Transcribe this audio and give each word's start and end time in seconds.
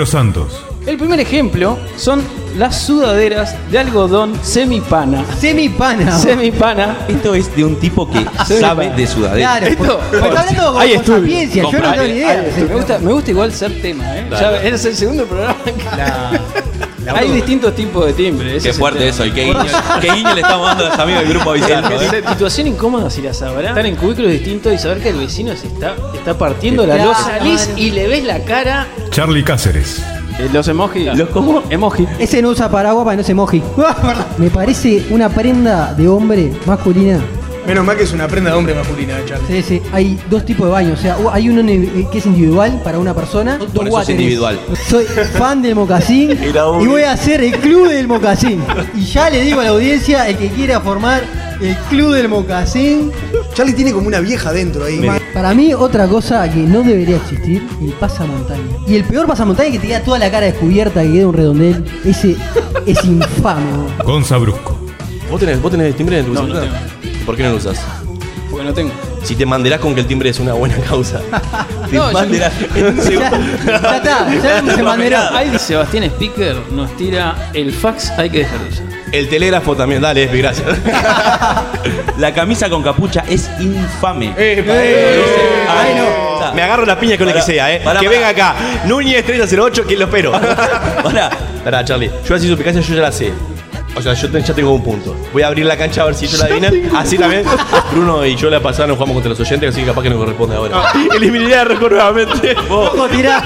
Negro 0.00 0.12
Santos. 0.12 0.62
El 0.86 0.96
primer 0.96 1.20
ejemplo 1.20 1.76
son 1.98 2.22
las 2.56 2.80
sudaderas 2.80 3.54
de 3.70 3.78
algodón 3.80 4.32
semipana. 4.42 5.22
Semipana. 5.38 6.18
Semipana. 6.18 6.96
Esto 7.06 7.34
es 7.34 7.54
de 7.54 7.64
un 7.66 7.76
tipo 7.76 8.10
que 8.10 8.24
sabe 8.60 8.88
de 8.96 9.06
sudadera. 9.06 9.58
Claro, 9.58 9.66
Esto- 9.66 10.00
pues, 10.10 10.22
está 10.24 10.40
hablando 10.40 10.72
con, 10.72 10.80
Hay 10.80 10.94
con 10.94 11.04
sapiencia, 11.04 11.62
yo 11.64 11.72
no 11.72 11.78
tengo 11.92 12.02
ni 12.04 12.10
Ay, 12.12 12.16
idea. 12.16 12.44
me, 12.56 12.74
gusta, 12.74 12.98
me 12.98 13.12
gusta 13.12 13.30
igual 13.30 13.52
ser 13.52 13.82
tema, 13.82 14.16
¿eh? 14.16 14.24
Claro. 14.30 14.56
Ya 14.62 14.68
es 14.70 14.84
el 14.86 14.96
segundo 14.96 15.26
programa. 15.26 15.56
La- 17.04 17.12
Hay 17.14 17.30
distintos 17.30 17.74
tipos 17.74 18.06
de 18.06 18.12
timbre. 18.14 18.56
ese 18.56 18.68
Qué 18.68 18.74
fuerte 18.74 19.06
eso. 19.08 19.24
Y 19.26 19.32
qué 19.32 19.44
guiño, 19.44 19.64
qué 20.00 20.12
guiño 20.12 20.34
le 20.34 20.40
estamos 20.42 20.66
dando 20.66 20.86
a 20.86 20.88
los 20.90 20.98
amigos 20.98 21.22
del 21.24 21.30
grupo 21.34 21.50
avisando. 21.50 22.00
¿eh? 22.00 22.22
Situación 22.30 22.66
incómoda 22.68 23.10
si 23.10 23.20
la 23.22 23.32
sabrá. 23.34 23.68
Estar 23.68 23.84
en 23.86 23.96
cubículos 23.96 24.30
distintos 24.32 24.72
y 24.72 24.78
saber 24.78 25.02
que 25.02 25.08
el 25.10 25.16
vecino 25.16 25.54
se 25.56 25.66
está, 25.66 25.94
está 26.20 26.38
partiendo 26.38 26.86
la 26.86 26.96
losa. 27.04 27.38
Salís 27.38 27.68
y 27.76 27.90
le 27.90 28.06
ves 28.08 28.24
la 28.24 28.38
cara. 28.44 28.86
Charlie 29.10 29.42
Cáceres. 29.42 30.00
Eh, 30.38 30.48
Los 30.52 30.68
emojis. 30.68 31.06
¿Los 31.16 31.28
cómo? 31.30 31.62
Emoji. 31.68 32.06
Ese 32.18 32.40
no 32.40 32.50
usa 32.50 32.70
paraguas 32.70 33.04
para 33.04 33.16
que 33.16 33.22
no 33.22 33.26
se 33.26 33.34
moje. 33.34 33.60
Me 34.38 34.48
parece 34.50 35.04
una 35.10 35.28
prenda 35.28 35.92
de 35.94 36.08
hombre 36.08 36.52
masculina. 36.66 37.18
Menos 37.66 37.84
mal 37.84 37.94
que 37.96 38.04
es 38.04 38.12
una 38.12 38.26
prenda 38.26 38.50
de 38.50 38.56
hombre 38.56 38.74
masculina, 38.74 39.14
Charlie. 39.26 39.46
Sí, 39.62 39.62
sí. 39.62 39.82
Hay 39.92 40.18
dos 40.30 40.44
tipos 40.46 40.66
de 40.66 40.72
baños. 40.72 40.98
O 40.98 41.02
sea, 41.02 41.16
hay 41.32 41.48
uno 41.50 41.62
ne- 41.62 42.08
que 42.10 42.18
es 42.18 42.26
individual 42.26 42.80
para 42.82 42.98
una 42.98 43.12
persona. 43.14 43.58
Dos 43.58 43.68
eso 43.74 43.82
es 43.86 43.90
wateres. 43.92 44.20
individual. 44.20 44.60
Soy 44.88 45.04
fan 45.04 45.60
del 45.62 45.74
mocasín 45.74 46.30
Era 46.42 46.66
obvio. 46.66 46.84
y 46.86 46.88
voy 46.88 47.02
a 47.02 47.12
hacer 47.12 47.42
el 47.44 47.52
club 47.58 47.88
del 47.88 48.08
mocasín. 48.08 48.62
Y 48.94 49.04
ya 49.04 49.28
le 49.30 49.42
digo 49.42 49.60
a 49.60 49.64
la 49.64 49.70
audiencia, 49.70 50.26
el 50.28 50.36
que 50.38 50.48
quiera 50.48 50.80
formar 50.80 51.22
el 51.60 51.76
club 51.90 52.12
del 52.14 52.28
mocasín. 52.28 53.12
Charlie 53.52 53.74
tiene 53.74 53.92
como 53.92 54.06
una 54.08 54.20
vieja 54.20 54.52
dentro 54.52 54.84
ahí. 54.86 54.98
Para 55.32 55.54
mí, 55.54 55.72
otra 55.74 56.06
cosa 56.08 56.48
que 56.50 56.58
no 56.60 56.82
debería 56.82 57.16
existir, 57.16 57.66
el 57.80 57.92
pasamontaña. 57.92 58.76
Y 58.86 58.96
el 58.96 59.04
peor 59.04 59.26
pasamontaña 59.26 59.70
que 59.70 59.78
te 59.78 59.86
queda 59.86 60.02
toda 60.02 60.18
la 60.18 60.30
cara 60.30 60.46
descubierta, 60.46 61.02
que 61.02 61.12
queda 61.12 61.28
un 61.28 61.34
redondel, 61.34 61.84
ese 62.04 62.36
es 62.86 63.04
infame. 63.04 63.64
bro. 63.96 64.04
Gonza 64.04 64.36
Brusco. 64.38 64.76
¿Vos 65.30 65.38
tenés, 65.38 65.62
vos 65.62 65.70
tenés 65.70 65.94
timbre 65.94 66.18
en 66.18 66.26
tu 66.26 66.32
No, 66.34 66.42
no? 66.42 66.60
¿Por 67.24 67.36
qué 67.36 67.44
no 67.44 67.50
lo 67.50 67.56
usas? 67.56 67.78
Porque 68.50 68.64
no 68.66 68.74
tengo. 68.74 68.90
Si 69.22 69.36
te 69.36 69.46
manderás 69.46 69.78
con 69.78 69.94
que 69.94 70.00
el 70.00 70.06
timbre 70.06 70.30
es 70.30 70.40
una 70.40 70.54
buena 70.54 70.76
causa. 70.78 71.20
te 71.90 71.96
No, 71.96 72.08
yo- 72.08 72.12
manderás 72.12 72.52
en 72.74 72.86
un 72.86 72.96
Ya, 72.96 73.02
segundo. 73.02 73.36
ya 73.66 73.96
está, 73.96 74.34
ya 74.64 74.74
se 74.74 74.82
manderó. 74.82 75.18
Ahí 75.32 75.56
Sebastián 75.58 76.04
Speaker 76.04 76.56
nos 76.72 76.90
tira 76.96 77.50
el 77.54 77.70
fax, 77.72 78.10
hay 78.18 78.30
que 78.30 78.38
dejar 78.38 78.58
de 78.64 78.68
usar. 78.70 78.84
El 79.12 79.28
telégrafo 79.28 79.76
también, 79.76 80.00
dale, 80.00 80.24
Espi, 80.24 80.38
gracias. 80.38 80.68
La 82.18 82.32
camisa 82.32 82.68
con 82.68 82.82
capucha 82.82 83.24
es 83.28 83.50
infame. 83.58 84.34
Ay, 84.36 85.94
no. 85.96 86.52
Me 86.54 86.62
agarro 86.62 86.84
la 86.84 86.98
piña 86.98 87.16
con 87.16 87.28
el 87.28 87.34
que 87.34 87.42
sea, 87.42 87.74
eh. 87.74 87.80
Pará, 87.82 88.00
que 88.00 88.08
venga 88.08 88.28
acá. 88.28 88.54
Núñez 88.86 89.24
3008, 89.24 89.86
que 89.86 89.96
lo 89.96 90.04
espero. 90.04 90.32
Pará. 91.02 91.30
Pará, 91.64 91.84
Charlie. 91.84 92.10
Yo 92.28 92.34
así 92.34 92.48
suspicacia, 92.48 92.80
yo 92.80 92.94
ya 92.94 93.02
la 93.02 93.12
sé. 93.12 93.32
O 93.96 94.00
sea, 94.02 94.14
yo 94.14 94.30
te- 94.30 94.40
ya 94.40 94.54
tengo 94.54 94.72
un 94.72 94.82
punto. 94.84 95.16
Voy 95.32 95.42
a 95.42 95.48
abrir 95.48 95.66
la 95.66 95.76
cancha 95.76 96.02
a 96.02 96.06
ver 96.06 96.14
si 96.14 96.26
yo 96.26 96.38
la 96.38 96.44
adivina. 96.44 96.70
Así 96.98 97.18
también. 97.18 97.42
Bruno 97.92 98.24
y 98.24 98.36
yo 98.36 98.48
la 98.48 98.60
pasada 98.60 98.86
nos 98.86 98.96
jugamos 98.96 99.14
contra 99.14 99.30
los 99.30 99.40
oyentes, 99.40 99.70
así 99.70 99.80
que 99.80 99.86
capaz 99.88 100.02
que 100.02 100.10
nos 100.10 100.18
corresponde 100.18 100.56
ahora. 100.56 100.82
Eliminaría 101.14 101.58
de 101.58 101.64
récord 101.64 101.92
nuevamente. 101.92 102.54
Vos, 102.68 102.92
tirá. 103.10 103.42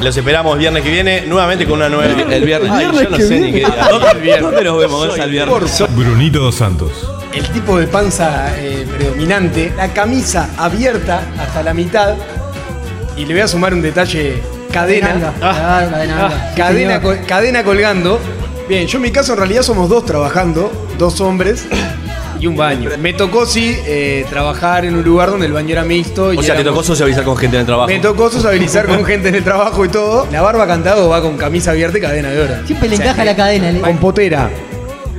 Los 0.00 0.16
esperamos 0.16 0.58
viernes 0.58 0.82
que 0.82 0.90
viene, 0.90 1.22
nuevamente 1.26 1.64
con 1.64 1.74
una 1.78 1.88
nueva. 1.88 2.20
El 2.22 2.44
viernes. 2.44 2.70
Ay, 2.72 2.86
yo 2.86 3.08
no 3.08 3.16
sé 3.16 3.40
ni 3.40 3.52
qué 3.52 3.58
día. 3.60 3.88
¿Dónde, 3.88 4.38
¿Dónde 4.40 4.64
nos 4.64 4.78
vemos 4.78 5.06
Gonza, 5.06 5.24
el 5.24 5.30
viernes? 5.30 5.84
Brunito 5.94 6.40
dos 6.40 6.54
Santos. 6.56 6.90
El 7.32 7.48
tipo 7.50 7.78
de 7.78 7.86
panza 7.86 8.52
eh, 8.58 8.86
predominante, 8.96 9.72
la 9.76 9.88
camisa 9.92 10.50
abierta 10.58 11.22
hasta 11.38 11.62
la 11.62 11.72
mitad. 11.74 12.14
Y 13.16 13.24
le 13.26 13.34
voy 13.34 13.42
a 13.42 13.48
sumar 13.48 13.72
un 13.74 13.80
detalle: 13.82 14.42
cadena. 14.72 15.32
Cadena. 15.40 16.30
Sí, 16.30 16.56
Cadena, 16.56 17.00
col- 17.00 17.20
cadena 17.26 17.62
colgando. 17.62 18.18
Bien, 18.68 18.86
yo 18.86 18.98
en 18.98 19.02
mi 19.02 19.10
caso 19.12 19.32
en 19.32 19.38
realidad 19.38 19.62
somos 19.62 19.88
dos 19.88 20.04
trabajando, 20.04 20.72
dos 20.98 21.20
hombres 21.20 21.66
y 22.40 22.46
un 22.48 22.56
baño. 22.56 22.90
Me 22.98 23.12
tocó 23.12 23.46
sí 23.46 23.76
eh, 23.86 24.26
trabajar 24.28 24.84
en 24.84 24.96
un 24.96 25.02
lugar 25.04 25.30
donde 25.30 25.46
el 25.46 25.52
baño 25.52 25.70
era 25.70 25.84
mixto. 25.84 26.32
Y 26.32 26.38
O 26.38 26.42
sea, 26.42 26.56
te 26.56 26.64
tocó 26.64 26.82
socializar 26.82 27.22
con 27.24 27.36
gente 27.36 27.56
en 27.56 27.60
el 27.60 27.66
trabajo. 27.66 27.88
Me 27.88 28.00
tocó 28.00 28.28
sociabilizar 28.30 28.86
con 28.86 29.04
gente 29.04 29.28
en 29.28 29.36
el 29.36 29.44
trabajo 29.44 29.84
y 29.84 29.88
todo. 29.88 30.26
La 30.32 30.42
barba 30.42 30.66
cantado 30.66 31.08
va 31.08 31.22
con 31.22 31.36
camisa 31.36 31.70
abierta 31.70 31.98
y 31.98 32.00
cadena 32.00 32.30
de 32.30 32.40
oro. 32.40 32.54
Siempre 32.66 32.88
le 32.88 32.94
O 32.94 32.98
sea, 32.98 33.06
encaja 33.06 33.24
la 33.24 33.36
cadena. 33.36 33.70
le- 33.70 33.80
Con 33.80 33.96
potera. 33.98 34.50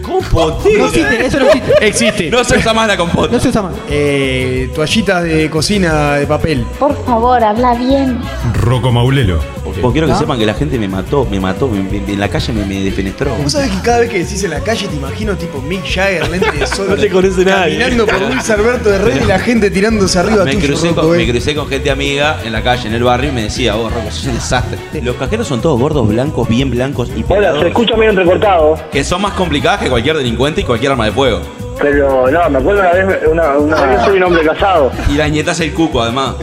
No 0.07 0.87
existe, 0.87 1.25
eso 1.25 1.39
no 1.39 1.45
existe. 1.47 1.73
Existe. 1.85 2.29
No 2.29 2.43
se 2.43 2.57
usa 2.57 2.73
más 2.73 2.87
la 2.87 2.95
compota. 2.97 3.31
No 3.33 3.39
se 3.39 3.49
usa 3.49 3.61
más. 3.61 3.73
Eh, 3.89 4.69
toallitas 4.73 5.23
de 5.23 5.49
cocina 5.49 6.13
de 6.13 6.25
papel. 6.25 6.65
Por 6.79 6.95
favor, 7.05 7.43
habla 7.43 7.75
bien. 7.75 8.19
Rocco 8.61 8.91
Maulelo. 8.91 9.39
Porque 9.81 9.93
quiero 9.93 10.07
que 10.07 10.13
¿Ah? 10.13 10.17
sepan 10.19 10.39
que 10.39 10.45
la 10.45 10.53
gente 10.53 10.77
me 10.79 10.87
mató, 10.87 11.25
me 11.29 11.39
mató, 11.39 11.67
me- 11.67 11.81
me- 11.81 11.97
en 12.13 12.19
la 12.19 12.27
calle 12.29 12.53
me, 12.53 12.65
me 12.65 12.81
defenestró. 12.83 13.35
Vos 13.35 13.51
sabés 13.51 13.71
que 13.71 13.81
cada 13.81 13.99
vez 13.99 14.09
que 14.09 14.19
decís 14.19 14.43
en 14.43 14.51
la 14.51 14.59
calle 14.61 14.87
te 14.87 14.95
imagino 14.95 15.35
tipo 15.35 15.61
Mick 15.61 15.83
Jagger, 15.85 16.29
lente 16.29 16.51
de 16.51 16.67
sol. 16.67 16.87
No 16.89 16.95
te 16.95 17.09
conoce 17.09 17.43
nadie. 17.45 17.77
Caminando 17.79 18.05
por 18.05 18.21
Luis 18.21 18.49
Alberto 18.49 18.89
de 18.89 18.97
Red 18.99 19.21
y 19.23 19.25
la 19.25 19.39
gente 19.39 19.69
tirándose 19.71 20.17
arriba 20.19 20.43
Me 20.45 20.53
tuyo, 20.55 20.67
crucé, 20.67 20.87
Rocco, 20.89 21.01
con, 21.01 21.15
eh. 21.15 21.25
me 21.25 21.31
crucé 21.31 21.55
con 21.55 21.67
gente 21.67 21.91
amiga 21.91 22.39
en 22.43 22.51
la 22.53 22.63
calle, 22.63 22.87
en 22.87 22.93
el 22.95 23.03
barrio, 23.03 23.29
y 23.29 23.33
me 23.33 23.43
decía, 23.43 23.75
vos, 23.75 23.93
Rocco, 23.93 24.09
sos 24.11 24.25
un 24.27 24.33
desastre. 24.35 24.77
Los 25.01 25.15
cajeros 25.17 25.47
son 25.47 25.61
todos 25.61 25.79
gordos, 25.79 26.07
blancos, 26.07 26.47
bien 26.47 26.69
blancos 26.71 27.09
y 27.15 27.23
Hola, 27.27 27.59
se 27.59 27.67
escucha 27.67 27.95
medio 27.95 28.11
entrecortado, 28.11 28.79
Que 28.91 29.03
son 29.03 29.21
más 29.21 29.33
complicadas 29.33 29.81
que 29.81 29.89
cualquier 29.89 30.17
delincuente 30.17 30.61
y 30.61 30.63
cualquier 30.63 30.91
arma 30.93 31.05
de 31.05 31.11
fuego. 31.11 31.41
pero 31.79 32.29
no, 32.31 32.49
me 32.49 32.57
acuerdo 32.57 32.81
una 32.81 32.91
vez, 32.93 33.19
una, 33.31 33.57
una, 33.57 33.95
yo 33.97 34.05
soy 34.05 34.17
un 34.17 34.23
hombre 34.23 34.43
casado, 34.45 34.91
Y 35.09 35.13
la 35.15 35.27
ñetas 35.27 35.59
el 35.59 35.73
cuco, 35.73 36.01
además. 36.01 36.35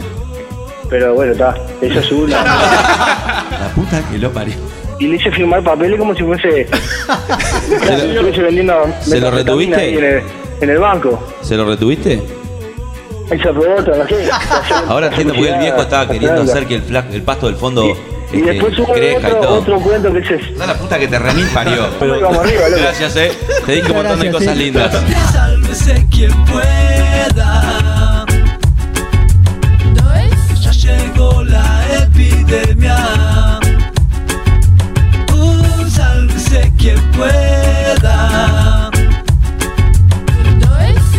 Pero 0.97 1.13
bueno, 1.13 1.33
está, 1.33 1.53
ella 1.81 1.99
es 1.99 2.09
una. 2.11 2.41
La 2.45 3.69
puta 3.75 4.01
que 4.09 4.17
lo 4.17 4.31
parió. 4.31 4.53
Y 4.97 5.07
le 5.07 5.17
hice 5.17 5.29
firmar 5.29 5.61
papeles 5.61 5.99
como 5.99 6.15
si 6.15 6.23
fuese. 6.23 6.67
Claro, 7.81 8.01
si 8.01 8.07
estuviese 8.11 8.41
vendiendo. 8.43 8.87
¿Se 9.01 9.19
lo 9.19 9.29
retuviste? 9.29 9.75
ahí 9.75 9.97
En 9.97 10.03
el, 10.05 10.23
en 10.61 10.69
el 10.69 10.77
banco. 10.77 11.21
¿Se 11.41 11.55
lo 11.57 11.65
retuviste? 11.65 12.21
Ahí 13.29 13.37
se 13.41 13.49
aprobó 13.49 13.75
otra, 13.77 13.97
no 13.97 14.07
sé. 14.07 14.29
Ahora 14.87 15.07
entiendo 15.07 15.33
por 15.33 15.43
qué 15.43 15.49
el 15.51 15.59
viejo 15.59 15.81
estaba 15.81 16.07
queriendo 16.07 16.41
hacer 16.43 16.65
que 16.65 16.75
el, 16.75 16.83
fla- 16.87 17.05
el 17.11 17.23
pasto 17.23 17.47
del 17.47 17.55
fondo 17.57 17.85
Y 18.31 18.37
este, 18.37 18.51
después 18.53 18.79
hubo 18.79 18.93
crezca 18.93 19.27
y 19.27 19.31
otro, 19.33 19.41
todo. 19.47 19.59
otro 19.59 19.79
cuento 19.81 20.13
que 20.13 20.19
ese 20.19 20.35
es. 20.35 20.57
Da 20.57 20.65
la 20.67 20.75
puta 20.75 20.97
que 20.97 21.07
te 21.09 21.19
remil 21.19 21.47
parió. 21.53 21.87
Pero 21.99 22.21
vamos 22.21 22.37
arriba, 22.39 22.69
loco. 22.69 22.81
Gracias, 22.83 23.15
eh. 23.17 23.31
Te 23.65 23.71
dije 23.73 23.91
un 23.91 23.97
montón 23.97 24.19
de 24.21 24.29
Gracias, 24.29 24.33
cosas 24.33 24.57
sí. 24.57 24.63
lindas. 24.63 25.31
Sálvese 25.33 26.05
quien 26.09 26.31
pueda. 26.45 28.04
Epidemia. 32.45 33.59
Uh, 35.33 35.89
sálvese 35.89 36.71
quien 36.77 36.99
pueda. 37.11 38.91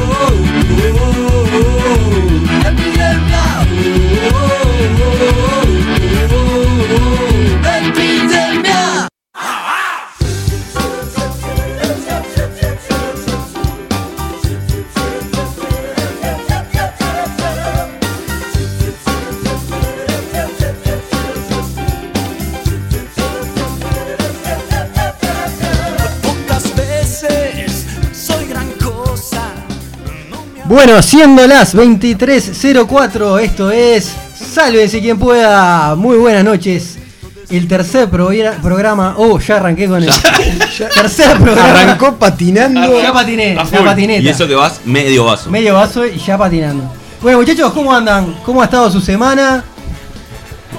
Bueno, 30.74 31.00
siendo 31.02 31.46
las 31.46 31.72
23.04, 31.76 33.40
esto 33.40 33.70
es 33.70 34.10
Sálvese 34.34 35.00
quien 35.00 35.16
pueda. 35.20 35.94
Muy 35.94 36.16
buenas 36.18 36.42
noches. 36.42 36.98
El 37.48 37.68
tercer 37.68 38.10
progra- 38.10 38.60
programa. 38.60 39.14
Oh, 39.16 39.38
ya 39.38 39.58
arranqué 39.58 39.86
con 39.86 40.02
el. 40.02 40.10
tercer 40.94 41.38
programa. 41.38 41.80
Arrancó 41.80 42.16
patinando. 42.16 43.00
Ya 43.00 43.12
patiné, 43.12 43.54
ya 43.54 43.84
patineta. 43.84 44.20
Y 44.20 44.28
eso 44.28 44.48
que 44.48 44.56
vas 44.56 44.80
medio 44.84 45.26
vaso. 45.26 45.48
Medio 45.48 45.74
vaso 45.74 46.04
y 46.06 46.18
ya 46.18 46.36
patinando. 46.36 46.92
Bueno, 47.22 47.38
muchachos, 47.38 47.72
¿cómo 47.72 47.92
andan? 47.94 48.34
¿Cómo 48.44 48.60
ha 48.60 48.64
estado 48.64 48.90
su 48.90 49.00
semana? 49.00 49.62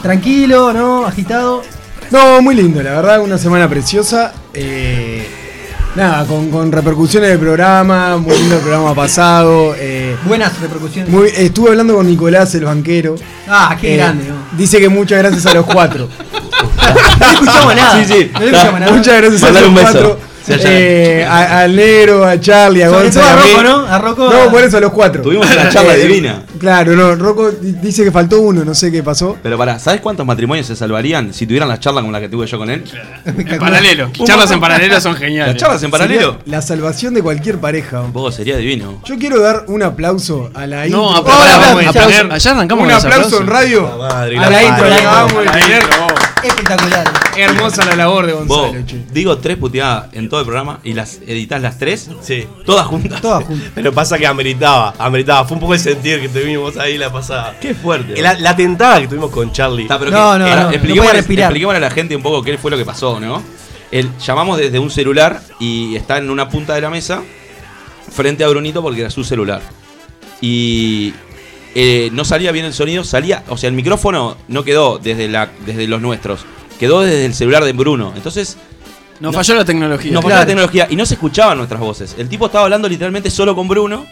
Tranquilo, 0.01 0.73
¿no? 0.73 1.05
Agitado. 1.05 1.63
No, 2.11 2.41
muy 2.41 2.53
lindo, 2.55 2.83
la 2.83 2.91
verdad, 2.91 3.21
una 3.21 3.37
semana 3.37 3.69
preciosa. 3.69 4.33
Eh, 4.53 5.04
nada, 5.95 6.25
con, 6.25 6.49
con 6.51 6.71
repercusiones 6.71 7.29
del 7.29 7.39
programa, 7.39 8.17
muy 8.17 8.35
lindo 8.37 8.55
el 8.55 8.61
programa 8.61 8.93
pasado. 8.93 9.75
eh, 9.77 10.15
Buenas 10.25 10.59
repercusiones. 10.59 11.09
muy- 11.11 11.29
estuve 11.35 11.69
hablando 11.69 11.95
con 11.95 12.07
Nicolás, 12.07 12.53
el 12.55 12.65
banquero. 12.65 13.15
Ah, 13.47 13.75
qué 13.79 13.93
Eh, 13.93 13.97
grande, 13.97 14.25
¿no? 14.29 14.35
Dice 14.57 14.79
que 14.79 14.89
muchas 14.89 15.19
gracias 15.19 15.45
a 15.45 15.53
los 15.53 15.65
cuatro. 15.65 16.07
No 17.19 17.25
le 17.27 17.33
escuchamos 17.33 17.75
nada. 17.75 18.03
Sí, 18.05 18.13
sí. 18.13 18.31
No 18.33 18.39
le 18.41 18.45
escuchamos 18.47 18.79
nada. 18.79 18.91
Muchas 18.91 19.17
gracias 19.21 19.43
a 19.43 19.51
los 19.51 19.63
un 19.69 19.75
beso. 19.75 19.91
cuatro. 19.91 20.19
Eh, 20.47 21.25
a- 21.27 21.61
al 21.61 21.75
negro, 21.75 22.25
a 22.25 22.39
Charlie, 22.39 22.83
a 22.83 22.89
Sobre 22.89 23.03
Gonza. 23.05 23.19
todo 23.21 23.29
a. 23.29 23.35
Rocco, 23.35 23.63
¿no? 23.63 23.85
A 23.87 23.97
Rocco- 23.99 24.29
No, 24.31 24.51
por 24.51 24.63
eso 24.63 24.77
a 24.77 24.79
los 24.79 24.91
cuatro. 24.91 25.21
Tuvimos 25.21 25.49
una 25.49 25.69
charla 25.69 25.95
Eh, 25.95 25.99
divina. 26.07 26.43
Claro, 26.59 26.93
no, 26.95 27.15
Rocco 27.15 27.51
di- 27.51 27.73
dice 27.73 28.03
que 28.03 28.11
faltó 28.11 28.39
uno, 28.41 28.63
no 28.63 28.73
sé 28.75 28.91
qué 28.91 29.01
pasó. 29.03 29.37
Pero 29.41 29.57
pará, 29.57 29.79
¿sabes 29.79 30.01
cuántos 30.01 30.25
matrimonios 30.25 30.67
se 30.67 30.75
salvarían 30.75 31.33
si 31.33 31.45
tuvieran 31.47 31.67
la 31.69 31.79
charla 31.79 32.01
como 32.01 32.11
la 32.11 32.19
que 32.19 32.29
tuve 32.29 32.45
yo 32.47 32.57
con 32.57 32.69
él? 32.69 32.83
En 33.25 33.59
paralelo. 33.59 34.09
Charlas 34.25 34.51
en 34.51 34.59
paralelo 34.59 34.99
son 35.01 35.15
geniales. 35.15 35.53
¿Las 35.55 35.61
charlas 35.61 35.83
en 35.83 35.91
paralelo? 35.91 36.37
Sería 36.39 36.55
la 36.57 36.61
salvación 36.61 37.13
de 37.13 37.21
cualquier 37.23 37.57
pareja. 37.59 38.01
Vos, 38.11 38.35
sería 38.35 38.57
divino. 38.57 39.01
Yo 39.05 39.17
quiero 39.17 39.39
dar 39.41 39.65
un 39.67 39.83
aplauso 39.83 40.51
a 40.53 40.67
la 40.67 40.85
No, 40.87 41.07
intro. 41.09 41.15
a- 41.15 41.25
pará, 41.25 41.37
Hola, 41.37 41.57
vamos 41.57 41.85
a 41.85 41.89
aplauso. 41.89 42.09
tener- 42.09 42.31
allá 42.33 42.51
arrancamos 42.51 42.83
Un 42.83 42.89
con 42.89 42.95
los 42.95 43.05
aplauso 43.05 43.41
en 43.41 43.47
radio. 43.47 43.81
La 43.89 43.95
madre, 43.97 44.37
a 44.37 44.41
la 44.41 44.49
la 44.49 44.63
intro, 44.63 44.77
madre. 44.77 44.89
la 44.89 44.97
acabamos 44.97 45.39
de 45.39 45.45
La 45.45 45.51
tener. 45.51 45.81
intro. 45.83 46.07
Espectacular. 46.43 47.24
Hermosa 47.37 47.85
la 47.85 47.95
labor 47.95 48.25
de 48.25 48.33
Vos, 48.33 48.47
Gonzalo, 48.47 48.85
che. 48.85 49.03
digo 49.11 49.37
tres 49.37 49.57
puteadas 49.57 50.07
en 50.13 50.29
todo 50.29 50.39
el 50.39 50.45
programa 50.45 50.79
y 50.83 50.93
las 50.93 51.19
editás 51.27 51.61
las 51.61 51.77
tres, 51.77 52.09
Sí. 52.21 52.45
todas 52.65 52.85
juntas. 52.87 53.21
Todas 53.21 53.43
juntas. 53.43 53.69
Pero 53.75 53.91
pasa 53.93 54.17
que 54.17 54.25
ameritaba, 54.27 54.93
ameritaba. 54.97 55.45
Fue 55.45 55.55
un 55.55 55.61
poco 55.61 55.73
el 55.73 55.79
sentir 55.79 56.21
que 56.21 56.29
tuvimos 56.29 56.77
ahí 56.77 56.97
la 56.97 57.11
pasada. 57.11 57.55
Qué 57.59 57.73
fuerte. 57.75 58.21
La, 58.21 58.33
la 58.35 58.55
tentada 58.55 59.01
que 59.01 59.07
tuvimos 59.07 59.31
con 59.31 59.51
Charlie. 59.51 59.83
Está, 59.83 59.99
pero 59.99 60.11
No, 60.11 60.33
que- 60.33 60.39
no, 60.39 60.45
no, 60.47 60.55
no 60.55 60.69
expliquémosle, 60.71 60.95
podía 61.01 61.13
respirar. 61.13 61.45
expliquémosle 61.49 61.77
a 61.77 61.81
la 61.81 61.91
gente 61.91 62.15
un 62.15 62.21
poco 62.23 62.41
qué 62.43 62.57
fue 62.57 62.71
lo 62.71 62.77
que 62.77 62.85
pasó, 62.85 63.19
¿no? 63.19 63.41
El, 63.91 64.09
llamamos 64.17 64.57
desde 64.57 64.79
un 64.79 64.89
celular 64.89 65.41
y 65.59 65.95
está 65.95 66.17
en 66.17 66.29
una 66.29 66.49
punta 66.49 66.73
de 66.73 66.81
la 66.81 66.89
mesa 66.89 67.21
frente 68.11 68.43
a 68.43 68.47
Brunito 68.47 68.81
porque 68.81 69.01
era 69.01 69.09
su 69.09 69.23
celular. 69.23 69.61
Y 70.41 71.13
eh, 71.75 72.09
no 72.11 72.25
salía 72.25 72.51
bien 72.51 72.65
el 72.65 72.73
sonido, 72.73 73.03
salía, 73.03 73.43
o 73.49 73.57
sea, 73.57 73.69
el 73.69 73.75
micrófono 73.75 74.37
no 74.47 74.63
quedó 74.63 74.97
desde, 74.97 75.27
la, 75.27 75.49
desde 75.65 75.87
los 75.87 76.01
nuestros, 76.01 76.45
quedó 76.79 77.01
desde 77.01 77.25
el 77.25 77.33
celular 77.33 77.63
de 77.63 77.73
Bruno. 77.73 78.13
Entonces 78.15 78.57
Nos 79.19 79.33
falló 79.35 79.55
la 79.55 79.65
tecnología. 79.65 80.11
nos 80.11 80.23
falló 80.23 80.35
la 80.35 80.45
tecnología 80.45 80.87
y 80.89 80.95
no 80.95 81.05
se 81.05 81.13
escuchaban 81.15 81.57
nuestras 81.57 81.79
voces. 81.79 82.15
El 82.17 82.29
tipo 82.29 82.45
estaba 82.47 82.65
hablando 82.65 82.87
literalmente 82.89 83.29
solo 83.29 83.55
con 83.55 83.67
Bruno. 83.67 84.05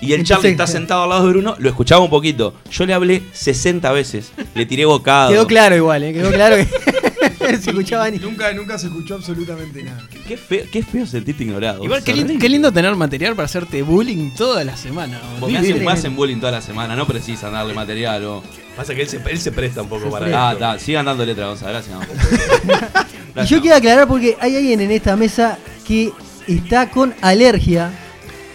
Y 0.00 0.12
el 0.14 0.24
Charlie 0.24 0.50
está 0.50 0.66
sentado 0.66 1.02
al 1.02 1.10
lado 1.10 1.26
de 1.26 1.32
Bruno, 1.32 1.56
lo 1.58 1.68
escuchaba 1.68 2.02
un 2.02 2.10
poquito. 2.10 2.54
Yo 2.70 2.86
le 2.86 2.94
hablé 2.94 3.22
60 3.32 3.92
veces, 3.92 4.32
le 4.54 4.66
tiré 4.66 4.84
bocado. 4.84 5.30
Quedó 5.30 5.46
claro 5.46 5.76
igual, 5.76 6.02
¿eh? 6.04 6.12
Quedó 6.12 6.30
claro 6.30 6.56
que 6.56 6.66
se 7.58 7.70
escuchaba 7.70 8.10
ni. 8.10 8.18
Nunca, 8.18 8.52
nunca 8.52 8.78
se 8.78 8.86
escuchó 8.86 9.16
absolutamente 9.16 9.82
nada. 9.82 10.06
Qué 10.26 10.36
feo, 10.36 10.64
qué 10.70 10.82
feo 10.82 11.06
sentirte 11.06 11.44
ignorado. 11.44 11.84
Igual, 11.84 12.02
qué, 12.02 12.12
lindo, 12.12 12.26
horrible. 12.26 12.42
qué 12.42 12.48
lindo 12.48 12.72
tener 12.72 12.94
material 12.96 13.34
para 13.34 13.46
hacerte 13.46 13.82
bullying 13.82 14.30
toda 14.30 14.64
la 14.64 14.76
semana. 14.76 15.20
Vos 15.38 15.50
me 15.50 15.58
hacen, 15.58 15.84
me 15.84 15.90
hacen 15.90 16.16
bullying 16.16 16.38
toda 16.38 16.52
la 16.52 16.62
semana, 16.62 16.96
no 16.96 17.06
precisan 17.06 17.52
darle 17.52 17.74
material 17.74 18.24
o. 18.24 18.42
Pasa 18.76 18.94
que 18.94 19.02
él 19.02 19.08
se, 19.08 19.20
él 19.28 19.38
se 19.38 19.52
presta 19.52 19.82
un 19.82 19.88
poco 19.88 20.08
para 20.10 20.48
Ah, 20.48 20.52
está, 20.52 20.78
sigan 20.78 21.04
dando 21.04 21.26
letra, 21.26 21.48
Gonzalo, 21.48 21.72
gracias. 21.72 21.96
Y 23.36 23.46
yo 23.46 23.60
quiero 23.60 23.76
aclarar 23.76 24.08
porque 24.08 24.36
hay 24.40 24.56
alguien 24.56 24.80
en 24.80 24.90
esta 24.90 25.14
mesa 25.14 25.56
que 25.86 26.12
está 26.48 26.90
con 26.90 27.14
alergia. 27.20 27.92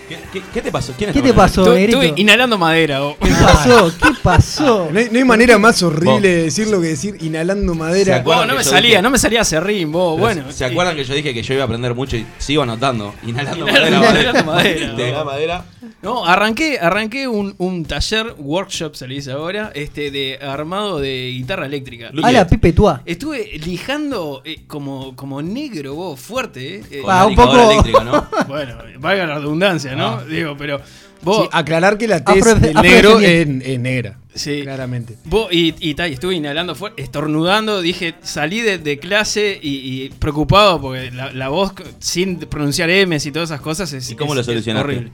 ¿Qué, 0.07 0.17
qué, 0.31 0.41
qué 0.53 0.61
te 0.61 0.71
pasó? 0.71 0.93
¿Quién 0.97 1.11
¿Qué 1.11 1.21
te 1.21 1.29
él? 1.29 1.33
pasó, 1.35 1.73
Estuve, 1.73 1.87
Negrito? 1.99 2.21
inhalando 2.21 2.57
madera. 2.57 2.99
vos. 3.01 3.15
¿Qué 3.21 3.29
pasó? 3.31 3.91
¿Qué 4.01 4.09
pasó? 4.21 4.89
No 4.91 4.99
hay, 4.99 5.09
no 5.11 5.17
hay 5.17 5.23
manera 5.25 5.57
más 5.57 5.81
horrible 5.83 6.11
Vos. 6.11 6.21
de 6.21 6.43
decirlo 6.43 6.81
que 6.81 6.87
decir 6.87 7.17
inhalando 7.21 7.73
¿Se 7.73 7.79
madera. 7.79 8.15
acuerdan 8.17 8.41
Vos, 8.43 8.47
no 8.47 8.53
que 8.53 8.57
me 8.59 8.63
yo 8.63 8.69
salía, 8.69 8.89
dije- 8.91 9.01
no 9.01 9.09
me 9.09 9.17
salía 9.17 9.43
serrín, 9.43 9.91
vos. 9.91 10.13
Pero 10.15 10.21
Bueno. 10.21 10.51
¿Se 10.51 10.65
acuerdan 10.65 10.95
que 10.95 11.03
yo 11.03 11.13
dije 11.15 11.33
que 11.33 11.41
yo 11.43 11.53
iba 11.53 11.63
a 11.63 11.65
aprender 11.65 11.93
mucho 11.95 12.17
y 12.17 12.25
sigo 12.37 12.63
anotando? 12.63 13.13
Inhalando 13.25 13.65
madera, 13.65 13.87
Inhalando 13.87 14.11
madera. 14.11 14.43
madera. 14.43 14.93
De 14.93 15.11
la 15.11 15.23
madera. 15.25 15.65
No, 16.01 16.25
arranqué, 16.25 16.77
arranqué 16.79 17.27
un, 17.27 17.55
un 17.57 17.85
taller, 17.85 18.35
workshop 18.37 18.95
se 18.95 19.07
le 19.07 19.15
dice 19.15 19.31
ahora, 19.31 19.71
este, 19.73 20.11
de 20.11 20.37
armado 20.41 20.99
de 20.99 21.31
guitarra 21.33 21.65
eléctrica. 21.65 22.11
A 22.23 22.31
la 22.31 22.45
Pipe 22.47 22.73
Tuá. 22.73 23.01
Estuve 23.05 23.57
lijando 23.65 24.41
eh, 24.45 24.63
como, 24.67 25.15
como 25.15 25.41
negro, 25.41 25.95
vos, 25.95 26.19
fuerte, 26.19 26.83
eh. 26.91 27.01
Con 27.01 27.11
Ah, 27.11 27.25
un 27.25 27.35
poco- 27.35 27.55
¿no? 28.03 28.27
Bueno, 28.47 28.75
valga 28.99 29.25
la 29.25 29.35
redundancia, 29.35 29.94
¿no? 29.95 30.07
Ah. 30.07 30.25
Digo, 30.29 30.55
pero 30.57 30.81
vos, 31.21 31.43
Sí, 31.43 31.49
aclarar 31.51 31.97
que 31.97 32.07
la 32.07 32.23
tez 32.23 32.45
Afro- 32.45 32.59
del 32.59 32.73
negro 32.75 33.19
es, 33.19 33.47
negra. 33.79 34.17
Sí. 34.33 34.61
Claramente. 34.63 35.15
vos 35.23 35.47
y, 35.51 35.73
y, 35.79 35.93
ta, 35.95 36.07
y 36.09 36.13
estuve 36.13 36.35
inhalando 36.35 36.75
fuerte, 36.75 37.01
estornudando, 37.01 37.81
dije, 37.81 38.15
salí 38.21 38.59
de, 38.61 38.77
de 38.79 38.99
clase 38.99 39.57
y, 39.61 40.03
y 40.03 40.09
preocupado 40.09 40.81
porque 40.81 41.09
la, 41.11 41.31
la 41.31 41.47
voz 41.47 41.71
sin 41.99 42.37
pronunciar 42.39 42.89
M's 42.89 43.25
y 43.25 43.31
todas 43.31 43.49
esas 43.49 43.61
cosas 43.61 43.93
es, 43.93 44.11
¿Y 44.11 44.15
cómo 44.15 44.33
es- 44.33 44.35
lo 44.35 44.41
es 44.41 44.45
solucionaste? 44.45 44.85
horrible. 44.89 45.11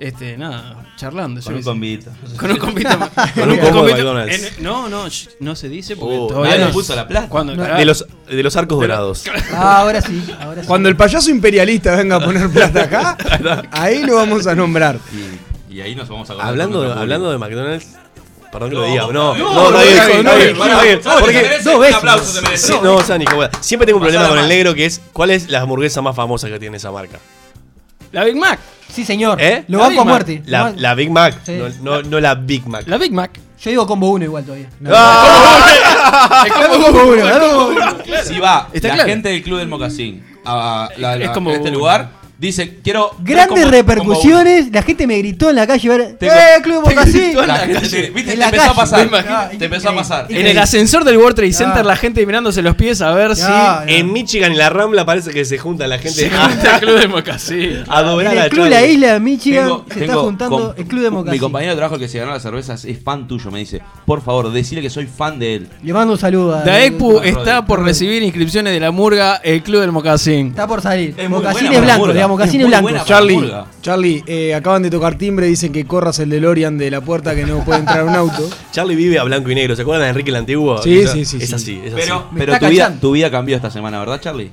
Este, 0.00 0.36
nada, 0.38 0.86
charlando. 0.96 1.40
yo 1.40 1.46
Con 1.46 1.56
un 1.56 1.62
convito. 1.62 2.10
Con 2.38 2.50
un 2.52 2.56
convito. 2.58 2.88
Con 3.34 3.48
un 3.50 3.84
McDonald's. 3.90 4.52
en- 4.58 4.62
no, 4.62 4.88
no, 4.88 5.06
sh- 5.06 5.28
no 5.40 5.56
se 5.56 5.68
dice 5.68 5.96
porque 5.96 6.16
Oh, 6.16 6.26
todavía 6.28 6.66
no. 6.66 6.70
puso 6.72 6.94
la 6.94 7.08
plata. 7.08 7.28
Cuando, 7.28 7.56
De 7.56 7.84
los, 7.84 8.06
de 8.30 8.42
los 8.42 8.54
arcos 8.56 8.78
dorados. 8.80 9.24
Ah, 9.52 9.78
ahora 9.80 10.00
sí, 10.00 10.24
ahora 10.40 10.62
sí. 10.62 10.68
Cuando 10.68 10.88
el 10.88 10.94
payaso 10.96 11.30
imperialista 11.30 11.96
venga 11.96 12.16
a 12.16 12.20
poner 12.24 12.48
plata 12.50 12.84
acá, 12.84 13.16
ahí 13.72 14.04
lo 14.04 14.14
vamos 14.16 14.46
a 14.46 14.54
nombrar. 14.54 14.98
Y, 15.68 15.74
y 15.74 15.80
ahí 15.80 15.96
nos 15.96 16.08
vamos 16.08 16.30
a 16.30 16.32
acordar 16.34 16.48
Hablando, 16.50 16.92
hablando 16.92 17.30
de. 17.32 17.38
McDonald's. 17.38 17.86
Perdón 18.52 18.70
que 18.70 18.76
No, 18.76 18.80
lo 18.82 18.86
diga. 18.88 19.02
no, 19.02 19.10
No, 19.12 19.34
no, 19.36 19.70
no, 19.72 19.80
está 19.80 20.06
no, 20.22 20.36
bien, 20.36 20.56
no, 20.56 20.80
bien, 20.82 21.00
Porque 21.20 21.58
dos 21.64 21.80
veces. 21.80 22.80
no, 22.82 23.00
Sani, 23.02 23.24
como- 23.26 23.42
siempre 23.60 23.84
tengo 23.84 23.98
un 23.98 24.04
problema 24.04 24.28
con 24.28 24.38
el 24.38 24.48
negro 24.48 24.74
que 24.74 24.86
es 24.86 25.00
¿cuál 25.12 25.30
es 25.32 25.50
la 25.50 25.60
hamburguesa 25.60 26.00
más 26.02 26.16
famosa 26.16 26.48
que 26.48 26.58
tiene 26.60 26.76
esa 26.78 26.90
marca? 26.90 27.18
La 28.12 28.24
Big 28.24 28.36
Mac. 28.36 28.58
Sí, 28.90 29.04
señor. 29.04 29.40
¿Eh? 29.40 29.64
Lo 29.68 29.78
banco 29.78 30.00
a 30.00 30.04
muerte. 30.04 30.42
La, 30.46 30.72
la 30.76 30.94
Big 30.94 31.10
Mac, 31.10 31.34
Sí. 31.44 31.52
no, 31.58 31.68
no, 31.82 32.02
no 32.02 32.20
la 32.20 32.34
Big 32.34 32.66
Mac. 32.66 32.84
La 32.86 32.96
Big 32.98 33.12
Mac. 33.12 33.38
Yo 33.60 33.70
digo 33.70 33.86
combo 33.86 34.08
1 34.10 34.24
igual 34.24 34.44
todavía. 34.44 34.68
Es 36.46 36.52
como- 36.52 36.84
combo 36.86 37.12
1, 37.12 37.24
dame 37.26 37.40
combo 37.40 37.66
uno. 37.68 37.96
Si 38.24 38.38
va 38.38 38.68
Está 38.72 38.88
la 38.88 38.94
claro. 38.94 39.08
gente 39.10 39.28
del 39.30 39.42
Club 39.42 39.58
del 39.58 39.68
Mocasín 39.68 40.24
a, 40.44 40.88
la- 40.96 41.16
la- 41.16 41.24
Es 41.24 41.30
como- 41.30 41.50
a 41.50 41.54
este 41.54 41.70
lugar, 41.70 42.08
dice, 42.38 42.78
quiero... 42.82 43.10
Grandes 43.20 43.60
como- 43.60 43.70
repercusiones. 43.70 44.70
La 44.72 44.82
gente 44.82 45.06
me 45.06 45.18
gritó 45.18 45.50
en 45.50 45.56
la 45.56 45.66
calle. 45.66 45.88
ver, 45.88 46.16
Tengo- 46.18 46.32
¡Eh, 46.32 46.62
Club 46.62 46.82
Mocasín! 46.88 47.34
como- 47.34 47.46
La 47.46 47.60
te- 47.66 47.72
¿Viste? 47.78 48.06
En 48.08 48.24
Te 48.24 48.36
la 48.36 48.44
empezó 48.46 48.62
a 48.62 48.66
calle. 48.66 48.76
pasar. 49.08 49.50
Te 49.58 49.64
empezó 49.64 49.88
a 49.90 49.94
pasar. 49.94 50.26
En 50.30 50.46
el 50.46 50.58
ascensor 50.58 51.04
del 51.04 51.16
World 51.18 51.36
Trade 51.36 51.52
Center, 51.52 51.84
la 51.84 51.96
gente 51.96 52.24
mirándose 52.24 52.62
los 52.62 52.76
pies 52.76 53.00
a 53.02 53.12
ver 53.12 53.34
si. 53.36 53.42
En 53.86 54.12
Michigan 54.12 54.52
y 54.52 54.56
la 54.56 54.70
Rambla 54.70 55.04
parece 55.04 55.30
que 55.30 55.44
se 55.44 55.58
junta 55.58 55.86
la 55.86 55.98
gente 55.98 56.20
Se 56.22 56.30
junta 56.30 56.74
el 56.76 56.80
club 56.80 56.98
de 57.00 57.08
Mocasín. 57.08 57.84
a 57.88 58.02
doblar 58.02 58.34
En 58.36 58.42
el 58.44 58.50
Club 58.50 58.66
La 58.66 58.76
Charlie. 58.78 58.92
Isla 58.94 59.12
de 59.14 59.20
Michigan 59.20 59.64
Tengo- 59.64 59.84
se 59.92 60.00
está 60.00 60.14
juntando 60.16 60.56
con- 60.68 60.74
el 60.78 60.84
Club 60.88 61.02
de 61.02 61.10
Mi 61.10 61.16
Mocasín. 61.16 61.40
compañero 61.40 61.72
de 61.72 61.76
trabajo 61.76 61.98
que 61.98 62.08
se 62.08 62.18
ganó 62.18 62.32
las 62.32 62.42
cervezas 62.42 62.84
es 62.84 62.98
fan 63.02 63.26
tuyo, 63.26 63.50
me 63.50 63.58
dice. 63.60 63.80
Por 64.06 64.22
favor, 64.22 64.50
decile 64.52 64.80
que 64.80 64.90
soy 64.90 65.06
fan 65.06 65.38
de 65.38 65.54
él. 65.56 65.68
Le 65.82 65.92
mando 65.92 66.12
un 66.14 66.18
saludo 66.18 66.56
a. 66.56 66.62
Daekpu 66.62 67.20
está 67.20 67.64
por 67.66 67.82
recibir 67.82 68.22
inscripciones 68.22 68.72
de 68.72 68.80
la 68.80 68.90
murga 68.90 69.36
El 69.42 69.62
Club 69.62 69.80
del 69.80 69.92
Mocasín. 69.92 70.48
Está 70.48 70.66
por 70.66 70.80
salir. 70.80 71.14
Es 71.18 71.28
muy 71.28 71.42
Es 72.36 72.52
blancos. 72.52 72.82
buena 72.82 72.98
para 72.98 73.08
Charlie. 73.08 73.52
Charlie, 73.82 74.24
eh, 74.26 74.54
acaban 74.54 74.82
de 74.82 74.90
tocar 74.90 75.16
timbre, 75.16 75.46
dicen 75.46 75.72
que 75.72 75.84
corras 75.84 76.18
el 76.18 76.30
DeLorean 76.30 76.76
de 76.78 76.90
la 76.90 77.00
puerta 77.00 77.34
que 77.34 77.44
no 77.46 77.64
puede 77.64 77.80
entrar 77.80 78.04
un 78.04 78.14
auto. 78.14 78.48
Charlie 78.72 78.96
vive 78.96 79.18
a 79.18 79.24
blanco 79.24 79.50
y 79.50 79.54
negro. 79.54 79.74
¿Se 79.76 79.82
acuerdan 79.82 80.04
de 80.04 80.08
Enrique 80.10 80.30
el 80.30 80.36
Antiguo? 80.36 80.82
Sí, 80.82 81.06
sí, 81.06 81.24
sí, 81.24 81.38
Es 81.40 81.48
sí. 81.48 81.54
así, 81.54 81.80
es 81.84 81.92
Pero, 81.94 82.16
así. 82.16 82.24
Pero 82.36 82.58
tu, 82.58 82.66
vida, 82.68 82.96
tu 83.00 83.12
vida 83.12 83.30
cambió 83.30 83.56
esta 83.56 83.70
semana, 83.70 83.98
¿verdad, 84.00 84.20
Charlie? 84.20 84.50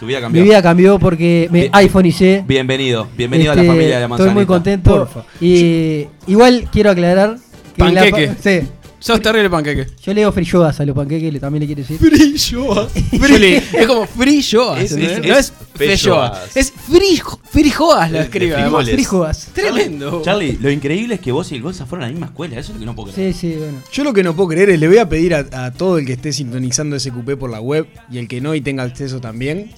Tu 0.00 0.06
vida 0.06 0.20
cambió. 0.20 0.40
Mi 0.42 0.48
vida 0.48 0.62
cambió 0.62 0.98
porque 1.00 1.48
me 1.50 1.60
Bien. 1.62 1.70
iPhone 1.74 2.06
y 2.06 2.12
C. 2.12 2.44
Bienvenido, 2.46 3.08
bienvenido 3.16 3.50
a 3.50 3.56
la 3.56 3.62
Este, 3.62 3.72
familia 3.72 3.94
de 3.96 4.00
la 4.02 4.08
manzanita. 4.08 4.30
Estoy 4.30 4.34
muy 4.34 4.46
contento. 4.46 4.90
Porfa. 4.96 5.22
Y 5.40 6.06
igual 6.28 6.68
quiero 6.70 6.90
aclarar 6.90 7.36
que 7.74 7.82
Panqueque. 7.82 8.32
sí, 8.40 8.68
Sos 9.00 9.22
terrible 9.22 9.48
panqueque. 9.48 9.86
yo 10.04 10.12
leo 10.12 10.32
free 10.32 10.44
yogas 10.44 10.80
a 10.80 10.84
los 10.84 10.94
panqueques, 10.96 11.32
le- 11.32 11.38
también 11.38 11.60
le 11.60 11.66
quiero 11.66 11.82
decir. 11.82 11.98
Free 11.98 12.36
Joas. 12.36 12.90
es 13.72 13.86
como 13.86 14.06
Free 14.06 14.42
Joas. 14.42 14.82
Es- 14.82 14.92
¿entendés? 14.92 15.18
es- 15.18 15.26
no 15.28 16.24
es. 16.26 16.56
Es 16.56 16.72
Free, 16.72 17.20
free 17.50 17.70
Joas 17.70 18.10
la 18.10 18.18
De- 18.18 18.24
escribe. 18.24 18.56
además. 18.56 18.88
frijoles. 18.90 19.46
Tremendo. 19.54 20.22
Charlie, 20.24 20.58
lo 20.60 20.68
increíble 20.70 21.14
es 21.14 21.20
que 21.20 21.30
vos 21.30 21.50
y 21.52 21.54
el 21.54 21.62
Gonza 21.62 21.86
fueron 21.86 22.04
a 22.04 22.06
la 22.08 22.12
misma 22.12 22.26
escuela. 22.26 22.58
Eso 22.58 22.72
es 22.72 22.74
lo 22.74 22.80
que 22.80 22.86
no 22.86 22.94
puedo 22.96 23.12
creer. 23.12 23.32
Sí, 23.32 23.52
sí, 23.52 23.56
bueno. 23.56 23.78
Yo 23.92 24.02
lo 24.04 24.12
que 24.12 24.24
no 24.24 24.34
puedo 24.34 24.48
creer 24.48 24.70
es, 24.70 24.80
le 24.80 24.88
voy 24.88 24.98
a 24.98 25.08
pedir 25.08 25.34
a, 25.34 25.46
a 25.66 25.72
todo 25.72 25.98
el 25.98 26.04
que 26.04 26.14
esté 26.14 26.32
sintonizando 26.32 26.98
SQP 26.98 27.36
por 27.38 27.50
la 27.50 27.60
web 27.60 27.86
y 28.10 28.18
el 28.18 28.26
que 28.26 28.40
no 28.40 28.54
y 28.56 28.60
tenga 28.60 28.82
acceso 28.82 29.20
también, 29.20 29.70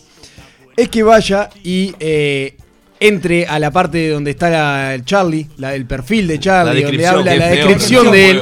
es 0.78 0.88
que 0.88 1.02
vaya 1.02 1.50
y 1.62 1.94
eh, 2.00 2.56
entre 3.00 3.46
a 3.46 3.58
la 3.58 3.70
parte 3.70 4.08
donde 4.08 4.30
está 4.30 4.48
la- 4.48 4.94
el 4.94 5.04
Charlie, 5.04 5.46
la- 5.58 5.74
el 5.74 5.84
perfil 5.84 6.26
de 6.26 6.40
Charlie, 6.40 6.80
donde 6.82 6.96
descripción, 6.96 7.18
habla 7.18 7.32
qué 7.32 7.38
la 7.38 7.44
feo, 7.48 7.54
descripción 7.66 8.04
qué 8.06 8.10
de 8.16 8.30
él. 8.30 8.40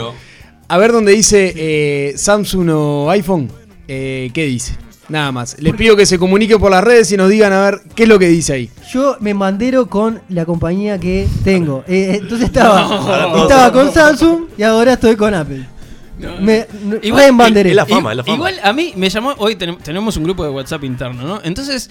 A 0.69 0.77
ver 0.79 0.93
donde 0.93 1.13
dice 1.13 1.53
eh, 1.57 2.13
Samsung 2.17 2.69
o 2.71 3.11
iPhone, 3.11 3.51
eh, 3.89 4.31
¿qué 4.35 4.45
dice? 4.45 4.75
Nada 5.09 5.33
más. 5.33 5.57
Les 5.59 5.75
pido 5.75 5.97
que 5.97 6.05
se 6.05 6.19
comuniquen 6.19 6.59
por 6.59 6.71
las 6.71 6.85
redes 6.85 7.11
y 7.13 7.17
nos 7.17 7.31
digan 7.31 7.51
a 7.55 7.63
ver 7.63 7.81
qué 7.95 8.03
es 8.03 8.09
lo 8.11 8.19
que 8.19 8.29
dice 8.29 8.53
ahí. 8.53 8.71
Yo 8.93 9.17
me 9.21 9.33
mandero 9.33 9.89
con 9.89 10.21
la 10.29 10.45
compañía 10.45 10.99
que 10.99 11.27
tengo. 11.45 11.83
Eh, 11.89 12.19
entonces 12.21 12.49
estaba, 12.49 12.83
No. 12.83 13.43
estaba 13.45 13.73
con 13.73 13.91
Samsung 13.93 14.49
y 14.59 14.63
ahora 14.63 14.93
estoy 14.95 15.17
con 15.17 15.33
Apple. 15.33 15.65
Me 16.41 16.67
no, 16.83 16.97
Igual- 17.01 17.23
reembanderé. 17.23 17.71
es 17.71 17.77
la 17.77 17.87
fama, 17.87 18.11
es 18.11 18.17
la 18.19 18.25
fama. 18.25 18.35
Igual 18.37 18.55
a 18.63 18.73
mí 18.75 18.93
me 18.97 19.09
llamó. 19.09 19.35
Hoy 19.39 19.55
ten- 19.57 19.79
tenemos 19.79 20.17
un 20.19 20.25
grupo 20.25 20.45
de 20.45 20.51
WhatsApp 20.51 20.85
interno, 20.85 21.23
¿no? 21.23 21.41
Entonces, 21.45 21.89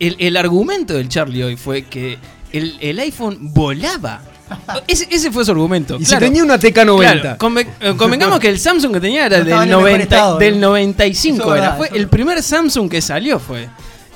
el, 0.00 0.16
el 0.18 0.36
argumento 0.36 0.94
del 0.94 1.08
Charlie 1.08 1.44
hoy 1.44 1.56
fue 1.56 1.82
que 1.82 2.18
el, 2.52 2.76
el 2.80 2.98
iPhone 2.98 3.38
volaba. 3.54 4.22
Ese, 4.86 5.06
ese 5.10 5.30
fue 5.32 5.44
su 5.44 5.50
argumento. 5.50 5.96
Y 5.98 6.04
claro. 6.04 6.20
si 6.20 6.26
tenía 6.26 6.44
una 6.44 6.58
TK90. 6.58 7.20
Claro, 7.20 7.38
conven- 7.38 7.68
eh, 7.80 7.94
convengamos 7.96 8.38
que 8.38 8.48
el 8.48 8.58
Samsung 8.58 8.92
que 8.94 9.00
tenía 9.00 9.26
era 9.26 9.38
No 9.38 9.44
del, 9.44 9.52
en 9.54 9.60
el 9.62 9.68
mejor 9.68 9.82
90, 9.82 10.02
estado, 10.04 10.38
del 10.38 10.60
¿no? 10.60 10.66
95. 10.68 11.42
Eso 11.42 11.54
es 11.54 11.60
era. 11.62 11.72
Fue 11.74 11.88
el 11.92 12.08
primer 12.08 12.42
Samsung 12.42 12.88
que 12.90 13.00
salió 13.02 13.38
fue. 13.38 13.68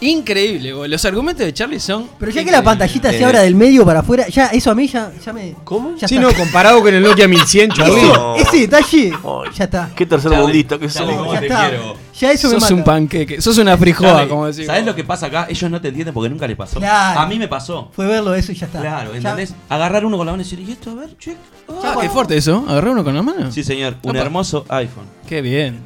Increíble, 0.03 0.73
boludo. 0.73 0.89
Los 0.89 1.05
argumentos 1.05 1.45
de 1.45 1.53
Charlie 1.53 1.79
son. 1.81 2.09
Pero 2.19 2.33
ya 2.33 2.43
que 2.45 2.51
la 2.51 2.63
pantallita 2.63 3.11
se 3.11 3.25
abra 3.25 3.41
del 3.43 3.55
medio 3.55 3.85
para 3.85 4.01
afuera, 4.01 4.29
ya 4.29 4.47
eso 4.47 4.71
a 4.71 4.75
mí 4.75 4.87
ya, 4.87 5.13
ya 5.25 5.33
me. 5.33 5.55
¿Cómo? 5.65 5.95
Ya 5.97 6.09
Sí, 6.09 6.17
está. 6.17 6.27
no, 6.27 6.35
comparado 6.35 6.81
con 6.81 6.95
el 6.95 7.03
Nokia 7.03 7.29
1100, 7.29 7.71
Charlie. 7.75 8.03
No. 8.03 8.37
Ese 8.37 8.59
detalle, 8.61 9.13
Ay, 9.13 9.51
ya 9.55 9.65
está. 9.65 9.91
Qué 9.95 10.07
tercer 10.07 10.33
mundista 10.33 10.79
que 10.79 10.89
sos. 10.89 11.03
¿cómo 11.03 11.33
Ya 11.35 11.41
te 11.41 11.47
está. 11.47 11.71
Ya 12.19 12.33
eso 12.33 12.49
me 12.49 12.55
Sos 12.55 12.63
mata. 12.63 12.75
un 12.75 12.85
panqueque. 12.85 13.41
Sos 13.41 13.57
una 13.59 13.77
frijoa, 13.79 14.09
Charlie, 14.11 14.29
como 14.29 14.47
decimos. 14.47 14.67
¿Sabes 14.67 14.85
lo 14.85 14.95
que 14.95 15.05
pasa 15.05 15.27
acá? 15.27 15.47
Ellos 15.49 15.71
no 15.71 15.81
te 15.81 15.89
entienden 15.89 16.13
porque 16.13 16.29
nunca 16.29 16.47
les 16.47 16.57
pasó. 16.57 16.79
Claro. 16.79 17.21
A 17.21 17.27
mí 17.27 17.39
me 17.39 17.49
pasó. 17.49 17.91
Fue 17.95 18.07
verlo 18.07 18.35
eso 18.35 18.53
y 18.53 18.55
ya 18.57 18.67
está. 18.67 18.81
Claro, 18.81 19.11
Ya- 19.13 19.17
¿entendés? 19.19 19.55
Agarrar 19.71 20.05
uno 20.05 20.17
con 20.19 20.27
la 20.27 20.33
mano 20.33 20.43
y 20.43 20.45
decir, 20.45 20.61
¿y 20.61 20.71
esto? 20.73 20.91
A 20.91 20.95
ver, 20.95 21.17
check. 21.19 21.37
Ah, 21.83 21.97
es 22.03 22.11
fuerte 22.11 22.37
eso. 22.37 22.65
¿Agarró 22.69 22.93
uno 22.93 23.05
con 23.05 23.15
la 23.15 23.23
mano? 23.23 23.51
Sí, 23.53 23.63
señor. 23.65 23.97
Un 24.03 24.11
Opa. 24.11 24.19
hermoso 24.21 24.65
iPhone. 24.69 25.05
Qué 25.27 25.41
bien. 25.41 25.79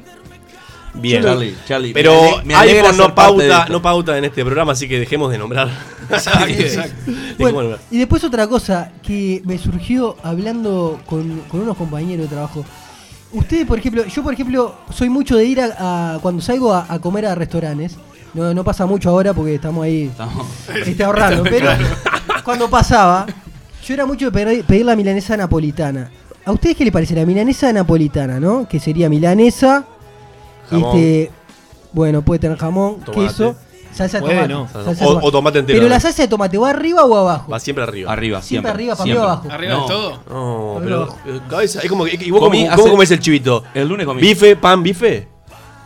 Bien. 0.95 1.21
Charlie, 1.23 1.55
Charlie. 1.67 1.93
Pero 1.93 2.13
me 2.21 2.27
ale- 2.29 2.43
me 2.45 2.55
alegra 2.55 2.81
iPhone 2.89 2.95
ser 2.97 3.07
no 3.09 3.15
pauta, 3.15 3.65
no 3.69 3.81
pauta 3.81 4.17
en 4.17 4.25
este 4.25 4.43
programa, 4.43 4.71
así 4.73 4.87
que 4.87 4.99
dejemos 4.99 5.31
de 5.31 5.37
nombrar. 5.37 5.69
Exacto. 6.09 7.11
Bueno, 7.39 7.77
y 7.91 7.97
después 7.97 8.23
otra 8.23 8.47
cosa 8.47 8.91
que 9.03 9.41
me 9.45 9.57
surgió 9.57 10.15
hablando 10.23 10.99
con, 11.05 11.41
con 11.49 11.61
unos 11.61 11.75
compañeros 11.77 12.25
de 12.29 12.33
trabajo. 12.35 12.63
Ustedes, 13.33 13.65
por 13.67 13.77
ejemplo, 13.79 14.05
yo 14.05 14.23
por 14.23 14.33
ejemplo 14.33 14.75
soy 14.93 15.09
mucho 15.09 15.35
de 15.35 15.45
ir 15.45 15.59
a, 15.61 16.15
a- 16.15 16.19
cuando 16.19 16.41
salgo 16.41 16.73
a, 16.73 16.85
a 16.87 16.99
comer 16.99 17.25
a 17.25 17.35
restaurantes. 17.35 17.97
No, 18.33 18.53
no 18.53 18.63
pasa 18.65 18.85
mucho 18.85 19.09
ahora 19.09 19.33
porque 19.33 19.55
estamos 19.55 19.83
ahí 19.85 20.03
Estamos- 20.05 20.45
este, 20.85 21.03
ahorrando, 21.03 21.43
pero 21.43 21.69
cuando 22.43 22.69
pasaba, 22.69 23.25
yo 23.85 23.93
era 23.93 24.05
mucho 24.05 24.25
de 24.25 24.31
pedir, 24.31 24.63
pedir 24.65 24.85
la 24.85 24.95
milanesa 24.95 25.37
napolitana. 25.37 26.11
¿A 26.43 26.51
ustedes 26.51 26.75
qué 26.75 26.83
les 26.83 26.93
parece 26.93 27.15
la 27.15 27.25
milanesa 27.25 27.71
napolitana, 27.73 28.39
no? 28.39 28.67
Que 28.67 28.79
sería 28.79 29.09
milanesa, 29.09 29.85
Jamón. 30.69 30.95
este, 30.97 31.31
bueno, 31.93 32.21
puede 32.21 32.39
tener 32.39 32.57
jamón, 32.57 32.99
Tomate. 33.01 33.21
queso, 33.27 33.55
salsa 33.93 34.19
de 34.19 34.27
tomate. 34.27 34.47
¿no? 34.49 34.67
salsa 34.67 35.05
de 35.05 35.11
O, 35.11 35.19
o 35.23 35.31
tomate 35.31 35.59
entero. 35.59 35.79
Pero 35.79 35.89
la 35.89 35.99
salsa 35.99 36.23
de 36.23 36.27
tomate 36.27 36.57
va 36.57 36.69
arriba 36.71 37.03
o 37.05 37.15
abajo? 37.15 37.51
Va 37.51 37.59
siempre 37.59 37.83
arriba. 37.83 38.11
Arriba, 38.11 38.41
Siempre 38.41 38.69
siempre. 38.69 38.71
arriba, 38.71 38.95
para 38.95 39.03
siempre. 39.05 39.21
arriba, 39.23 39.33
abajo. 39.33 39.51
¿Arriba 39.51 39.73
No. 39.73 39.81
de 39.81 39.87
todo? 39.87 40.19
No, 40.29 40.77
Arriba 40.77 40.83
pero 40.83 40.95
abajo. 41.03 41.19
eh, 41.27 41.39
cabeza, 41.49 41.79
es 41.81 41.89
como 41.89 42.05
que 42.05 42.19
¿y 42.21 42.31
vos 42.31 42.41
Comí 42.41 42.63
cómo, 42.67 42.73
hace- 42.73 42.91
comes 42.91 43.11
el 43.11 43.19
chivito? 43.19 43.63
El 43.73 43.87
lunes 43.87 44.05
comí. 44.05 44.21
¿Bife, 44.21 44.55
pan, 44.57 44.83
bife? 44.83 45.27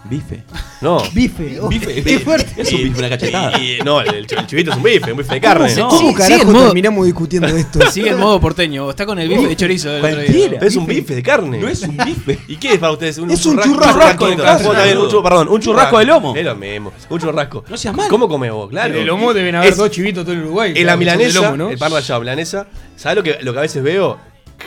Bife. 0.06 0.44
No. 0.82 1.04
Bife. 1.14 1.60
oh, 1.60 1.68
Bife. 1.68 2.02
qué 2.02 2.20
fuerte. 2.20 2.62
Es 2.62 2.72
un 2.72 2.84
bife, 2.84 3.00
una 3.00 3.10
cachetada. 3.10 3.60
Y, 3.60 3.74
y- 3.74 3.80
no, 3.82 4.00
el, 4.02 4.26
el 4.30 4.48
chivito 4.48 4.72
es 4.72 4.78
un 4.78 4.84
bife, 4.84 5.12
un 5.12 5.18
bife 5.18 5.34
de 5.36 5.42
carne. 5.42 5.70
se- 5.70 5.82
¿Cómo 5.82 6.14
carajo 6.14 6.42
el 6.44 6.48
modo- 6.48 6.66
terminamos 6.68 7.06
discutiendo 7.06 7.48
esto? 7.50 7.80
Sigue 7.92 8.10
el 8.12 8.16
modo 8.18 8.40
porteño. 8.40 8.90
Está 8.90 9.06
con 9.06 9.20
el 9.20 9.28
bife 9.28 9.48
de 9.48 9.56
chorizo 9.58 9.90
del 9.90 10.06
otro 10.06 10.22
día. 10.22 10.60
Es 10.62 10.76
un 10.78 10.86
bife 10.88 11.14
de 11.16 11.22
carne. 11.22 11.58
No 11.60 11.68
es 11.68 11.82
un 11.84 11.98
bife. 11.98 12.40
¿Y 12.48 12.56
qué 12.56 12.74
es 12.74 12.80
para 12.80 12.94
ustedes? 12.94 13.18
Es 13.18 13.46
un 13.46 13.58
churrasco. 13.58 13.74
churrasco 13.74 14.26
de 14.26 14.36
de 14.38 14.42
carne. 14.44 14.98
un 14.98 15.22
Perdón, 15.24 15.48
un 15.50 15.62
Churrasco 15.62 16.00
de 16.00 16.06
lomo. 16.06 16.36
Es 16.36 16.46
lo 16.46 16.56
mismo. 16.56 16.94
Un 17.10 17.20
churrasco. 17.20 17.66
No 17.70 17.78
seas 17.78 17.94
malo. 17.96 18.10
¿Cómo 18.10 18.28
comes 18.30 18.52
vos? 18.52 18.70
Claro. 18.70 18.94
De 18.94 19.04
lomo 19.04 19.34
deben 19.34 19.56
haber 19.56 19.70
Es- 19.72 19.78
dos 19.78 19.92
chivitos 19.92 20.24
todo 20.24 20.34
el 20.34 20.42
Uruguay. 20.44 20.74
En 20.76 20.86
la 20.86 20.96
milanesa, 20.96 21.42
lomo, 21.42 21.58
¿no? 21.58 21.70
el 21.72 21.78
par 21.78 21.92
de 21.92 21.98
allá, 21.98 22.20
milanesa, 22.20 22.68
¿sabes 22.96 23.18
lo 23.18 23.24
que, 23.24 23.38
lo 23.42 23.52
que 23.52 23.60
a 23.60 23.64
veces 23.64 23.84
veo? 23.84 24.18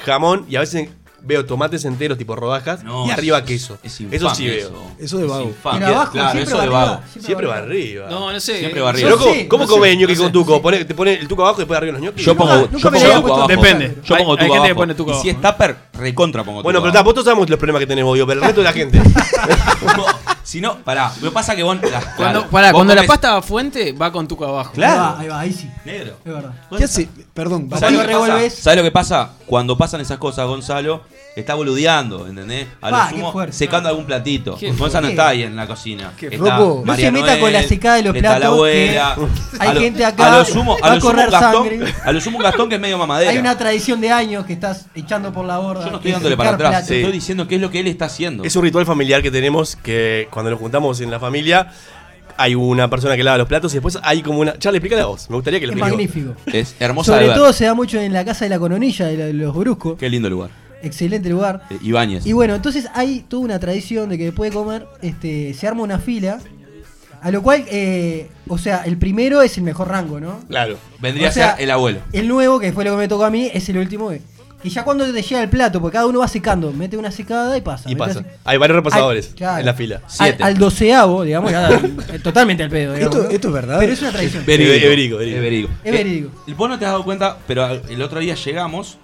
Jamón 0.04 0.44
y 0.48 0.56
a 0.56 0.60
veces 0.60 0.88
veo 1.24 1.44
tomates 1.46 1.84
enteros 1.84 2.18
tipo 2.18 2.34
rodajas 2.36 2.82
No, 2.82 3.06
y 3.06 3.10
arriba 3.10 3.38
es- 3.38 3.44
queso. 3.44 3.78
es 3.82 4.00
eso 4.00 4.34
sí 4.34 4.46
veo. 4.46 4.58
eso. 4.68 4.86
Eso 4.98 5.18
de 5.18 5.24
Es 5.24 5.30
vago. 5.30 5.52
abajo, 5.64 6.12
Claro, 6.12 6.30
siempre 6.32 6.42
eso 6.42 6.60
de 6.60 6.68
vago. 6.68 6.90
arriba. 6.92 7.02
Siempre 7.20 7.46
va 7.46 7.56
arriba. 7.56 8.06
No, 8.10 8.32
no 8.32 8.40
sé. 8.40 8.58
Siempre 8.58 8.80
va 8.80 8.90
arriba. 8.90 9.08
Pero 9.08 9.18
¿cómo, 9.18 9.32
sé, 9.34 9.48
cómo 9.48 9.64
no 9.64 9.70
come 9.70 9.88
sé, 9.90 9.96
ñoqui 9.96 10.12
no 10.14 10.18
con 10.18 10.26
sé. 10.26 10.32
tuco? 10.32 10.62
Pone, 10.62 10.84
te 10.84 10.94
pone 10.94 11.14
el 11.14 11.28
tuco 11.28 11.42
abajo 11.42 11.58
y 11.58 11.62
después 11.62 11.76
arriba 11.78 11.92
los 11.94 12.02
ñoquis. 12.02 12.24
Yo 12.24 12.36
pongo, 12.36 12.54
Nunca- 12.56 12.78
yo 12.78 12.90
pongo 12.90 13.20
tuco 13.20 13.34
abajo. 13.34 13.48
Depende. 13.48 13.96
Yo 14.04 14.16
pongo 14.16 14.36
tuco 14.36 14.54
abajo. 14.54 14.74
pone 14.74 14.94
tuco 14.94 15.12
Y 15.12 15.14
si 15.22 15.28
es 15.30 15.40
tupper, 15.40 15.76
recontra 15.92 16.42
pongo 16.44 16.58
tuco 16.58 16.64
Bueno, 16.64 16.82
pero 16.82 17.04
vos 17.04 17.14
todos 17.14 17.24
sabemos 17.24 17.48
los 17.48 17.58
problemas 17.58 17.80
que 17.80 17.86
tenemos, 17.86 18.16
yo, 18.18 18.26
pero 18.26 18.40
el 18.40 18.46
resto 18.46 18.60
de 18.60 18.64
la 18.64 18.72
gente. 18.72 19.00
Si 20.44 20.60
no, 20.60 20.78
pará. 20.78 21.12
Lo 21.20 21.28
que 21.30 21.34
pasa 21.34 21.52
es 21.52 21.56
que 21.56 21.62
vos. 21.62 21.76
la- 21.76 22.00
Cuando, 22.16 22.16
claro, 22.16 22.46
pará, 22.50 22.72
vos 22.72 22.78
cuando 22.78 22.94
la 22.94 23.04
pasta 23.04 23.34
va 23.34 23.42
fuente, 23.42 23.92
va 23.92 24.10
con 24.12 24.26
tuco 24.26 24.44
abajo. 24.44 24.72
Claro. 24.72 25.00
Ahí 25.00 25.00
va, 25.00 25.20
ahí 25.20 25.28
va, 25.28 25.40
ahí 25.40 25.52
sí. 25.52 25.70
Negro. 25.84 26.16
Es 26.24 26.32
verdad. 26.32 26.52
¿Qué 26.76 26.84
hace? 26.84 27.08
Perdón, 27.32 27.68
Papá, 27.68 27.80
¿Sabes 27.80 27.94
lo 27.94 28.02
lo, 28.02 28.08
que 28.08 28.12
pasa? 28.14 28.26
revolves. 28.26 28.54
¿Sabes 28.54 28.76
lo 28.76 28.82
que 28.82 28.90
pasa? 28.90 29.30
Cuando 29.46 29.78
pasan 29.78 30.00
esas 30.00 30.18
cosas, 30.18 30.46
Gonzalo 30.46 31.02
está 31.34 31.54
boludeando, 31.54 32.26
¿entendés? 32.26 32.66
A 32.80 32.90
lo 32.90 32.96
qué 33.08 33.14
sumo, 33.16 33.32
fuerte. 33.32 33.52
secando 33.54 33.88
algún 33.88 34.04
platito. 34.04 34.56
Qué 34.58 34.66
Gonzalo 34.72 34.84
no 34.84 34.90
fuerte. 34.90 35.08
está 35.10 35.28
ahí 35.28 35.42
en 35.44 35.56
la 35.56 35.66
cocina. 35.66 36.12
Qué 36.16 36.26
Está. 36.26 36.58
No 36.58 36.82
María 36.84 37.06
se 37.06 37.12
meta 37.12 37.38
con 37.40 37.52
la 37.52 37.62
secada 37.62 37.96
de 37.96 38.02
los 38.02 38.14
está 38.16 38.30
la 38.32 38.36
platos, 38.36 38.54
abuela. 38.56 39.14
que 39.16 39.26
hay 39.58 39.68
A 39.68 39.74
lo- 39.74 39.80
gente 39.80 40.04
acá, 40.04 40.34
A 40.34 40.38
lo 40.38 40.44
sumo, 40.44 40.78
va 40.78 40.88
a 40.88 40.92
a 40.92 40.94
lo 40.94 41.00
sumo 41.00 41.12
correr 41.12 41.30
Gastón, 41.30 41.68
sangre. 41.68 41.94
a 42.04 42.12
lo 42.12 42.20
sumo 42.20 42.36
un 42.38 42.42
Gastón 42.44 42.68
que 42.68 42.74
es 42.74 42.80
medio 42.80 42.98
mamadera. 42.98 43.30
Hay 43.30 43.38
una 43.38 43.56
tradición 43.56 44.00
de 44.00 44.10
años 44.10 44.44
que 44.46 44.52
estás 44.52 44.86
echando 44.94 45.32
por 45.32 45.44
la 45.46 45.58
borda. 45.58 45.84
Yo 45.84 45.90
no 45.90 45.92
que 45.92 46.08
estoy 46.08 46.10
es 46.10 46.14
dándole 46.16 46.36
para 46.36 46.50
atrás. 46.50 46.70
platos. 46.70 46.90
Estoy 46.90 47.12
diciendo 47.12 47.48
qué 47.48 47.54
es 47.56 47.60
lo 47.60 47.70
que 47.70 47.80
él 47.80 47.86
está 47.86 48.04
haciendo. 48.06 48.44
Es 48.44 48.54
un 48.56 48.62
ritual 48.62 48.84
familiar 48.86 49.22
que 49.22 49.30
tenemos 49.30 49.76
que 49.76 50.28
cuando 50.30 50.50
nos 50.50 50.60
juntamos 50.60 51.00
en 51.00 51.10
la 51.10 51.18
familia 51.20 51.68
hay 52.36 52.54
una 52.54 52.88
persona 52.88 53.14
que 53.14 53.22
lava 53.22 53.36
los 53.38 53.46
platos 53.46 53.72
y 53.72 53.76
después 53.76 53.98
hay 54.02 54.22
como 54.22 54.40
una... 54.40 54.58
Charlie, 54.58 54.78
explícale 54.78 55.02
a 55.02 55.06
vos. 55.06 55.28
Me 55.28 55.36
gustaría 55.36 55.60
que 55.60 55.66
lo 55.66 55.72
Es 55.74 55.78
expliques 55.78 56.24
vos. 56.24 56.26
magnífico. 56.26 56.56
Es 56.58 56.74
hermosa 56.80 57.12
de 57.12 57.16
Sobre 57.18 57.28
ver. 57.28 57.36
todo 57.36 57.52
se 57.52 57.64
da 57.66 57.74
mucho 57.74 58.00
en 58.00 58.12
la 58.12 58.24
casa 58.24 58.46
de 58.46 58.48
la 58.48 58.58
coronilla 58.58 59.06
de 59.06 59.16
la- 59.18 59.24
de 59.26 59.32
los 59.34 59.54
bruscos. 59.54 59.98
Qué 59.98 60.08
lindo 60.08 60.28
lugar. 60.30 60.48
Excelente 60.82 61.28
lugar. 61.28 61.62
Eh, 61.70 61.78
Ibáñez. 61.82 62.26
Y 62.26 62.32
bueno, 62.32 62.54
entonces 62.54 62.86
hay 62.94 63.20
toda 63.28 63.42
una 63.42 63.58
tradición 63.58 64.08
de 64.08 64.18
que 64.18 64.24
después 64.24 64.50
de 64.50 64.56
comer 64.56 64.86
este, 65.00 65.54
se 65.54 65.66
arma 65.66 65.82
una 65.82 65.98
fila. 65.98 66.38
A 67.20 67.30
lo 67.30 67.40
cual, 67.40 67.64
eh, 67.70 68.28
o 68.48 68.58
sea, 68.58 68.82
el 68.84 68.98
primero 68.98 69.42
es 69.42 69.56
el 69.56 69.62
mejor 69.62 69.86
rango, 69.88 70.18
¿no? 70.18 70.40
Claro. 70.48 70.76
Vendría 71.00 71.28
o 71.28 71.32
sea, 71.32 71.50
a 71.50 71.54
ser 71.56 71.64
el 71.64 71.70
abuelo. 71.70 72.00
El 72.12 72.26
nuevo, 72.26 72.58
que 72.58 72.72
fue 72.72 72.84
lo 72.84 72.90
que 72.92 72.96
me 72.96 73.06
tocó 73.08 73.24
a 73.24 73.30
mí, 73.30 73.48
es 73.54 73.68
el 73.68 73.78
último. 73.78 74.10
que- 74.10 74.20
Y 74.64 74.70
ya 74.70 74.82
cuando 74.82 75.04
te 75.12 75.22
llega 75.22 75.40
el 75.40 75.48
plato, 75.48 75.80
porque 75.80 75.94
cada 75.94 76.06
uno 76.06 76.18
va 76.18 76.26
secando, 76.26 76.72
mete 76.72 76.96
una 76.96 77.12
secada 77.12 77.56
y 77.56 77.60
pasa. 77.60 77.88
Y 77.88 77.94
pasa. 77.94 78.24
Hay 78.44 78.58
varios 78.58 78.74
repasadores 78.76 79.32
claro. 79.36 79.60
en 79.60 79.66
la 79.66 79.74
fila. 79.74 79.96
Al, 79.96 80.02
Siete. 80.10 80.42
al 80.42 80.58
doceavo, 80.58 81.22
digamos, 81.22 81.52
ya, 81.52 81.70
eh, 82.12 82.18
totalmente 82.20 82.64
al 82.64 82.70
pedo. 82.70 82.94
digamos, 82.94 83.14
Esto- 83.16 83.28
¿no? 83.28 83.34
esto 83.34 83.48
es 83.48 83.54
verdad. 83.54 83.78
Pero 83.78 83.92
es 83.92 84.02
una 84.02 84.10
tradición. 84.10 84.44
Verídico, 84.44 84.72
es 84.74 84.82
verídico, 84.82 85.16
verídico. 85.18 85.36
Es 85.38 85.42
verídico. 85.42 85.70
Es 85.84 85.92
verídico. 85.92 86.30
Eh, 86.48 86.54
vos 86.56 86.68
no 86.68 86.76
te 86.78 86.84
has 86.86 86.90
dado 86.90 87.04
cuenta, 87.04 87.38
pero 87.46 87.68
el 87.88 88.02
otro 88.02 88.18
día 88.18 88.34
llegamos 88.34 88.98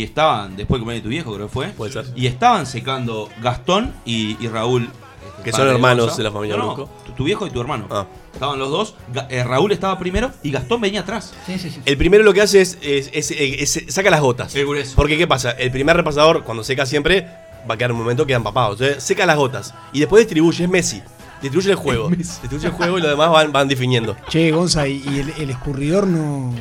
y 0.00 0.02
estaban, 0.02 0.56
después 0.56 0.78
de 0.80 0.84
comer 0.84 0.96
de 0.96 1.02
tu 1.02 1.08
viejo, 1.08 1.34
creo 1.34 1.46
que 1.46 1.52
fue. 1.52 1.66
Puede 1.68 1.92
ser. 1.92 2.06
Y 2.16 2.26
estaban 2.26 2.66
secando 2.66 3.28
Gastón 3.42 3.92
y, 4.04 4.36
y 4.44 4.48
Raúl. 4.48 4.88
este, 5.30 5.42
Que 5.44 5.52
son 5.52 5.68
hermanos 5.68 6.16
de 6.16 6.22
la 6.24 6.30
familia 6.32 6.56
No, 6.56 6.74
tu, 6.74 6.88
tu 7.16 7.24
viejo 7.24 7.46
y 7.46 7.50
tu 7.50 7.60
hermano. 7.60 7.86
Ah. 7.90 8.06
Estaban 8.32 8.58
los 8.58 8.70
dos. 8.70 8.96
Eh, 9.30 9.44
Raúl 9.44 9.70
estaba 9.72 9.96
primero 9.98 10.30
y 10.42 10.50
Gastón 10.50 10.80
venía 10.80 11.00
atrás. 11.00 11.32
Sí, 11.46 11.58
sí, 11.58 11.70
sí. 11.70 11.80
El 11.84 11.96
primero 11.96 12.24
lo 12.24 12.32
que 12.34 12.42
hace 12.42 12.60
es, 12.60 12.78
es- 12.82 13.10
es- 13.12 13.30
es- 13.30 13.76
es- 13.76 13.94
saca 13.94 14.10
las 14.10 14.20
gotas. 14.20 14.54
El 14.56 14.66
grueso. 14.66 14.94
Porque 14.96 15.16
¿qué 15.16 15.26
pasa? 15.26 15.52
El 15.52 15.70
primer 15.70 15.96
repasador, 15.96 16.42
cuando 16.44 16.64
seca 16.64 16.84
siempre, 16.86 17.28
va 17.70 17.74
a 17.74 17.76
quedar 17.78 17.92
un 17.92 17.98
momento 17.98 18.24
que 18.24 18.28
quedan 18.28 18.40
empapados. 18.40 18.80
Entonces, 18.80 19.02
seca 19.04 19.24
las 19.26 19.36
gotas. 19.36 19.72
Y 19.92 20.00
después 20.00 20.20
distribuye, 20.26 20.64
es 20.64 20.70
Messi. 20.70 21.00
Distribuye 21.42 21.70
el 21.72 21.76
juego. 21.76 22.08
Distribuye 22.10 22.66
el 22.68 22.72
juego 22.72 22.98
y 22.98 23.02
los 23.02 23.10
demás 23.10 23.30
van, 23.30 23.52
van 23.52 23.68
definiendo. 23.68 24.16
Che, 24.30 24.50
Gonza, 24.50 24.88
y, 24.88 25.02
y 25.08 25.18
el, 25.20 25.30
el 25.42 25.50
escurridor 25.50 26.06
no. 26.06 26.52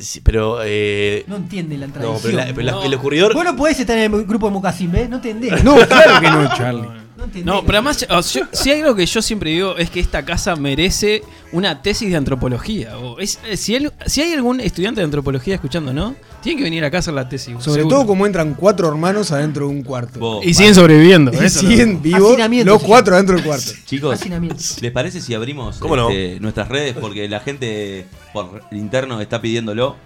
Sí, 0.00 0.20
pero. 0.20 0.58
Eh, 0.64 1.24
No 1.26 1.36
entiende 1.36 1.76
la 1.78 1.86
no, 1.86 1.92
tradición. 1.92 2.20
pero, 2.22 2.36
la- 2.36 2.44
pero 2.46 2.62
la- 2.62 2.72
No. 2.72 2.82
el 2.84 2.92
escurridor. 2.92 3.34
Vos 3.34 3.44
no 3.44 3.56
podés 3.56 3.78
estar 3.80 3.96
en 3.98 4.12
el 4.14 4.24
grupo 4.24 4.46
de 4.46 4.52
Mocasín, 4.52 4.90
¿ves? 4.92 5.08
No 5.08 5.16
entendés. 5.16 5.52
No, 5.64 5.76
claro 5.86 6.20
que 6.20 6.30
no, 6.30 6.48
Charlie. 6.56 6.88
No 7.16 7.24
entendés. 7.24 7.44
No, 7.46 7.62
pero 7.64 7.78
además, 7.78 8.06
o 8.10 8.22
sea, 8.22 8.42
yo- 8.42 8.48
si 8.52 8.70
hay 8.70 8.80
algo 8.82 8.94
que 8.94 9.06
yo 9.06 9.22
siempre 9.22 9.50
digo 9.50 9.76
es 9.78 9.88
que 9.90 10.00
esta 10.00 10.24
casa 10.24 10.54
merece 10.56 11.22
una 11.52 11.80
tesis 11.82 12.10
de 12.10 12.16
antropología. 12.16 12.98
O 12.98 13.18
es- 13.18 13.38
eh, 13.48 13.56
si, 13.56 13.74
hay, 13.74 13.88
si 14.06 14.22
hay 14.22 14.32
algún 14.34 14.60
estudiante 14.60 15.00
de 15.00 15.04
antropología 15.06 15.54
escuchando, 15.54 15.92
¿no? 15.92 16.14
Tiene 16.46 16.58
que 16.58 16.64
venir 16.64 16.84
acá 16.84 16.98
a 16.98 17.00
hacer 17.00 17.12
la 17.12 17.28
tesis. 17.28 17.56
Sobre 17.58 17.82
seguro. 17.82 17.96
todo 17.96 18.06
como 18.06 18.24
entran 18.24 18.54
cuatro 18.54 18.86
hermanos 18.86 19.32
adentro 19.32 19.66
de 19.66 19.74
un 19.74 19.82
cuarto. 19.82 20.40
Y 20.44 20.54
siguen 20.54 20.76
sobreviviendo. 20.76 21.32
Y 21.32 21.48
siguen 21.48 22.00
vivos 22.00 22.38
los 22.64 22.82
cuatro 22.84 23.16
adentro 23.16 23.34
del 23.34 23.44
cuarto. 23.44 23.72
Chicos. 23.84 24.20
¿les 24.80 24.92
parece 24.92 25.20
si 25.20 25.34
abrimos 25.34 25.78
¿Cómo 25.78 25.96
no? 25.96 26.08
este, 26.08 26.38
nuestras 26.38 26.68
redes? 26.68 26.94
Porque 27.00 27.28
la 27.28 27.40
gente 27.40 28.06
por 28.32 28.62
interno 28.70 29.20
está 29.20 29.40
pidiéndolo. 29.40 29.96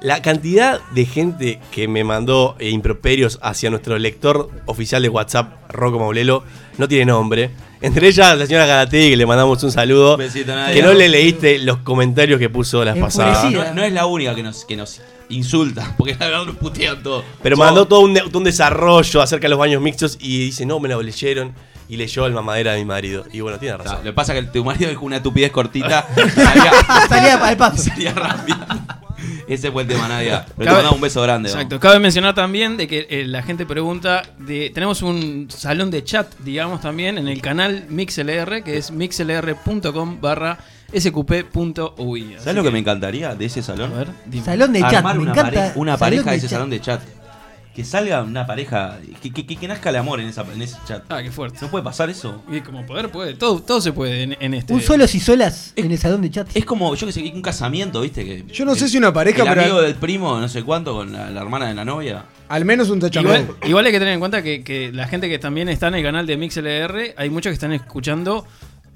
La 0.00 0.20
cantidad 0.22 0.80
de 0.94 1.06
gente 1.06 1.60
que 1.70 1.88
me 1.88 2.04
mandó 2.04 2.56
eh, 2.58 2.68
improperios 2.70 3.38
hacia 3.42 3.70
nuestro 3.70 3.96
lector 3.98 4.50
oficial 4.66 5.02
de 5.02 5.08
WhatsApp, 5.08 5.70
Rocco 5.70 5.98
Maulelo, 5.98 6.44
no 6.78 6.88
tiene 6.88 7.06
nombre. 7.06 7.50
Entre 7.84 8.08
ellas 8.08 8.38
la 8.38 8.46
señora 8.46 8.66
Garategui, 8.66 9.10
que 9.10 9.16
le 9.16 9.26
mandamos 9.26 9.62
un 9.62 9.70
saludo. 9.70 10.16
Besito, 10.16 10.52
que 10.72 10.82
no 10.82 10.92
le 10.92 11.08
leíste 11.08 11.58
los 11.58 11.78
comentarios 11.78 12.38
que 12.38 12.48
puso 12.48 12.84
las 12.84 12.96
pasadas. 12.96 13.50
No, 13.52 13.74
no 13.74 13.82
es 13.82 13.92
la 13.92 14.06
única 14.06 14.34
que 14.34 14.42
nos, 14.42 14.64
que 14.64 14.76
nos 14.76 15.00
insulta, 15.28 15.94
porque 15.98 16.16
la 16.18 16.26
verdad 16.26 16.44
nos 16.46 16.56
putean 16.56 17.02
todo. 17.02 17.24
Pero 17.42 17.56
mandó 17.56 17.86
todo 17.86 18.00
un, 18.00 18.18
un 18.32 18.44
desarrollo 18.44 19.20
acerca 19.20 19.44
de 19.44 19.50
los 19.50 19.58
baños 19.58 19.82
mixtos 19.82 20.16
y 20.20 20.46
dice, 20.46 20.64
no, 20.66 20.80
me 20.80 20.88
lo 20.88 21.02
leyeron. 21.02 21.52
y 21.86 21.96
leyó 21.98 22.24
el 22.26 22.32
mamadera 22.32 22.72
de 22.72 22.78
mi 22.78 22.86
marido. 22.86 23.26
Y 23.32 23.40
bueno, 23.40 23.58
tiene 23.58 23.76
razón. 23.76 23.98
Lo 23.98 24.02
que 24.04 24.12
pasa 24.14 24.34
es 24.34 24.44
que 24.46 24.50
tu 24.50 24.64
marido 24.64 24.88
dijo 24.88 25.04
una 25.04 25.16
estupidez 25.16 25.50
cortita. 25.52 26.06
salía, 26.34 26.72
Salía 27.08 27.34
al 27.46 27.56
paso. 27.58 27.82
salía 27.82 28.12
rápido. 28.14 28.56
Ese 29.48 29.70
fue 29.70 29.82
el 29.82 29.88
tema, 29.88 30.08
Nadia. 30.08 30.46
Pero 30.56 30.70
te 30.70 30.74
mandamos 30.74 30.96
un 30.96 31.00
beso 31.02 31.22
grande. 31.22 31.48
¿no? 31.50 31.54
Exacto. 31.54 31.80
Cabe 31.80 31.98
mencionar 31.98 32.34
también 32.34 32.76
de 32.76 32.88
que 32.88 33.06
eh, 33.10 33.24
la 33.26 33.42
gente 33.42 33.66
pregunta 33.66 34.22
de 34.38 34.70
tenemos 34.70 35.02
un 35.02 35.48
salón 35.50 35.90
de 35.90 36.02
chat, 36.04 36.32
digamos 36.40 36.80
también 36.80 37.18
en 37.18 37.28
el 37.28 37.40
canal 37.40 37.86
MixLR 37.88 38.62
que 38.64 38.76
es 38.78 38.90
mixlr.com 38.90 40.20
barra 40.20 40.58
sqp.ui. 40.96 42.36
¿Sabes 42.38 42.54
lo 42.54 42.62
que 42.62 42.70
me 42.70 42.78
encantaría 42.78 43.34
de 43.34 43.44
ese 43.46 43.62
salón? 43.62 43.92
A 43.94 43.98
ver. 43.98 44.08
Salón 44.44 44.72
de 44.72 44.80
chat, 44.80 45.04
me 45.04 45.18
una, 45.18 45.30
encanta. 45.32 45.42
pare- 45.52 45.72
una 45.76 45.96
salón 45.96 45.98
pareja 45.98 46.30
de 46.30 46.36
ese 46.36 46.46
chat. 46.46 46.50
salón 46.56 46.70
de 46.70 46.80
chat. 46.80 47.00
Que 47.74 47.84
salga 47.84 48.22
una 48.22 48.46
pareja. 48.46 48.98
Que, 49.20 49.32
que- 49.32 49.44
que- 49.46 49.56
que 49.56 49.66
nazca 49.68 49.90
el 49.90 49.96
amor 49.96 50.20
en, 50.20 50.28
esa, 50.28 50.42
en 50.54 50.62
ese 50.62 50.76
chat. 50.86 51.02
Ah, 51.08 51.22
qué 51.22 51.32
fuerte. 51.32 51.58
¿No 51.60 51.68
puede 51.70 51.82
pasar 51.82 52.08
eso? 52.08 52.42
Y 52.50 52.60
como 52.60 52.86
poder 52.86 53.08
puede, 53.10 53.34
todo, 53.34 53.60
todo 53.60 53.80
se 53.80 53.92
puede 53.92 54.22
en, 54.22 54.36
en 54.38 54.54
este. 54.54 54.72
Un 54.72 54.80
solos 54.80 55.12
y 55.14 55.20
solas 55.20 55.72
en 55.74 55.90
el 55.90 55.98
salón 55.98 56.22
de 56.22 56.30
chat. 56.30 56.48
Es 56.54 56.64
como, 56.64 56.94
yo 56.94 57.06
que 57.06 57.12
sé, 57.12 57.20
un 57.34 57.42
casamiento, 57.42 58.00
¿viste? 58.02 58.24
Que, 58.24 58.44
Yo 58.52 58.64
no 58.64 58.74
sé 58.76 58.88
si 58.88 58.96
una 58.96 59.12
pareja, 59.12 59.42
el 59.42 59.48
pero- 59.48 59.60
amigo 59.62 59.82
del 59.82 59.96
primo, 59.96 60.38
no 60.38 60.48
sé 60.48 60.62
cuánto, 60.62 60.94
con 60.94 61.12
la, 61.12 61.30
la 61.30 61.40
hermana 61.40 61.66
de 61.66 61.74
la 61.74 61.84
novia. 61.84 62.26
Al 62.48 62.64
menos 62.64 62.90
un 62.90 63.00
tachamón. 63.00 63.32
Igual, 63.42 63.56
igual 63.66 63.86
hay 63.86 63.92
que 63.92 63.98
tener 63.98 64.14
en 64.14 64.20
cuenta 64.20 64.42
que, 64.42 64.62
que 64.62 64.92
la 64.92 65.08
gente 65.08 65.28
que 65.28 65.38
también 65.40 65.68
está 65.68 65.88
en 65.88 65.94
el 65.96 66.02
canal 66.04 66.26
de 66.26 66.36
MixLR, 66.36 67.14
hay 67.16 67.30
muchos 67.30 67.50
que 67.50 67.54
están 67.54 67.72
escuchando 67.72 68.46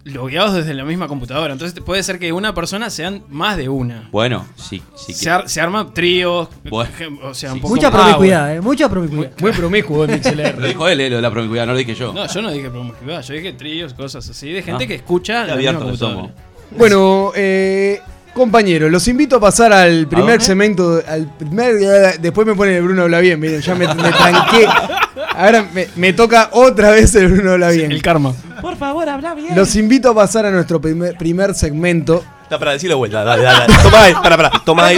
logueados 0.04 0.54
desde 0.54 0.72
la 0.74 0.84
misma 0.84 1.06
computadora. 1.08 1.52
Entonces 1.52 1.78
puede 1.84 2.02
ser 2.02 2.18
que 2.18 2.32
una 2.32 2.54
persona 2.54 2.88
sean 2.90 3.22
más 3.28 3.56
de 3.56 3.68
una. 3.68 4.08
Bueno, 4.10 4.46
sí, 4.56 4.82
sí. 4.96 5.12
Se, 5.12 5.28
ar- 5.30 5.48
se 5.48 5.60
arma 5.60 5.92
tríos, 5.92 6.48
Bueno. 6.70 6.88
o 7.24 7.34
sea, 7.34 7.50
un 7.52 7.56
Sí. 7.56 7.60
poco 7.62 7.74
Mucha 7.74 7.90
promiscuidad, 7.90 8.54
eh, 8.56 8.60
mucha 8.60 8.88
promiscuidad. 8.88 9.32
Muy 9.40 9.52
promiscuo 9.52 10.04
en 10.08 10.60
Lo 10.60 10.66
dijo 10.66 10.88
él, 10.88 11.00
eh, 11.00 11.10
lo 11.10 11.16
de 11.16 11.22
la 11.22 11.30
promiscuidad, 11.30 11.66
no 11.66 11.72
lo 11.72 11.78
dije 11.78 11.94
yo. 11.94 12.12
No, 12.12 12.26
yo 12.26 12.42
no 12.42 12.50
dije 12.50 12.70
promiscuidad, 12.70 13.22
yo 13.22 13.34
dije 13.34 13.52
tríos, 13.52 13.92
cosas 13.94 14.28
así, 14.28 14.50
de 14.52 14.62
gente 14.62 14.84
Ah. 14.84 14.86
que 14.86 14.94
escucha 14.94 15.44
la 15.44 15.56
misma 15.56 15.74
computadora. 15.78 16.30
Bueno, 16.76 17.32
eh, 17.34 18.00
compañeros, 18.34 18.90
los 18.90 19.06
invito 19.08 19.36
a 19.36 19.40
pasar 19.40 19.72
al 19.72 20.06
primer 20.06 20.40
segmento. 20.40 21.02
Al 21.06 21.34
primer, 21.36 22.18
después 22.20 22.46
me 22.46 22.54
pone 22.54 22.76
el 22.76 22.82
Bruno 22.82 23.02
habla 23.02 23.20
bien, 23.20 23.38
miren, 23.40 23.60
ya 23.60 23.74
me, 23.74 23.86
me 23.88 23.94
tranqué. 24.12 24.66
Ahora 25.34 25.68
me, 25.72 25.88
me 25.96 26.12
toca 26.12 26.50
otra 26.52 26.90
vez 26.90 27.14
el 27.14 27.28
Bruno 27.28 27.52
habla 27.52 27.70
bien. 27.70 27.90
El 27.92 28.02
karma. 28.02 28.34
Por 28.60 28.76
favor, 28.76 29.08
habla 29.08 29.34
bien. 29.34 29.54
Los 29.56 29.74
invito 29.76 30.10
a 30.10 30.14
pasar 30.14 30.46
a 30.46 30.50
nuestro 30.50 30.80
primer, 30.80 31.16
primer 31.16 31.54
segmento. 31.54 32.24
Está 32.42 32.58
para 32.58 32.72
decirlo 32.72 32.94
de 32.94 32.98
vuelta, 32.98 33.24
dale, 33.24 33.42
dale, 33.42 33.66
dale. 33.66 33.82
Toma 33.82 34.02
aire, 34.04 34.18
para, 34.22 34.36
para, 34.36 34.50
toma. 34.64 34.88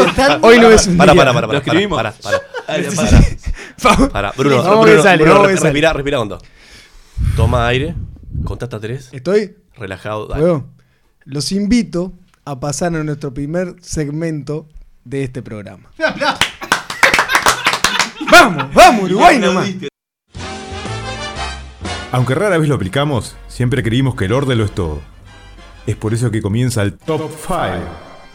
Hoy 0.42 0.58
no 0.60 0.70
es 0.70 0.86
un 0.86 0.96
para, 0.96 1.12
día. 1.12 1.20
para, 1.22 1.32
para, 1.34 1.46
para, 1.48 1.52
Lo 1.58 1.64
escribimos. 1.64 1.96
para, 1.96 2.12
para, 2.12 2.38
para, 2.66 2.90
para, 2.94 3.20
Vamos. 3.82 4.08
para. 4.10 4.32
Bruno, 4.36 4.62
Bruno, 4.62 4.84
que 4.84 5.02
sale, 5.02 5.22
Bruno, 5.24 5.46
respira, 5.46 5.92
respira 5.92 6.18
con 6.18 6.28
dos. 6.28 6.42
Toma 7.36 7.66
aire, 7.66 7.94
contá 8.44 8.66
hasta 8.66 8.78
tres, 8.78 9.08
¿Estoy? 9.12 9.56
relajado, 9.76 10.26
dale. 10.28 10.62
Los 11.24 11.50
invito 11.52 12.12
a 12.44 12.60
pasar 12.60 12.94
a 12.94 13.02
nuestro 13.04 13.34
primer 13.34 13.74
segmento 13.80 14.68
de 15.04 15.24
este 15.24 15.42
programa. 15.42 15.90
¡Vamos, 18.30 18.72
vamos, 18.74 19.04
Uruguay 19.04 19.38
nomás! 19.38 19.70
Aunque 22.12 22.34
rara 22.34 22.58
vez 22.58 22.68
lo 22.68 22.74
aplicamos, 22.74 23.36
siempre 23.46 23.84
creímos 23.84 24.16
que 24.16 24.24
el 24.24 24.32
orden 24.32 24.58
lo 24.58 24.64
es 24.64 24.72
todo. 24.72 25.00
Es 25.86 25.94
por 25.94 26.12
eso 26.12 26.32
que 26.32 26.42
comienza 26.42 26.82
el 26.82 26.94
Top 26.94 27.30
5 27.30 27.60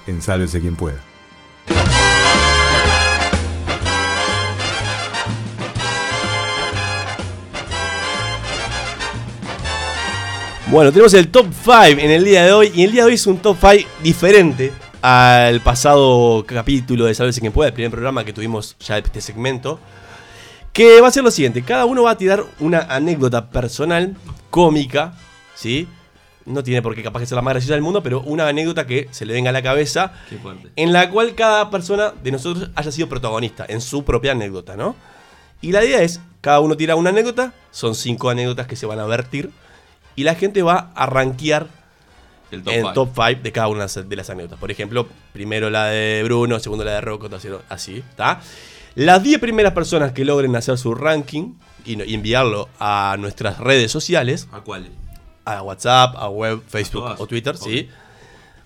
en 0.08 0.22
Sálvese 0.22 0.62
quien 0.62 0.78
pueda. 0.78 0.98
Bueno, 10.68 10.92
tenemos 10.92 11.14
el 11.14 11.28
top 11.28 11.48
5 11.64 11.82
en 11.84 12.12
el 12.12 12.24
día 12.24 12.46
de 12.46 12.54
hoy. 12.54 12.72
Y 12.74 12.84
el 12.84 12.94
día 12.94 13.04
de 13.04 13.10
hoy 13.10 13.16
es 13.16 13.28
un 13.28 13.38
top 13.38 13.58
5 13.60 13.90
diferente 14.02 14.72
al 15.02 15.60
pasado 15.60 16.46
capítulo 16.48 17.06
de 17.06 17.14
Salve 17.14 17.34
quien 17.34 17.52
pueda, 17.52 17.68
el 17.68 17.74
primer 17.74 17.92
programa 17.92 18.24
que 18.24 18.32
tuvimos 18.32 18.78
ya 18.80 18.96
de 18.96 19.02
este 19.02 19.20
segmento. 19.20 19.80
Que 20.76 21.00
va 21.02 21.08
a 21.08 21.12
ser 21.12 21.24
lo 21.24 21.32
siguiente: 21.32 21.64
cada 21.64 21.86
uno 21.86 22.04
va 22.04 22.12
a 22.12 22.18
tirar 22.18 22.44
una 22.60 22.82
anécdota 22.82 23.50
personal, 23.50 24.16
cómica, 24.52 25.14
¿sí? 25.56 25.88
No 26.46 26.64
tiene 26.64 26.82
por 26.84 26.94
qué 26.94 27.02
capaz 27.02 27.22
que 27.22 27.26
ser 27.26 27.38
la 27.38 27.42
más 27.42 27.54
graciosa 27.54 27.74
del 27.74 27.82
mundo, 27.82 28.04
pero 28.04 28.22
una 28.22 28.48
anécdota 28.48 28.86
que 28.86 29.08
se 29.12 29.26
le 29.26 29.34
venga 29.34 29.50
a 29.50 29.54
la 29.54 29.64
cabeza, 29.64 30.12
Qué 30.30 30.38
fuerte. 30.38 30.70
en 30.76 30.94
la 30.94 31.10
cual 31.10 31.34
cada 31.34 31.72
persona 31.72 32.14
de 32.24 32.32
nosotros 32.32 32.70
haya 32.76 32.92
sido 32.92 33.10
protagonista 33.10 33.66
en 33.68 33.82
su 33.82 34.04
propia 34.04 34.34
anécdota, 34.34 34.76
¿no? 34.76 34.96
Y 35.62 35.72
la 35.72 35.84
idea 35.84 36.02
es, 36.04 36.20
cada 36.42 36.60
uno 36.60 36.78
tira 36.78 36.96
una 36.96 37.10
anécdota, 37.10 37.54
son 37.72 37.96
cinco 37.96 38.30
anécdotas 38.30 38.68
que 38.68 38.76
se 38.76 38.86
van 38.86 39.00
a 39.00 39.06
vertir, 39.06 39.50
y 40.16 40.24
la 40.24 40.36
gente 40.36 40.62
va 40.62 40.92
a 40.94 41.08
rankear 41.08 41.68
El 42.52 42.62
top 42.64 42.74
en 42.74 42.82
five. 42.82 42.94
top 42.94 43.10
5 43.16 43.40
de 43.42 43.52
cada 43.52 43.68
una 43.70 43.80
de 43.80 43.84
las- 43.86 44.10
de 44.10 44.16
las 44.16 44.30
anécdotas. 44.30 44.60
Por 44.60 44.70
ejemplo, 44.70 45.08
primero 45.34 45.70
la 45.72 45.86
de 45.86 46.22
Bruno, 46.26 46.60
segundo 46.60 46.84
la 46.84 46.92
de 46.92 47.02
Rocco, 47.02 47.28
tercero, 47.28 47.64
así, 47.70 48.04
¿está? 48.08 48.40
Las 48.96 49.22
10 49.24 49.40
primeras 49.40 49.74
personas 49.74 50.14
que 50.14 50.24
logren 50.24 50.56
hacer 50.56 50.78
su 50.78 50.96
ranking 50.96 51.54
y, 51.86 52.14
enviarlo 52.14 52.70
a 52.80 53.18
nuestras 53.20 53.60
redes 53.60 53.92
sociales, 53.92 54.48
¿A 54.52 54.62
cuál? 54.62 54.90
a 55.44 55.62
WhatsApp, 55.62 56.16
a 56.16 56.30
web, 56.30 56.62
Facebook 56.68 57.04
o 57.18 57.28
Twitter, 57.28 57.58
sí. 57.58 57.90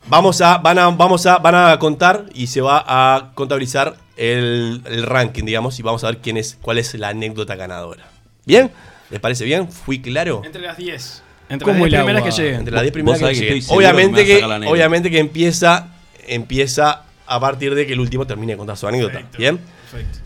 Vamos 0.08 0.40
a, 0.42 0.60
van 0.60 0.80
a, 0.80 0.90
vamos 0.90 1.26
a, 1.26 1.40
van 1.40 1.56
a 1.56 1.78
contar 1.80 2.26
y 2.34 2.48
se 2.48 2.62
va 2.62 2.84
a 2.88 3.32
contabilizar 3.34 3.98
el, 4.16 4.82
el 4.86 5.04
ranking, 5.04 5.44
digamos, 5.44 5.78
y 5.80 5.84
vamos 5.84 6.04
a 6.04 6.08
ver 6.08 6.20
quién 6.20 6.38
es, 6.38 6.58
cuál 6.62 6.78
es 6.78 6.94
la 6.94 7.10
anécdota 7.10 7.56
ganadora. 7.56 8.08
¿Bien? 8.46 8.72
¿Les 9.10 9.20
parece 9.20 9.44
bien? 9.44 9.70
¿Fui 9.70 10.00
claro? 10.00 10.42
Entre 10.46 10.62
las 10.62 10.78
10. 10.78 11.24
Entre 11.50 11.68
las 11.68 11.76
el 11.76 11.90
10 11.90 12.04
primeras 12.04 12.22
agua. 12.22 12.30
que 12.30 12.42
lleguen. 12.42 12.60
Entre 12.60 12.74
las 12.74 12.82
10 12.84 12.94
Vos 13.04 13.18
primeras 13.18 13.38
que 13.38 13.46
lleguen. 13.46 13.64
Obviamente 13.70 14.26
que 14.26 14.44
obviamente 14.68 15.12
que 15.12 15.20
empieza, 15.20 15.88
empieza 16.28 17.04
a 17.26 17.40
partir 17.40 17.76
de 17.76 17.88
que 17.88 17.94
el 17.94 18.00
último 18.00 18.26
termine 18.28 18.54
de 18.54 18.58
contar 18.58 18.78
su 18.78 18.88
anécdota. 18.88 19.14
Perfecto. 19.14 19.38
¿Bien? 19.38 19.60
Perfecto. 19.90 20.20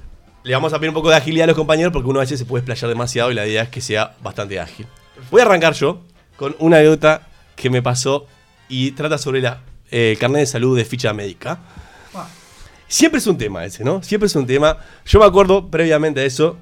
Le 0.44 0.54
vamos 0.54 0.74
a 0.74 0.80
pedir 0.80 0.90
un 0.90 0.96
poco 0.96 1.10
de 1.10 1.16
agilidad 1.16 1.46
a 1.46 1.48
los 1.48 1.56
compañeros 1.56 1.94
porque 1.94 2.10
uno 2.10 2.20
a 2.20 2.24
veces 2.24 2.40
se 2.40 2.46
puede 2.46 2.62
explayar 2.62 2.90
demasiado 2.90 3.32
y 3.32 3.34
la 3.34 3.48
idea 3.48 3.64
es 3.64 3.70
que 3.70 3.82
sea 3.82 4.16
bastante 4.22 4.60
ágil. 4.60 4.88
Voy 5.32 5.42
a 5.42 5.46
arrancar 5.46 5.74
yo 5.74 6.02
con 6.36 6.56
una 6.60 6.78
anécdota 6.78 7.28
que 7.56 7.70
me 7.70 7.82
pasó 7.82 8.28
y 8.68 8.92
trata 8.92 9.18
sobre 9.18 9.42
la 9.42 9.62
eh, 9.90 10.18
carnet 10.20 10.42
de 10.42 10.46
salud 10.48 10.76
de 10.76 10.84
ficha 10.86 11.14
médica. 11.14 11.60
Siempre 12.88 13.20
es 13.20 13.28
un 13.28 13.38
tema 13.38 13.66
ese, 13.66 13.84
¿no? 13.84 14.04
Siempre 14.04 14.28
es 14.28 14.36
un 14.36 14.46
tema. 14.46 14.78
Yo 15.06 15.20
me 15.20 15.26
acuerdo 15.26 15.68
previamente 15.72 16.20
a 16.20 16.26
eso, 16.26 16.58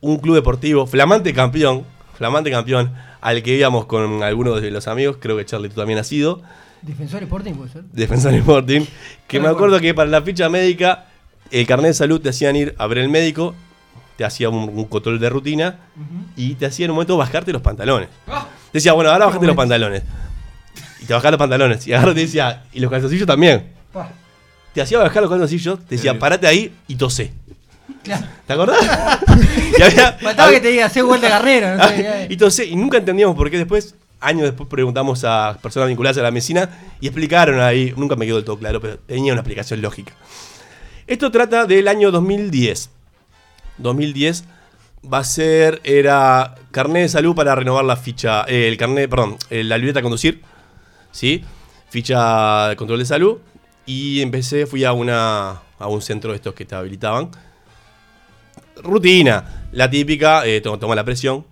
un 0.00 0.18
club 0.18 0.34
deportivo, 0.34 0.86
flamante 0.86 1.32
campeón, 1.32 1.84
flamante 2.16 2.50
campeón, 2.50 2.92
al 3.20 3.42
que 3.42 3.54
íbamos 3.56 3.84
con 3.84 4.22
algunos 4.22 4.62
de 4.62 4.70
los 4.70 4.88
amigos, 4.88 5.18
creo 5.20 5.36
que 5.36 5.44
Charlie 5.44 5.68
tú 5.68 5.76
también 5.76 5.98
has 5.98 6.08
sido, 6.08 6.42
Defensor 6.82 7.22
Sporting 7.22 7.54
puede 7.54 7.70
ser. 7.70 7.84
Defensor 7.92 8.34
Sporting, 8.34 8.82
que 9.28 9.40
me 9.40 9.48
acuerdo. 9.48 9.80
que 9.80 9.92
para 9.94 10.08
la 10.08 10.22
ficha 10.22 10.48
médica, 10.48 11.06
el 11.50 11.66
carnet 11.66 11.88
de 11.90 11.94
salud 11.94 12.20
te 12.20 12.28
hacían 12.30 12.56
ir 12.56 12.74
a 12.78 12.86
ver 12.86 12.98
el 12.98 13.08
médico, 13.08 13.54
te 14.16 14.24
hacía 14.24 14.48
un, 14.50 14.68
un 14.68 14.84
control 14.84 15.18
de 15.18 15.28
rutina 15.30 15.78
y 16.36 16.54
te 16.54 16.66
hacía 16.66 16.84
en 16.84 16.90
un 16.90 16.96
momento 16.96 17.16
bajarte 17.16 17.52
los 17.52 17.62
pantalones. 17.62 18.08
Ah. 18.28 18.46
Te 18.72 18.78
decía, 18.78 18.92
bueno, 18.92 19.10
ahora 19.10 19.26
bajate 19.26 19.46
los 19.46 19.56
pantalones. 19.56 20.02
Y 21.00 21.06
te 21.06 21.14
bajaba 21.14 21.32
los 21.32 21.38
pantalones. 21.38 21.86
Y 21.86 21.92
ahora 21.94 22.12
te 22.14 22.20
decía, 22.20 22.64
y 22.72 22.80
los 22.80 22.90
calzoncillos 22.90 23.26
también. 23.26 23.68
Pa. 23.92 24.10
Te 24.74 24.82
hacía 24.82 24.98
bajar 24.98 25.22
los 25.22 25.30
calzoncillos, 25.30 25.80
te 25.86 25.96
decía, 25.96 26.18
parate 26.18 26.46
ahí 26.46 26.72
y 26.86 26.94
tosé. 26.96 27.32
Claro. 28.04 28.26
¿Te 28.46 28.52
acordás? 28.52 28.78
y 29.78 29.82
había- 29.82 30.12
Faltaba 30.12 30.50
que 30.52 30.60
te 30.60 30.68
diga, 30.68 30.86
hacer 30.86 31.02
vuelta 31.04 31.26
de 31.26 31.32
carrera. 31.32 31.76
No 31.76 31.88
sé, 31.88 32.02
ya. 32.02 32.26
y 32.32 32.36
tosé, 32.36 32.66
y 32.66 32.76
nunca 32.76 32.98
entendíamos 32.98 33.34
por 33.34 33.50
qué 33.50 33.58
después, 33.58 33.94
años 34.20 34.42
después 34.42 34.68
preguntamos 34.68 35.24
a 35.24 35.58
personas 35.60 35.88
vinculadas 35.88 36.18
a 36.18 36.22
la 36.22 36.30
medicina 36.30 36.68
y 37.00 37.06
explicaron 37.08 37.60
ahí, 37.60 37.92
nunca 37.96 38.14
me 38.16 38.26
quedó 38.26 38.36
del 38.36 38.44
todo 38.44 38.58
claro, 38.58 38.80
pero 38.80 38.98
tenía 38.98 39.32
una 39.32 39.40
explicación 39.40 39.82
lógica. 39.82 40.12
Esto 41.10 41.32
trata 41.32 41.66
del 41.66 41.88
año 41.88 42.12
2010. 42.12 42.88
2010 43.78 44.44
va 45.12 45.18
a 45.18 45.24
ser, 45.24 45.80
era 45.82 46.54
carnet 46.70 47.02
de 47.02 47.08
salud 47.08 47.34
para 47.34 47.54
renovar 47.56 47.84
la 47.84 47.96
ficha, 47.96 48.44
eh, 48.46 48.68
el 48.68 48.76
carnet, 48.76 49.10
perdón, 49.10 49.36
eh, 49.50 49.64
la 49.64 49.76
libreta 49.76 49.98
a 49.98 50.02
conducir, 50.02 50.42
¿sí? 51.10 51.42
Ficha 51.88 52.68
de 52.68 52.76
control 52.76 53.00
de 53.00 53.06
salud. 53.06 53.38
Y 53.86 54.20
empecé, 54.22 54.66
fui 54.66 54.84
a, 54.84 54.92
una, 54.92 55.62
a 55.80 55.88
un 55.88 56.00
centro 56.00 56.30
de 56.30 56.36
estos 56.36 56.54
que 56.54 56.64
te 56.64 56.76
habilitaban. 56.76 57.30
Rutina, 58.76 59.66
la 59.72 59.90
típica, 59.90 60.46
eh, 60.46 60.60
to- 60.60 60.78
toma 60.78 60.94
la 60.94 61.04
presión. 61.04 61.44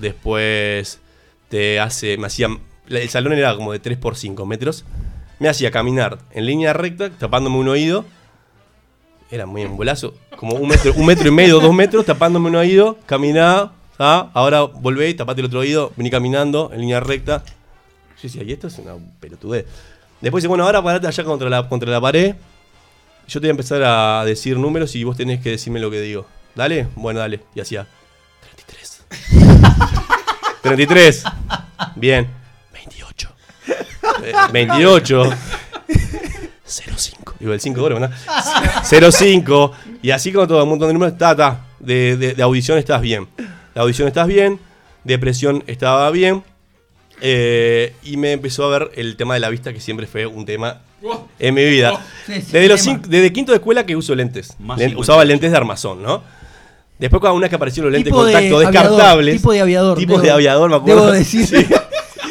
Después 0.00 1.00
te 1.48 1.80
hace, 1.80 2.18
me 2.18 2.28
hacía, 2.28 2.48
la- 2.86 3.00
el 3.00 3.08
salón 3.08 3.32
era 3.32 3.56
como 3.56 3.72
de 3.72 3.80
3 3.80 3.98
por 3.98 4.14
5 4.14 4.46
metros. 4.46 4.84
Me 5.40 5.48
hacía 5.48 5.72
caminar 5.72 6.18
en 6.30 6.46
línea 6.46 6.72
recta, 6.72 7.10
tapándome 7.10 7.56
un 7.58 7.66
oído. 7.68 8.04
Era 9.30 9.44
muy 9.46 9.64
un 9.64 9.76
bolazo, 9.76 10.14
como 10.36 10.54
un 10.54 10.68
metro, 10.68 10.92
un 10.94 11.06
metro 11.06 11.28
y 11.28 11.32
medio, 11.32 11.58
dos 11.58 11.74
metros, 11.74 12.06
tapándome 12.06 12.48
un 12.48 12.56
oído, 12.56 12.96
caminaba, 13.06 13.72
ah, 13.98 14.30
ahora 14.34 14.62
volvé, 14.62 15.12
tapate 15.14 15.40
el 15.40 15.46
otro 15.46 15.60
oído, 15.60 15.92
vení 15.96 16.10
caminando 16.10 16.70
en 16.72 16.80
línea 16.80 17.00
recta. 17.00 17.42
Yo 18.16 18.22
decía, 18.22 18.42
y 18.44 18.52
esto 18.52 18.68
es 18.68 18.78
una 18.78 18.94
pelotudez. 19.18 19.66
Después 20.20 20.42
dice, 20.42 20.48
bueno, 20.48 20.64
ahora 20.64 20.82
parate 20.82 21.06
allá 21.06 21.24
contra 21.24 21.50
la, 21.50 21.68
contra 21.68 21.90
la 21.90 22.00
pared. 22.00 22.36
Yo 23.28 23.40
te 23.40 23.46
voy 23.46 23.48
a 23.48 23.50
empezar 23.50 23.82
a 23.82 24.24
decir 24.24 24.56
números 24.56 24.94
y 24.94 25.02
vos 25.04 25.16
tenés 25.16 25.40
que 25.40 25.50
decirme 25.50 25.80
lo 25.80 25.90
que 25.90 26.00
digo. 26.00 26.26
¿Dale? 26.54 26.88
Bueno, 26.94 27.20
dale. 27.20 27.40
Y 27.54 27.60
hacía 27.60 27.86
33. 28.54 29.02
33. 30.62 31.24
Bien. 31.96 32.28
28. 32.72 33.28
Eh, 34.24 34.32
28. 34.52 35.30
05. 36.66 37.34
Digo, 37.38 37.52
el 37.52 37.60
5 37.60 37.78
de 37.80 37.86
oro, 37.86 38.00
¿no? 38.00 38.08
05. 38.84 39.72
Y 40.02 40.10
así 40.10 40.32
como 40.32 40.46
todo 40.46 40.62
un 40.62 40.70
montón 40.70 40.88
de 40.88 40.94
números. 40.94 41.12
Está. 41.12 41.60
De, 41.78 42.16
de- 42.16 42.34
de 42.34 42.42
audición 42.42 42.78
estás 42.78 43.00
bien. 43.00 43.28
De 43.36 43.80
audición 43.80 44.08
estás 44.08 44.26
bien. 44.26 44.58
De 45.04 45.18
presión 45.18 45.62
estaba 45.66 46.10
bien. 46.10 46.42
Eh, 47.20 47.94
y 48.02 48.16
me 48.16 48.32
empezó 48.32 48.64
a 48.64 48.78
ver 48.78 48.90
el 48.96 49.16
tema 49.16 49.34
de 49.34 49.40
la 49.40 49.48
vista, 49.48 49.72
que 49.72 49.80
siempre 49.80 50.06
fue 50.06 50.26
un 50.26 50.44
tema 50.44 50.80
en 51.38 51.54
mi 51.54 51.64
vida. 51.64 51.92
Sí, 52.26 52.32
desde, 52.34 52.68
los 52.68 52.80
cinco- 52.80 53.06
desde 53.08 53.32
quinto 53.32 53.52
de 53.52 53.56
escuela 53.56 53.86
que 53.86 53.96
uso 53.96 54.14
lentes. 54.14 54.54
Más 54.58 54.78
Len- 54.78 54.90
50. 54.90 55.00
usaba 55.00 55.24
lentes 55.24 55.50
de 55.50 55.56
armazón, 55.56 56.02
¿no? 56.02 56.22
Después, 56.98 57.20
cuando 57.20 57.36
una 57.36 57.44
vez 57.44 57.50
que 57.50 57.56
aparecieron 57.56 57.90
los 57.92 57.98
lentes 57.98 58.10
Tipo 58.12 58.24
de 58.24 58.32
de 58.32 58.32
contacto 58.50 58.56
aviador, 58.56 58.72
descartables. 58.88 59.36
tipo 59.36 59.52
de 59.52 59.60
aviador, 59.60 59.98
Tipos 59.98 60.16
debo- 60.18 60.22
de 60.22 60.30
aviador, 60.30 60.70
me 60.70 60.76
acuerdo. 60.76 61.00
Debo 61.02 61.12
decir. 61.12 61.46
Sí. 61.46 61.56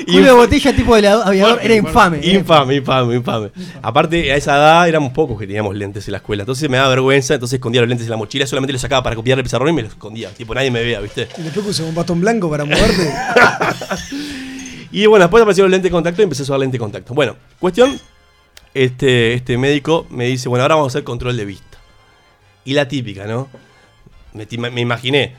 Julio 0.05 0.35
Botella, 0.35 0.75
tipo 0.75 0.95
de 0.95 1.07
aviador, 1.07 1.59
era 1.61 1.75
infame. 1.75 2.19
Infame, 2.23 2.75
infame, 2.75 3.15
infame. 3.15 3.51
Aparte, 3.81 4.31
a 4.31 4.35
esa 4.35 4.55
edad 4.55 4.87
éramos 4.87 5.11
pocos 5.13 5.39
que 5.39 5.47
teníamos 5.47 5.75
lentes 5.75 6.07
en 6.07 6.13
la 6.13 6.17
escuela. 6.17 6.43
Entonces 6.43 6.69
me 6.69 6.77
daba 6.77 6.89
vergüenza, 6.89 7.33
entonces 7.33 7.57
escondía 7.57 7.81
los 7.81 7.89
lentes 7.89 8.05
en 8.07 8.11
la 8.11 8.17
mochila, 8.17 8.45
solamente 8.45 8.73
los 8.73 8.81
sacaba 8.81 9.03
para 9.03 9.15
copiar 9.15 9.37
el 9.37 9.43
pizarrón 9.43 9.69
y 9.69 9.73
me 9.73 9.81
los 9.81 9.91
escondía. 9.91 10.29
Tipo, 10.29 10.53
nadie 10.53 10.71
me 10.71 10.83
vea, 10.83 10.99
¿viste? 11.01 11.27
Y 11.37 11.41
después 11.41 11.65
puse 11.65 11.83
un 11.83 11.95
bastón 11.95 12.21
blanco 12.21 12.49
para 12.49 12.65
moverte. 12.65 13.13
Y 14.91 15.07
bueno, 15.07 15.25
después 15.25 15.41
aparecieron 15.41 15.69
los 15.69 15.75
lentes 15.75 15.91
de 15.91 15.93
contacto 15.93 16.21
y 16.21 16.23
empecé 16.23 16.43
a 16.43 16.45
usar 16.45 16.57
lentes 16.57 16.73
de 16.73 16.79
contacto. 16.79 17.13
Bueno, 17.13 17.35
cuestión, 17.59 17.99
este, 18.73 19.33
este 19.33 19.57
médico 19.57 20.07
me 20.09 20.25
dice, 20.25 20.47
bueno, 20.47 20.61
ahora 20.63 20.75
vamos 20.75 20.93
a 20.93 20.97
hacer 20.97 21.03
control 21.03 21.35
de 21.35 21.43
vista. 21.43 21.77
Y 22.63 22.75
la 22.75 22.87
típica, 22.87 23.25
¿no? 23.25 23.49
Me 24.31 24.81
imaginé 24.81 25.35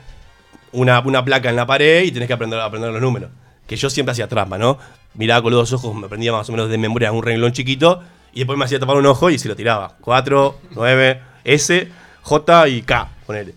una, 0.73 0.99
una 0.99 1.25
placa 1.25 1.49
en 1.49 1.55
la 1.55 1.65
pared 1.65 2.03
y 2.03 2.11
tenés 2.11 2.27
que 2.27 2.33
aprender, 2.33 2.59
aprender 2.59 2.91
los 2.91 3.01
números. 3.01 3.31
Que 3.67 3.75
yo 3.75 3.89
siempre 3.89 4.13
hacía 4.13 4.27
trampa, 4.27 4.57
¿no? 4.57 4.77
Miraba 5.13 5.41
con 5.41 5.51
los 5.51 5.69
dos 5.69 5.83
ojos, 5.83 5.95
me 5.95 6.05
aprendía 6.05 6.31
más 6.31 6.47
o 6.49 6.51
menos 6.51 6.69
de 6.69 6.77
memoria 6.77 7.11
un 7.11 7.23
renglón 7.23 7.51
chiquito 7.51 8.01
y 8.33 8.39
después 8.39 8.57
me 8.57 8.65
hacía 8.65 8.79
tapar 8.79 8.97
un 8.97 9.05
ojo 9.05 9.29
y 9.29 9.39
se 9.39 9.47
lo 9.47 9.55
tiraba. 9.55 9.95
4, 10.01 10.59
9, 10.75 11.21
S, 11.43 11.87
J 12.21 12.67
y 12.67 12.81
K, 12.83 13.09
ponele. 13.25 13.55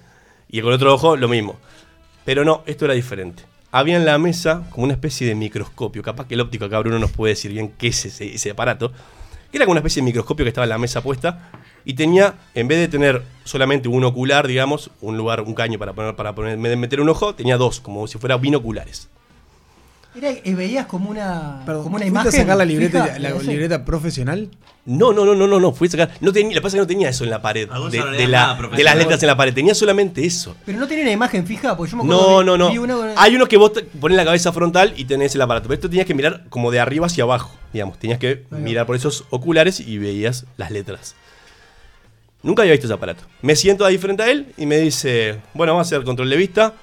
Y 0.48 0.60
con 0.60 0.70
el 0.70 0.76
otro 0.76 0.94
ojo 0.94 1.16
lo 1.16 1.28
mismo. 1.28 1.58
Pero 2.24 2.44
no, 2.44 2.62
esto 2.66 2.86
era 2.86 2.94
diferente. 2.94 3.42
Había 3.72 3.96
en 3.96 4.04
la 4.04 4.18
mesa 4.18 4.64
como 4.70 4.84
una 4.84 4.94
especie 4.94 5.26
de 5.26 5.34
microscopio. 5.34 6.02
Capaz 6.02 6.26
que 6.26 6.34
el 6.34 6.40
óptico 6.40 6.64
acá 6.64 6.78
Bruno 6.80 6.98
nos 6.98 7.10
puede 7.10 7.34
decir 7.34 7.52
bien 7.52 7.72
qué 7.76 7.88
es 7.88 8.04
ese, 8.04 8.34
ese 8.34 8.50
aparato. 8.50 8.90
Que 9.50 9.58
era 9.58 9.66
como 9.66 9.72
una 9.72 9.80
especie 9.80 10.00
de 10.00 10.06
microscopio 10.06 10.44
que 10.44 10.48
estaba 10.48 10.64
en 10.64 10.70
la 10.70 10.78
mesa 10.78 11.02
puesta. 11.02 11.50
Y 11.84 11.94
tenía, 11.94 12.34
en 12.54 12.66
vez 12.66 12.78
de 12.78 12.88
tener 12.88 13.22
solamente 13.44 13.88
un 13.88 14.02
ocular, 14.04 14.46
digamos, 14.46 14.90
un 15.00 15.16
lugar, 15.16 15.42
un 15.42 15.54
caño 15.54 15.78
para 15.78 15.92
poner, 15.92 16.16
para 16.16 16.32
meter 16.32 17.00
un 17.00 17.08
ojo, 17.08 17.34
tenía 17.34 17.56
dos, 17.56 17.80
como 17.80 18.06
si 18.06 18.18
fuera 18.18 18.36
binoculares. 18.36 19.08
Era, 20.14 20.30
eh, 20.30 20.54
veías 20.56 20.86
como 20.86 21.08
una, 21.10 21.62
Perdón, 21.64 21.84
como 21.84 21.96
una 21.96 22.04
¿fuiste 22.04 22.08
imagen. 22.20 22.28
a 22.40 22.42
sacar 22.42 22.56
la 22.56 22.64
libreta, 22.64 23.04
fija? 23.04 23.18
la 23.20 23.30
libreta 23.30 23.84
profesional? 23.84 24.48
No, 24.84 25.12
no, 25.12 25.24
no, 25.24 25.34
no, 25.36 25.46
no, 25.46 25.60
no, 25.60 25.72
fui 25.72 25.86
a 25.86 25.90
sacar. 25.92 26.10
No 26.20 26.32
tenía, 26.32 26.54
que 26.54 26.60
pasa 26.60 26.68
es 26.76 26.80
que 26.80 26.80
no 26.80 26.86
tenía 26.86 27.08
eso 27.10 27.22
en 27.22 27.30
la 27.30 27.40
pared. 27.40 27.68
De, 27.68 27.98
no 27.98 28.10
la- 28.28 28.56
nada 28.56 28.68
de 28.76 28.82
las 28.82 28.96
letras 28.96 29.22
en 29.22 29.26
la 29.28 29.36
pared. 29.36 29.54
Tenía 29.54 29.74
solamente 29.74 30.24
eso. 30.26 30.56
Pero 30.66 30.78
no 30.80 30.88
tenía 30.88 31.04
una 31.04 31.12
imagen 31.12 31.46
fija, 31.46 31.76
porque 31.76 31.92
yo 31.92 31.98
me 31.98 32.02
acuerdo 32.04 32.32
No, 32.32 32.38
que 32.40 32.44
no, 32.46 32.58
no. 32.58 32.70
vi 32.72 32.78
una 32.78 33.14
Hay 33.16 33.36
unos 33.36 33.46
que 33.48 33.56
vos 33.56 33.72
pones 34.00 34.16
la 34.16 34.24
cabeza 34.24 34.52
frontal 34.52 34.94
y 34.96 35.04
tenés 35.04 35.34
el 35.36 35.42
aparato. 35.42 35.68
Pero 35.68 35.74
esto 35.74 35.88
tenías 35.88 36.06
que 36.06 36.14
mirar 36.14 36.44
como 36.48 36.70
de 36.72 36.80
arriba 36.80 37.06
hacia 37.06 37.22
abajo. 37.24 37.56
Digamos, 37.72 37.98
tenías 37.98 38.18
que 38.18 38.44
mirar 38.50 38.86
por 38.86 38.96
esos 38.96 39.24
oculares 39.30 39.78
y 39.78 39.98
veías 39.98 40.44
las 40.56 40.72
letras. 40.72 41.14
Nunca 42.42 42.62
había 42.62 42.72
visto 42.72 42.86
ese 42.86 42.94
aparato. 42.94 43.22
Me 43.42 43.54
siento 43.54 43.84
ahí 43.84 43.98
frente 43.98 44.22
a 44.22 44.30
él 44.30 44.52
y 44.56 44.64
me 44.66 44.78
dice, 44.78 45.38
bueno, 45.54 45.74
vamos 45.74 45.86
a 45.86 45.94
hacer 45.94 46.04
control 46.04 46.30
de 46.30 46.36
vista. 46.36 46.74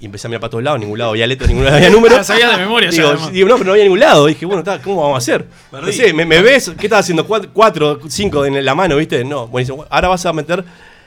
Y 0.00 0.06
empecé 0.06 0.26
a 0.26 0.30
mirar 0.30 0.40
para 0.40 0.50
todos 0.50 0.64
lados, 0.64 0.80
ningún 0.80 0.98
lado 0.98 1.10
había 1.10 1.26
letras, 1.26 1.48
ningún 1.50 1.64
lado 1.66 1.76
había 1.76 1.90
números. 1.90 2.16
La 2.16 2.24
sabías 2.24 2.50
de 2.52 2.56
memoria 2.56 2.90
ya, 2.90 3.12
digo, 3.12 3.30
digo, 3.30 3.48
no, 3.48 3.54
pero 3.56 3.66
no 3.66 3.72
había 3.72 3.84
ningún 3.84 4.00
lado. 4.00 4.26
Dije, 4.26 4.46
bueno, 4.46 4.60
está, 4.60 4.80
¿cómo 4.80 5.02
vamos 5.02 5.16
a 5.16 5.18
hacer? 5.18 5.46
No 5.70 5.80
Perdí. 5.80 5.92
sé, 5.92 6.12
¿me, 6.14 6.24
me 6.24 6.40
ves? 6.40 6.72
¿Qué 6.78 6.86
estás 6.86 7.00
haciendo? 7.00 7.26
Cuatro, 7.26 7.50
cuatro, 7.52 8.00
cinco 8.08 8.46
en 8.46 8.64
la 8.64 8.74
mano, 8.74 8.96
¿viste? 8.96 9.22
No. 9.24 9.46
Buenísimo. 9.48 9.84
Ahora 9.90 10.08
vas 10.08 10.24
a 10.24 10.32
meter 10.32 10.64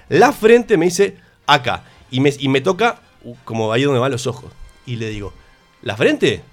la 0.09 0.31
frente, 0.31 0.77
me 0.77 0.85
dice, 0.85 1.17
acá. 1.47 1.83
Y 2.11 2.19
me, 2.19 2.31
y 2.37 2.47
me 2.49 2.61
toca 2.61 2.99
uh, 3.23 3.33
como 3.43 3.73
ahí 3.73 3.81
donde 3.81 3.99
van 3.99 4.11
los 4.11 4.27
ojos. 4.27 4.51
Y 4.85 4.97
le 4.97 5.09
digo, 5.09 5.33
¿la 5.81 5.97
frente? 5.97 6.43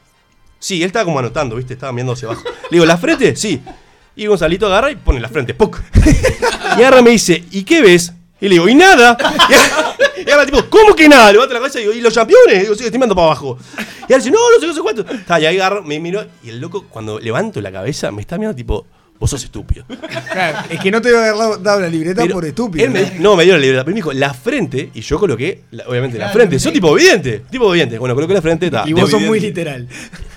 Sí, 0.58 0.82
él 0.82 0.86
estaba 0.86 1.04
como 1.04 1.18
anotando, 1.18 1.56
¿viste? 1.56 1.74
Estaba 1.74 1.92
mirando 1.92 2.14
hacia 2.14 2.28
abajo. 2.28 2.44
Le 2.44 2.76
digo, 2.76 2.86
¿la 2.86 2.96
frente? 2.96 3.36
Sí. 3.36 3.60
Y 4.16 4.26
Gonzalito 4.26 4.66
agarra 4.66 4.90
y 4.90 4.96
pone 4.96 5.20
la 5.20 5.28
frente, 5.28 5.52
¡puc! 5.54 5.78
Y 6.78 6.82
agarra 6.82 7.00
y 7.00 7.02
me 7.02 7.10
dice, 7.10 7.44
¿y 7.50 7.64
qué 7.64 7.82
ves? 7.82 8.12
Y 8.40 8.44
le 8.48 8.50
digo, 8.54 8.68
¿y 8.68 8.74
nada? 8.74 9.16
Y 10.16 10.20
y 10.20 10.24
agarra 10.30 10.46
tipo, 10.46 10.64
¿cómo 10.68 10.94
que 10.94 11.08
nada? 11.08 11.32
Levanta 11.32 11.54
la 11.54 11.60
cabeza 11.60 11.78
y 11.78 11.82
digo, 11.82 11.94
¿y 11.94 12.00
los 12.00 12.14
campeones? 12.14 12.62
Digo, 12.62 12.74
sí, 12.74 12.84
estoy 12.84 12.98
mirando 12.98 13.14
para 13.14 13.26
abajo. 13.28 13.58
Y 14.08 14.12
él 14.12 14.18
dice, 14.20 14.30
no, 14.30 14.38
no 14.38 14.60
sé, 14.60 14.66
no 14.66 14.74
sé 14.74 14.80
cuánto. 14.80 15.02
Está, 15.12 15.40
y 15.40 15.46
ahí 15.46 15.56
agarro, 15.58 15.82
me 15.82 15.98
miro, 16.00 16.24
y 16.42 16.48
el 16.50 16.60
loco, 16.60 16.86
cuando 16.88 17.18
levanto 17.20 17.60
la 17.60 17.70
cabeza, 17.72 18.10
me 18.10 18.20
está 18.22 18.36
mirando 18.38 18.56
tipo, 18.56 18.86
vos 19.18 19.28
sos 19.30 19.44
estúpido. 19.44 19.84
Claro, 20.32 20.58
es 20.70 20.80
que 20.80 20.90
no 20.90 21.00
te 21.02 21.10
voy 21.12 21.18
a 21.22 21.30
haber 21.30 21.62
dado- 21.62 21.80
la 21.80 21.88
libreta 21.88 22.22
Pero 22.22 22.34
por 22.34 22.44
estúpido. 22.44 22.84
él 22.84 22.90
me- 22.90 23.18
no, 23.18 23.36
me 23.36 23.44
dio 23.44 23.52
la 23.54 23.60
libreta, 23.60 23.84
pero 23.84 23.94
me 23.94 23.98
dijo, 23.98 24.12
la 24.12 24.32
frente, 24.34 24.90
y 24.94 25.00
yo 25.02 25.18
coloqué, 25.18 25.62
la- 25.72 25.84
obviamente, 25.86 26.18
la 26.18 26.30
frente. 26.30 26.58
sí. 26.58 26.64
Soy 26.64 26.72
tipo 26.72 26.96
evidente, 26.98 27.42
tipo 27.50 27.70
evidente. 27.70 27.98
Bueno, 27.98 28.14
coloqué 28.14 28.34
la 28.34 28.42
frente, 28.42 28.66
está. 28.66 28.84
y 28.86 28.92
vos 28.94 29.10
sos 29.10 29.20
muy 29.22 29.38
literal. 29.40 29.86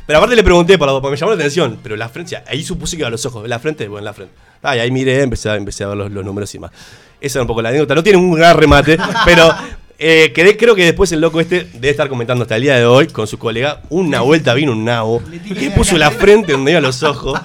Pero 0.06 0.18
aparte 0.20 0.36
le 0.36 0.44
pregunté 0.44 0.78
para 0.78 0.92
porque 0.94 1.12
me 1.12 1.18
llamó 1.18 1.32
la 1.32 1.38
atención. 1.38 1.80
Pero 1.82 1.96
la 1.96 2.10
frente, 2.10 2.38
ahí 2.48 2.64
supuse 2.64 2.96
que 2.96 3.02
iba 3.02 3.08
a 3.08 3.12
los 3.12 3.26
ojos. 3.26 3.48
La 3.48 3.60
frente, 3.60 3.88
bueno, 3.88 4.06
la 4.06 4.14
frente. 4.14 4.34
Ah, 4.62 4.76
y 4.76 4.80
ahí 4.80 4.92
miré, 4.92 5.22
empecé 5.22 5.50
a, 5.50 5.56
empecé 5.56 5.84
a 5.84 5.88
ver 5.88 5.98
los, 5.98 6.12
los 6.12 6.26
números 6.26 6.54
y 6.56 6.60
más. 6.60 6.72
Esa 7.20 7.40
era 7.40 7.44
un 7.44 7.48
poco 7.48 7.62
la 7.62 7.70
anécdota. 7.70 7.96
No 7.96 8.04
tiene 8.04 8.18
un 8.18 8.34
gran 8.34 8.58
remate, 8.58 8.98
pero 9.26 9.50
eh, 10.06 10.34
quedé, 10.34 10.58
creo 10.58 10.76
que 10.76 10.84
después 10.84 11.12
el 11.14 11.22
loco 11.22 11.40
este 11.40 11.66
debe 11.74 11.90
estar 11.90 12.10
comentando 12.10 12.42
hasta 12.44 12.58
el 12.58 12.64
día 12.64 12.76
de 12.76 12.86
hoy 12.86 13.08
con 13.08 13.28
su 13.28 13.38
colega. 13.38 13.82
Una 13.90 14.22
vuelta 14.22 14.54
vino 14.54 14.74
un 14.74 14.84
nabo 14.84 15.22
que 15.58 15.72
puso 15.72 15.98
la 15.98 16.12
frente 16.12 16.52
donde 16.52 16.72
iba 16.72 16.82
los 16.82 17.04
ojos 17.04 17.40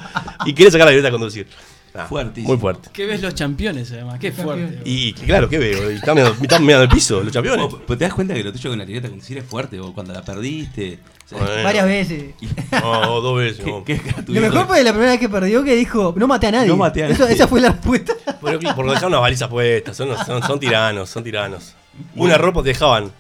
y 0.45 0.55
quiere 0.55 0.71
sacar 0.71 0.87
la 0.87 0.91
libreta 0.91 1.09
a 1.09 1.13
conducir. 1.13 1.47
Ah, 1.95 2.07
Fuertísimo. 2.07 2.49
Muy 2.53 2.59
fuerte. 2.59 2.91
¿Qué 2.93 3.07
ves 3.07 3.21
los 3.23 3.35
campeones, 3.35 3.91
además? 3.93 4.19
Qué 4.21 4.31
fuerte. 4.31 4.81
Y 4.85 5.13
claro, 5.15 5.49
¿qué 5.49 5.59
veo? 5.59 5.91
Y 5.91 5.95
Están 5.97 6.17
mirando, 6.65 6.83
el 6.83 6.89
piso, 6.89 7.23
los 7.23 7.33
campeones. 7.33 7.67
Pero 7.87 7.99
te 7.99 8.05
das 8.05 8.15
cuenta 8.15 8.35
que 8.35 8.45
lo 8.45 8.53
tuyo 8.53 8.71
con 8.71 8.79
la 8.79 8.85
libreta 8.85 9.09
conducir 9.09 9.39
es 9.39 9.45
fuerte, 9.45 9.81
o 9.81 9.93
cuando 9.93 10.13
la 10.13 10.23
perdiste. 10.23 10.99
O 11.25 11.29
sea, 11.29 11.39
Bueno. 11.39 11.63
Varias 11.65 11.87
veces. 11.87 12.35
No, 12.73 13.21
dos 13.21 13.39
veces. 13.39 13.65
¿Qué, 13.65 13.71
no. 13.71 13.85
qué 13.85 13.93
es 13.95 14.25
tu 14.25 14.33
Lo 14.35 14.41
mejor 14.41 14.67
fue 14.67 14.83
la 14.85 14.91
primera 14.93 15.13
vez 15.13 15.21
que 15.21 15.29
perdió 15.29 15.65
que 15.65 15.75
dijo, 15.75 16.15
no 16.17 16.27
maté 16.29 16.47
a 16.49 16.53
nadie. 16.53 16.69
No 16.69 16.77
maté 16.77 17.05
a 17.05 17.09
Eso- 17.09 17.23
nadie. 17.25 17.35
esa 17.35 17.49
fue 17.49 17.61
la 17.61 17.71
respuesta. 17.71 18.13
Claro, 18.41 18.61
por 18.77 18.89
dejar 18.91 19.07
unas 19.09 19.21
balizas 19.21 19.49
puestas, 19.49 19.97
son, 19.97 20.09
son, 20.27 20.43
son 20.43 20.61
tiranos, 20.61 21.09
son 21.11 21.25
tiranos. 21.25 21.75
Una 22.15 22.39
ropa 22.39 22.63
te 22.63 22.69
dejaban. 22.69 23.11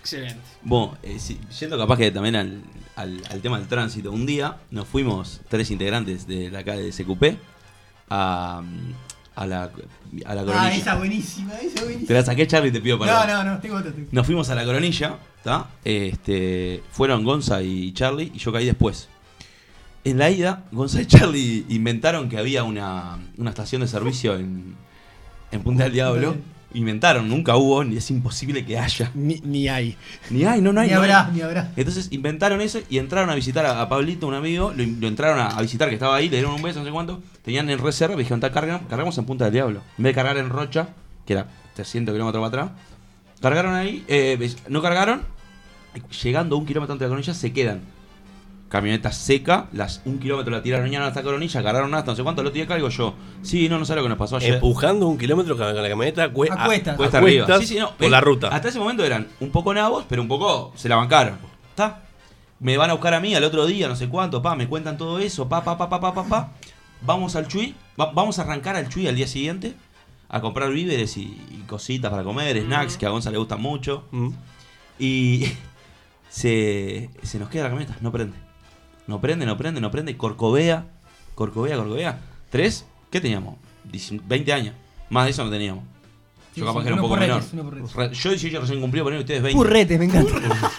Excelente. 0.00 0.40
Bueno, 0.62 0.96
eh, 1.02 1.18
yendo 1.60 1.76
capaz 1.78 1.96
que 1.98 2.10
también 2.10 2.36
al, 2.36 2.62
al- 2.96 3.22
al 3.30 3.40
tema 3.40 3.58
del 3.58 3.68
tránsito, 3.68 4.10
un 4.12 4.24
día 4.26 4.56
nos 4.70 4.86
fuimos 4.88 5.40
tres 5.48 5.70
integrantes 5.70 6.26
de 6.26 6.50
la 6.50 6.64
calle 6.64 6.82
de 6.82 6.92
SQP 6.92 7.36
a, 8.10 8.62
a 9.34 9.46
la, 9.46 9.62
a 9.64 10.34
la 10.34 10.40
Ah, 10.40 10.44
coronilla. 10.44 10.76
esa 10.76 10.94
buenísima, 10.96 11.54
esa 11.54 11.80
buenísima. 11.82 12.06
Te 12.08 12.14
la 12.14 12.22
saqué, 12.24 12.46
Charlie, 12.46 12.70
te 12.72 12.80
pido 12.80 12.98
perdón. 12.98 13.26
No, 13.28 13.44
no, 13.44 13.50
no, 13.52 13.58
tengo 13.60 13.76
otra. 13.76 13.92
tengo- 13.92 14.08
Nos 14.12 14.26
fuimos 14.26 14.48
a 14.50 14.54
la 14.54 14.64
coronilla, 14.64 15.16
¿está? 15.38 15.66
Este, 15.84 16.82
fueron 16.90 17.24
Gonza 17.24 17.62
y 17.62 17.92
Charlie 17.92 18.30
y 18.34 18.38
yo 18.38 18.52
caí 18.52 18.64
después. 18.66 19.08
En 20.04 20.18
la 20.18 20.30
ida, 20.30 20.64
Gonza 20.70 21.02
y 21.02 21.06
Charlie 21.06 21.66
inventaron 21.68 22.28
que 22.28 22.38
había 22.38 22.62
una, 22.62 23.18
una 23.38 23.50
estación 23.50 23.80
de 23.80 23.88
servicio 23.88 24.36
en, 24.36 24.76
en 25.50 25.62
Punta 25.62 25.84
del 25.84 25.92
Diablo. 25.92 26.36
Inventaron, 26.74 27.28
nunca 27.28 27.56
hubo, 27.56 27.82
ni 27.84 27.96
es 27.96 28.10
imposible 28.10 28.64
que 28.66 28.78
haya. 28.78 29.10
Ni, 29.14 29.36
ni 29.44 29.68
hay. 29.68 29.96
Ni 30.30 30.44
hay, 30.44 30.60
no, 30.60 30.72
no 30.72 30.80
hay. 30.80 30.88
Ni 30.88 30.94
no 30.94 31.00
hay. 31.02 31.10
habrá, 31.10 31.30
ni 31.32 31.40
habrá. 31.40 31.72
Entonces 31.76 32.08
inventaron 32.10 32.60
eso 32.60 32.80
y 32.90 32.98
entraron 32.98 33.30
a 33.30 33.34
visitar 33.34 33.64
a, 33.64 33.80
a 33.80 33.88
Pablito, 33.88 34.26
un 34.26 34.34
amigo, 34.34 34.72
lo, 34.76 34.84
lo 34.84 35.08
entraron 35.08 35.38
a, 35.38 35.46
a 35.48 35.62
visitar 35.62 35.88
que 35.88 35.94
estaba 35.94 36.16
ahí, 36.16 36.28
le 36.28 36.36
dieron 36.38 36.54
un 36.54 36.62
beso, 36.62 36.80
no 36.80 36.84
sé 36.84 36.90
cuánto, 36.90 37.22
tenían 37.42 37.70
en 37.70 37.78
reserva 37.78 38.14
y 38.14 38.18
dijeron, 38.18 38.40
"Ta, 38.40 38.52
cargan- 38.52 38.86
cargamos 38.88 39.16
en 39.16 39.24
Punta 39.24 39.44
del 39.44 39.54
Diablo. 39.54 39.80
En 39.96 40.04
vez 40.04 40.10
de 40.10 40.14
cargar 40.14 40.36
en 40.38 40.50
Rocha, 40.50 40.88
que 41.24 41.32
era 41.34 41.46
300 41.74 42.12
kilómetros 42.12 42.42
para 42.50 42.64
atrás, 42.64 42.78
cargaron 43.40 43.74
ahí, 43.74 44.04
eh, 44.08 44.52
no 44.68 44.82
cargaron, 44.82 45.22
llegando 46.22 46.56
a 46.56 46.58
un 46.58 46.66
kilómetro 46.66 46.92
antes 46.92 47.04
de 47.04 47.08
la 47.08 47.10
coronilla 47.10 47.32
se 47.34 47.52
quedan. 47.52 47.80
Camioneta 48.68 49.12
seca, 49.12 49.68
las 49.72 50.02
un 50.04 50.18
kilómetro 50.18 50.50
la 50.52 50.60
tiraron 50.60 50.90
ya 50.90 51.06
hasta 51.06 51.22
coronilla, 51.22 51.62
cargaron 51.62 51.94
hasta 51.94 52.10
no 52.10 52.16
sé 52.16 52.22
cuánto, 52.24 52.42
lo 52.42 52.50
tiré 52.50 52.66
cargo 52.66 52.88
yo. 52.88 53.14
Sí, 53.42 53.68
no, 53.68 53.78
no 53.78 53.84
sé 53.84 53.94
lo 53.94 54.02
que 54.02 54.08
nos 54.08 54.18
pasó 54.18 54.36
ayer. 54.38 54.54
Empujando 54.54 55.06
un 55.06 55.16
kilómetro 55.18 55.56
con 55.56 55.66
la 55.74 55.88
camioneta 55.88 56.32
cue- 56.32 56.48
A. 56.50 56.64
Cuesta 56.66 56.90
a 56.90 56.94
arriba. 57.22 57.46
cuestas 57.46 57.60
Sí, 57.60 57.74
sí, 57.74 57.78
no. 57.78 57.92
por 57.96 58.06
eh, 58.06 58.10
la 58.10 58.20
ruta. 58.20 58.48
Hasta 58.48 58.68
ese 58.68 58.80
momento 58.80 59.04
eran 59.04 59.28
un 59.38 59.50
poco 59.50 59.72
nabos, 59.72 60.04
pero 60.08 60.20
un 60.20 60.26
poco 60.28 60.72
se 60.74 60.88
la 60.88 60.96
bancaron. 60.96 61.38
¿Está? 61.70 62.02
Me 62.58 62.76
van 62.76 62.90
a 62.90 62.94
buscar 62.94 63.14
a 63.14 63.20
mí 63.20 63.34
al 63.36 63.44
otro 63.44 63.66
día, 63.66 63.86
no 63.86 63.94
sé 63.94 64.08
cuánto, 64.08 64.42
pa, 64.42 64.56
me 64.56 64.66
cuentan 64.66 64.96
todo 64.98 65.20
eso, 65.20 65.48
pa, 65.48 65.62
pa, 65.62 65.78
pa, 65.78 65.88
pa, 65.88 66.00
pa, 66.00 66.12
pa, 66.14 66.24
pa. 66.24 66.52
Vamos 67.02 67.36
al 67.36 67.46
Chuy, 67.46 67.74
va- 68.00 68.10
vamos 68.12 68.38
a 68.40 68.42
arrancar 68.42 68.74
al 68.74 68.88
Chuy 68.88 69.06
al 69.06 69.14
día 69.14 69.28
siguiente 69.28 69.74
a 70.28 70.40
comprar 70.40 70.70
víveres 70.72 71.16
y, 71.18 71.22
y 71.22 71.62
cositas 71.68 72.10
para 72.10 72.24
comer, 72.24 72.60
snacks 72.60 72.96
que 72.96 73.06
a 73.06 73.10
Gonza 73.10 73.30
le 73.30 73.38
gustan 73.38 73.60
mucho. 73.62 74.04
Mm. 74.10 74.30
Y 74.98 75.46
se, 76.28 77.10
se 77.22 77.38
nos 77.38 77.48
queda 77.48 77.64
la 77.64 77.68
camioneta, 77.70 77.96
no 78.00 78.10
prende. 78.10 78.36
No 79.06 79.20
prende, 79.20 79.46
no 79.46 79.56
prende, 79.56 79.80
no 79.80 79.90
prende. 79.90 80.16
Corcovea, 80.16 80.86
Corcovea, 81.34 81.76
Corcovea. 81.76 82.18
¿Tres? 82.50 82.86
¿Qué 83.10 83.20
teníamos? 83.20 83.56
19 83.84 84.24
20 84.28 84.52
años. 84.52 84.74
Más 85.10 85.24
de 85.24 85.30
eso 85.30 85.44
no 85.44 85.50
teníamos. 85.50 85.84
Yo 86.54 86.64
capaz 86.66 86.82
que 86.82 86.88
era 86.88 86.96
un 86.96 87.02
poco 87.02 87.16
menor. 87.16 87.42
porretes, 87.92 88.18
Yo 88.18 88.30
18 88.30 88.60
recién 88.60 88.80
cumplido, 88.80 89.04
poner 89.04 89.20
ustedes 89.20 89.42
20. 89.42 89.56
Purretes, 89.56 89.98
me 89.98 90.06
encanta. 90.06 90.32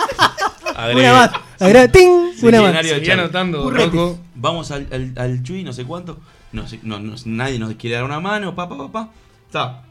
Una 0.94 1.13
más. 1.13 1.92
Ting, 1.92 2.10
una 2.44 2.62
más. 2.62 2.86
Seguí 2.86 3.10
anotando. 3.12 3.70
Rocco. 3.72 4.20
Vamos 4.36 4.70
al, 4.72 4.88
al, 4.92 5.13
al 5.18 5.44
Chuy, 5.44 5.63
no 5.63 5.74
sé 5.74 5.86
cuánto. 5.86 6.20
No 6.52 6.68
sé, 6.68 6.80
no, 6.84 7.00
no- 7.00 7.16
nadie 7.26 7.58
nos 7.60 7.74
quiere 7.76 7.96
dar 7.96 8.06
una 8.06 8.20
mano, 8.20 8.54
papá, 8.56 8.78
papá. 8.78 9.10
Está. 9.48 9.84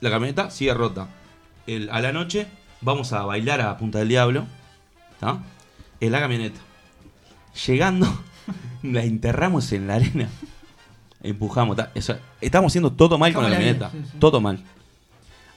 La 0.00 0.10
camioneta 0.10 0.50
sigue 0.50 0.72
rota. 0.74 1.08
El- 1.66 1.90
a 1.90 2.00
la 2.00 2.12
noche 2.12 2.46
vamos 2.80 3.12
a 3.12 3.22
bailar 3.24 3.60
a 3.60 3.76
Punta 3.76 3.98
del 3.98 4.08
Diablo. 4.08 4.44
¿Está? 5.14 5.38
En 6.00 6.12
la 6.12 6.20
camioneta. 6.20 6.60
Llegando, 7.66 8.06
la 8.82 9.02
enterramos 9.04 9.72
en 9.72 9.86
la 9.86 9.94
arena. 9.94 10.28
Empujamos. 11.22 11.76
ta. 11.76 11.90
Estábamos 12.40 12.70
haciendo 12.72 12.92
todo 12.92 13.18
mal 13.18 13.32
con 13.32 13.42
la 13.44 13.48
Como 13.50 13.54
la 13.54 13.56
camioneta. 13.56 13.88
vida, 13.90 14.04
sí, 14.04 14.10
sí. 14.12 14.18
Todo 14.18 14.40
mal. 14.40 14.60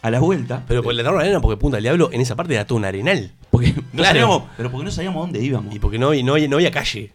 A 0.01 0.09
la 0.09 0.19
vuelta. 0.19 0.63
Pero 0.67 0.81
pues 0.81 0.95
le 0.95 1.03
daron 1.03 1.19
arena 1.19 1.41
porque 1.41 1.57
Punta 1.57 1.75
del 1.77 1.83
Diablo 1.83 2.09
en 2.13 2.21
esa 2.21 2.35
parte 2.35 2.53
era 2.55 2.65
todo 2.65 2.77
un 2.77 2.85
arenal. 2.85 3.33
Porque 3.51 3.73
no 3.73 3.81
Claro. 3.91 4.07
sabíamos, 4.07 4.43
pero 4.55 4.71
porque 4.71 4.85
no 4.85 4.91
sabíamos 4.91 5.23
dónde 5.23 5.43
íbamos. 5.43 5.75
Y 5.75 5.79
porque 5.79 5.99
no, 5.99 6.13
y 6.13 6.23
no, 6.23 6.33
había- 6.33 6.47
no 6.47 6.55
había 6.55 6.71
calle. 6.71 7.12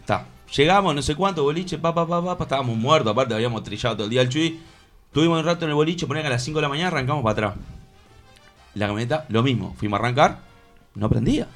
Está. 0.00 0.26
Llegamos, 0.54 0.94
no 0.94 1.02
sé 1.02 1.14
cuánto, 1.16 1.42
boliche, 1.42 1.78
pa, 1.78 1.94
pa, 1.94 2.06
pa, 2.06 2.22
pa, 2.22 2.36
pa, 2.38 2.44
estábamos 2.44 2.76
muertos, 2.76 3.10
aparte 3.10 3.34
habíamos 3.34 3.62
trillado 3.64 3.96
todo 3.96 4.04
el 4.04 4.10
día 4.10 4.20
el 4.22 4.28
chuy. 4.28 4.60
Tuvimos 5.12 5.40
un 5.40 5.44
rato 5.46 5.64
en 5.64 5.70
el 5.70 5.74
boliche, 5.74 6.06
ponían 6.06 6.22
que 6.24 6.28
a 6.28 6.30
las 6.30 6.44
5 6.44 6.58
de 6.58 6.62
la 6.62 6.68
mañana 6.68 6.88
arrancamos 6.88 7.22
para 7.24 7.32
atrás. 7.48 7.64
La 8.74 8.86
camioneta, 8.86 9.24
lo 9.30 9.42
mismo, 9.42 9.74
fuimos 9.78 9.98
a 9.98 10.02
arrancar, 10.02 10.38
no 10.94 11.08
prendía. 11.08 11.48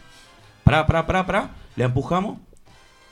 Pará, 0.64 0.86
pará, 0.86 1.06
pará, 1.06 1.26
pará, 1.26 1.50
la 1.76 1.84
empujamos. 1.84 2.38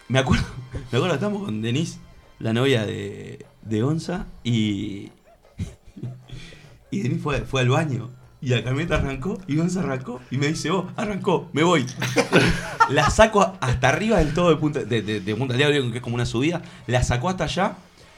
Me 0.10 0.18
acuerdo, 0.20 0.44
me 0.90 0.96
acuerdo, 0.98 1.14
estábamos 1.14 1.44
con 1.44 1.60
Denise, 1.60 1.98
la 2.38 2.52
novia 2.54 2.86
de, 2.86 3.44
de 3.62 3.82
Gonza, 3.82 4.26
y. 4.44 5.10
Y 6.90 7.00
Denise 7.00 7.20
fue, 7.20 7.40
fue 7.42 7.60
al 7.60 7.68
baño. 7.68 8.10
Y 8.40 8.48
la 8.48 8.62
camioneta 8.64 8.94
arrancó, 8.96 9.38
y 9.46 9.56
Gonza 9.56 9.80
arrancó, 9.80 10.20
y 10.30 10.38
me 10.38 10.46
dice, 10.46 10.70
vos, 10.70 10.86
arrancó, 10.96 11.50
me 11.52 11.62
voy. 11.64 11.84
la 12.90 13.10
saco 13.10 13.56
hasta 13.60 13.88
arriba 13.88 14.18
del 14.18 14.32
todo 14.32 14.48
de 14.50 14.56
Punta, 14.56 14.80
de, 14.84 15.02
de- 15.02 15.20
de 15.20 15.34
Punta 15.34 15.52
del 15.54 15.58
Diablo, 15.70 15.90
que 15.90 15.98
es 15.98 16.02
como 16.02 16.14
una 16.14 16.24
subida. 16.24 16.62
La 16.86 17.02
sacó 17.02 17.28
hasta 17.28 17.44
allá, 17.44 17.74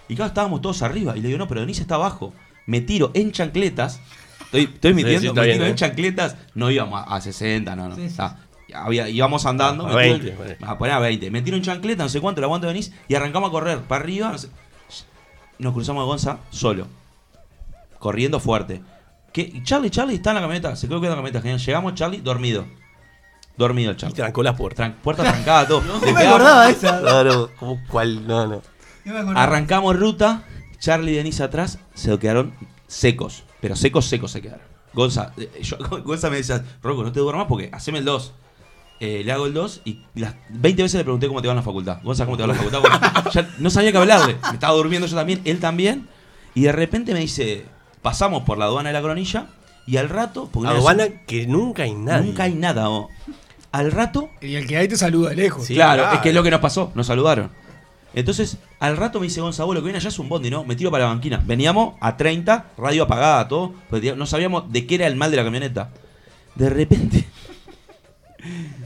y 0.08 0.14
claro, 0.14 0.28
estábamos 0.28 0.60
todos 0.60 0.82
arriba. 0.82 1.16
Y 1.16 1.20
le 1.22 1.28
digo, 1.28 1.38
no, 1.38 1.48
pero 1.48 1.62
Denise 1.62 1.80
está 1.82 1.94
abajo. 1.96 2.32
Me 2.66 2.80
tiro 2.82 3.10
en 3.14 3.32
chancletas. 3.32 4.00
Estoy, 4.44 4.64
estoy 4.72 4.94
mintiendo, 4.94 5.20
Sí, 5.20 5.26
sí, 5.26 5.28
está 5.28 5.40
me 5.40 5.46
bien, 5.46 5.56
tiro 5.58 5.66
¿eh? 5.66 5.70
en 5.70 5.76
chancletas. 5.76 6.36
No 6.54 6.70
íbamos 6.70 7.00
a, 7.04 7.16
a 7.16 7.20
60, 7.20 7.74
no, 7.74 7.88
no. 7.88 7.94
Sí, 7.96 8.02
sí. 8.02 8.06
Está- 8.08 8.38
había- 8.74 9.08
íbamos 9.08 9.46
andando. 9.46 9.86
A 9.86 9.92
me 9.94 10.02
tiro 10.04 10.12
20, 10.14 10.30
en- 10.30 10.38
vale. 10.38 10.58
a 10.72 10.78
poner 10.78 10.94
a 10.94 10.98
20. 10.98 11.30
Me 11.30 11.42
tiro 11.42 11.56
en 11.56 11.62
chancleta, 11.62 12.02
no 12.02 12.08
sé 12.08 12.20
cuánto, 12.20 12.40
la 12.40 12.46
aguanto 12.46 12.66
de 12.66 12.72
Denise. 12.72 12.92
Y 13.08 13.14
arrancamos 13.14 13.48
a 13.48 13.52
correr 13.52 13.78
para 13.80 14.02
arriba. 14.04 14.30
no 14.32 14.38
sé. 14.38 14.48
Nos 15.58 15.72
cruzamos 15.74 16.02
a 16.02 16.04
Gonza 16.06 16.38
solo. 16.50 16.86
Corriendo 17.98 18.40
fuerte. 18.40 18.80
¿Qué? 19.32 19.42
Y 19.42 19.62
Charlie, 19.62 19.90
Charlie 19.90 20.14
está 20.16 20.30
en 20.30 20.36
la 20.36 20.40
camioneta. 20.40 20.74
Se 20.76 20.88
quedó 20.88 21.00
quedando 21.00 21.18
en 21.18 21.18
la 21.18 21.22
camioneta. 21.32 21.42
Genial. 21.42 21.60
Llegamos, 21.60 21.94
Charlie, 21.94 22.20
dormido. 22.20 22.64
Dormido 23.56 23.90
el 23.90 23.96
Y 23.96 24.00
Charlie. 24.00 24.16
trancó 24.16 24.42
las 24.42 24.56
puertas. 24.56 24.88
Tran- 24.88 24.94
puerta 25.02 25.22
trancada, 25.22 25.68
todo. 25.68 25.82
No 25.86 25.94
me 26.00 26.06
pegamos. 26.06 26.26
acordaba 26.28 26.70
esa. 26.70 27.00
Claro, 27.00 27.50
¿cómo 27.58 27.80
cuál? 27.88 28.26
No, 28.26 28.46
no. 28.46 28.62
No 29.04 29.12
me 29.12 29.18
acordaba. 29.18 29.42
Arrancamos 29.42 29.98
ruta. 29.98 30.44
Charlie 30.78 31.12
y 31.12 31.16
Denise 31.16 31.42
atrás. 31.42 31.78
Se 31.94 32.18
quedaron 32.18 32.54
secos. 32.86 33.44
Pero 33.60 33.76
secos, 33.76 34.06
secos 34.06 34.30
se 34.32 34.40
quedaron. 34.40 34.64
Gonza, 34.94 35.32
eh, 35.36 35.60
yo- 35.62 35.76
Gonza 36.04 36.30
me 36.30 36.36
decía, 36.38 36.64
Rocco, 36.82 37.04
no 37.04 37.12
te 37.12 37.20
duermas 37.20 37.46
porque 37.48 37.68
haceme 37.72 37.98
el 37.98 38.06
2. 38.06 38.32
Eh, 39.00 39.22
le 39.24 39.32
hago 39.32 39.46
el 39.46 39.54
2 39.54 39.80
y 39.86 40.00
las 40.14 40.34
20 40.50 40.82
veces 40.82 40.98
le 40.98 41.04
pregunté 41.04 41.26
cómo 41.26 41.40
te 41.40 41.48
va 41.48 41.52
en 41.52 41.56
la 41.56 41.62
facultad. 41.62 41.98
Gonza, 42.02 42.26
¿cómo 42.26 42.36
te 42.36 42.42
va 42.46 42.52
en 42.52 42.56
la 42.58 42.62
facultad? 42.62 42.80
Bueno, 42.80 43.30
ya 43.32 43.48
no 43.58 43.70
sabía 43.70 43.92
qué 43.92 43.98
hablarle. 43.98 44.36
Me 44.48 44.54
estaba 44.54 44.74
durmiendo 44.74 45.06
yo 45.06 45.16
también, 45.16 45.40
él 45.44 45.58
también. 45.58 46.06
Y 46.54 46.62
de 46.62 46.72
repente 46.72 47.14
me 47.14 47.20
dice, 47.20 47.64
pasamos 48.02 48.42
por 48.42 48.58
la 48.58 48.66
aduana 48.66 48.90
de 48.90 48.92
la 48.92 49.00
cronilla 49.00 49.46
y 49.86 49.96
al 49.96 50.08
rato... 50.10 50.50
porque 50.52 50.68
vez- 50.68 50.78
Aduana 50.78 51.06
que 51.26 51.46
nunca 51.46 51.84
hay 51.84 51.94
nadie. 51.94 52.26
Nunca 52.26 52.42
hay 52.42 52.54
nada. 52.54 52.90
o- 52.90 53.08
Al 53.72 53.90
rato 53.90 54.28
Y 54.42 54.54
el 54.56 54.66
que 54.66 54.76
ahí 54.76 54.86
te 54.88 54.96
saluda 54.98 55.30
de 55.30 55.36
lejos. 55.36 55.64
Sí, 55.64 55.74
claro, 55.74 56.02
claro. 56.02 56.16
es 56.16 56.22
que 56.22 56.28
es 56.28 56.34
lo 56.34 56.42
que 56.42 56.50
nos 56.50 56.60
pasó, 56.60 56.92
nos 56.94 57.06
saludaron. 57.06 57.50
Entonces, 58.12 58.58
al 58.80 58.96
rato 58.96 59.20
me 59.20 59.28
dice 59.28 59.40
Gonzalo, 59.40 59.72
lo 59.72 59.80
que 59.80 59.84
viene 59.84 59.98
allá 59.98 60.08
es 60.08 60.18
un 60.18 60.28
bondi, 60.28 60.50
¿no? 60.50 60.64
Me 60.64 60.74
tiro 60.76 60.90
para 60.90 61.04
la 61.04 61.10
banquina. 61.10 61.40
Veníamos 61.46 61.94
a 62.00 62.16
30, 62.16 62.66
radio 62.76 63.04
apagada, 63.04 63.46
todo. 63.48 63.72
no 64.16 64.26
sabíamos 64.26 64.70
de 64.72 64.84
qué 64.86 64.96
era 64.96 65.06
el 65.06 65.14
mal 65.16 65.30
de 65.30 65.36
la 65.38 65.44
camioneta. 65.44 65.90
De 66.56 66.68
repente, 66.68 67.24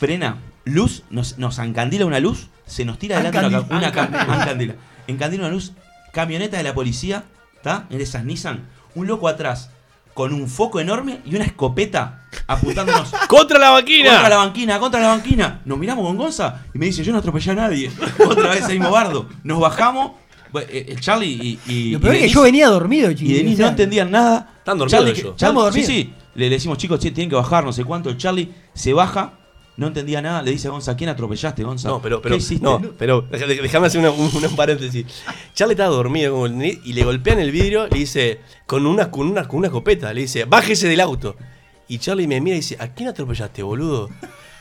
frena, 0.00 0.38
luz, 0.64 1.02
nos, 1.10 1.36
nos 1.38 1.58
encandila 1.58 2.06
una 2.06 2.18
luz, 2.20 2.48
se 2.66 2.84
nos 2.86 2.98
tira 2.98 3.16
adelante 3.18 3.38
una, 3.46 3.66
ca- 3.68 3.76
una 3.76 3.92
ca- 3.92 4.40
encandila. 4.40 4.74
Encandila 5.06 5.44
una 5.44 5.52
luz, 5.52 5.72
camioneta 6.12 6.56
de 6.56 6.62
la 6.62 6.72
policía, 6.74 7.24
¿está? 7.56 7.86
En 7.90 8.00
esas 8.00 8.24
Nissan, 8.24 8.66
un 8.94 9.06
loco 9.06 9.28
atrás, 9.28 9.70
con 10.14 10.32
un 10.32 10.48
foco 10.48 10.80
enorme 10.80 11.20
y 11.26 11.34
una 11.36 11.44
escopeta 11.44 12.24
apuntándonos. 12.46 13.10
¡Contra 13.28 13.58
la 13.58 13.72
máquina! 13.72 14.10
Contra 14.12 14.28
la 14.30 14.36
banquina, 14.36 14.78
contra 14.80 15.00
la 15.00 15.08
banquina. 15.08 15.60
Nos 15.66 15.78
miramos 15.78 16.06
con 16.06 16.16
Gonza 16.16 16.62
y 16.74 16.78
me 16.78 16.86
dice, 16.86 17.04
yo 17.04 17.12
no 17.12 17.18
atropellé 17.18 17.52
a 17.52 17.54
nadie. 17.54 17.90
Otra 18.26 18.50
vez 18.50 18.64
el 18.68 18.78
mismo 18.78 18.90
bardo. 18.90 19.28
Nos 19.44 19.60
bajamos, 19.60 20.12
eh, 20.54 20.86
el 20.88 21.00
Charlie 21.00 21.58
y, 21.66 21.72
y, 21.72 21.90
Lo 21.92 22.00
peor 22.00 22.14
y 22.14 22.16
es 22.16 22.22
que 22.22 22.26
Denise- 22.28 22.34
yo 22.34 22.42
venía 22.42 22.68
dormido, 22.68 23.12
chicos. 23.12 23.30
y 23.30 23.34
Denis 23.34 23.58
no 23.58 23.68
entendían 23.68 24.10
nada. 24.10 24.54
Están 24.58 24.78
dormidos 24.78 24.90
Charlie, 25.04 25.20
ellos. 25.20 25.36
Charlie- 25.36 25.72
sí, 25.72 25.84
sí. 25.84 26.14
Le 26.34 26.48
decimos, 26.48 26.78
chicos, 26.78 26.98
che, 27.00 27.10
tienen 27.10 27.28
que 27.30 27.36
bajar, 27.36 27.64
no 27.64 27.72
sé 27.72 27.84
cuánto. 27.84 28.08
El 28.10 28.16
Charlie 28.16 28.52
se 28.74 28.92
baja, 28.92 29.32
no 29.80 29.86
entendía 29.88 30.20
nada. 30.22 30.42
Le 30.42 30.50
dice 30.52 30.68
a 30.68 30.70
Gonza, 30.70 30.94
¿quién 30.96 31.10
atropellaste, 31.10 31.64
Gonza? 31.64 31.88
No, 31.88 32.00
pero, 32.02 32.20
¿Qué 32.22 32.28
pero, 32.28 32.38
no, 32.80 32.92
pero 32.98 33.22
déjame 33.30 33.86
hacer 33.86 33.98
una- 34.00 34.10
un, 34.10 34.30
un 34.32 34.56
paréntesis. 34.56 35.06
Charlie 35.54 35.72
estaba 35.72 35.88
dormido 35.94 36.32
como 36.32 36.46
el 36.46 36.56
nene 36.58 36.78
y 36.84 36.92
le 36.92 37.02
golpean 37.02 37.38
el 37.40 37.50
vidrio, 37.50 37.88
le 37.88 37.98
dice, 37.98 38.40
con 38.66 38.86
una, 38.86 39.10
con 39.10 39.26
una, 39.28 39.48
con 39.48 39.58
una 39.58 39.68
escopeta, 39.68 40.12
le 40.12 40.20
dice, 40.20 40.44
bájese 40.44 40.86
del 40.86 41.00
auto. 41.00 41.34
Y 41.88 41.98
Charlie 41.98 42.28
me 42.28 42.40
mira 42.40 42.56
y 42.56 42.60
dice, 42.60 42.76
¿a 42.78 42.88
quién 42.94 43.08
atropellaste, 43.08 43.62
boludo? 43.62 44.10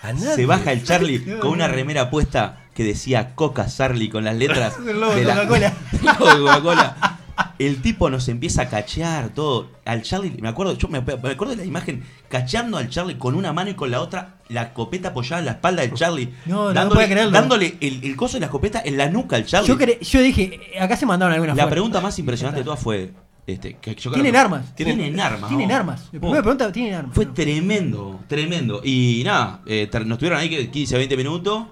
A 0.02 0.14
nadie. 0.14 0.36
Se 0.36 0.46
baja 0.46 0.72
el 0.72 0.84
Charlie 0.86 1.38
con 1.42 1.52
una 1.52 1.68
remera 1.68 2.10
puesta 2.10 2.66
que 2.74 2.86
decía 2.86 3.36
Coca 3.36 3.68
Charlie 3.68 4.10
con 4.10 4.24
las 4.24 4.38
letras 4.38 4.76
El 4.88 5.00
logo 5.02 5.14
de 5.14 5.26
la- 5.26 5.36
Coca-Cola. 5.36 5.74
el 5.92 6.06
logo 6.16 6.36
de 6.36 6.42
Coca-Cola. 6.62 7.19
El 7.58 7.82
tipo 7.82 8.10
nos 8.10 8.28
empieza 8.30 8.63
a 8.63 8.69
cachear 8.69 9.30
todo. 9.30 9.69
Al 9.86 10.02
Charlie, 10.04 10.32
me 10.41 10.47
acuerdo, 10.49 10.78
yo 10.78 10.88
me, 10.88 11.02
me 11.02 11.13
acuerdo 11.13 11.49
de 11.49 11.56
la 11.58 11.65
imagen, 11.65 12.04
cacheando 12.30 12.78
al 12.78 12.89
Charlie 12.89 13.17
con 13.17 13.36
una 13.36 13.52
mano 13.54 13.69
y 13.69 13.73
con 13.73 13.91
la 13.91 14.02
otra 14.02 14.36
la 14.49 14.63
escopeta 14.63 15.10
apoyada 15.10 15.39
en 15.39 15.45
la 15.45 15.52
espalda 15.52 15.82
del 15.82 15.93
Charlie. 15.93 16.34
No, 16.45 16.65
no 16.67 16.73
dándole, 16.73 16.95
puedo 16.95 17.08
creerlo. 17.10 17.32
dándole 17.32 17.78
el, 17.82 18.04
el 18.04 18.15
coso 18.15 18.36
de 18.36 18.41
la 18.41 18.45
escopeta 18.47 18.82
en 18.84 18.97
la 18.97 19.10
nuca 19.10 19.36
al 19.36 19.45
Charlie. 19.45 19.67
Yo, 19.67 19.78
cre- 19.78 19.99
yo 19.99 20.21
dije, 20.21 20.60
acá 20.80 20.95
se 20.97 21.06
mandaron 21.06 21.34
algunas 21.34 21.58
la 21.58 21.69
pregunta 21.69 21.99
más 22.02 22.17
impresionante 22.19 22.60
de 22.62 22.63
todas 22.65 22.80
fue. 22.80 23.12
Este, 23.47 23.78
que 23.82 23.95
yo 23.95 24.12
creo 24.12 24.13
Tienen 24.21 24.36
armas. 24.36 24.75
Tienen, 24.75 25.19
armas. 25.19 25.49
Tienen 25.49 25.69
¿no? 25.69 25.75
armas. 25.75 26.02
La 26.12 26.19
primera 26.19 26.41
pregunta, 26.43 26.71
¿tienen 26.71 26.93
armas? 26.93 27.15
Fue 27.15 27.25
tremendo, 27.25 28.19
tremendo. 28.28 28.82
Y 28.84 29.23
nada, 29.25 29.62
eh, 29.65 29.89
nos 30.06 30.17
tuvieron 30.19 30.39
ahí 30.39 30.49
que 30.49 30.69
15, 30.69 30.97
20 30.97 31.17
minutos. 31.17 31.63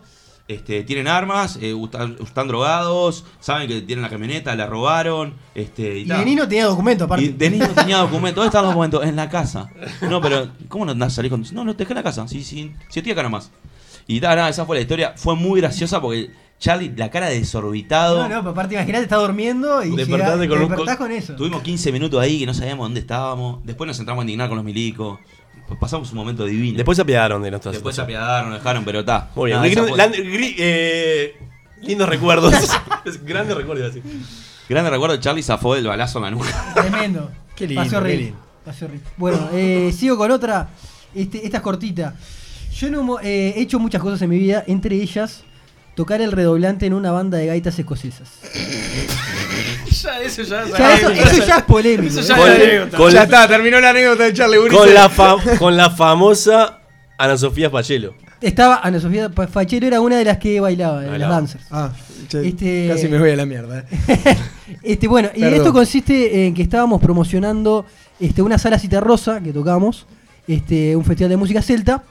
Este, 0.47 0.83
tienen 0.83 1.09
armas, 1.09 1.57
eh, 1.61 1.75
están, 1.83 2.15
están 2.23 2.47
drogados, 2.47 3.25
saben 3.41 3.67
que 3.67 3.81
tienen 3.81 4.01
la 4.03 4.09
camioneta, 4.09 4.55
la 4.55 4.65
robaron. 4.65 5.33
Este, 5.53 5.99
y, 5.99 6.01
Y. 6.03 6.05
Denis 6.05 6.37
no 6.37 6.47
tenía 6.47 6.65
documento, 6.65 7.03
aparte. 7.03 7.25
Y 7.25 7.29
Denis 7.29 7.59
no 7.59 7.67
tenía 7.73 7.97
documentos. 7.97 8.35
¿Dónde 8.35 8.47
están 8.47 8.63
los 8.63 8.71
documentos? 8.71 9.03
En 9.03 9.15
la 9.17 9.29
casa. 9.29 9.69
No, 10.09 10.21
pero 10.21 10.49
¿cómo 10.69 10.85
no 10.85 10.91
andás 10.93 11.13
a 11.13 11.15
salir 11.17 11.31
con.? 11.31 11.43
No, 11.51 11.65
no, 11.65 11.73
te 11.75 11.79
dejé 11.83 11.91
en 11.93 11.97
la 11.97 12.03
casa. 12.03 12.27
Sí, 12.29 12.43
sí, 12.45 12.71
sí, 12.89 12.99
estoy 12.99 13.11
acá 13.11 13.23
nomás. 13.23 13.51
Y 14.07 14.21
ta, 14.21 14.35
nada, 14.35 14.47
esa 14.47 14.65
fue 14.65 14.77
la 14.77 14.81
historia. 14.83 15.13
Fue 15.17 15.35
muy 15.35 15.59
graciosa 15.59 15.99
porque 15.99 16.31
Charlie, 16.59 16.93
la 16.95 17.09
cara 17.11 17.27
de 17.27 17.39
desorbitado. 17.39 18.23
No, 18.23 18.29
no, 18.29 18.39
pero 18.39 18.51
aparte, 18.51 18.75
imagínate, 18.75 19.03
está 19.03 19.17
durmiendo 19.17 19.83
y 19.83 19.89
llega- 19.97 20.29
con 20.29 20.39
te 20.39 20.47
despertás 20.47 20.95
con 20.97 21.11
eso. 21.11 21.35
Tuvimos 21.35 21.61
15 21.61 21.91
minutos 21.91 22.21
ahí 22.21 22.39
que 22.39 22.45
no 22.45 22.53
sabíamos 22.53 22.85
dónde 22.85 23.01
estábamos. 23.01 23.65
Después 23.65 23.85
nos 23.87 23.99
entramos 23.99 24.21
a 24.21 24.23
indignar 24.23 24.47
con 24.47 24.55
los 24.55 24.65
milicos. 24.65 25.19
Pues 25.67 25.79
pasamos 25.79 26.09
un 26.11 26.17
momento 26.17 26.45
divino. 26.45 26.77
Después 26.77 26.95
se 26.95 27.01
apiadaron 27.01 27.41
de 27.41 27.51
nuestras 27.51 27.73
Después 27.73 27.95
se 27.95 28.01
apiadaron, 28.01 28.53
dejaron, 28.53 28.85
pero 28.85 29.01
está. 29.01 29.29
Muy 29.35 29.51
bien. 29.51 29.61
Nada, 29.97 30.11
eh, 30.15 31.35
lindos 31.81 32.07
recuerdos. 32.07 32.53
Grandes 33.23 33.57
recuerdos 33.57 33.91
así. 33.91 34.01
Grande 34.69 34.89
recuerdo, 34.89 35.15
Charlie 35.17 35.43
zafó 35.43 35.75
el 35.75 35.87
balazo 35.87 36.19
en 36.19 36.23
la 36.25 36.31
nuca. 36.31 36.73
Tremendo. 36.75 37.31
Qué 37.55 37.67
lindo, 37.67 37.83
Pasó 37.83 37.97
horrible. 37.97 38.33
Pasó 38.65 38.85
horrible. 38.85 39.05
Bueno, 39.15 39.49
eh, 39.53 39.93
sigo 39.95 40.17
con 40.17 40.29
otra. 40.31 40.69
Este, 41.15 41.45
esta 41.45 41.57
es 41.57 41.63
cortita. 41.63 42.15
Yo 42.73 42.89
no 42.89 43.19
eh, 43.21 43.53
he 43.55 43.61
hecho 43.61 43.79
muchas 43.79 44.01
cosas 44.01 44.21
en 44.21 44.29
mi 44.29 44.37
vida, 44.37 44.63
entre 44.67 44.95
ellas 44.95 45.43
tocar 45.95 46.21
el 46.21 46.31
redoblante 46.31 46.85
en 46.85 46.93
una 46.93 47.11
banda 47.11 47.37
de 47.37 47.47
gaitas 47.47 47.79
escocesas. 47.79 48.39
Ya, 50.07 50.21
eso 50.21 50.41
ya 50.43 50.63
es 50.63 50.77
Ya, 50.77 50.95
eso, 50.95 51.09
eso 51.09 51.45
ya 51.45 51.57
es 51.57 51.63
polémico. 51.63 52.19
Eso 52.19 52.21
ya. 52.21 52.35
Con- 52.37 52.49
es 52.49 52.55
anécdota. 52.55 52.97
con- 52.97 53.11
ya 53.11 53.23
está, 53.23 53.47
terminó 53.47 53.79
la 53.79 53.89
anécdota 53.89 54.23
de 54.23 54.33
Charlie 54.33 54.57
Ulises. 54.57 54.77
Con 54.79 54.93
la, 54.93 55.09
fa- 55.09 55.35
con 55.59 55.77
la 55.77 55.89
famosa 55.89 56.79
Ana 57.17 57.37
Sofía 57.37 57.69
Pachelo. 57.69 58.13
Estaba 58.39 58.79
Ana 58.83 58.99
Sofía 58.99 59.29
Fachero, 59.51 59.87
era 59.87 59.99
una 59.99 60.17
de 60.17 60.25
las 60.25 60.37
que 60.37 60.59
bailaba, 60.59 60.97
de 60.99 61.03
las 61.05 61.11
Bailaba. 61.11 61.35
dancers. 61.35 61.63
Ah, 61.71 61.91
che, 62.27 62.47
Este- 62.47 62.87
casi 62.93 63.07
me 63.07 63.17
voy 63.19 63.31
a 63.31 63.35
la 63.35 63.45
mierda. 63.45 63.79
eh. 63.89 64.37
Este, 64.83 65.07
bueno, 65.07 65.29
y 65.35 65.43
esto 65.43 65.73
consiste 65.73 66.45
en 66.45 66.53
que 66.53 66.61
estábamos 66.61 67.01
promocionando 67.01 67.85
este, 68.19 68.41
una 68.41 68.57
sala 68.57 68.77
cita 68.79 68.99
rosa 68.99 69.41
que 69.41 69.51
tocamos, 69.51 70.05
este, 70.47 70.95
un 70.95 71.03
festival 71.03 71.29
de 71.31 71.37
música 71.37 71.61
celta. 71.61 72.03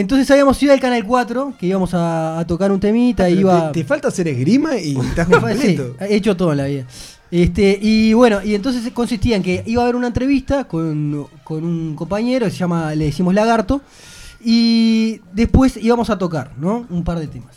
Entonces 0.00 0.30
habíamos 0.30 0.62
ido 0.62 0.72
al 0.72 0.80
Canal 0.80 1.04
4, 1.04 1.54
que 1.58 1.66
íbamos 1.66 1.94
a, 1.94 2.38
a 2.38 2.46
tocar 2.46 2.70
un 2.70 2.80
temita, 2.80 3.24
Pero 3.24 3.40
iba... 3.40 3.72
te, 3.72 3.80
te 3.80 3.86
falta 3.86 4.08
hacer 4.08 4.28
esgrima 4.28 4.76
y 4.76 4.96
estás 4.98 5.26
sí, 5.28 5.32
completo. 5.32 5.96
he 6.00 6.16
hecho 6.16 6.36
todo 6.36 6.52
en 6.52 6.58
la 6.58 6.64
vida. 6.66 6.86
Este, 7.30 7.78
y 7.80 8.12
bueno, 8.12 8.42
y 8.44 8.54
entonces 8.54 8.88
consistía 8.92 9.36
en 9.36 9.42
que 9.42 9.62
iba 9.66 9.82
a 9.82 9.84
haber 9.84 9.96
una 9.96 10.06
entrevista 10.06 10.64
con, 10.64 11.26
con 11.42 11.64
un 11.64 11.96
compañero 11.96 12.46
que 12.46 12.52
se 12.52 12.58
llama, 12.58 12.94
le 12.94 13.06
decimos 13.06 13.34
Lagarto. 13.34 13.80
Y 14.44 15.20
después 15.32 15.76
íbamos 15.76 16.10
a 16.10 16.18
tocar, 16.18 16.52
¿no? 16.58 16.86
Un 16.90 17.02
par 17.02 17.18
de 17.18 17.26
temas. 17.26 17.56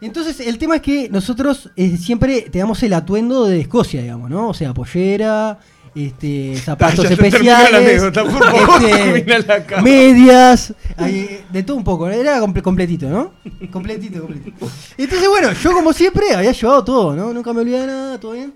Entonces, 0.00 0.40
el 0.40 0.58
tema 0.58 0.76
es 0.76 0.82
que 0.82 1.08
nosotros 1.10 1.70
eh, 1.76 1.96
siempre 1.96 2.42
tenemos 2.42 2.82
el 2.82 2.92
atuendo 2.92 3.46
de 3.46 3.60
Escocia, 3.60 4.00
digamos, 4.00 4.30
¿no? 4.30 4.48
O 4.48 4.54
sea, 4.54 4.72
pollera, 4.72 5.58
este, 5.94 6.56
zapatos 6.64 7.04
ya 7.04 7.10
especiales, 7.14 7.74
anécdota, 7.74 8.22
por 8.24 8.44
favor, 8.44 8.84
este, 8.84 9.82
medias, 9.82 10.72
ahí, 10.96 11.44
de 11.52 11.62
todo 11.62 11.76
un 11.76 11.84
poco, 11.84 12.08
era 12.08 12.38
comple- 12.40 12.62
completito, 12.62 13.08
¿no? 13.08 13.32
Completito, 13.70 14.20
completito. 14.22 14.70
Entonces, 14.96 15.28
bueno, 15.28 15.52
yo 15.52 15.72
como 15.72 15.92
siempre 15.92 16.34
había 16.34 16.52
llevado 16.52 16.84
todo, 16.84 17.14
¿no? 17.16 17.32
Nunca 17.32 17.52
me 17.52 17.60
olvidé 17.60 17.80
de 17.80 17.86
nada, 17.86 18.18
todo 18.20 18.32
bien. 18.32 18.52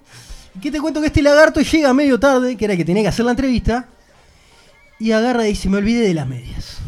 ¿Y 0.57 0.61
qué 0.61 0.71
te 0.71 0.81
cuento 0.81 1.01
que 1.01 1.09
este 1.09 1.23
lagarto 1.23 1.61
llega 1.61 1.93
medio 1.93 2.19
tarde, 2.19 2.57
que 2.57 2.65
era 2.65 2.75
el 2.75 2.79
que 2.79 2.85
tenía 2.85 3.03
que 3.03 3.09
hacer 3.09 3.25
la 3.25 3.33
entrevista, 3.33 3.89
y 5.01 5.11
agarra 5.13 5.45
y 5.47 5.51
dice, 5.51 5.69
me 5.69 5.79
olvidé 5.79 6.07
de 6.07 6.15
las 6.15 6.27
medias. 6.29 6.79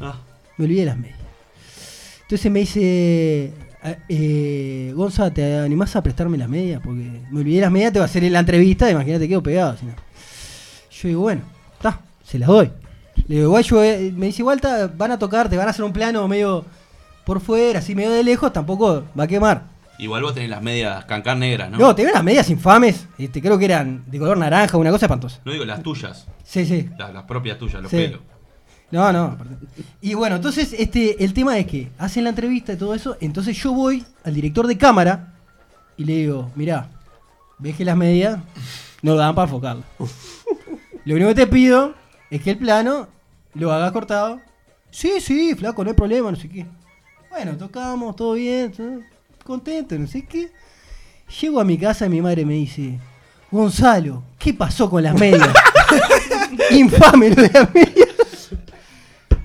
Ah. 0.00 0.16
Me 0.58 0.66
olvidé 0.66 0.80
de 0.80 0.86
las 0.86 0.98
medias. 0.98 1.18
Entonces 2.22 2.50
me 2.52 2.60
dice, 2.60 3.52
"Ah, 3.72 3.73
eh, 4.08 4.92
Gonza, 4.94 5.30
¿te 5.32 5.58
animás 5.58 5.94
a 5.96 6.02
prestarme 6.02 6.38
las 6.38 6.48
medias? 6.48 6.80
Porque 6.82 7.20
me 7.30 7.40
olvidé 7.40 7.60
las 7.60 7.70
medias, 7.70 7.92
te 7.92 7.98
va 7.98 8.04
a 8.04 8.06
hacer 8.06 8.22
la 8.30 8.40
entrevista, 8.40 8.90
imagínate 8.90 9.28
quedo 9.28 9.42
pegado. 9.42 9.76
si 9.76 9.86
no". 9.86 9.92
Yo 10.90 11.08
digo, 11.08 11.20
bueno, 11.22 11.42
está, 11.76 12.00
se 12.24 12.38
las 12.38 12.48
doy. 12.48 12.70
Le 13.28 13.36
digo, 13.36 13.46
igual 13.48 13.64
yo, 13.64 13.82
eh", 13.84 14.12
me 14.16 14.26
dice, 14.26 14.42
igual 14.42 14.60
ta- 14.60 14.86
van 14.88 15.12
a 15.12 15.18
tocar, 15.18 15.48
te 15.48 15.56
van 15.56 15.66
a 15.66 15.70
hacer 15.70 15.84
un 15.84 15.92
plano 15.92 16.26
medio 16.28 16.64
por 17.24 17.40
fuera, 17.40 17.78
así 17.78 17.94
medio 17.94 18.10
de 18.10 18.22
lejos, 18.24 18.52
tampoco 18.52 19.04
va 19.18 19.24
a 19.24 19.26
quemar. 19.26 19.62
Igual 19.98 20.22
vos 20.22 20.34
tenés 20.34 20.50
las 20.50 20.60
medias 20.62 21.04
cancar 21.04 21.36
negras, 21.36 21.70
¿no? 21.70 21.78
No, 21.78 21.94
te 21.94 22.02
veo 22.04 22.12
las 22.12 22.24
medias 22.24 22.50
infames, 22.50 23.06
este, 23.16 23.40
creo 23.40 23.56
que 23.58 23.64
eran 23.66 24.02
de 24.06 24.18
color 24.18 24.36
naranja, 24.36 24.76
una 24.76 24.90
cosa 24.90 25.06
espantosa. 25.06 25.40
No 25.44 25.52
digo 25.52 25.64
las 25.64 25.82
tuyas. 25.82 26.26
Sí, 26.42 26.66
sí. 26.66 26.88
Las, 26.98 27.14
las 27.14 27.22
propias 27.24 27.58
tuyas, 27.58 27.80
los 27.80 27.90
Sí. 27.90 27.96
pelos. 27.98 28.20
No, 28.90 29.12
no. 29.12 29.36
Y 30.00 30.14
bueno, 30.14 30.36
entonces 30.36 30.74
este, 30.78 31.22
el 31.24 31.34
tema 31.34 31.58
es 31.58 31.66
que 31.66 31.90
hacen 31.98 32.24
la 32.24 32.30
entrevista 32.30 32.72
y 32.72 32.76
todo 32.76 32.94
eso, 32.94 33.16
entonces 33.20 33.56
yo 33.56 33.72
voy 33.72 34.04
al 34.22 34.34
director 34.34 34.66
de 34.66 34.78
cámara 34.78 35.34
y 35.96 36.04
le 36.04 36.14
digo, 36.14 36.50
mirá, 36.54 36.88
ves 37.58 37.76
que 37.76 37.84
las 37.84 37.96
medias 37.96 38.38
no 39.02 39.16
dan 39.16 39.34
para 39.34 39.46
enfocarla. 39.46 39.84
Lo 41.04 41.14
único 41.14 41.28
que 41.28 41.34
te 41.34 41.46
pido 41.46 41.94
es 42.30 42.40
que 42.42 42.50
el 42.50 42.58
plano 42.58 43.08
lo 43.54 43.72
hagas 43.72 43.92
cortado. 43.92 44.40
Sí, 44.90 45.20
sí, 45.20 45.54
flaco, 45.54 45.82
no 45.84 45.90
hay 45.90 45.96
problema, 45.96 46.30
no 46.30 46.36
sé 46.36 46.48
qué. 46.48 46.66
Bueno, 47.30 47.56
tocamos, 47.56 48.14
todo 48.14 48.34
bien, 48.34 48.70
todo 48.72 49.00
contento, 49.44 49.98
no 49.98 50.06
sé 50.06 50.24
qué. 50.24 50.50
Llego 51.40 51.60
a 51.60 51.64
mi 51.64 51.76
casa 51.76 52.06
y 52.06 52.10
mi 52.10 52.22
madre 52.22 52.44
me 52.44 52.54
dice, 52.54 52.98
Gonzalo, 53.50 54.22
¿qué 54.38 54.54
pasó 54.54 54.88
con 54.88 55.02
las 55.02 55.18
medias? 55.18 55.48
Infame 56.70 57.30
lo 57.30 57.42
de 57.42 57.50
las 57.50 57.74
medias. 57.74 58.08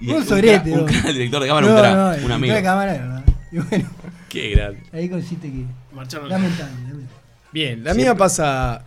Y 0.02 0.12
Un 0.12 0.26
sorete, 0.26 0.72
un 0.72 0.88
cra- 0.88 1.12
director 1.14 1.42
de 1.42 1.48
cámara, 1.48 1.68
No, 1.68 2.10
un 2.16 2.20
no, 2.22 2.26
un 2.26 2.32
amigo. 2.32 2.54
de 2.56 2.64
cámara. 2.64 3.24
Y 3.52 3.58
bueno, 3.60 3.90
Qué 4.30 4.50
grande. 4.52 4.82
ahí 4.94 5.10
consiste 5.10 5.48
que. 5.52 5.66
Marcharon. 5.94 6.30
Lamentable. 6.30 6.72
lamentable. 6.74 7.06
Bien, 7.52 7.84
la 7.84 7.94
mía 7.94 8.16
pasa. 8.16 8.84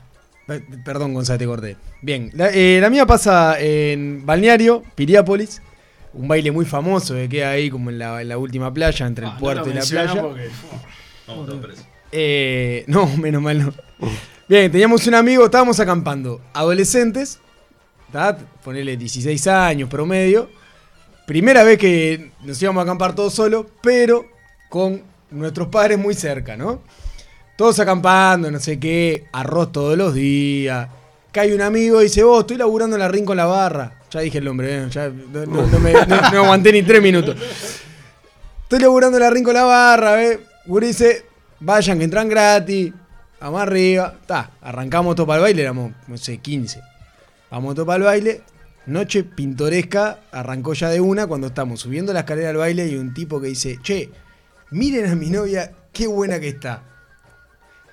Pe- 0.46 0.64
Perdón, 0.84 1.14
Gonzalo, 1.14 1.38
te 1.38 1.46
corté. 1.46 1.76
Bien, 2.00 2.30
la, 2.34 2.48
eh, 2.50 2.78
la 2.80 2.90
mía 2.90 3.06
pasa 3.06 3.56
en 3.60 4.24
Balneario, 4.24 4.82
Piriápolis. 4.94 5.60
Un 6.14 6.28
baile 6.28 6.50
muy 6.52 6.64
famoso 6.66 7.14
que 7.14 7.28
queda 7.28 7.50
ahí 7.50 7.70
como 7.70 7.88
en 7.90 7.98
la, 7.98 8.20
en 8.22 8.28
la 8.28 8.36
última 8.38 8.72
playa, 8.72 9.06
entre 9.06 9.24
el 9.26 9.32
Ah, 9.32 9.38
puerto 9.38 9.68
y 9.70 9.72
la 9.74 9.82
playa. 9.82 10.20
porque- 10.20 10.48
Vamos 11.26 11.46
todos 11.46 11.64
presos. 11.64 11.84
Eh, 12.10 12.84
no, 12.88 13.06
menos 13.16 13.40
mal 13.40 13.58
no. 13.64 13.72
Bien, 14.48 14.70
teníamos 14.70 15.06
un 15.06 15.14
amigo, 15.14 15.44
estábamos 15.46 15.80
acampando. 15.80 16.40
Adolescentes, 16.52 17.38
¿tá? 18.12 18.36
ponele 18.62 18.96
16 18.96 19.46
años 19.46 19.88
promedio. 19.88 20.50
Primera 21.26 21.62
vez 21.62 21.78
que 21.78 22.32
nos 22.42 22.60
íbamos 22.60 22.80
a 22.80 22.84
acampar 22.84 23.14
todos 23.14 23.34
solos, 23.34 23.66
pero 23.80 24.26
con 24.68 25.02
nuestros 25.30 25.68
padres 25.68 25.98
muy 25.98 26.14
cerca, 26.14 26.56
¿no? 26.56 26.80
Todos 27.56 27.78
acampando, 27.78 28.50
no 28.50 28.58
sé 28.58 28.78
qué, 28.80 29.26
arroz 29.32 29.72
todos 29.72 29.96
los 29.96 30.14
días. 30.14 30.88
Cae 31.30 31.54
un 31.54 31.60
amigo 31.60 32.00
y 32.00 32.04
dice, 32.04 32.22
vos, 32.22 32.40
estoy 32.40 32.56
laburando 32.56 32.96
en 32.96 33.00
la 33.00 33.08
rin 33.08 33.24
con 33.24 33.36
la 33.36 33.46
barra. 33.46 34.00
Ya 34.10 34.20
dije 34.20 34.38
el 34.38 34.44
nombre, 34.44 34.76
¿eh? 34.76 34.86
ya 34.90 35.08
no, 35.08 35.78
me, 35.78 35.92
aguanté 36.36 36.72
ni 36.72 36.82
tres 36.82 37.00
minutos. 37.00 37.36
Estoy 38.64 38.80
laburando 38.80 39.16
en 39.16 39.22
la 39.22 39.30
rin 39.30 39.44
con 39.44 39.54
la 39.54 39.64
barra, 39.64 40.12
¿ves? 40.12 40.40
Gurice, 40.66 41.24
vayan 41.60 41.98
que 41.98 42.04
entran 42.04 42.28
gratis. 42.28 42.92
Vamos 43.40 43.60
arriba. 43.62 44.14
Ta, 44.26 44.50
arrancamos 44.60 45.14
todo 45.16 45.26
para 45.26 45.38
el 45.38 45.42
baile, 45.42 45.62
éramos, 45.62 45.92
no 46.06 46.16
sé, 46.16 46.38
15. 46.38 46.80
Vamos 47.50 47.74
todo 47.74 47.86
para 47.86 47.96
el 47.96 48.02
baile. 48.04 48.42
Noche 48.86 49.22
pintoresca, 49.22 50.20
arrancó 50.32 50.72
ya 50.74 50.88
de 50.88 51.00
una 51.00 51.26
cuando 51.26 51.46
estamos 51.48 51.80
subiendo 51.80 52.12
la 52.12 52.20
escalera 52.20 52.50
al 52.50 52.56
baile 52.56 52.86
y 52.88 52.96
un 52.96 53.14
tipo 53.14 53.40
que 53.40 53.46
dice, 53.48 53.78
che, 53.82 54.10
miren 54.72 55.10
a 55.10 55.14
mi 55.14 55.30
novia, 55.30 55.72
qué 55.92 56.06
buena 56.08 56.40
que 56.40 56.48
está. 56.48 56.82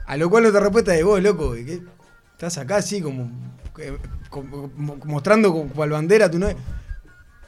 A 0.08 0.18
lo 0.18 0.30
cual 0.30 0.44
nuestra 0.44 0.62
respuesta 0.62 0.96
es, 0.96 1.04
vos, 1.06 1.22
loco, 1.22 1.54
estás 1.56 2.58
acá 2.58 2.78
así 2.78 3.02
como, 3.02 3.30
eh, 3.78 3.96
como- 4.32 4.72
mostrando 5.06 5.54
cual 5.76 5.92
bandera 5.92 6.30
tu 6.32 6.40
novia. 6.40 6.56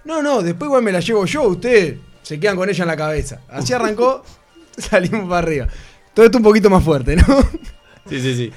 No, 0.05 0.21
no, 0.21 0.43
después 0.43 0.67
igual 0.67 0.83
me 0.83 0.91
la 0.91 0.99
llevo 0.99 1.25
yo, 1.25 1.43
ustedes 1.43 1.97
se 2.21 2.39
quedan 2.39 2.55
con 2.55 2.69
ella 2.69 2.83
en 2.83 2.87
la 2.87 2.97
cabeza. 2.97 3.41
Así 3.49 3.73
arrancó, 3.73 4.23
salimos 4.77 5.27
para 5.27 5.39
arriba. 5.39 5.67
Todo 6.13 6.25
esto 6.25 6.37
un 6.37 6.43
poquito 6.43 6.69
más 6.69 6.83
fuerte, 6.83 7.15
¿no? 7.15 7.23
Sí, 8.07 8.19
sí, 8.21 8.35
sí. 8.35 8.51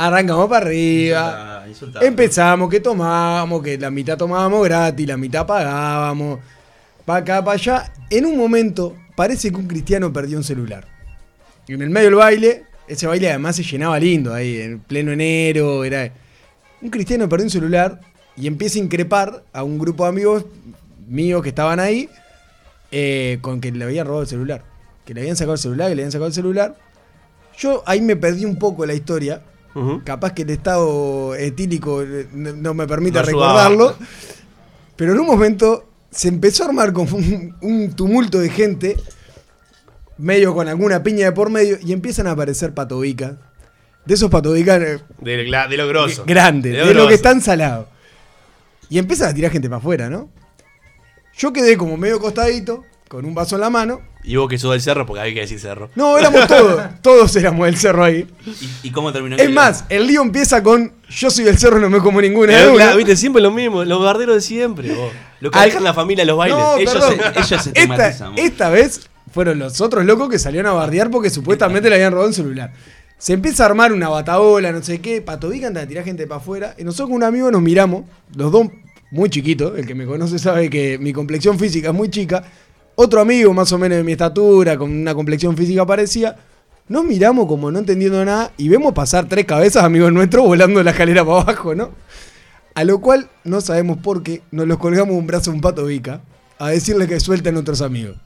Arrancamos 0.00 0.48
para 0.48 0.64
arriba. 0.64 1.66
Empezamos, 2.00 2.70
que 2.70 2.80
tomábamos, 2.80 3.62
que 3.62 3.76
la 3.76 3.90
mitad 3.90 4.16
tomábamos 4.16 4.64
gratis, 4.64 5.06
la 5.06 5.18
mitad 5.18 5.46
pagábamos. 5.46 6.38
Para 7.04 7.18
acá, 7.18 7.44
para 7.44 7.56
allá. 7.56 7.92
En 8.08 8.24
un 8.24 8.38
momento, 8.38 8.96
parece 9.14 9.50
que 9.50 9.56
un 9.56 9.66
cristiano 9.66 10.10
perdió 10.10 10.38
un 10.38 10.44
celular. 10.44 10.88
Y 11.68 11.74
en 11.74 11.82
el 11.82 11.90
medio 11.90 12.06
del 12.06 12.14
baile, 12.14 12.64
ese 12.88 13.06
baile 13.06 13.28
además 13.28 13.56
se 13.56 13.62
llenaba 13.62 13.98
lindo 14.00 14.32
ahí, 14.32 14.62
en 14.62 14.80
pleno 14.80 15.12
enero. 15.12 15.84
Era... 15.84 16.10
Un 16.80 16.88
cristiano 16.88 17.28
perdió 17.28 17.44
un 17.44 17.50
celular 17.50 18.00
y 18.38 18.46
empieza 18.46 18.78
a 18.78 18.82
increpar 18.82 19.44
a 19.52 19.64
un 19.64 19.78
grupo 19.78 20.04
de 20.04 20.08
amigos 20.08 20.46
míos 21.08 21.42
que 21.42 21.50
estaban 21.50 21.78
ahí 21.78 22.08
eh, 22.90 23.36
con 23.42 23.60
que 23.60 23.70
le 23.70 23.84
habían 23.84 24.06
robado 24.06 24.22
el 24.22 24.28
celular. 24.28 24.64
Que 25.04 25.12
le 25.12 25.20
habían 25.20 25.36
sacado 25.36 25.52
el 25.52 25.58
celular, 25.60 25.90
que 25.90 25.94
le 25.94 26.00
habían 26.00 26.12
sacado 26.12 26.28
el 26.28 26.32
celular. 26.32 26.78
Yo 27.58 27.82
ahí 27.84 28.00
me 28.00 28.16
perdí 28.16 28.46
un 28.46 28.58
poco 28.58 28.86
la 28.86 28.94
historia. 28.94 29.42
Capaz 30.04 30.32
que 30.32 30.42
el 30.42 30.50
estado 30.50 31.34
etílico 31.36 32.02
eh, 32.02 32.26
no, 32.32 32.52
no 32.52 32.74
me 32.74 32.86
permite 32.86 33.18
No 33.20 33.24
recordarlo. 33.24 33.96
Pero 34.96 35.12
en 35.12 35.20
un 35.20 35.26
momento 35.26 35.88
se 36.10 36.28
empezó 36.28 36.64
a 36.64 36.66
armar 36.68 36.92
como 36.92 37.16
un, 37.16 37.56
un 37.60 37.92
tumulto 37.92 38.38
de 38.40 38.50
gente, 38.50 38.96
medio 40.18 40.54
con 40.54 40.68
alguna 40.68 41.02
piña 41.02 41.26
de 41.26 41.32
por 41.32 41.50
medio, 41.50 41.78
y 41.80 41.92
empiezan 41.92 42.26
a 42.26 42.32
aparecer 42.32 42.74
patobicas. 42.74 43.34
De 44.04 44.14
esos 44.14 44.30
patobicas 44.30 44.80
eh, 44.82 44.98
De, 45.20 45.44
la- 45.46 45.68
de 45.68 45.76
lo 45.76 45.86
grosso. 45.86 46.24
grandes, 46.26 46.72
de, 46.72 46.78
lo 46.80 46.86
grosso. 46.92 47.08
que 47.08 47.14
están 47.14 47.40
salados. 47.40 47.86
Y 48.88 48.98
empiezan 48.98 49.30
a 49.30 49.34
tirar 49.34 49.52
gente 49.52 49.68
para 49.68 49.78
afuera, 49.78 50.10
¿no? 50.10 50.30
Yo 51.36 51.52
quedé 51.52 51.76
como 51.76 51.96
medio 51.96 52.18
costadito, 52.18 52.84
con 53.08 53.24
un 53.24 53.34
vaso 53.34 53.54
en 53.54 53.60
la 53.60 53.70
mano. 53.70 54.00
Y 54.22 54.36
vos 54.36 54.48
que 54.50 54.58
sos 54.58 54.72
del 54.72 54.82
cerro, 54.82 55.06
porque 55.06 55.22
hay 55.22 55.32
que 55.34 55.40
decir 55.40 55.58
cerro. 55.58 55.90
No, 55.94 56.18
éramos 56.18 56.46
todos, 56.46 56.82
todos 57.00 57.34
éramos 57.36 57.64
del 57.66 57.76
cerro 57.76 58.04
ahí. 58.04 58.26
¿Y, 58.82 58.88
y 58.88 58.90
cómo 58.90 59.12
terminó 59.12 59.36
Es 59.36 59.50
más, 59.50 59.84
el 59.88 60.06
lío 60.06 60.20
empieza 60.22 60.62
con 60.62 60.92
yo 61.08 61.30
soy 61.30 61.44
del 61.44 61.58
cerro, 61.58 61.78
no 61.78 61.88
me 61.88 61.98
como 62.00 62.20
ninguna 62.20 62.52
de 62.52 62.58
Pero, 62.58 62.74
una. 62.74 62.84
claro, 62.84 62.96
viste, 62.98 63.16
siempre 63.16 63.40
lo 63.42 63.50
mismo, 63.50 63.82
los 63.84 64.02
barderos 64.02 64.34
de 64.36 64.40
siempre. 64.42 64.92
vos. 64.94 65.10
Lo 65.40 65.50
que 65.50 65.58
Al- 65.58 65.66
dejan 65.70 65.84
la 65.84 65.94
familia 65.94 66.24
los 66.26 66.36
bailes. 66.36 66.58
No, 66.58 66.76
ellos 66.76 66.92
perdón. 66.92 67.14
se- 67.34 67.38
ellos 67.40 67.62
se 67.64 67.72
esta, 67.74 68.32
esta 68.36 68.68
vez 68.70 69.08
fueron 69.32 69.58
los 69.58 69.80
otros 69.80 70.04
locos 70.04 70.28
que 70.28 70.38
salieron 70.38 70.70
a 70.70 70.74
bardear 70.74 71.10
porque 71.10 71.30
supuestamente 71.30 71.88
le 71.88 71.94
habían 71.96 72.12
robado 72.12 72.28
un 72.28 72.34
celular. 72.34 72.72
Se 73.16 73.32
empieza 73.32 73.62
a 73.62 73.66
armar 73.66 73.92
una 73.92 74.08
bataola, 74.08 74.70
no 74.72 74.82
sé 74.82 75.00
qué, 75.00 75.22
patovica 75.22 75.66
anda 75.66 75.80
a 75.82 75.86
tirar 75.86 76.04
gente 76.04 76.26
para 76.26 76.40
afuera. 76.40 76.74
Y 76.78 76.84
nosotros 76.84 77.08
con 77.08 77.16
un 77.16 77.24
amigo 77.24 77.50
nos 77.50 77.62
miramos, 77.62 78.04
los 78.34 78.52
dos 78.52 78.66
muy 79.10 79.28
chiquitos, 79.30 79.78
el 79.78 79.86
que 79.86 79.94
me 79.94 80.04
conoce 80.06 80.38
sabe 80.38 80.68
que 80.70 80.98
mi 80.98 81.12
complexión 81.12 81.58
física 81.58 81.88
es 81.88 81.94
muy 81.94 82.08
chica. 82.10 82.44
Otro 83.02 83.22
amigo 83.22 83.54
más 83.54 83.72
o 83.72 83.78
menos 83.78 83.96
de 83.96 84.04
mi 84.04 84.12
estatura, 84.12 84.76
con 84.76 84.90
una 84.90 85.14
complexión 85.14 85.56
física 85.56 85.86
parecida. 85.86 86.36
Nos 86.86 87.02
miramos 87.02 87.46
como 87.46 87.70
no 87.70 87.78
entendiendo 87.78 88.22
nada 88.22 88.52
y 88.58 88.68
vemos 88.68 88.92
pasar 88.92 89.26
tres 89.26 89.46
cabezas, 89.46 89.84
amigos 89.84 90.12
nuestros, 90.12 90.44
volando 90.44 90.82
la 90.82 90.90
escalera 90.90 91.24
para 91.24 91.40
abajo, 91.40 91.74
¿no? 91.74 91.92
A 92.74 92.84
lo 92.84 93.00
cual 93.00 93.30
no 93.42 93.62
sabemos 93.62 93.96
por 93.96 94.22
qué 94.22 94.42
nos 94.50 94.66
los 94.66 94.76
colgamos 94.76 95.16
un 95.16 95.26
brazo 95.26 95.50
a 95.50 95.54
un 95.54 95.62
pato 95.62 95.86
Vica 95.86 96.20
a 96.58 96.68
decirle 96.68 97.08
que 97.08 97.18
suelten 97.20 97.56
otros 97.56 97.80
amigos. 97.80 98.18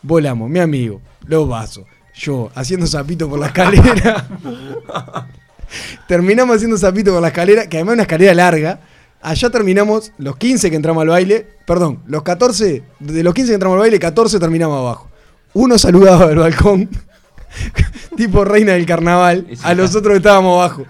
Volamos, 0.00 0.48
mi 0.48 0.60
amigo, 0.60 1.02
los 1.26 1.46
vasos, 1.46 1.84
yo 2.14 2.50
haciendo 2.54 2.86
zapito 2.86 3.28
por 3.28 3.40
la 3.40 3.48
escalera. 3.48 4.26
terminamos 6.08 6.56
haciendo 6.56 6.78
zapito 6.78 7.12
por 7.12 7.20
la 7.20 7.28
escalera, 7.28 7.68
que 7.68 7.76
además 7.76 7.92
es 7.92 7.96
una 7.96 8.02
escalera 8.04 8.32
larga. 8.32 8.80
Allá 9.22 9.50
terminamos 9.50 10.10
los 10.18 10.36
15 10.36 10.68
que 10.68 10.74
entramos 10.74 11.02
al 11.02 11.08
baile, 11.08 11.46
perdón, 11.64 12.02
los 12.06 12.24
14, 12.24 12.82
de 12.98 13.22
los 13.22 13.32
15 13.32 13.50
que 13.50 13.54
entramos 13.54 13.76
al 13.76 13.80
baile, 13.82 14.00
14 14.00 14.40
terminamos 14.40 14.76
abajo. 14.76 15.08
Uno 15.54 15.78
saludaba 15.78 16.26
del 16.26 16.38
balcón, 16.38 16.88
tipo 18.16 18.44
reina 18.44 18.72
del 18.72 18.84
carnaval, 18.84 19.46
Ese 19.48 19.64
a 19.64 19.74
los 19.74 19.94
otros 19.94 20.14
que 20.14 20.16
estábamos 20.16 20.58
abajo. 20.58 20.86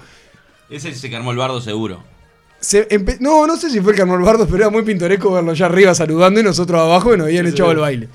Ese 0.70 0.94
se 0.94 1.14
armó 1.14 1.32
el 1.32 1.36
bardo 1.36 1.60
seguro. 1.60 2.02
se 2.58 2.88
no, 3.20 3.46
no 3.46 3.56
sé 3.58 3.68
si 3.68 3.80
fue 3.80 3.92
el 3.92 4.08
Bardos, 4.22 4.48
pero 4.50 4.62
era 4.62 4.70
muy 4.70 4.82
pintoresco 4.82 5.30
verlo 5.30 5.50
allá 5.50 5.66
arriba 5.66 5.94
saludando 5.94 6.40
y 6.40 6.42
nosotros 6.42 6.80
abajo 6.80 7.12
y 7.12 7.18
nos 7.18 7.26
habían 7.26 7.46
echado 7.46 7.68
al 7.68 7.76
baile. 7.76 8.08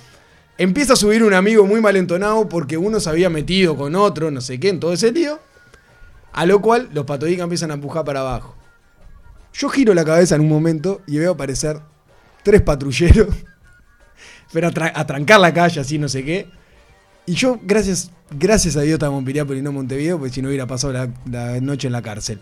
Empieza 0.58 0.94
a 0.94 0.96
subir 0.96 1.24
un 1.24 1.36
amigo 1.36 1.68
muy 1.68 1.80
malentonado 1.80 2.50
porque 2.50 2.76
uno 2.76 3.00
se 3.00 3.12
había 3.12 3.30
metido 3.30 3.78
con 3.78 3.94
otro, 3.94 4.32
no 4.32 4.42
sé 4.42 4.60
qué, 4.60 4.70
en 4.70 4.80
todo 4.80 4.94
ese 4.94 5.12
lío. 5.12 5.40
A 6.34 6.48
lo 6.48 6.60
cual 6.60 6.90
los 6.92 7.06
patodicas 7.06 7.44
empiezan 7.44 7.70
a 7.70 7.76
empujar 7.76 8.04
para 8.04 8.22
abajo. 8.22 8.56
Yo 9.58 9.70
giro 9.70 9.94
la 9.94 10.06
cabeza 10.06 10.36
en 10.36 10.42
un 10.42 10.50
momento 10.50 11.02
y 11.08 11.18
veo 11.18 11.32
aparecer 11.32 11.80
tres 12.44 12.62
patrulleros. 12.62 13.28
Pero 14.54 14.68
a, 14.68 14.72
tra- 14.72 14.92
a 14.94 15.06
trancar 15.06 15.40
la 15.40 15.54
calle, 15.54 15.82
así, 15.82 15.98
no 15.98 16.08
sé 16.08 16.24
qué. 16.24 16.48
Y 17.26 17.34
yo, 17.34 17.60
gracias, 17.64 18.12
gracias 18.32 18.78
a 18.78 18.82
Dios, 18.82 18.94
estamos 18.94 19.20
en 19.20 19.26
Piriápolis 19.26 19.60
y 19.62 19.64
no 19.64 19.72
Montevideo, 19.74 20.18
porque 20.20 20.34
si 20.34 20.42
no 20.42 20.48
hubiera 20.48 20.66
pasado 20.68 20.94
la, 20.94 21.10
la 21.30 21.60
noche 21.60 21.88
en 21.88 21.94
la 21.94 22.02
cárcel. 22.02 22.40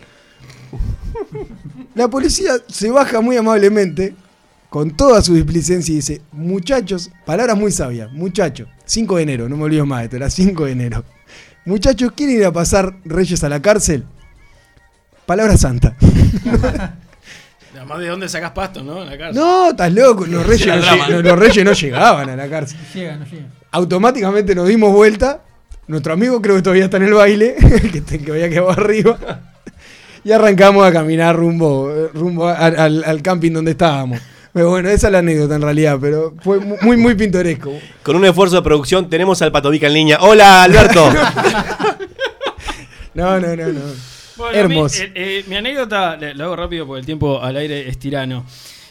La 1.94 2.08
policía 2.08 2.52
se 2.68 2.90
baja 2.90 3.20
muy 3.20 3.36
amablemente, 3.36 4.14
con 4.68 4.90
toda 4.96 5.22
su 5.22 5.34
displicencia, 5.34 5.92
y 5.92 5.96
dice: 5.96 6.20
Muchachos, 6.30 7.10
palabras 7.24 7.56
muy 7.56 7.72
sabias, 7.72 8.12
muchachos, 8.12 8.68
5 8.84 9.16
de 9.16 9.22
enero, 9.22 9.48
no 9.48 9.56
me 9.56 9.64
olvido 9.64 9.86
más, 9.86 10.04
esto 10.04 10.16
era 10.16 10.30
5 10.30 10.66
de 10.66 10.72
enero. 10.72 11.04
Muchachos, 11.64 12.12
¿quieren 12.14 12.36
ir 12.36 12.44
a 12.44 12.52
pasar 12.52 12.94
Reyes 13.04 13.42
a 13.42 13.48
la 13.48 13.60
cárcel? 13.60 14.04
Palabra 15.24 15.56
santa. 15.56 15.96
Además 17.76 17.98
de 18.00 18.08
dónde 18.08 18.28
sacas 18.28 18.50
pasto, 18.52 18.82
¿no? 18.82 19.02
En 19.02 19.10
la 19.10 19.18
cárcel. 19.18 19.36
No, 19.42 19.70
estás 19.70 19.92
loco, 19.92 20.26
los 20.26 20.46
reyes, 20.46 20.66
no, 20.66 20.76
drama. 20.80 21.06
lleg- 21.08 21.10
no, 21.10 21.22
los 21.22 21.38
reyes 21.38 21.64
no 21.64 21.72
llegaban 21.72 22.30
a 22.30 22.36
la 22.36 22.48
cárcel. 22.48 22.78
Llega, 22.94 23.16
no 23.16 23.24
llega. 23.26 23.46
Automáticamente 23.70 24.54
nos 24.54 24.66
dimos 24.68 24.92
vuelta. 24.92 25.42
Nuestro 25.86 26.14
amigo 26.14 26.40
creo 26.42 26.56
que 26.56 26.62
todavía 26.62 26.84
está 26.84 26.96
en 26.96 27.04
el 27.04 27.14
baile, 27.14 27.54
que, 27.92 28.00
te- 28.00 28.18
que 28.18 28.30
había 28.32 28.48
quedado 28.48 28.70
arriba. 28.70 29.18
Y 30.24 30.32
arrancamos 30.32 30.84
a 30.84 30.92
caminar 30.92 31.36
rumbo, 31.36 31.92
rumbo 32.12 32.48
al, 32.48 33.04
al 33.04 33.22
camping 33.22 33.52
donde 33.52 33.70
estábamos. 33.72 34.20
Pero 34.52 34.70
bueno, 34.70 34.88
esa 34.88 35.08
es 35.08 35.12
la 35.12 35.18
anécdota 35.18 35.54
en 35.54 35.62
realidad, 35.62 35.98
pero 36.00 36.34
fue 36.42 36.58
mu- 36.58 36.76
muy, 36.80 36.96
muy 36.96 37.14
pintoresco. 37.14 37.70
Con 38.02 38.16
un 38.16 38.24
esfuerzo 38.24 38.56
de 38.56 38.62
producción 38.62 39.08
tenemos 39.10 39.40
al 39.42 39.52
Patovica 39.52 39.86
en 39.86 39.92
línea. 39.94 40.18
Hola, 40.20 40.62
Alberto. 40.64 41.08
No, 43.14 43.40
no, 43.40 43.56
no, 43.56 43.66
no. 43.68 43.80
Bueno, 44.36 44.58
Hermoso. 44.58 44.98
Mi, 45.02 45.04
eh, 45.06 45.12
eh, 45.14 45.44
mi 45.48 45.56
anécdota, 45.56 46.16
la 46.16 46.34
la 46.34 46.44
hago 46.44 46.56
rápido 46.56 46.86
porque 46.86 47.00
el 47.00 47.06
tiempo 47.06 47.40
al 47.42 47.56
aire 47.56 47.88
es 47.88 47.98
tirano. 47.98 48.44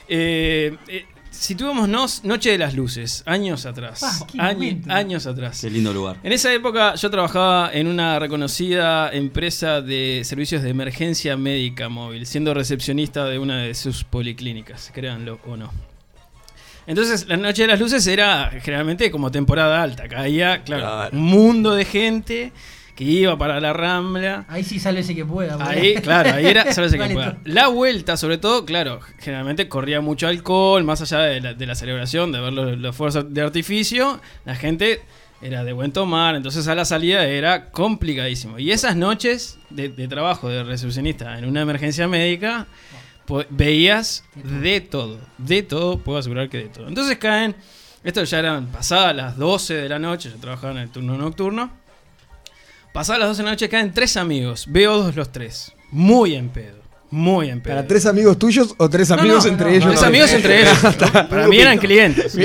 Eh, 0.08 0.76
eh, 0.88 1.06
situémonos 1.30 2.24
Noche 2.24 2.52
de 2.52 2.58
las 2.58 2.74
Luces, 2.74 3.22
años 3.26 3.66
atrás. 3.66 4.02
Ah, 4.38 4.48
Año- 4.48 4.82
años 4.88 5.28
atrás. 5.28 5.60
Qué 5.62 5.70
lindo 5.70 5.94
lugar. 5.94 6.18
En 6.24 6.32
esa 6.32 6.54
época 6.54 6.96
yo 6.96 7.10
trabajaba 7.10 7.70
en 7.74 7.88
una 7.88 8.18
reconocida 8.20 9.12
empresa 9.12 9.82
de 9.82 10.22
servicios 10.24 10.64
de 10.64 10.70
emergencia 10.70 11.36
médica 11.38 11.90
móvil, 11.90 12.26
siendo 12.26 12.54
recepcionista 12.54 13.26
de 13.26 13.38
una 13.40 13.58
de 13.64 13.74
sus 13.76 14.04
policlínicas, 14.04 14.92
créanlo 14.94 15.40
o 15.46 15.58
no. 15.58 15.72
Entonces, 16.88 17.28
la 17.28 17.36
Noche 17.38 17.64
de 17.64 17.70
las 17.70 17.80
Luces 17.80 18.06
era 18.06 18.52
generalmente 18.62 19.10
como 19.10 19.32
temporada 19.32 19.82
alta, 19.82 20.08
caía, 20.08 20.64
claro, 20.64 20.84
Claro. 20.84 21.18
un 21.18 21.24
mundo 21.24 21.74
de 21.74 21.84
gente 21.84 22.52
que 22.96 23.04
iba 23.04 23.38
para 23.38 23.60
la 23.60 23.74
Rambla. 23.74 24.46
Ahí 24.48 24.64
sí 24.64 24.80
sale 24.80 25.02
ese 25.02 25.14
que 25.14 25.26
pueda. 25.26 25.58
boludo. 25.58 25.70
Ahí, 25.70 25.96
claro, 25.96 26.34
ahí 26.34 26.46
era 26.46 26.74
solo 26.74 26.88
ese 26.88 26.96
que 26.96 27.02
Vale 27.04 27.14
pueda. 27.14 27.32
todo. 27.34 27.42
La 27.46 27.68
vuelta, 27.68 28.16
sobre 28.18 28.38
todo, 28.38 28.66
claro, 28.66 29.00
generalmente 29.20 29.68
corría 29.68 30.00
mucho 30.02 30.28
alcohol, 30.28 30.84
más 30.84 31.02
allá 31.02 31.20
de 31.20 31.42
la, 31.42 31.54
de 31.54 31.66
la 31.66 31.76
celebración, 31.76 32.32
de 32.32 32.40
ver 32.40 32.54
los, 32.54 32.78
los 32.78 32.96
fuegos 32.96 33.34
de 33.34 33.42
artificio, 33.42 34.20
la 34.46 34.56
gente 34.56 35.02
era 35.42 35.64
de 35.66 35.74
buen 35.74 35.92
tomar, 35.92 36.36
entonces 36.36 36.68
a 36.70 36.74
la 36.76 36.86
salida 36.86 37.26
era 37.26 37.70
complicadísimo. 37.70 38.58
Y 38.58 38.72
esas 38.72 38.96
noches 38.96 39.60
de, 39.70 39.90
de 39.90 40.08
trabajo 40.08 40.48
de 40.50 40.64
recepcionista 40.64 41.38
en 41.38 41.46
una 41.46 41.62
emergencia 41.62 42.08
médica, 42.08 42.66
veías 43.50 44.24
de 44.36 44.82
todo, 44.82 45.20
de 45.38 45.64
todo, 45.64 45.98
puedo 46.00 46.18
asegurar 46.20 46.48
que 46.50 46.58
de 46.60 46.70
todo. 46.70 46.88
Entonces 46.88 47.18
caen, 47.18 47.56
esto 48.04 48.24
ya 48.24 48.40
eran 48.40 48.68
pasadas 48.68 49.16
las 49.16 49.38
12 49.38 49.74
de 49.74 49.90
la 49.90 50.00
noche, 50.00 50.30
yo 50.32 50.38
trabajaba 50.38 50.72
en 50.74 50.80
el 50.80 50.90
turno 50.90 51.18
nocturno. 51.18 51.72
Pasadas 52.96 53.20
las 53.20 53.28
12 53.28 53.42
de 53.42 53.44
la 53.44 53.52
noche 53.52 53.68
caen 53.68 53.94
tres 53.94 54.16
amigos. 54.16 54.68
Veo 54.70 54.98
dos 55.04 55.16
los 55.18 55.30
tres. 55.30 55.74
Muy 55.92 56.34
en 56.34 56.48
pedo. 56.48 56.78
Muy 57.12 57.50
en 57.50 57.60
pedo. 57.62 57.76
¿Para 57.76 57.86
tres 57.86 58.06
amigos 58.06 58.40
tuyos 58.40 58.74
o 58.78 58.90
tres 58.90 59.12
amigos 59.12 59.44
no, 59.46 59.52
entre 59.52 59.68
no, 59.68 59.76
ellos? 59.76 59.90
Tres 59.90 60.04
amigos 60.04 60.32
entre 60.32 60.62
ellos. 60.62 60.78
Para 61.30 61.48
mí 61.50 61.60
eran 61.60 61.78
clientes. 61.78 62.38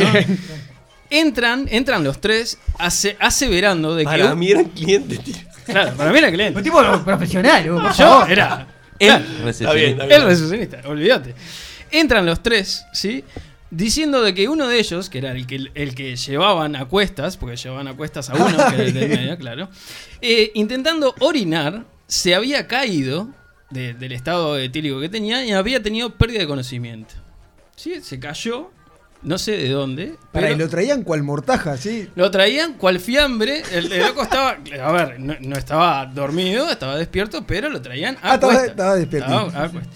Entran, 1.08 1.68
entran 1.70 2.02
los 2.02 2.20
tres 2.20 2.58
ase- 2.78 3.16
aseverando 3.20 3.94
de 3.94 4.02
que. 4.02 4.10
Para 4.10 4.34
mí 4.34 4.50
eran 4.50 4.64
clientes, 4.64 5.22
tío. 5.22 5.36
Claro, 5.66 5.96
para 5.96 6.10
mí 6.10 6.18
eran 6.18 6.32
clientes. 6.32 6.56
Un 6.56 6.62
tipo 6.64 7.04
profesional, 7.04 7.64
por 7.68 7.82
Yo 7.82 7.92
favor. 7.92 8.32
era. 8.32 8.66
El 8.98 9.08
claro, 9.08 9.24
el 10.08 10.22
recepcionista, 10.24 10.80
olvídate. 10.84 11.32
Entran 11.92 12.26
los 12.26 12.42
tres, 12.42 12.84
¿sí? 12.92 13.24
Diciendo 13.70 14.20
de 14.22 14.34
que 14.34 14.48
uno 14.48 14.66
de 14.66 14.78
ellos, 14.80 15.08
que 15.08 15.18
era 15.18 15.30
el 15.30 15.46
que, 15.46 15.70
el 15.74 15.94
que 15.94 16.16
llevaban 16.16 16.74
a 16.74 16.86
cuestas, 16.86 17.36
porque 17.36 17.56
llevaban 17.56 17.86
a 17.86 17.94
cuestas 17.96 18.28
a 18.30 18.34
uno, 18.34 18.46
que 18.68 18.74
era 18.74 18.82
el 18.84 18.92
del 18.94 19.08
medio, 19.16 19.38
claro, 19.38 19.68
eh, 20.20 20.50
intentando 20.54 21.14
orinar, 21.20 21.84
se 22.08 22.34
había 22.34 22.66
caído 22.66 23.28
de- 23.70 23.94
del 23.94 24.10
estado 24.10 24.58
etílico 24.58 24.98
que 25.00 25.08
tenía 25.08 25.44
y 25.44 25.52
había 25.52 25.80
tenido 25.82 26.10
pérdida 26.16 26.40
de 26.40 26.46
conocimiento. 26.48 27.14
¿Sí? 27.76 28.00
Se 28.02 28.18
cayó, 28.18 28.72
no 29.22 29.38
sé 29.38 29.52
de 29.52 29.68
dónde. 29.68 30.16
Para, 30.32 30.48
pero- 30.48 30.56
y 30.56 30.58
lo 30.58 30.68
traían 30.68 31.04
cual 31.04 31.22
mortaja, 31.22 31.76
¿sí? 31.76 32.08
lo 32.16 32.28
traían 32.32 32.74
cual 32.74 32.98
fiambre. 32.98 33.62
El, 33.72 33.92
el 33.92 34.00
loco 34.02 34.22
estaba. 34.24 34.58
A 34.82 34.90
ver, 34.92 35.20
no, 35.20 35.36
no 35.40 35.56
estaba 35.56 36.06
dormido, 36.06 36.68
estaba 36.68 36.96
despierto, 36.96 37.46
pero 37.46 37.68
lo 37.68 37.80
traían 37.80 38.16
a 38.20 38.32
Ah, 38.32 38.34
estaba- 38.34 38.96
despierto. 38.96 39.28
Estaba 39.28 39.64
a 39.64 39.68
cuesta. 39.68 39.90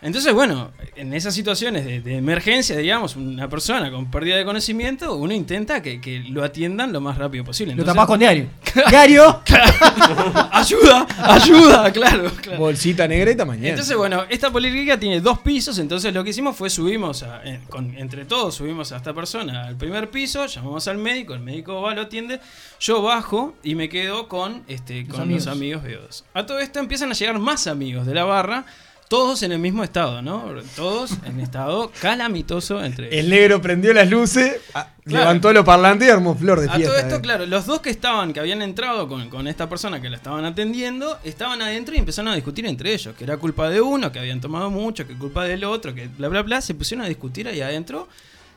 Entonces, 0.00 0.32
bueno, 0.32 0.70
en 0.96 1.12
esas 1.12 1.34
situaciones 1.34 1.84
de, 1.84 2.00
de 2.00 2.16
emergencia, 2.16 2.76
digamos, 2.76 3.16
una 3.16 3.48
persona 3.48 3.90
con 3.90 4.10
pérdida 4.10 4.36
de 4.36 4.44
conocimiento, 4.44 5.16
uno 5.16 5.34
intenta 5.34 5.82
que, 5.82 6.00
que 6.00 6.20
lo 6.20 6.44
atiendan 6.44 6.92
lo 6.92 7.00
más 7.00 7.18
rápido 7.18 7.44
posible. 7.44 7.74
Lo 7.74 7.84
tapás 7.84 8.06
con 8.06 8.18
diario. 8.20 8.46
¡Diario! 8.90 9.42
ayuda, 10.52 11.06
ayuda, 11.18 11.92
claro, 11.92 12.30
claro. 12.40 12.58
Bolsita 12.58 13.06
negreta 13.08 13.44
mañana. 13.44 13.68
Entonces, 13.70 13.96
bueno, 13.96 14.24
esta 14.28 14.50
policlínica 14.50 14.98
tiene 14.98 15.20
dos 15.20 15.38
pisos, 15.40 15.78
entonces 15.78 16.12
lo 16.14 16.22
que 16.24 16.30
hicimos 16.30 16.56
fue 16.56 16.70
subimos, 16.70 17.22
a- 17.22 17.42
en- 17.44 17.62
con- 17.66 17.96
entre 17.98 18.24
todos 18.24 18.54
subimos 18.54 18.92
a 18.92 18.96
esta 18.98 19.12
persona 19.14 19.66
al 19.66 19.76
primer 19.76 20.10
piso, 20.10 20.46
llamamos 20.46 20.86
al 20.88 20.98
médico, 20.98 21.34
el 21.34 21.40
médico 21.40 21.82
va, 21.82 21.94
lo 21.94 22.02
atiende, 22.02 22.40
yo 22.80 23.02
bajo 23.02 23.54
y 23.62 23.74
me 23.74 23.88
quedo 23.88 24.28
con, 24.28 24.62
este, 24.68 25.02
Los 25.02 25.12
con 25.12 25.22
amigos. 25.22 25.46
los 25.46 25.54
amigos 25.54 25.82
beodos. 25.82 26.24
A 26.34 26.46
todo 26.46 26.58
esto 26.58 26.78
empiezan 26.78 27.10
a 27.10 27.14
llegar 27.14 27.38
más 27.38 27.66
amigos 27.66 28.06
de 28.06 28.14
la 28.14 28.24
barra, 28.24 28.64
todos 29.08 29.42
en 29.42 29.52
el 29.52 29.58
mismo 29.58 29.82
estado, 29.84 30.20
¿no? 30.22 30.44
Todos 30.76 31.12
en 31.24 31.40
estado 31.40 31.90
calamitoso 32.00 32.84
entre 32.84 33.06
ellos. 33.08 33.18
El 33.18 33.30
negro 33.30 33.60
prendió 33.62 33.92
las 33.94 34.08
luces, 34.10 34.56
a- 34.74 34.88
Claro. 35.08 35.24
levantó 35.24 35.52
los 35.54 35.64
parlantes 35.64 36.06
y 36.06 36.10
armó 36.10 36.34
flor 36.34 36.60
de 36.60 36.68
A 36.68 36.72
fiesta. 36.74 36.92
todo 36.92 37.00
esto, 37.02 37.16
eh. 37.16 37.20
claro, 37.22 37.46
los 37.46 37.64
dos 37.64 37.80
que 37.80 37.88
estaban, 37.88 38.34
que 38.34 38.40
habían 38.40 38.60
entrado 38.60 39.08
con, 39.08 39.30
con 39.30 39.48
esta 39.48 39.66
persona 39.66 40.02
que 40.02 40.10
la 40.10 40.16
estaban 40.18 40.44
atendiendo, 40.44 41.18
estaban 41.24 41.62
adentro 41.62 41.94
y 41.94 41.98
empezaron 41.98 42.30
a 42.30 42.34
discutir 42.34 42.66
entre 42.66 42.92
ellos, 42.92 43.14
que 43.16 43.24
era 43.24 43.38
culpa 43.38 43.70
de 43.70 43.80
uno, 43.80 44.12
que 44.12 44.18
habían 44.18 44.42
tomado 44.42 44.68
mucho, 44.68 45.06
que 45.06 45.14
culpa 45.16 45.44
del 45.44 45.64
otro, 45.64 45.94
que 45.94 46.08
bla, 46.08 46.28
bla, 46.28 46.42
bla, 46.42 46.60
se 46.60 46.74
pusieron 46.74 47.06
a 47.06 47.08
discutir 47.08 47.48
ahí 47.48 47.62
adentro, 47.62 48.06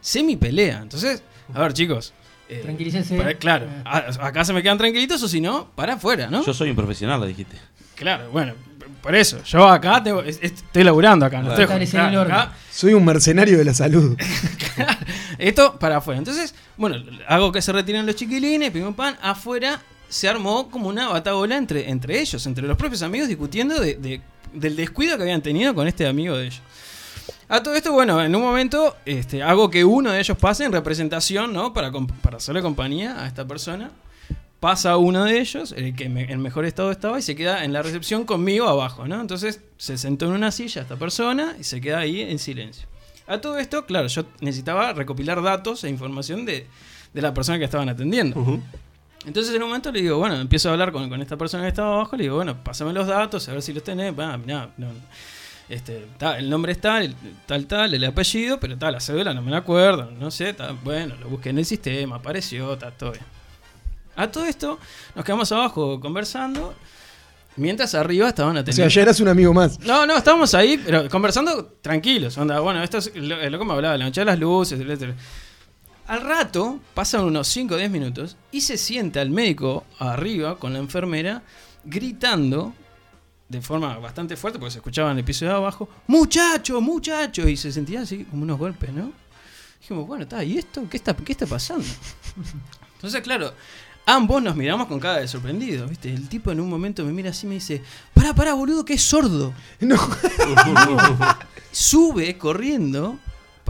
semi 0.02 0.36
pelea. 0.36 0.80
Entonces, 0.82 1.24
a 1.54 1.62
ver, 1.62 1.72
chicos. 1.74 2.14
Eh, 2.52 2.60
Tranquilícense. 2.64 3.16
para- 3.18 3.34
claro, 3.36 3.68
a- 3.86 3.98
acá 4.28 4.44
se 4.46 4.54
me 4.54 4.62
quedan 4.62 4.78
tranquilitos 4.78 5.22
o 5.24 5.28
si 5.28 5.42
no, 5.42 5.70
para 5.76 5.94
afuera, 5.94 6.28
¿no? 6.30 6.44
Yo 6.46 6.54
soy 6.54 6.70
un 6.70 6.76
profesional, 6.76 7.20
le 7.22 7.28
dijiste. 7.28 7.58
Claro, 7.96 8.30
bueno, 8.32 8.54
por 9.02 9.16
eso, 9.16 9.42
yo 9.44 9.68
acá 9.68 10.04
tengo- 10.04 10.22
es- 10.22 10.38
es- 10.42 10.52
estoy 10.54 10.84
laburando 10.84 11.26
acá, 11.26 11.38
no 11.38 11.46
Claro. 11.46 11.54
estoy 11.54 11.64
Establecer 11.64 12.00
el 12.00 12.06
claro, 12.10 12.22
orden. 12.22 12.34
acá 12.36 12.54
Soy 12.72 12.94
un 12.94 13.06
mercenario 13.06 13.58
de 13.58 13.66
la 13.66 13.74
salud. 13.74 14.18
Esto 15.38 15.78
para 15.80 15.98
afuera. 15.98 16.18
Entonces, 16.20 16.54
bueno, 16.78 16.98
hago 17.28 17.52
que 17.52 17.62
se 17.62 17.72
retiren 17.72 18.06
los 18.06 18.16
chiquilines, 18.16 18.72
pim 18.72 18.94
pam. 18.94 19.16
Afuera 19.22 19.80
se 20.10 20.28
armó 20.28 20.70
como 20.70 20.90
una 20.90 21.08
batabola 21.10 21.58
entre, 21.58 21.90
entre 21.90 22.20
ellos, 22.20 22.46
entre 22.46 22.68
los 22.68 22.78
propios 22.78 23.02
amigos, 23.02 23.28
discutiendo 23.28 23.80
de, 23.80 23.96
de- 23.96 24.22
del 24.54 24.76
descuido 24.76 25.16
que 25.18 25.24
habían 25.24 25.42
tenido 25.42 25.74
con 25.74 25.88
este 25.88 26.06
amigo 26.08 26.36
de 26.38 26.48
ellos. 26.48 26.62
A 27.54 27.62
todo 27.62 27.76
esto, 27.76 27.92
bueno, 27.92 28.24
en 28.24 28.34
un 28.34 28.42
momento 28.42 28.96
este, 29.06 29.44
hago 29.44 29.70
que 29.70 29.84
uno 29.84 30.12
de 30.12 30.20
ellos 30.22 30.38
pase 30.38 30.64
en 30.64 30.72
representación, 30.72 31.52
¿no? 31.52 31.74
Para, 31.74 31.92
para 32.22 32.38
hacerle 32.38 32.62
compañía 32.62 33.22
a 33.22 33.28
esta 33.28 33.46
persona. 33.46 33.92
Pasa 34.62 34.96
uno 34.98 35.26
de 35.26 35.40
ellos, 35.40 35.74
el 35.76 35.96
que 35.96 36.08
me- 36.08 36.32
en 36.32 36.40
mejor 36.40 36.66
estado 36.66 36.92
estaba, 36.92 37.20
y 37.20 37.22
se 37.24 37.36
queda 37.36 37.66
en 37.66 37.74
la 37.74 37.82
recepción 37.82 38.24
conmigo 38.26 38.70
abajo, 38.70 39.08
¿no? 39.08 39.20
Entonces 39.20 39.60
se 39.78 39.98
sentó 39.98 40.28
en 40.28 40.32
una 40.34 40.52
silla 40.52 40.84
esta 40.84 40.96
persona 40.96 41.56
y 41.60 41.64
se 41.64 41.82
queda 41.82 42.00
ahí 42.00 42.22
en 42.22 42.40
silencio. 42.40 42.88
A 43.28 43.40
todo 43.42 43.58
esto, 43.58 43.86
claro, 43.86 44.08
yo 44.08 44.24
necesitaba 44.40 44.94
recopilar 44.94 45.42
datos 45.42 45.84
e 45.84 45.90
información 45.90 46.46
de, 46.46 46.68
de 47.14 47.22
la 47.22 47.34
persona 47.34 47.58
que 47.60 47.66
estaban 47.66 47.90
atendiendo. 47.90 48.40
Entonces 49.26 49.54
en 49.54 49.62
un 49.62 49.70
momento 49.70 49.92
le 49.92 50.02
digo, 50.02 50.18
bueno, 50.20 50.36
empiezo 50.40 50.70
a 50.70 50.74
hablar 50.74 50.92
con, 50.92 51.10
con 51.10 51.22
esta 51.22 51.38
persona 51.38 51.64
que 51.64 51.70
estaba 51.70 51.96
abajo, 51.96 52.16
le 52.16 52.24
digo, 52.24 52.36
bueno, 52.38 52.64
pásame 52.64 52.94
los 52.94 53.08
datos, 53.08 53.50
a 53.50 53.54
ver 53.54 53.62
si 53.62 53.74
los 53.74 53.84
tenés. 53.84 54.18
Va, 54.18 54.38
mirá, 54.38 54.70
no, 54.78 54.88
este, 55.74 56.08
ta, 56.18 56.38
el 56.38 56.50
nombre 56.50 56.74
es 56.74 56.82
tal, 56.82 57.16
tal, 57.46 57.66
tal, 57.66 57.94
el 57.94 58.04
apellido, 58.04 58.60
pero 58.60 58.78
tal, 58.78 58.94
la 58.94 59.00
cédula 59.00 59.34
no 59.34 59.42
me 59.42 59.52
la 59.52 59.58
acuerdo, 59.58 60.12
no 60.12 60.30
sé, 60.32 60.54
ta, 60.54 60.76
bueno, 60.84 61.16
lo 61.20 61.30
busqué 61.30 61.50
en 61.50 61.58
el 61.60 61.66
sistema, 61.66 62.18
apareció, 62.18 62.74
está 62.74 62.92
todo 62.92 63.12
bien. 63.14 63.24
A 64.16 64.30
todo 64.30 64.46
esto, 64.46 64.78
nos 65.16 65.24
quedamos 65.26 65.52
abajo 65.52 66.00
conversando. 66.00 66.74
Mientras 67.58 67.96
arriba 67.96 68.30
estaban 68.30 68.56
O 68.56 68.60
atendiendo. 68.60 68.90
sea, 68.90 68.96
ya 68.96 69.02
eras 69.02 69.20
un 69.20 69.28
amigo 69.28 69.54
más. 69.54 69.78
No, 69.82 70.06
no, 70.06 70.16
estábamos 70.16 70.54
ahí, 70.54 70.78
pero 70.78 71.10
conversando 71.10 71.66
tranquilos. 71.82 72.38
Onda, 72.38 72.60
bueno, 72.62 72.82
esto 72.82 72.98
es 73.00 73.14
lo, 73.16 73.50
lo 73.50 73.60
que 73.60 73.66
me 73.66 73.74
hablaba, 73.74 73.98
la 73.98 74.06
noche 74.06 74.22
de 74.22 74.26
las 74.26 74.40
luces, 74.40 74.80
etc. 74.80 75.14
Al 76.08 76.22
rato, 76.22 76.80
pasan 76.94 77.26
unos 77.26 77.48
5 77.50 77.74
o 77.74 77.78
10 77.78 77.92
minutos, 77.92 78.38
y 78.52 78.62
se 78.62 78.78
sienta 78.78 79.22
el 79.22 79.32
médico 79.32 79.86
arriba 80.00 80.58
con 80.60 80.74
la 80.74 80.80
enfermera 80.80 81.42
gritando 81.84 82.74
de 83.52 83.62
forma 83.62 83.98
bastante 84.00 84.38
fuerte, 84.38 84.58
porque 84.58 84.72
se 84.72 84.78
escuchaba 84.78 85.12
en 85.12 85.18
el 85.18 85.26
piso 85.26 85.44
de 85.46 85.52
abajo, 85.52 85.90
muchacho, 86.08 86.80
muchacho, 86.80 87.48
y 87.48 87.58
se 87.58 87.72
sentía 87.72 88.02
así 88.02 88.24
como 88.24 88.44
unos 88.44 88.58
golpes, 88.58 88.94
¿no? 88.94 89.12
Dijimos, 89.82 90.08
bueno, 90.08 90.24
está, 90.24 90.44
¿y 90.44 90.58
esto? 90.58 90.88
¿Qué 90.90 90.98
está, 90.98 91.14
qué 91.14 91.34
está 91.34 91.46
pasando? 91.46 91.86
Entonces, 92.96 93.22
claro, 93.22 93.54
ambos 94.06 94.42
nos 94.42 94.56
miramos 94.56 94.88
con 94.88 95.00
cara 95.00 95.20
de 95.20 95.28
sorprendidos, 95.28 95.90
¿viste? 95.90 96.14
El 96.14 96.30
tipo 96.30 96.52
en 96.52 96.62
un 96.62 96.70
momento 96.70 97.04
me 97.04 97.12
mira 97.12 97.32
así 97.32 97.46
y 97.46 97.50
me 97.50 97.56
dice, 97.56 97.84
pará, 98.14 98.34
pará, 98.34 98.54
boludo, 98.54 98.86
que 98.86 98.94
es 98.94 99.04
sordo. 99.04 99.54
No. 99.82 99.98
Sube 101.72 102.38
corriendo 102.38 103.18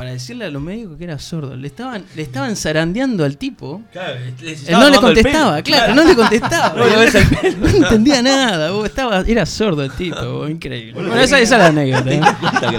para 0.02 0.14
decirle 0.14 0.46
a 0.46 0.50
los 0.50 0.64
médicos 0.64 0.98
que 0.98 1.04
era 1.04 1.20
sordo. 1.20 1.56
Le 1.56 1.68
estaban, 1.68 2.04
le 2.16 2.24
estaban 2.24 2.56
zarandeando 2.56 3.24
al 3.24 3.38
tipo. 3.38 3.84
Él 3.94 4.72
no 4.72 4.90
le 4.90 4.98
contestaba, 4.98 5.62
claro, 5.62 5.94
no 5.94 6.04
le 6.04 6.16
contestaba. 6.16 6.74
No. 6.82 7.68
No 7.68 7.68
entendía 7.68 8.24
nada, 8.24 8.72
vos, 8.72 8.88
estaba, 8.88 9.20
era 9.28 9.46
sordo 9.46 9.84
el 9.84 9.92
tipo, 9.92 10.20
vos, 10.26 10.50
increíble. 10.50 10.94
Bueno, 10.94 11.16
esa, 11.20 11.40
esa 11.40 11.56
es 11.58 11.62
la 11.62 11.68
anécdota. 11.68 12.12
¿eh? 12.12 12.22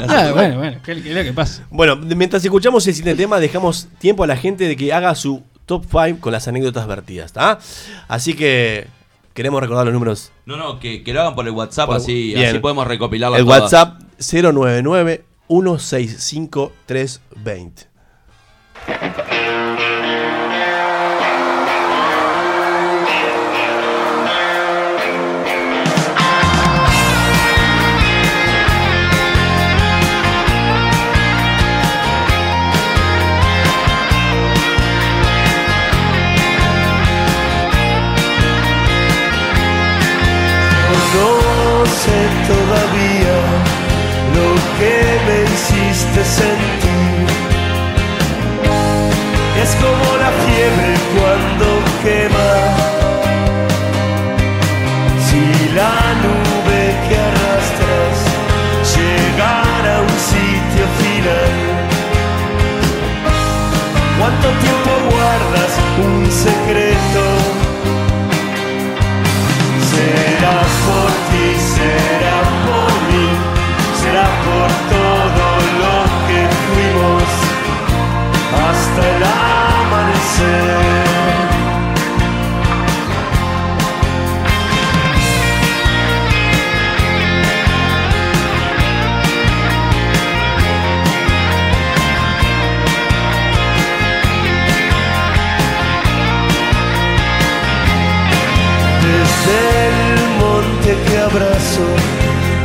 Ah, 0.09 0.31
bueno, 0.35 0.59
bueno, 0.59 0.79
¿qué, 0.85 1.01
qué 1.01 1.11
es 1.11 1.15
lo 1.17 1.23
que 1.23 1.33
pasa? 1.33 1.65
Bueno, 1.71 1.95
mientras 1.95 2.45
escuchamos 2.45 2.85
el 2.89 2.95
siguiente 2.95 3.23
tema, 3.23 3.39
dejamos 3.39 3.87
tiempo 4.01 4.25
a 4.25 4.27
la 4.27 4.37
gente 4.37 4.67
de 4.67 4.75
que 4.75 4.93
haga 4.93 5.15
su 5.15 5.45
top 5.67 5.85
5 5.89 6.19
con 6.21 6.33
las 6.33 6.49
anécdotas 6.49 6.89
vertidas, 6.89 7.27
¿está? 7.27 7.61
Así 8.09 8.35
que 8.35 8.89
queremos 9.33 9.61
recordar 9.61 9.85
los 9.85 9.95
números. 9.95 10.33
No, 10.45 10.57
no, 10.57 10.81
que, 10.81 11.05
que 11.05 11.13
lo 11.13 11.21
hagan 11.21 11.37
por 11.37 11.47
el 11.47 11.53
WhatsApp, 11.53 11.87
Por- 11.87 11.99
así, 11.99 12.35
bien. 12.35 12.47
así 12.47 12.59
podemos 12.59 12.85
recopilarlas 12.85 13.39
El 13.39 13.47
todas. 13.47 13.63
WhatsApp 13.63 14.01
099 14.19 15.25
165 15.49 16.73
320. 16.87 17.89
No 41.15 41.87
sé 41.87 42.29
todavía 42.49 43.37
lo 44.35 44.79
que 44.79 45.12
hiciste 46.13 46.25
sentir. 46.25 47.27
Es 49.63 49.71
como 49.77 50.17
la 50.17 50.31
fiebre 50.45 50.95
cuando 51.15 51.67
quema. 52.03 52.53
Si 55.27 55.43
la 55.75 55.95
nube 56.23 56.81
que 57.09 57.17
arrastras 57.17 58.17
llegara 58.95 59.99
a 59.99 60.03
un 60.03 60.19
sitio 60.31 60.85
final. 61.01 61.53
¿Cuánto 64.19 64.49
tiempo 64.61 64.91
guardas 65.11 65.73
un 65.99 66.31
secreto? 66.31 67.23
Será 69.91 70.61
por 70.87 71.22
que 101.09 101.19
abrazo, 101.19 101.87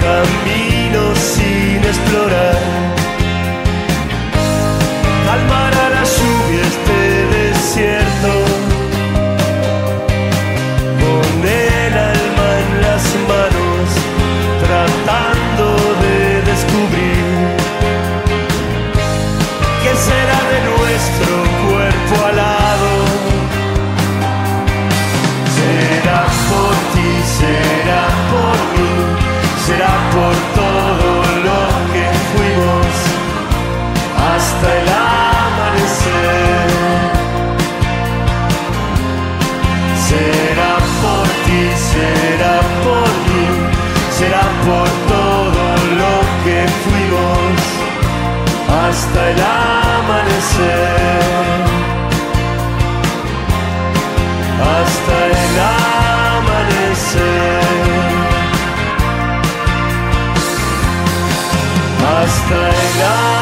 camino 0.01 1.15
sin 1.15 1.83
explorar. 1.83 2.96
Hasta 34.67 34.79
el 34.79 34.89
amanecer. 34.89 36.67
Será 40.07 40.73
por 41.01 41.27
ti, 41.45 41.61
será 41.91 42.57
por 42.83 43.09
mí, 43.27 43.45
será 44.17 44.45
por 44.65 44.87
todo 45.13 45.63
lo 46.01 46.15
que 46.43 46.59
fuimos 46.83 47.55
hasta 48.85 49.19
el 49.31 49.39
amanecer. 49.41 50.87
hasta 54.59 55.15
el 55.27 55.57
amanecer. 56.39 57.27
Hasta 62.03 62.57
el. 62.69 63.36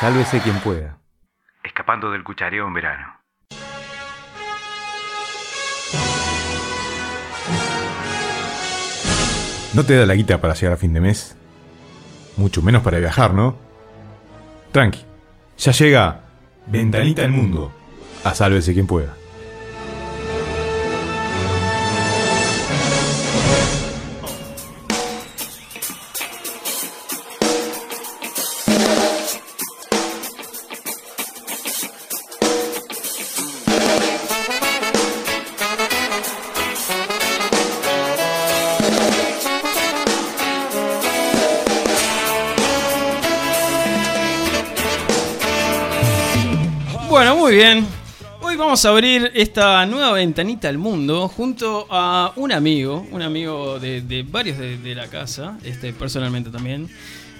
Sálvese 0.00 0.40
quien 0.40 0.58
pueda. 0.60 0.96
Escapando 1.64 2.12
del 2.12 2.22
cuchareo 2.22 2.68
en 2.68 2.72
verano. 2.72 3.18
¿No 9.74 9.84
te 9.84 9.96
da 9.96 10.06
la 10.06 10.14
guita 10.14 10.40
para 10.40 10.54
llegar 10.54 10.74
a 10.74 10.76
fin 10.76 10.94
de 10.94 11.00
mes? 11.00 11.36
Mucho 12.36 12.62
menos 12.62 12.82
para 12.82 12.98
viajar, 12.98 13.34
¿no? 13.34 13.56
Tranqui. 14.72 15.04
Ya 15.58 15.72
llega 15.72 16.20
Ventanita 16.66 17.22
al 17.22 17.32
Mundo. 17.32 17.72
A 18.28 18.34
sálvese 18.34 18.74
quien 18.74 18.86
pueda. 18.86 19.17
Vamos 48.78 48.86
a 48.86 48.90
abrir 48.90 49.32
esta 49.34 49.84
nueva 49.86 50.12
ventanita 50.12 50.68
al 50.68 50.78
mundo 50.78 51.26
junto 51.26 51.88
a 51.90 52.32
un 52.36 52.52
amigo, 52.52 53.04
un 53.10 53.22
amigo 53.22 53.80
de, 53.80 54.24
varios 54.30 54.56
de, 54.56 54.94
la 54.94 55.08
casa, 55.08 55.58
este 55.64 55.92
personalmente 55.92 56.48
también. 56.48 56.88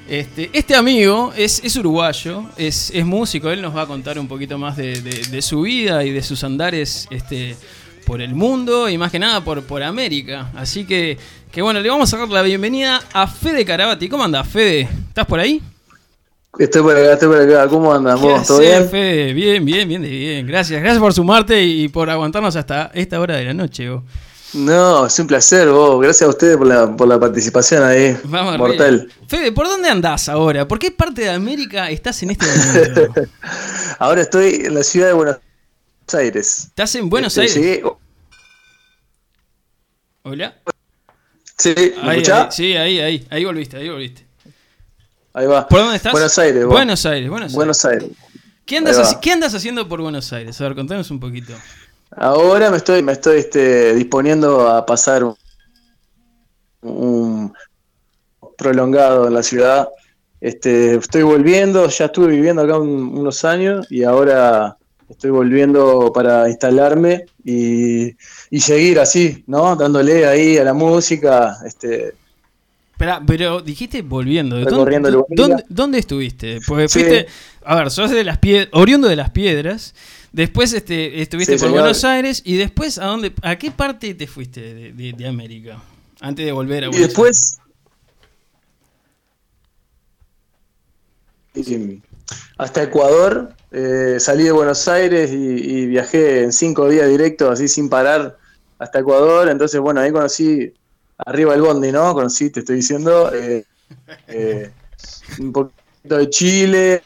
Este, 0.09 0.51
este 0.53 0.75
amigo 0.75 1.33
es, 1.37 1.77
uruguayo, 1.77 2.43
es, 2.57 2.93
músico, 3.05 3.51
él 3.51 3.63
nos 3.63 3.77
va 3.77 3.83
a 3.83 3.87
contar 3.87 4.19
un 4.19 4.27
poquito 4.27 4.59
más 4.59 4.77
de, 4.77 5.41
su 5.41 5.61
vida 5.61 6.03
y 6.05 6.11
de 6.11 6.25
sus 6.25 6.43
andares 6.43 7.07
este, 7.09 7.55
por 8.05 8.21
el 8.21 8.35
mundo 8.35 8.89
y 8.89 8.99
más 8.99 9.13
que 9.13 9.21
nada 9.21 9.41
por, 9.45 9.81
América. 9.85 10.51
Así 10.57 10.87
que, 10.87 11.19
bueno, 11.63 11.79
le 11.79 11.89
vamos 11.89 12.13
a 12.13 12.17
dar 12.17 12.29
la 12.31 12.43
bienvenida 12.43 13.01
a 13.13 13.29
Fede 13.29 13.65
Carabati. 13.65 14.09
¿Cómo 14.09 14.25
andas, 14.25 14.49
Fede? 14.49 14.89
¿Estás 15.11 15.27
por 15.27 15.39
ahí? 15.39 15.63
Estoy 16.59 16.83
por 16.83 16.97
acá, 16.97 17.13
estoy 17.13 17.29
por 17.29 17.41
acá. 17.41 17.69
¿Cómo 17.69 17.93
andan 17.95 18.19
¿Qué 18.19 18.25
vos? 18.27 18.47
¿Todo 18.47 18.59
bien? 18.61 18.89
Fede? 18.89 19.33
Bien, 19.33 19.65
bien, 19.65 19.89
bien, 19.89 20.03
bien. 20.03 20.47
Gracias, 20.47 20.81
gracias 20.81 21.01
por 21.01 21.13
sumarte 21.15 21.63
y 21.63 21.89
por 21.89 22.11
aguantarnos 22.11 22.57
hasta 22.57 22.91
esta 22.95 23.21
hora 23.21 23.37
de 23.37 23.45
la 23.45 23.55
noche. 23.55 23.89
vos. 23.89 24.03
No, 24.55 25.07
es 25.07 25.19
un 25.19 25.27
placer, 25.27 25.69
vos. 25.69 26.01
Gracias 26.03 26.27
a 26.27 26.31
ustedes 26.31 26.57
por 26.57 26.67
la, 26.67 26.97
por 26.97 27.07
la 27.07 27.21
participación 27.21 27.83
ahí. 27.85 28.17
Vamos 28.25 28.57
Mortal. 28.59 29.09
Fede, 29.29 29.53
¿por 29.53 29.67
dónde 29.69 29.89
andás 29.89 30.29
ahora? 30.29 30.67
¿Por 30.67 30.79
qué 30.79 30.91
parte 30.91 31.23
de 31.23 31.31
América 31.31 31.91
estás 31.91 32.23
en 32.23 32.31
este 32.31 32.47
momento? 32.47 33.15
Ahora 34.01 34.23
estoy 34.23 34.63
en 34.65 34.75
la 34.75 34.83
ciudad 34.83 35.09
de 35.09 35.13
Buenos 35.13 35.37
Aires. 36.15 36.65
¿Estás 36.69 36.95
en 36.95 37.11
Buenos 37.11 37.37
Este, 37.37 37.61
Aires? 37.61 37.83
llegué- 37.83 37.93
Hola. 40.23 40.57
Sí, 41.59 41.75
¿me 42.03 42.11
ahí, 42.11 42.23
sí, 42.51 42.77
ahí, 42.77 43.01
ahí, 43.01 43.27
ahí 43.31 43.45
volviste, 43.45 43.77
ahí 43.77 43.89
volviste. 43.89 44.28
Ahí 45.39 45.47
va. 45.47 45.69
¿Por 45.69 45.79
dónde 45.81 45.97
estás? 45.97 46.11
Buenos 46.13 46.37
Aires, 46.39 46.65
vos. 46.65 46.73
Buenos 46.75 47.07
Aires, 47.07 47.31
Buenos 47.31 47.45
Aires. 47.47 47.55
Buenos 47.55 47.85
Aires. 47.85 48.09
¿Qué 48.67 48.77
andas, 48.79 48.97
Ahí 48.99 49.05
va. 49.05 49.09
haci- 49.11 49.21
¿Qué 49.21 49.31
andas 49.33 49.55
haciendo 49.55 49.89
por 49.89 50.01
Buenos 50.03 50.33
Aires? 50.33 50.61
A 50.61 50.65
ver, 50.65 50.75
contanos 50.75 51.11
un 51.13 51.21
poquito. 51.21 51.53
Ahora 52.17 52.71
me 52.71 52.77
estoy, 52.79 53.03
me 53.05 53.13
estoy 53.13 53.39
este, 53.39 53.95
disponiendo 53.95 54.69
a 54.69 54.85
pasar 54.85 55.23
un, 55.23 55.37
un 56.83 57.53
prolongado 58.57 59.29
en 59.29 59.35
la 59.35 59.43
ciudad. 59.43 59.89
Este, 60.41 60.95
estoy 60.97 61.23
volviendo, 61.23 61.89
ya 61.89 62.07
estuve 62.07 62.29
viviendo 62.29 62.63
acá 62.63 62.79
un- 62.79 63.17
unos 63.19 63.45
años 63.45 63.87
y 63.91 64.03
ahora 64.05 64.77
estoy 65.09 65.31
volviendo 65.31 66.13
para 66.13 66.49
instalarme 66.49 67.27
y, 67.45 68.09
y 68.51 68.61
seguir 68.61 68.99
así, 69.01 69.45
¿no? 69.47 69.77
Dándole 69.77 70.27
ahí 70.27 70.59
a 70.59 70.65
la 70.65 70.75
música. 70.75 71.57
Este, 71.65 72.15
Espera, 72.99 73.23
pero 73.25 73.61
dijiste 73.61 74.03
volviendo. 74.03 74.57
¿de 74.57 74.65
Recorriendo 74.65 75.25
¿Dónde, 75.69 75.99
estuviste? 76.01 76.59
Porque 76.67 76.89
Sí. 76.89 76.99
fuiste, 76.99 77.27
a 77.65 77.77
ver, 77.77 77.93
sos 77.93 78.11
de 78.11 78.25
las 78.25 78.39
piedras, 78.39 78.71
oriundo 78.73 79.07
de 79.07 79.15
las 79.15 79.31
piedras. 79.31 79.95
Después 80.33 80.73
este, 80.73 81.23
estuviste 81.23 81.53
Sí, 81.53 81.59
por 81.61 81.69
señor. 81.69 81.83
Buenos 81.83 82.03
Aires 82.03 82.43
y 82.45 82.57
después 82.57 82.99
a 82.99 83.05
dónde, 83.05 83.33
a 83.43 83.55
qué 83.57 83.71
parte 83.71 84.13
te 84.15 84.27
fuiste 84.27 84.61
de, 84.75 84.93
de- 84.93 85.13
de 85.13 85.29
América 85.29 85.81
antes 86.21 86.45
de 86.45 86.51
volver 86.51 86.83
a 86.83 86.87
y 86.89 86.91
Buenos 86.91 87.07
después... 87.07 87.61
y- 91.55 92.03
hasta 92.59 92.83
Ecuador, 92.83 93.55
eh, 93.71 94.17
salí 94.19 94.43
de 94.43 94.51
Buenos 94.51 94.89
Aires 94.89 95.31
y, 95.31 95.37
y 95.37 95.87
viajé 95.87 96.43
en 96.43 96.53
cinco 96.53 96.89
días 96.89 97.09
directos, 97.09 97.49
así 97.49 97.69
sin 97.69 97.89
parar, 97.89 98.37
hasta 98.81 98.99
Ecuador. 98.99 99.49
Entonces, 99.49 99.81
bueno, 99.81 100.01
ahí 100.01 100.11
conocí 100.11 100.73
arriba 101.19 101.55
el 101.55 101.63
Bondi, 101.63 101.93
¿no? 101.93 102.15
Conocí, 102.15 102.51
te 102.51 102.61
estoy 102.61 102.77
diciendo, 102.77 103.33
eh, 103.35 103.65
eh, 104.29 104.71
un 105.41 105.53
poquito 105.53 106.17
de 106.17 106.31
Chile, 106.31 107.03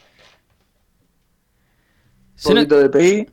un 2.45 2.53
poquito 2.55 2.79
de 2.79 2.89
PI. 2.89 3.27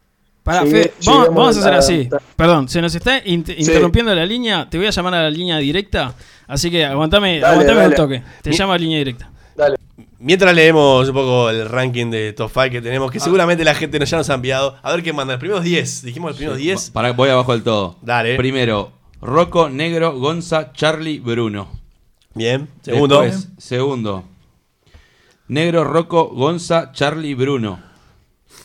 Llegué- 0.64 0.70
Fede, 0.70 0.92
vamos, 1.06 1.56
a 1.56 1.60
hacer 1.60 1.74
así. 1.74 2.08
Perdón, 2.34 2.68
se 2.68 2.80
nos 2.80 2.92
está 2.94 3.22
int- 3.24 3.54
interrumpiendo 3.56 4.12
la 4.14 4.24
línea. 4.26 4.68
Te 4.68 4.78
voy 4.78 4.86
a 4.86 4.90
llamar 4.90 5.14
a 5.14 5.22
la 5.24 5.30
línea 5.30 5.58
directa. 5.58 6.14
Así 6.48 6.70
que 6.70 6.84
aguantame, 6.84 7.38
Dale, 7.38 7.52
aguantame 7.52 7.78
un 7.78 7.84
dale. 7.84 7.96
toque. 7.96 8.22
Te 8.42 8.50
Mi- 8.50 8.56
llamo 8.56 8.72
a 8.72 8.78
línea 8.78 8.98
directa. 8.98 9.30
Dale. 9.54 9.76
Mientras 10.18 10.52
leemos 10.54 11.08
un 11.08 11.14
poco 11.14 11.50
el 11.50 11.68
ranking 11.68 12.10
de 12.10 12.32
top 12.32 12.50
5 12.52 12.70
que 12.70 12.82
tenemos, 12.82 13.10
que 13.12 13.20
seguramente 13.20 13.62
la 13.64 13.74
gente 13.74 13.98
nos, 14.00 14.10
ya 14.10 14.16
nos 14.16 14.28
ha 14.30 14.34
enviado. 14.34 14.76
A 14.82 14.90
ver 14.92 15.02
qué 15.04 15.12
manda. 15.12 15.34
Los 15.34 15.40
primeros 15.40 15.62
10. 15.62 16.02
Dijimos 16.02 16.30
los 16.30 16.36
primeros 16.38 16.58
10. 16.58 16.90
Para, 16.90 17.12
voy 17.12 17.28
abajo 17.30 17.52
del 17.52 17.62
todo. 17.62 17.96
Dale. 18.02 18.36
Primero, 18.36 18.92
Rocco, 19.20 19.68
Negro, 19.68 20.18
Gonza, 20.18 20.72
Charlie, 20.72 21.20
Bruno. 21.20 21.68
Bien. 22.34 22.68
Segundo. 22.82 23.20
Después, 23.22 23.48
segundo. 23.58 24.24
Negro, 25.48 25.84
Rocco, 25.84 26.28
Gonza, 26.28 26.92
Charlie, 26.92 27.34
Bruno. 27.34 27.80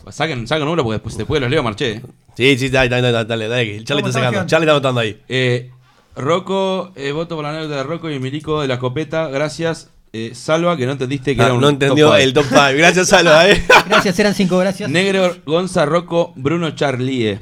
Saquen, 0.10 0.48
saquen 0.48 0.68
uno 0.68 0.84
porque 0.84 0.96
después, 0.96 1.18
después 1.18 1.42
los 1.42 1.50
leo 1.50 1.64
marché. 1.64 2.02
Sí, 2.38 2.58
sí, 2.58 2.70
dale, 2.70 2.90
dale, 2.90 3.12
dale, 3.12 3.48
dale, 3.48 3.84
Charlie 3.84 4.04
¿Cómo 4.04 4.08
está 4.10 4.20
sacando. 4.20 4.46
Charlie 4.48 4.66
está 4.66 4.72
anotando 4.74 5.02
ahí. 5.02 5.20
Eh, 5.28 5.72
Rocco, 6.16 6.92
eh, 6.96 7.12
voto 7.12 7.36
por 7.36 7.44
la 7.44 7.50
anécdota 7.50 7.78
de 7.78 7.84
Rocco 7.84 8.10
y 8.12 8.20
Milico 8.20 8.62
de 8.62 8.68
la 8.68 8.76
escopeta. 8.76 9.28
Gracias. 9.30 9.90
Eh, 10.14 10.32
Salva, 10.34 10.78
que 10.78 10.86
no 10.86 10.94
entendiste 10.94 11.36
que 11.36 11.42
Ah, 11.42 11.46
era 11.46 11.54
un 11.56 11.62
no 11.62 11.68
entendió 11.70 12.06
top 12.08 12.14
five. 12.16 12.24
el 12.24 12.34
top 12.34 12.46
5. 12.48 12.62
Gracias, 12.78 13.10
Salva, 13.10 13.50
eh. 13.50 13.66
Gracias, 13.90 14.18
eran 14.20 14.34
cinco 14.34 14.58
gracias. 14.60 14.90
Negro, 14.90 15.36
Gonza, 15.46 15.86
Rocco, 15.86 16.32
Bruno, 16.38 16.72
Charlie. 16.72 17.38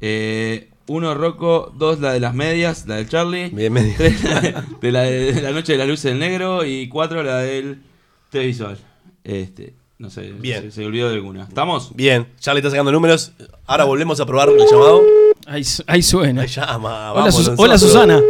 Eh, 0.00 0.68
uno, 0.86 1.14
Rocco. 1.14 1.72
Dos, 1.76 2.00
la 2.00 2.12
de 2.12 2.20
las 2.20 2.34
medias, 2.34 2.86
la 2.86 2.96
del 2.96 3.08
Charlie. 3.08 3.48
Bien, 3.50 3.72
medio. 3.72 3.94
Tres, 3.96 4.22
la 4.24 4.40
de, 4.40 4.50
de 4.80 4.92
la 4.92 5.00
de 5.02 5.42
la 5.42 5.50
noche 5.52 5.72
de 5.72 5.78
la 5.78 5.86
luz 5.86 6.02
del 6.02 6.18
negro. 6.18 6.64
Y 6.64 6.88
cuatro, 6.88 7.22
la 7.22 7.38
del 7.38 7.82
televisual. 8.30 8.78
Este, 9.22 9.74
no 9.98 10.10
sé, 10.10 10.32
Bien. 10.32 10.62
Se, 10.62 10.70
se 10.70 10.84
olvidó 10.86 11.08
de 11.08 11.14
alguna. 11.14 11.44
¿Estamos? 11.44 11.94
Bien, 11.94 12.28
Charlie 12.40 12.60
está 12.60 12.70
sacando 12.70 12.92
números. 12.92 13.32
Ahora 13.66 13.84
volvemos 13.84 14.20
a 14.20 14.26
probar 14.26 14.48
el 14.50 14.58
llamado. 14.58 15.02
Ahí, 15.46 15.64
su- 15.64 15.84
ahí 15.86 16.02
suena. 16.02 16.42
Ahí 16.42 16.48
llama. 16.48 17.12
Hola, 17.12 17.20
vamos 17.20 17.34
Sus- 17.34 17.48
nosotros. 17.48 17.60
hola, 17.68 17.78
Susana. 17.78 18.20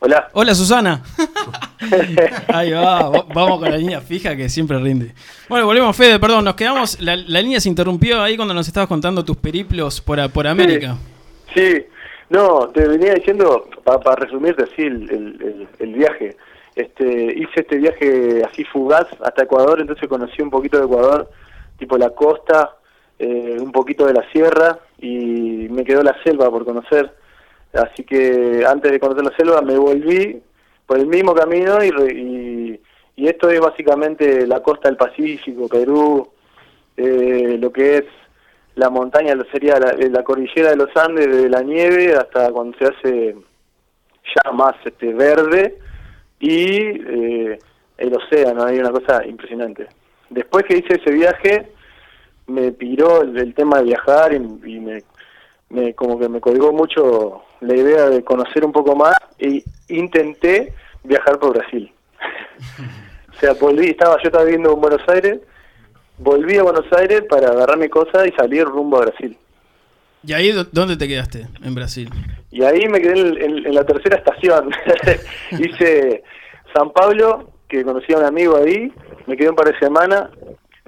Hola. 0.00 0.28
Hola 0.32 0.54
Susana. 0.54 1.02
Ahí 2.48 2.70
va, 2.72 3.08
va- 3.08 3.26
vamos 3.34 3.58
con 3.60 3.70
la 3.70 3.76
línea 3.76 4.00
fija 4.00 4.36
que 4.36 4.48
siempre 4.48 4.78
rinde. 4.78 5.12
Bueno, 5.48 5.66
volvemos, 5.66 5.96
Fede, 5.96 6.18
perdón, 6.18 6.44
nos 6.44 6.54
quedamos. 6.54 7.00
La, 7.00 7.16
la 7.16 7.40
línea 7.42 7.60
se 7.60 7.68
interrumpió 7.68 8.20
ahí 8.22 8.36
cuando 8.36 8.54
nos 8.54 8.66
estabas 8.68 8.88
contando 8.88 9.24
tus 9.24 9.36
periplos 9.36 10.00
por, 10.00 10.30
por 10.30 10.46
América. 10.46 10.96
Sí, 11.54 11.84
no, 12.30 12.68
te 12.68 12.86
venía 12.88 13.14
diciendo, 13.14 13.68
para 13.84 14.16
resumirte 14.16 14.64
así 14.64 14.82
el, 14.82 15.10
el- 15.10 15.42
el- 15.42 15.68
el 15.78 15.94
viaje, 15.94 16.36
este, 16.74 17.04
hice 17.38 17.60
este 17.60 17.76
viaje 17.76 18.42
así 18.50 18.64
fugaz 18.64 19.06
hasta 19.22 19.42
Ecuador, 19.42 19.80
entonces 19.80 20.08
conocí 20.08 20.40
un 20.40 20.50
poquito 20.50 20.78
de 20.78 20.84
Ecuador, 20.86 21.30
tipo 21.78 21.98
la 21.98 22.10
costa, 22.10 22.76
eh, 23.18 23.56
un 23.60 23.72
poquito 23.72 24.06
de 24.06 24.14
la 24.14 24.24
sierra 24.32 24.78
y 24.98 25.68
me 25.70 25.84
quedó 25.84 26.02
la 26.02 26.16
selva 26.24 26.48
por 26.50 26.64
conocer. 26.64 27.12
Así 27.74 28.04
que 28.04 28.64
antes 28.66 28.90
de 28.92 29.00
conocer 29.00 29.24
la 29.24 29.36
selva 29.36 29.60
me 29.62 29.76
volví 29.76 30.42
por 30.86 30.98
el 30.98 31.06
mismo 31.06 31.34
camino 31.34 31.82
y, 31.82 31.88
y, 31.88 32.80
y 33.16 33.28
esto 33.28 33.50
es 33.50 33.60
básicamente 33.60 34.46
la 34.46 34.60
costa 34.60 34.88
del 34.88 34.96
Pacífico, 34.96 35.68
Perú, 35.68 36.28
eh, 36.96 37.56
lo 37.60 37.72
que 37.72 37.98
es 37.98 38.04
la 38.74 38.90
montaña, 38.90 39.34
lo 39.34 39.44
sería 39.44 39.78
la, 39.78 39.92
la 39.92 40.24
cordillera 40.24 40.70
de 40.70 40.76
los 40.76 40.96
Andes, 40.96 41.26
de 41.26 41.48
la 41.48 41.62
nieve 41.62 42.14
hasta 42.14 42.50
cuando 42.50 42.76
se 42.78 42.84
hace 42.86 43.36
ya 44.34 44.52
más 44.52 44.74
este 44.84 45.12
verde 45.12 45.78
y 46.40 46.76
eh, 46.76 47.58
el 47.98 48.14
océano, 48.14 48.64
hay 48.64 48.78
una 48.78 48.90
cosa 48.90 49.24
impresionante. 49.26 49.86
Después 50.30 50.64
que 50.64 50.78
hice 50.78 50.94
ese 50.94 51.12
viaje, 51.12 51.68
me 52.46 52.72
piró 52.72 53.22
el, 53.22 53.54
tema 53.54 53.78
de 53.78 53.84
viajar 53.84 54.32
y 54.32 54.40
me, 54.80 55.02
me 55.72 55.94
como 55.94 56.18
que 56.18 56.28
me 56.28 56.40
colgó 56.40 56.72
mucho 56.72 57.42
la 57.60 57.74
idea 57.76 58.08
de 58.08 58.22
conocer 58.22 58.64
un 58.64 58.72
poco 58.72 58.94
más 58.94 59.14
e 59.38 59.62
intenté 59.88 60.72
viajar 61.02 61.38
por 61.38 61.54
Brasil. 61.54 61.90
o 63.36 63.38
sea, 63.40 63.54
volví, 63.54 63.88
estaba, 63.88 64.16
yo 64.22 64.28
estaba 64.28 64.44
viviendo 64.44 64.72
en 64.74 64.80
Buenos 64.80 65.02
Aires, 65.08 65.40
volví 66.18 66.56
a 66.58 66.62
Buenos 66.62 66.86
Aires 66.92 67.22
para 67.28 67.48
agarrar 67.48 67.78
mi 67.78 67.88
cosa 67.88 68.26
y 68.26 68.32
salir 68.32 68.64
rumbo 68.64 68.98
a 68.98 69.06
Brasil. 69.06 69.36
¿Y 70.24 70.32
ahí 70.34 70.52
dó- 70.52 70.68
dónde 70.70 70.96
te 70.96 71.08
quedaste? 71.08 71.46
En 71.64 71.74
Brasil. 71.74 72.08
Y 72.50 72.62
ahí 72.62 72.86
me 72.88 73.00
quedé 73.00 73.18
en, 73.18 73.42
en- 73.42 73.66
en 73.66 73.74
la 73.74 73.84
tercera 73.84 74.16
estación. 74.18 74.70
Hice 75.58 76.22
San 76.74 76.90
Pablo, 76.92 77.50
que 77.68 77.82
conocí 77.82 78.12
a 78.12 78.18
un 78.18 78.24
amigo 78.24 78.56
ahí, 78.56 78.92
me 79.26 79.36
quedé 79.36 79.48
un 79.50 79.56
par 79.56 79.72
de 79.72 79.78
semanas, 79.78 80.30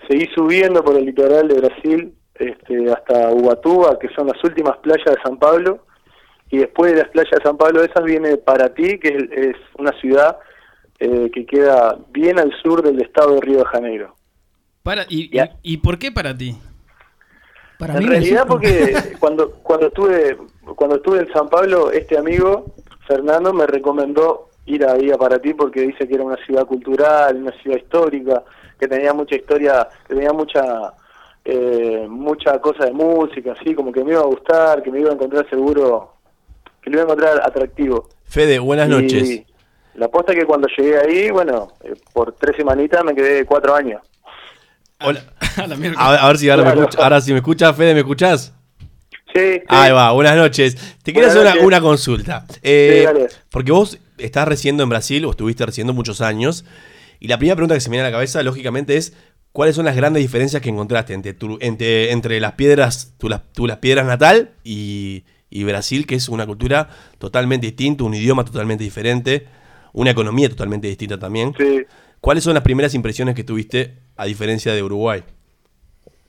seguí 0.09 0.27
subiendo 0.35 0.85
por 0.85 0.97
el 0.97 1.07
litoral 1.07 1.49
de 1.49 1.55
Brasil 1.61 2.15
este, 2.35 2.93
hasta 2.93 3.31
Ubatuba, 3.31 3.99
que 3.99 4.09
son 4.09 4.27
las 4.27 4.43
últimas 4.45 4.77
playas 4.79 5.05
de 5.07 5.23
San 5.23 5.39
Pablo, 5.39 5.85
y 6.51 6.59
después 6.59 6.93
de 6.93 6.99
las 6.99 7.09
playas 7.11 7.31
de 7.31 7.43
San 7.43 7.57
Pablo 7.57 7.83
esas 7.83 8.05
viene 8.05 8.37
Paraty, 8.37 8.99
que 8.99 9.09
es, 9.09 9.31
es 9.33 9.57
una 9.79 9.93
ciudad 10.01 10.39
eh, 11.01 11.31
que 11.33 11.45
queda 11.45 11.99
bien 12.11 12.39
al 12.39 12.53
sur 12.63 12.83
del 12.83 13.01
estado 13.03 13.35
de 13.35 13.41
Río 13.41 13.59
de 13.59 13.65
Janeiro. 13.65 14.15
Para, 14.83 15.05
y, 15.09 15.37
y, 15.37 15.43
¿Y 15.63 15.77
por 15.79 15.99
qué 15.99 16.13
para 16.13 16.37
ti? 16.37 16.57
Para 17.79 17.95
en 17.95 18.01
mí, 18.01 18.07
realidad 18.07 18.47
porque 18.47 18.95
cuando 19.21 19.51
cuando 19.63 19.89
estuve 19.89 20.37
cuando 20.77 20.97
estuve 20.97 21.21
en 21.21 21.33
San 21.33 21.49
Pablo 21.49 21.91
este 21.91 22.17
amigo 22.17 22.67
Fernando 23.09 23.53
me 23.53 23.67
recomendó 23.67 24.51
ir 24.67 24.87
ahí 24.87 25.11
a 25.11 25.17
Paraty 25.19 25.55
porque 25.55 25.81
dice 25.81 26.07
que 26.07 26.15
era 26.15 26.25
una 26.25 26.37
ciudad 26.47 26.65
cultural 26.67 27.37
una 27.37 27.53
ciudad 27.61 27.79
histórica 27.79 28.45
que 28.79 28.87
tenía 28.87 29.13
mucha 29.13 29.35
historia 29.35 29.89
que 30.07 30.15
tenía 30.15 30.33
mucha 30.33 30.63
eh, 31.45 32.07
mucha 32.09 32.59
cosa 32.61 32.87
de 32.87 32.93
música 32.93 33.53
así 33.59 33.75
como 33.75 33.93
que 33.93 34.03
me 34.05 34.13
iba 34.13 34.21
a 34.23 34.27
gustar 34.27 34.83
que 34.83 34.91
me 34.91 35.01
iba 35.01 35.11
a 35.11 35.15
encontrar 35.15 35.49
seguro 35.51 36.15
que 36.83 36.91
lo 36.91 36.97
iba 36.97 37.03
a 37.03 37.07
encontrar 37.07 37.41
atractivo 37.45 38.09
Fede, 38.25 38.59
buenas 38.59 38.89
Y 38.89 38.91
noches. 38.91 39.43
la 39.95 40.07
aposta 40.07 40.33
es 40.33 40.39
que 40.41 40.47
cuando 40.47 40.69
llegué 40.77 40.99
ahí 40.99 41.31
bueno 41.31 41.69
eh, 41.83 41.95
por 42.13 42.33
tres 42.33 42.57
semanitas 42.57 43.05
me 43.05 43.15
quedé 43.15 43.45
cuatro 43.45 43.75
años 43.75 44.01
Hola. 45.01 45.23
A 45.57 45.67
la 45.67 45.77
mierda. 45.77 45.97
A 46.01 46.11
ver, 46.13 46.21
a 46.21 46.27
ver 46.29 46.39
si 46.39 46.49
ahora, 46.49 46.63
me 46.63 46.71
Claro. 46.73 46.81
escucha, 46.89 47.03
ahora 47.05 47.21
si 47.21 47.33
me 47.33 47.39
escuchas, 47.39 47.77
Fede, 47.77 47.95
¿me 47.95 48.01
escuchás? 48.01 48.55
Sí, 49.35 49.55
sí. 49.55 49.61
Ahí 49.69 49.93
va, 49.93 50.13
buenas 50.13 50.37
noches. 50.37 50.77
Te 51.03 51.13
quiero 51.13 51.29
hacer 51.29 51.63
una, 51.63 51.81
consulta. 51.81 52.47
Eh, 52.63 53.07
Sí, 53.29 53.37
porque 53.51 53.73
vos 53.73 53.99
estás 54.19 54.49
residiendo 54.49 54.83
en 54.85 54.89
Brasil 54.89 55.25
o 55.27 55.31
estuviste 55.31 55.67
residiendo 55.67 55.93
muchos 55.93 56.21
años. 56.21 56.65
Y 57.21 57.29
la 57.29 57.37
primera 57.39 57.57
pregunta 57.57 57.75
que 57.75 57.81
se 57.81 57.91
me 57.91 57.95
viene 57.97 58.07
a 58.07 58.11
la 58.11 58.17
cabeza, 58.17 58.43
lógicamente, 58.45 58.97
es 58.97 59.15
¿cuáles 59.55 59.77
son 59.77 59.85
las 59.87 59.95
grandes 59.97 60.21
diferencias 60.21 60.61
que 60.61 60.69
encontraste 60.69 61.15
entre, 61.15 61.33
tu- 61.33 61.59
entre, 61.61 62.11
entre 62.11 62.41
las 62.41 62.53
piedras, 62.53 63.15
tu, 63.19 63.29
las, 63.29 63.41
tu 63.53 63.67
las 63.69 63.79
piedras 63.79 64.05
natal 64.05 64.51
y, 64.65 65.25
y 65.49 65.63
Brasil, 65.63 66.07
que 66.07 66.17
es 66.17 66.29
una 66.29 66.45
cultura 66.45 66.89
totalmente 67.19 67.67
distinta, 67.69 68.03
un 68.05 68.15
idioma 68.15 68.45
totalmente 68.45 68.83
diferente, 68.83 69.47
una 69.93 70.11
economía 70.11 70.49
totalmente 70.49 70.89
distinta 70.89 71.19
también? 71.19 71.55
Sí. 71.57 71.85
¿Cuáles 72.21 72.43
son 72.43 72.55
las 72.55 72.65
primeras 72.65 72.95
impresiones 72.95 73.35
que 73.37 73.45
tuviste 73.45 73.95
a 74.17 74.25
diferencia 74.25 74.73
de 74.75 74.83
Uruguay? 74.83 75.23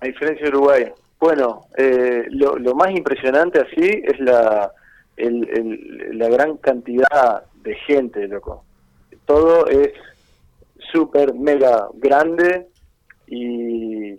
A 0.01 0.05
diferencia 0.05 0.43
de 0.45 0.49
Uruguay. 0.55 0.83
Bueno, 1.19 1.61
eh, 1.77 2.25
lo, 2.29 2.57
lo 2.57 2.75
más 2.75 2.91
impresionante 2.91 3.59
así 3.59 4.03
es 4.05 4.19
la, 4.19 4.71
el- 5.17 5.49
el- 5.49 6.19
la 6.19 6.29
gran 6.29 6.57
cantidad 6.57 7.43
de 7.63 7.73
gente, 7.87 8.27
loco. 8.27 8.63
Todo 9.25 9.65
es 9.67 9.89
súper, 10.91 11.33
mega 11.33 11.87
grande 11.95 12.67
y, 13.27 14.13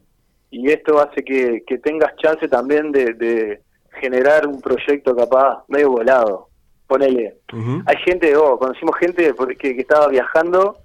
y 0.50 0.70
esto 0.70 1.00
hace 1.00 1.22
que, 1.24 1.62
que 1.66 1.78
tengas 1.78 2.14
chance 2.16 2.48
también 2.48 2.92
de, 2.92 3.14
de 3.14 3.60
generar 4.00 4.46
un 4.46 4.60
proyecto 4.60 5.14
capaz 5.14 5.64
medio 5.68 5.90
volado. 5.90 6.48
Ponele, 6.86 7.38
hay 7.84 7.96
gente, 8.04 8.36
oh, 8.36 8.58
conocimos 8.58 8.96
gente 9.00 9.34
porque, 9.34 9.74
que 9.74 9.80
estaba 9.80 10.06
viajando 10.06 10.78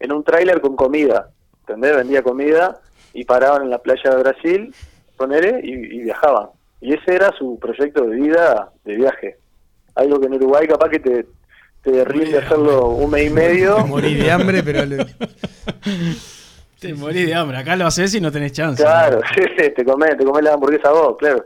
en 0.00 0.12
un 0.12 0.24
tráiler 0.24 0.60
con 0.60 0.74
comida, 0.74 1.30
¿entendés? 1.60 1.96
Vendía 1.96 2.22
comida 2.22 2.80
y 3.12 3.24
paraban 3.24 3.62
en 3.62 3.70
la 3.70 3.78
playa 3.78 4.10
de 4.10 4.22
Brasil, 4.22 4.74
ponele, 5.16 5.60
y, 5.62 5.70
y 5.70 6.02
viajaban. 6.02 6.48
Y 6.80 6.94
ese 6.94 7.14
era 7.14 7.30
su 7.38 7.56
proyecto 7.60 8.04
de 8.04 8.16
vida, 8.16 8.72
de 8.84 8.96
viaje. 8.96 9.36
Algo 9.94 10.18
que 10.18 10.26
en 10.26 10.34
Uruguay 10.34 10.66
capaz 10.66 10.88
que 10.88 10.98
te, 10.98 11.26
te 11.82 12.04
rinde 12.04 12.38
hacerlo 12.38 12.88
un 12.88 13.10
mes 13.10 13.30
y 13.30 13.30
medio. 13.30 13.86
Morí 13.86 14.14
de 14.14 14.30
hambre, 14.32 14.62
pero 14.62 14.80
Te 16.80 16.94
morís 16.94 17.26
de 17.26 17.34
hambre. 17.34 17.56
Acá 17.58 17.76
lo 17.76 17.86
haces 17.86 18.14
y 18.14 18.20
no 18.20 18.30
tenés 18.30 18.52
chance. 18.52 18.82
Claro, 18.82 19.20
te 19.76 19.84
comés, 19.84 20.16
te 20.16 20.24
comés 20.24 20.44
la 20.44 20.54
hamburguesa 20.54 20.90
vos, 20.90 21.16
claro. 21.18 21.44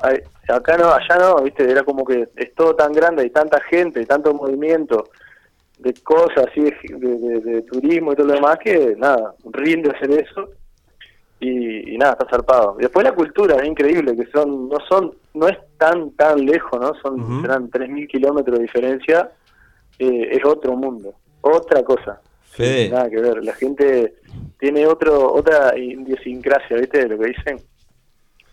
Ay, 0.00 0.16
acá 0.48 0.76
no, 0.78 0.90
allá 0.92 1.16
no, 1.18 1.42
viste, 1.42 1.70
era 1.70 1.82
como 1.82 2.04
que 2.04 2.26
es 2.36 2.54
todo 2.54 2.74
tan 2.74 2.92
grande, 2.92 3.22
hay 3.22 3.30
tanta 3.30 3.60
gente, 3.68 4.06
tanto 4.06 4.32
movimiento 4.32 5.10
de 5.78 5.92
cosas 6.02 6.46
así, 6.50 6.62
de, 6.62 6.96
de- 6.98 7.18
de- 7.18 7.40
de 7.40 7.62
turismo 7.62 8.12
y 8.12 8.16
todo 8.16 8.28
lo 8.28 8.34
demás, 8.34 8.58
que 8.62 8.94
nada, 8.96 9.34
rinde 9.52 9.90
hacer 9.90 10.10
eso 10.12 10.48
y, 11.40 11.94
y 11.94 11.98
nada, 11.98 12.12
está 12.12 12.26
zarpado. 12.30 12.76
Y 12.78 12.82
después 12.82 13.04
la 13.04 13.12
cultura, 13.14 13.56
es 13.56 13.66
increíble, 13.66 14.16
que 14.16 14.26
son, 14.30 14.68
no 14.68 14.76
son, 14.88 15.12
no 15.34 15.48
es 15.48 15.58
tan, 15.78 16.10
tan 16.12 16.44
lejos, 16.44 16.80
¿no? 16.80 16.92
Son, 17.02 17.20
Ujú. 17.20 17.40
serán 17.42 17.70
3.000 17.70 18.06
kilómetros 18.08 18.58
de 18.58 18.62
diferencia, 18.62 19.30
eh, 19.98 20.28
es 20.32 20.44
otro 20.44 20.74
mundo, 20.76 21.14
otra 21.42 21.82
cosa. 21.82 22.20
Fede. 22.50 22.88
Nada 22.90 23.08
que 23.10 23.20
ver, 23.20 23.44
la 23.44 23.54
gente 23.54 24.14
tiene 24.58 24.86
otro 24.86 25.32
otra 25.32 25.76
idiosincrasia, 25.78 26.76
¿viste? 26.76 26.98
De 27.00 27.08
lo 27.08 27.18
que 27.18 27.26
dicen. 27.28 27.60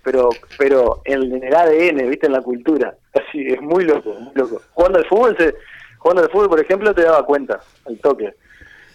Pero 0.04 0.30
pero 0.58 1.02
en, 1.06 1.24
en 1.36 1.44
el 1.44 1.54
ADN, 1.56 2.10
¿viste? 2.10 2.28
En 2.28 2.34
la 2.34 2.42
cultura. 2.42 2.96
Así, 3.14 3.46
es 3.48 3.62
muy 3.62 3.84
loco, 3.84 4.14
muy 4.20 4.32
loco. 4.36 4.62
Jugando 4.74 5.00
al 5.00 5.06
fútbol, 5.06 5.36
se, 5.38 5.54
jugando 5.98 6.24
al 6.24 6.30
fútbol, 6.30 6.50
por 6.50 6.60
ejemplo, 6.62 6.94
te 6.94 7.04
daba 7.04 7.26
cuenta, 7.26 7.60
al 7.86 7.98
toque. 8.00 8.34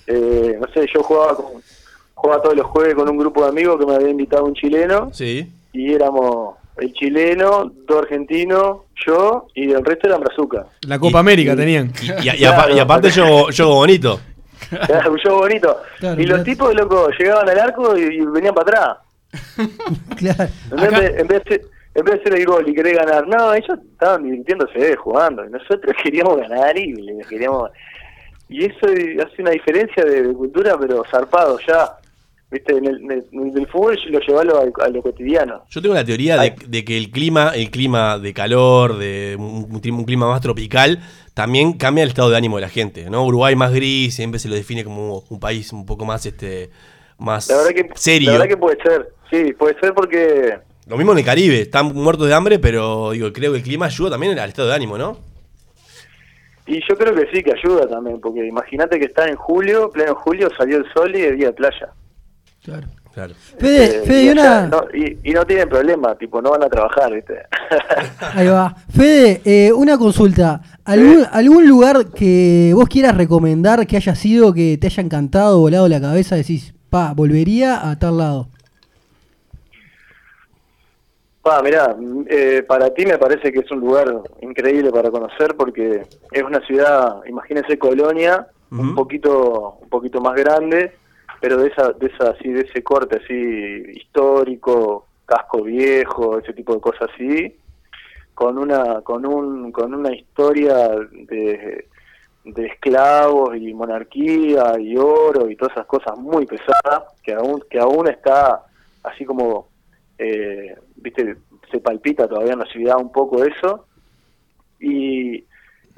Eh, 0.07 0.57
no 0.61 0.67
sé, 0.73 0.87
yo 0.93 1.03
jugaba 1.03 1.37
con 1.37 1.47
jugaba 2.15 2.41
todos 2.43 2.57
los 2.57 2.67
jueves 2.67 2.95
con 2.95 3.09
un 3.09 3.17
grupo 3.19 3.43
de 3.43 3.49
amigos 3.49 3.79
que 3.81 3.87
me 3.87 3.95
había 3.97 4.09
invitado 4.11 4.45
un 4.45 4.55
chileno 4.55 5.11
Sí. 5.13 5.51
y 5.73 5.93
éramos 5.93 6.57
el 6.77 6.93
chileno, 6.93 7.71
dos 7.87 8.03
argentinos, 8.03 8.83
yo 9.05 9.49
y 9.55 9.73
el 9.73 9.85
resto 9.85 10.07
eran 10.09 10.21
brazuca. 10.21 10.67
la 10.87 10.99
Copa 11.01 11.19
América 11.19 11.55
tenían. 11.57 11.93
Y, 12.01 12.29
y- 12.29 12.43
y 12.43 12.45
apa- 12.45 12.71
y 12.71 12.79
aparte 12.79 13.11
yo, 13.11 13.51
yo 13.51 13.69
bonito. 13.75 14.21
Era 14.89 15.11
un 15.11 15.19
show 15.19 15.39
bonito. 15.39 15.83
Claro, 15.99 16.21
y 16.21 16.25
los 16.25 16.35
claro. 16.41 16.45
tipos, 16.45 16.75
loco, 16.75 17.09
llegaban 17.19 17.49
al 17.49 17.59
arco 17.59 17.97
y, 17.99 18.03
y 18.03 18.21
venían 18.27 18.55
para 18.55 18.71
atrás. 18.71 18.97
Claro. 20.17 20.45
En 20.71 20.77
vez, 20.81 20.91
de, 21.01 21.21
en, 21.21 21.27
vez 21.29 21.45
de, 21.45 21.63
en 21.95 22.05
vez 22.05 22.15
de 22.15 22.21
hacer 22.21 22.35
el 22.35 22.47
gol 22.47 22.69
y 22.69 22.75
querer 22.75 22.97
ganar, 22.97 23.27
no, 23.27 23.55
ellos 23.55 23.79
estaban 23.93 24.23
divirtiéndose 24.25 24.97
jugando. 24.97 25.45
Y 25.45 25.51
nosotros 25.51 25.95
queríamos 26.03 26.37
ganar 26.39 26.77
y 26.77 26.95
queríamos. 27.29 27.71
Y 28.49 28.67
eso 28.67 28.87
hace 28.87 29.43
una 29.43 29.51
diferencia 29.53 30.05
de, 30.05 30.23
de 30.25 30.35
cultura, 30.35 30.77
pero 30.79 31.03
zarpado 31.11 31.59
ya. 31.67 31.93
Viste, 32.51 32.77
en 32.77 32.85
el, 32.87 32.97
en 33.01 33.11
el- 33.13 33.27
en 33.33 33.57
el 33.59 33.67
fútbol 33.67 33.99
lo 34.11 34.21
lleva 34.21 34.43
a 34.43 34.45
lo, 34.45 34.59
a 34.83 34.89
lo 34.91 35.01
cotidiano. 35.01 35.63
Yo 35.71 35.81
tengo 35.81 35.95
la 35.95 36.05
teoría 36.05 36.37
de, 36.39 36.55
de 36.67 36.85
que 36.85 36.99
el 36.99 37.11
clima, 37.11 37.53
el 37.55 37.71
clima 37.71 38.19
de 38.19 38.35
calor, 38.35 38.99
de 38.99 39.37
un 39.39 40.05
clima 40.05 40.29
más 40.29 40.43
tropical, 40.43 41.01
también 41.35 41.73
cambia 41.75 42.05
el 42.05 42.11
estado 42.11 42.31
de 42.31 42.37
ánimo 42.37 42.57
de 42.57 42.63
la 42.63 42.69
gente, 42.69 43.09
¿no? 43.09 43.25
Uruguay 43.25 43.57
más 43.57 43.73
gris, 43.73 44.15
siempre 44.15 44.39
se 44.39 44.49
lo 44.49 44.55
define 44.55 44.85
como 44.85 45.25
un 45.29 45.41
país 45.41 45.73
un 45.73 45.87
poco 45.87 46.05
más 46.05 46.27
este 46.27 46.71
más 47.19 47.49
La 47.49 47.57
verdad 47.59 47.71
que, 47.71 47.89
serio. 47.95 48.33
La 48.33 48.39
verdad 48.39 48.49
que 48.49 48.57
puede 48.57 48.83
ser, 48.83 49.15
sí, 49.31 49.53
puede 49.53 49.79
ser 49.81 49.95
porque 49.95 50.59
Lo 50.87 50.97
mismo 50.97 51.13
en 51.13 51.19
el 51.19 51.25
Caribe, 51.25 51.61
están 51.61 51.95
muertos 51.95 52.27
de 52.27 52.35
hambre, 52.35 52.59
pero 52.59 53.13
digo, 53.13 53.33
creo 53.33 53.53
que 53.53 53.59
el 53.59 53.65
clima 53.65 53.87
ayuda 53.87 54.11
también 54.11 54.39
al 54.39 54.49
estado 54.49 54.69
de 54.69 54.75
ánimo, 54.75 54.99
¿no? 54.99 55.19
Y 56.67 56.81
yo 56.89 56.97
creo 56.97 57.15
que 57.15 57.27
sí, 57.33 57.43
que 57.43 57.53
ayuda 57.53 57.89
también, 57.89 58.21
porque 58.21 58.47
imagínate 58.47 58.99
que 58.99 59.07
está 59.07 59.27
en 59.27 59.37
julio, 59.37 59.91
pleno 59.91 60.15
julio, 60.15 60.49
salió 60.57 60.79
el 60.79 60.85
sol 60.93 61.15
y 61.17 61.23
es 61.23 61.37
día 61.37 61.49
de 61.49 61.53
playa. 61.53 61.89
Claro. 62.63 62.87
Claro. 63.15 63.35
Fede, 63.59 63.85
Eh, 63.85 64.03
Fede, 64.07 64.25
y, 64.25 64.29
una. 64.31 64.67
no, 64.69 64.85
y, 64.95 65.19
y 65.23 65.33
no 65.33 65.45
tienen 65.45 65.69
problema, 65.69 66.15
tipo, 66.15 66.41
no 66.41 66.51
van 66.51 66.63
a 66.65 66.69
trabajar, 66.69 67.13
¿viste? 67.13 67.35
Ahí 68.35 68.47
va. 68.49 68.75
Fede, 68.91 69.41
eh, 69.45 69.73
una 69.73 69.99
consulta. 69.99 70.63
¿Algún, 70.85 71.25
¿Algún 71.31 71.69
lugar 71.69 72.07
que 72.15 72.73
vos 72.75 72.89
quieras 72.89 73.17
recomendar 73.17 73.87
que 73.87 73.97
haya 73.97 74.15
sido, 74.15 74.53
que 74.55 74.79
te 74.79 74.87
haya 74.87 75.03
encantado, 75.03 75.59
volado 75.61 75.89
la 75.89 76.01
cabeza? 76.01 76.37
Decís, 76.37 76.73
pa, 76.89 77.13
volvería 77.15 77.91
a 77.91 77.99
tal 77.99 78.17
lado. 78.19 78.49
Pa, 81.43 81.61
mirá, 81.63 81.95
mm, 81.99 82.25
eh, 82.31 82.63
para 82.67 82.91
ti 82.95 83.05
me 83.05 83.19
parece 83.19 83.53
que 83.53 83.61
es 83.61 83.71
un 83.73 83.81
lugar 83.81 84.07
increíble 84.43 84.91
para 84.91 85.11
conocer 85.11 85.55
porque 85.57 86.03
es 86.31 86.43
una 86.43 86.61
ciudad, 86.65 87.17
imagínense 87.29 87.79
Colonia, 87.79 88.47
un 88.71 88.95
poquito 88.95 89.77
un 89.83 89.89
poquito 89.91 90.21
más 90.23 90.35
grande, 90.35 90.93
pero 91.43 91.57
de 91.57 91.71
esa 91.71 91.91
de 91.91 92.07
esa 92.07 92.31
así 92.31 92.49
de 92.51 92.61
ese 92.61 92.85
corte 92.85 93.17
así 93.17 93.35
histórico, 94.01 95.09
casco 95.27 95.65
viejo, 95.65 96.39
ese 96.39 96.53
tipo 96.53 96.73
de 96.73 96.81
cosas 96.81 97.11
así, 97.13 97.53
con 98.33 98.59
una 98.59 99.01
con 99.01 99.27
un 99.27 99.73
con 99.73 99.93
una 99.93 100.15
historia 100.15 100.91
de 101.11 101.89
de 102.45 102.67
esclavos 102.67 103.57
y 103.57 103.75
monarquía 103.75 104.79
y 104.79 104.97
oro 104.97 105.51
y 105.51 105.57
todas 105.57 105.75
esas 105.75 105.87
cosas 105.87 106.17
muy 106.17 106.47
pesadas 106.47 107.03
que 107.25 107.35
aún 107.35 107.61
que 107.69 107.81
aún 107.81 108.07
está 108.07 108.63
así 109.03 109.25
como 109.25 109.67
eh, 110.19 110.77
viste 110.95 111.39
se 111.73 111.81
palpita 111.81 112.29
todavía 112.29 112.53
en 112.53 112.61
la 112.61 112.67
ciudad 112.67 112.99
un 113.01 113.11
poco 113.11 113.45
eso. 113.45 113.87
Y 114.79 115.45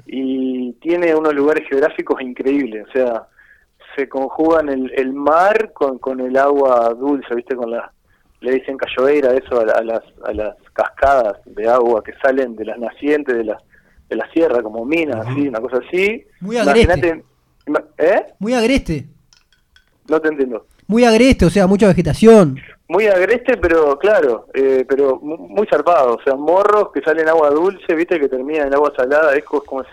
y 0.07 0.73
tiene 0.81 1.13
unos 1.13 1.35
lugares 1.35 1.67
geográficos 1.69 2.19
increíbles 2.21 2.87
o 2.87 2.91
sea 2.91 3.27
se 3.95 4.07
conjugan 4.09 4.69
el, 4.69 4.91
el 4.95 5.13
mar 5.13 5.71
con, 5.73 5.97
con 5.99 6.19
el 6.19 6.35
agua 6.37 6.89
dulce 6.97 7.33
viste 7.35 7.55
con 7.55 7.71
la 7.71 7.91
le 8.41 8.51
dicen 8.53 8.77
cayoeira 8.77 9.33
eso 9.33 9.59
a, 9.59 9.63
a 9.79 9.83
las 9.83 10.03
a 10.25 10.33
las 10.33 10.55
cascadas 10.73 11.37
de 11.45 11.67
agua 11.67 12.03
que 12.03 12.13
salen 12.21 12.55
de 12.55 12.65
las 12.65 12.77
nacientes 12.77 13.35
de 13.35 13.43
la 13.45 13.57
de 14.09 14.15
la 14.15 14.29
sierra 14.31 14.61
como 14.61 14.85
minas 14.85 15.25
así 15.25 15.47
una 15.47 15.59
cosa 15.61 15.77
así 15.87 16.23
Muy 16.41 16.57
agreste. 16.57 17.23
¿eh? 17.97 18.25
Muy 18.39 18.53
agreste. 18.53 19.05
no 20.09 20.19
te 20.19 20.27
entiendo 20.29 20.67
Muy 20.87 21.03
agreste, 21.05 21.45
o 21.45 21.49
sea, 21.49 21.65
mucha 21.65 21.87
vegetación. 21.87 22.57
muy 22.87 23.07
agreste, 23.07 23.57
pero 23.57 23.97
claro, 23.97 24.45
eh, 24.53 24.85
pero 24.87 25.19
mu- 25.19 25.47
muy 25.49 25.65
zarpado. 25.67 26.15
O 26.17 26.21
sea, 26.21 26.35
morros 26.35 26.91
que 26.93 27.01
salen 27.01 27.27
agua 27.27 27.49
dulce, 27.49 27.95
viste, 27.95 28.19
que 28.19 28.29
terminan 28.29 28.67
en 28.67 28.75
agua 28.75 28.93
salada, 28.95 29.33
es 29.35 29.43
co- 29.43 29.63
como 29.63 29.81
es, 29.81 29.87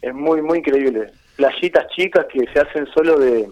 es 0.00 0.12
muy, 0.12 0.42
muy 0.42 0.58
increíble. 0.58 1.12
Playitas 1.36 1.86
chicas 1.88 2.26
que 2.32 2.44
se 2.52 2.60
hacen 2.60 2.86
solo 2.94 3.18
de, 3.18 3.48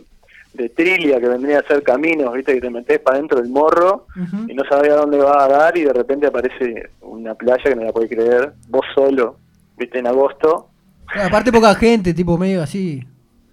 de 0.55 0.69
trilia, 0.71 1.19
que 1.21 1.29
vendrían 1.29 1.63
a 1.65 1.67
ser 1.69 1.83
caminos, 1.83 2.33
viste, 2.35 2.55
que 2.55 2.61
te 2.61 2.71
metes 2.71 2.99
para 3.01 3.19
dentro 3.19 3.41
del 3.41 3.51
morro 3.51 4.07
y 4.49 4.55
no 4.55 4.65
sabes 4.65 4.91
a 4.93 4.97
dónde 4.97 5.19
va 5.19 5.45
a 5.45 5.49
dar 5.49 5.77
y 5.77 5.85
de 5.85 5.93
repente 5.93 6.27
aparece 6.27 6.91
una 7.01 7.35
playa 7.35 7.63
que 7.63 7.75
no 7.77 7.85
la 7.85 7.93
puedes 7.93 8.11
creer, 8.11 8.53
vos 8.69 8.85
solo, 8.95 9.37
viste, 9.77 9.99
en 9.99 10.07
agosto. 10.07 10.69
Aparte 11.15 11.51
poca 11.51 11.75
gente, 11.75 12.15
tipo 12.15 12.37
medio 12.39 12.63
así. 12.63 13.03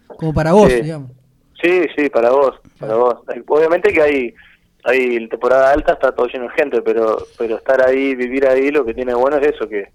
Como 0.07 0.34
para 0.34 0.51
vos, 0.53 0.71
Sí. 0.71 0.82
digamos. 0.82 1.11
Sí, 1.61 1.82
sí, 1.95 2.09
para 2.09 2.30
vos, 2.32 2.55
para 2.80 2.95
vos. 2.95 3.15
Obviamente 3.47 3.91
que 3.91 4.01
hay, 4.01 4.34
hay 4.84 5.15
en 5.15 5.28
temporada 5.30 5.71
alta 5.71 5.93
está 5.93 6.11
todo 6.11 6.28
lleno 6.28 6.45
de 6.45 6.51
gente, 6.51 6.82
pero, 6.84 7.17
pero 7.38 7.57
estar 7.57 7.82
ahí, 7.88 8.13
vivir 8.13 8.45
ahí, 8.47 8.69
lo 8.69 8.86
que 8.86 8.93
tiene 8.93 9.13
bueno 9.15 9.38
es 9.38 9.47
eso, 9.55 9.67
que 9.67 9.88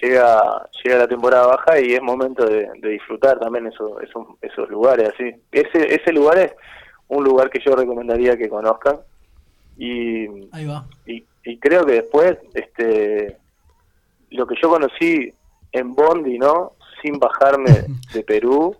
llega, 0.00 0.68
llega 0.82 0.98
la 0.98 1.08
temporada 1.08 1.46
baja 1.46 1.80
y 1.80 1.94
es 1.94 2.02
momento 2.02 2.44
de, 2.44 2.68
de 2.80 2.88
disfrutar 2.90 3.38
también 3.38 3.66
eso, 3.66 4.00
esos, 4.00 4.26
esos 4.42 4.68
lugares 4.68 5.10
así. 5.14 5.34
Ese, 5.52 5.94
ese 5.94 6.12
lugar 6.12 6.38
es 6.38 6.52
un 7.08 7.24
lugar 7.24 7.50
que 7.50 7.60
yo 7.64 7.74
recomendaría 7.74 8.36
que 8.36 8.48
conozcan 8.48 8.98
y, 9.76 10.26
Ahí 10.52 10.66
va. 10.66 10.84
y, 11.06 11.24
y 11.44 11.58
creo 11.58 11.86
que 11.86 11.92
después, 11.94 12.36
este, 12.54 13.36
lo 14.30 14.46
que 14.46 14.56
yo 14.60 14.68
conocí 14.68 15.32
en 15.72 15.94
Bondi, 15.94 16.38
¿no? 16.38 16.72
Sin 17.02 17.18
bajarme 17.18 17.84
de 18.12 18.22
Perú, 18.24 18.76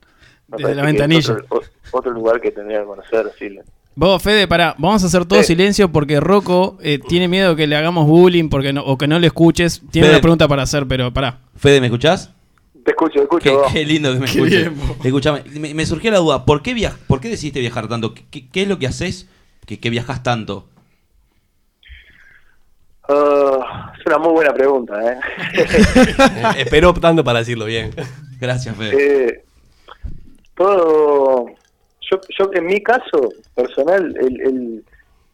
Desde 0.48 0.74
la 0.74 0.82
ventanilla. 0.82 1.34
Otro, 1.48 1.68
otro 1.92 2.12
lugar 2.12 2.40
que 2.40 2.50
tendría 2.50 2.80
que 2.80 2.86
conocer, 2.86 3.30
sí. 3.38 3.58
Vos, 4.00 4.22
Fede, 4.22 4.46
pará, 4.46 4.76
vamos 4.78 5.02
a 5.02 5.08
hacer 5.08 5.24
todo 5.24 5.40
Sí. 5.40 5.46
silencio 5.48 5.90
porque 5.90 6.20
Rocco 6.20 6.78
eh, 6.80 7.00
tiene 7.08 7.26
miedo 7.26 7.56
que 7.56 7.66
le 7.66 7.74
hagamos 7.74 8.06
bullying 8.06 8.48
porque 8.48 8.72
no, 8.72 8.84
o 8.84 8.96
que 8.96 9.08
no 9.08 9.18
le 9.18 9.26
escuches. 9.26 9.82
Tiene 9.90 10.06
Fede. 10.06 10.16
una 10.18 10.22
pregunta 10.22 10.46
para 10.46 10.62
hacer, 10.62 10.86
pero 10.86 11.12
pará. 11.12 11.40
Fede, 11.56 11.80
¿me 11.80 11.88
escuchás? 11.88 12.32
Te 12.84 12.92
escucho, 12.92 13.14
te 13.14 13.22
escucho. 13.22 13.62
Qué, 13.72 13.84
lindo 13.84 14.12
que 14.12 14.20
me 14.20 14.26
escuches. 14.26 14.70
Escuchame, 15.02 15.42
me, 15.58 15.74
me 15.74 15.84
surgió 15.84 16.12
la 16.12 16.18
duda, 16.18 16.44
¿por 16.44 16.62
qué, 16.62 16.74
viaj 16.74 16.94
¿por 17.08 17.20
qué 17.20 17.28
decidiste 17.28 17.58
viajar 17.58 17.88
tanto? 17.88 18.14
¿Qué, 18.14 18.22
qué- 18.30 18.48
qué 18.48 18.62
es 18.62 18.68
lo 18.68 18.78
que 18.78 18.86
haces 18.86 19.26
que, 19.66 19.80
que 19.80 19.90
viajas 19.90 20.22
tanto? 20.22 20.68
Ah, 23.08 23.92
es 23.98 24.06
una 24.06 24.18
muy 24.18 24.32
buena 24.32 24.54
pregunta, 24.54 24.94
¿eh? 25.12 25.18
Eh, 25.54 25.66
Esperó 26.58 26.94
tanto 26.94 27.24
para 27.24 27.40
decirlo 27.40 27.64
bien. 27.64 27.90
Gracias, 28.40 28.76
Fede. 28.76 29.26
Eh, 29.28 29.44
todo. 30.54 31.46
Yo, 32.10 32.20
yo, 32.38 32.50
en 32.52 32.66
mi 32.66 32.80
caso 32.80 33.28
personal, 33.54 34.14
el, 34.18 34.84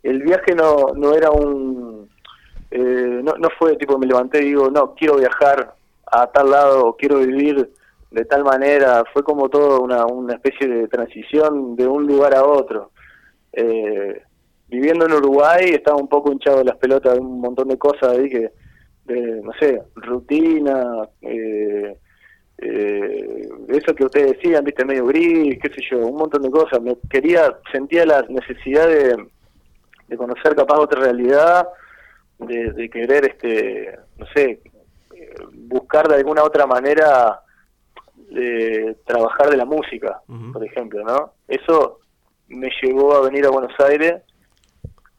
el, 0.03 0.23
viaje 0.23 0.55
no, 0.55 0.89
no 0.95 1.15
era 1.15 1.31
un. 1.31 2.09
eh, 2.71 3.21
no, 3.23 3.35
no 3.39 3.49
fue 3.59 3.77
tipo, 3.77 3.99
me 3.99 4.07
levanté 4.07 4.43
y 4.43 4.47
digo, 4.47 4.71
no, 4.71 4.95
quiero 4.95 5.17
viajar 5.17 5.75
a 6.07 6.27
tal 6.29 6.51
lado, 6.51 6.97
quiero 6.99 7.19
vivir 7.19 7.71
de 8.11 8.25
tal 8.25 8.45
manera. 8.45 9.05
Fue 9.13 9.23
como 9.23 9.49
todo 9.49 9.81
una, 9.81 10.07
una 10.07 10.35
especie 10.35 10.69
de 10.69 10.89
transición 10.89 11.77
de 11.77 11.87
un 11.87 12.07
lugar 12.07 12.35
a 12.35 12.45
otro. 12.45 12.91
Eh, 13.53 14.23
viviendo 14.69 15.07
en 15.07 15.13
Uruguay 15.13 15.71
estaba 15.71 15.97
un 15.97 16.09
poco 16.09 16.33
hinchado 16.33 16.65
las 16.65 16.77
pelotas 16.77 17.15
de 17.15 17.21
un 17.21 17.41
montón 17.41 17.69
de 17.69 17.79
cosas 17.79 18.11
ahí 18.11 18.29
que, 18.29 18.51
de, 19.05 19.41
no 19.43 19.53
sé, 19.61 19.81
rutina, 19.95 21.09
eh, 21.23 21.97
eh, 22.67 23.49
eso 23.69 23.95
que 23.95 24.05
ustedes 24.05 24.33
decían, 24.37 24.65
viste, 24.65 24.85
medio 24.85 25.07
gris, 25.07 25.59
qué 25.63 25.69
sé 25.73 25.81
yo, 25.91 25.99
un 25.99 26.17
montón 26.17 26.43
de 26.43 26.51
cosas. 26.51 26.81
Me 26.81 26.97
quería, 27.11 27.55
sentía 27.71 28.05
la 28.07 28.23
necesidad 28.29 28.89
de, 28.89 29.27
de 30.09 30.17
conocer 30.17 30.55
capaz 30.57 30.79
otra 30.79 31.01
realidad, 31.01 31.69
de, 32.39 32.73
de 32.73 32.89
querer, 32.91 33.25
este, 33.27 33.99
no 34.19 34.27
sé, 34.35 34.61
buscar 35.53 36.09
de 36.09 36.17
alguna 36.17 36.43
otra 36.43 36.67
manera 36.67 37.41
de 38.31 38.97
trabajar 39.05 39.51
de 39.51 39.57
la 39.57 39.65
música, 39.65 40.21
por 40.53 40.65
ejemplo, 40.65 41.05
¿no? 41.05 41.33
Eso 41.49 42.01
me 42.49 42.71
llevó 42.83 43.15
a 43.15 43.21
venir 43.23 43.47
a 43.47 43.51
Buenos 43.51 43.79
Aires 43.81 44.23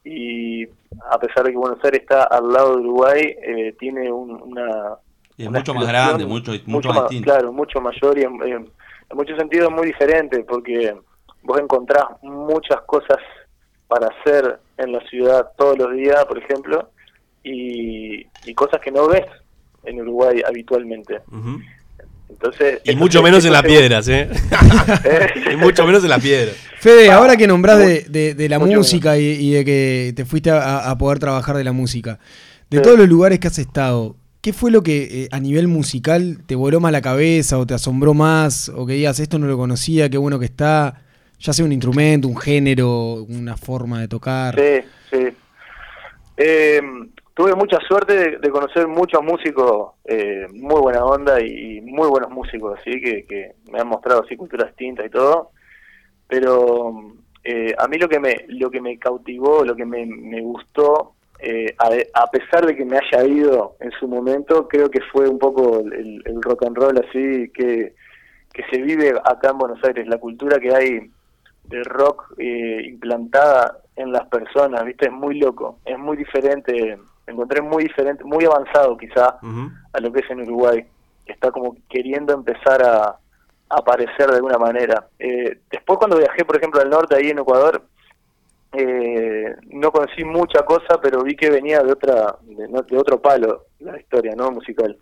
y 0.03 0.65
a 1.11 1.19
pesar 1.19 1.43
de 1.45 1.51
que 1.51 1.57
Buenos 1.57 1.83
Aires 1.83 2.01
está 2.01 2.23
al 2.23 2.49
lado 2.51 2.75
de 2.75 2.81
Uruguay, 2.81 3.21
eh, 3.41 3.75
tiene 3.79 4.11
un- 4.11 4.41
una 4.41 4.95
es 5.37 5.49
mucho 5.51 5.73
más 5.73 5.87
grande, 5.87 6.25
mucho, 6.25 6.51
mucho, 6.65 6.89
más 6.89 7.01
distinto. 7.09 7.31
Claro, 7.31 7.51
mucho 7.53 7.81
mayor 7.81 8.17
y 8.17 8.21
en, 8.23 8.33
en- 8.43 8.69
en 9.09 9.17
muchos 9.17 9.37
sentidos 9.37 9.71
muy 9.71 9.87
diferente 9.87 10.43
porque 10.47 10.95
vos 11.43 11.59
encontrás 11.59 12.05
muchas 12.23 12.79
cosas 12.87 13.17
para 13.87 14.07
hacer 14.07 14.59
en 14.77 14.91
la 14.91 14.99
ciudad 15.09 15.47
todos 15.57 15.77
los 15.77 15.93
días, 15.93 16.25
por 16.25 16.37
ejemplo, 16.37 16.89
y, 17.43 18.25
y 18.45 18.53
cosas 18.55 18.81
que 18.81 18.91
no 18.91 19.07
ves 19.07 19.25
en 19.83 20.01
Uruguay 20.01 20.41
habitualmente. 20.47 21.19
Entonces, 22.29 22.81
Y 22.83 22.95
mucho 22.95 23.21
menos 23.21 23.45
en 23.45 23.53
las 23.53 23.61
piedras, 23.63 24.07
¿eh? 24.07 24.29
y 25.53 25.55
mucho 25.55 25.85
menos 25.85 26.03
en 26.03 26.09
las 26.09 26.21
piedras. 26.21 26.55
Fede, 26.79 27.09
Ah, 27.11 27.15
ahora 27.17 27.37
que 27.37 27.47
nombrás 27.47 27.77
de, 27.79 28.01
de- 28.09 28.33
de 28.33 28.49
la 28.49 28.57
mucho 28.59 28.77
música 28.77 29.17
y, 29.17 29.23
y 29.25 29.53
de 29.53 29.65
que 29.65 30.13
te 30.15 30.25
fuiste 30.25 30.49
a, 30.51 30.89
a 30.89 30.97
poder 30.97 31.19
trabajar 31.19 31.55
de 31.55 31.63
la 31.63 31.71
música, 31.71 32.19
de 32.69 32.77
Sí. 32.77 32.83
todos 32.83 32.97
los 32.97 33.07
lugares 33.07 33.39
que 33.39 33.47
has 33.47 33.59
estado, 33.59 34.15
¿qué 34.45 34.53
fue 34.53 34.69
lo 34.69 34.83
que 34.83 35.23
eh, 35.23 35.27
a 35.31 35.39
nivel 35.39 35.67
musical 35.67 36.37
te 36.45 36.53
voló 36.53 36.79
más 36.79 36.91
la 36.91 37.01
cabeza 37.01 37.57
o 37.57 37.65
te 37.65 37.73
asombró 37.73 38.13
más? 38.13 38.69
O 38.69 38.85
que 38.85 38.93
digas, 38.93 39.19
esto 39.19 39.39
no 39.39 39.47
lo 39.47 39.57
conocía, 39.57 40.07
qué 40.07 40.19
bueno 40.19 40.37
que 40.37 40.45
está, 40.45 41.01
ya 41.39 41.51
sea 41.51 41.65
un 41.65 41.71
instrumento, 41.71 42.27
un 42.27 42.37
género, 42.37 43.23
una 43.23 43.57
forma 43.57 44.01
de 44.01 44.07
tocar. 44.07 44.53
Sí, 44.53 44.87
sí. 45.09 45.35
Eh, 46.37 46.79
tuve 47.33 47.55
mucha 47.55 47.79
suerte 47.87 48.37
de, 48.37 48.49
conocer 48.51 48.87
muchos 48.87 49.23
músicos 49.23 49.93
eh, 50.05 50.45
muy 50.53 50.79
buena 50.79 51.03
onda 51.03 51.41
y, 51.41 51.81
muy 51.81 52.07
buenos 52.07 52.29
músicos, 52.29 52.77
así 52.79 53.01
que, 53.01 53.55
me 53.71 53.79
han 53.79 53.87
mostrado 53.87 54.25
así 54.25 54.37
culturas 54.37 54.67
distintas 54.67 55.07
y 55.07 55.09
todo. 55.09 55.49
Pero 56.27 57.15
eh, 57.43 57.73
a 57.79 57.87
mí 57.87 57.97
lo 57.97 58.07
que 58.07 58.19
me 58.19 58.45
lo 58.49 58.69
que 58.69 58.79
me 58.79 58.99
cautivó, 58.99 59.65
lo 59.65 59.75
que 59.75 59.85
me 59.85 60.41
gustó, 60.41 61.14
eh, 61.45 61.75
a, 61.77 61.89
a 62.23 62.27
pesar 62.31 62.65
de 62.65 62.75
que 62.75 62.85
me 62.85 62.97
haya 62.97 63.25
ido 63.25 63.75
en 63.79 63.91
su 63.99 64.07
momento, 64.07 64.67
creo 64.67 64.89
que 64.89 65.01
fue 65.11 65.29
un 65.29 65.39
poco 65.39 65.79
el, 65.79 66.21
el 66.25 66.41
rock 66.41 66.65
and 66.65 66.75
roll 66.75 66.97
así 66.97 67.51
que 67.53 67.93
que 68.55 68.63
se 68.71 68.81
vive 68.81 69.13
acá 69.25 69.49
en 69.49 69.57
Buenos 69.57 69.83
Aires, 69.83 70.07
la 70.07 70.17
cultura 70.17 70.59
que 70.59 70.73
hay 70.73 71.11
de 71.65 71.83
rock 71.83 72.33
eh, 72.37 72.83
implantada 72.87 73.79
en 73.97 74.13
las 74.13 74.27
personas, 74.27 74.83
¿viste? 74.85 75.07
Es 75.07 75.11
muy 75.11 75.39
loco, 75.39 75.79
es 75.83 75.99
muy 75.99 76.15
diferente, 76.15 76.97
me 77.27 77.33
encontré 77.33 77.61
muy 77.61 77.83
diferente, 77.83 78.23
muy 78.23 78.45
avanzado 78.45 78.95
quizá 78.97 79.37
a 79.91 79.99
lo 79.99 80.11
que 80.11 80.21
es 80.21 80.29
en 80.29 80.41
Uruguay. 80.41 80.85
Está 81.25 81.51
como 81.51 81.75
queriendo 81.89 82.33
empezar 82.33 82.81
a, 82.81 83.07
a 83.07 83.17
aparecer 83.69 84.29
de 84.29 84.35
alguna 84.37 84.57
manera. 84.57 85.07
Eh, 85.19 85.59
después 85.69 85.99
cuando 85.99 86.17
viajé, 86.17 86.45
por 86.45 86.55
ejemplo, 86.55 86.79
al 86.79 86.89
norte, 86.89 87.15
ahí 87.15 87.31
en 87.31 87.39
Ecuador, 87.39 87.81
eh, 88.77 89.55
no 89.67 89.91
conocí 89.91 90.23
mucha 90.23 90.63
cosa, 90.65 90.99
pero 91.01 91.23
vi 91.23 91.35
que 91.35 91.49
venía 91.49 91.81
de 91.81 91.91
otra 91.91 92.35
de, 92.43 92.67
de 92.67 92.97
otro 92.97 93.21
palo 93.21 93.65
la 93.79 93.99
historia 93.99 94.33
no 94.35 94.51
musical. 94.51 94.97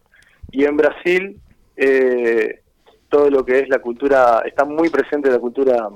Y 0.51 0.65
en 0.65 0.77
Brasil, 0.77 1.39
eh, 1.75 2.61
todo 3.09 3.29
lo 3.29 3.43
que 3.45 3.59
es 3.59 3.69
la 3.69 3.79
cultura, 3.79 4.43
está 4.45 4.65
muy 4.65 4.89
presente 4.89 5.29
la 5.31 5.39
cultura 5.39 5.89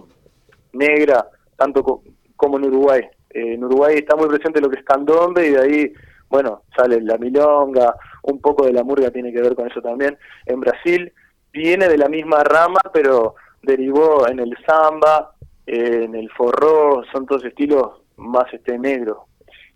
negra, 0.74 1.28
tanto 1.56 1.84
co- 1.84 2.04
como 2.36 2.58
en 2.58 2.66
Uruguay. 2.66 3.02
Eh, 3.30 3.54
en 3.54 3.64
Uruguay 3.64 3.98
está 3.98 4.16
muy 4.16 4.28
presente 4.28 4.62
lo 4.62 4.70
que 4.70 4.80
es 4.80 4.86
candombe 4.86 5.48
y 5.48 5.52
de 5.52 5.60
ahí, 5.62 5.94
bueno, 6.30 6.64
sale 6.76 7.02
la 7.02 7.18
milonga, 7.18 7.96
un 8.24 8.40
poco 8.42 8.66
de 8.66 8.74
la 8.74 8.84
murga 8.84 9.12
tiene 9.12 9.32
que 9.32 9.42
ver 9.42 9.56
con 9.56 9.70
eso 9.70 9.82
también. 9.82 10.18
En 10.46 10.60
Brasil 10.60 11.12
viene 11.52 11.88
de 11.88 11.98
la 11.98 12.10
misma 12.10 12.44
rama, 12.44 12.80
pero 12.94 13.36
derivó 13.62 14.28
en 14.28 14.40
el 14.40 14.56
samba, 14.66 15.34
eh, 15.68 16.04
en 16.06 16.16
el 16.16 16.30
forró, 16.32 17.04
son 17.12 17.26
todos 17.28 17.46
estilos 17.46 18.02
más 18.18 18.52
este 18.54 18.80
negros. 18.80 19.18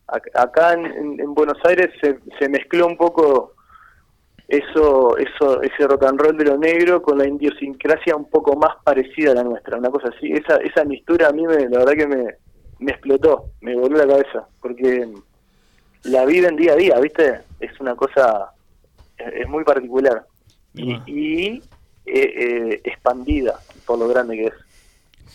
Ac- 0.07 0.31
Acá 0.33 0.73
en, 0.73 0.85
en- 0.87 1.19
en 1.19 1.33
Buenos 1.35 1.57
Aires 1.65 1.89
se, 2.01 2.17
se 2.39 2.49
mezcló 2.49 2.87
un 2.87 2.97
poco 2.97 3.53
eso, 4.47 5.15
eso, 5.17 5.61
ese 5.61 5.87
rock 5.87 6.03
and 6.03 6.19
roll 6.19 6.37
de 6.37 6.45
lo 6.45 6.57
negro 6.57 7.01
con 7.01 7.17
la 7.17 7.27
idiosincrasia 7.27 8.15
un 8.15 8.29
poco 8.29 8.55
más 8.55 8.75
parecida 8.83 9.31
a 9.31 9.35
la 9.35 9.43
nuestra, 9.43 9.77
una 9.77 9.89
cosa 9.89 10.09
así. 10.15 10.31
Esa, 10.33 10.57
esa 10.57 10.83
mistura 10.83 11.29
a 11.29 11.31
mí 11.31 11.45
me, 11.47 11.69
la 11.69 11.79
verdad 11.79 11.93
que 11.93 12.07
me, 12.07 12.25
me 12.79 12.91
explotó, 12.91 13.45
me 13.61 13.75
voló 13.75 13.97
la 13.97 14.07
cabeza, 14.07 14.47
porque 14.61 15.07
la 16.03 16.25
vida 16.25 16.49
en 16.49 16.57
día 16.57 16.73
a 16.73 16.75
día, 16.75 16.99
¿viste? 16.99 17.39
Es 17.61 17.79
una 17.79 17.95
cosa, 17.95 18.51
es, 19.17 19.33
es 19.41 19.47
muy 19.47 19.63
particular 19.63 20.25
y, 20.73 20.93
y, 21.05 21.47
eh, 22.05 22.33
eh, 22.75 22.81
expandida 22.83 23.59
por 23.85 23.99
lo 23.99 24.07
grande 24.09 24.35
que 24.35 24.45
es. 24.47 24.53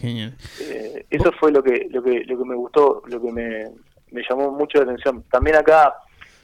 Genial. 0.01 0.35
Eh, 0.61 1.05
eso 1.11 1.33
fue 1.39 1.51
lo 1.53 1.63
que, 1.63 1.89
lo 1.91 2.03
que 2.03 2.25
lo 2.25 2.39
que 2.39 2.45
me 2.45 2.55
gustó, 2.55 3.03
lo 3.07 3.21
que 3.21 3.33
me, 3.33 3.71
me 4.11 4.23
llamó 4.29 4.51
mucho 4.51 4.79
la 4.79 4.85
atención. 4.85 5.23
También 5.31 5.57
acá 5.57 5.95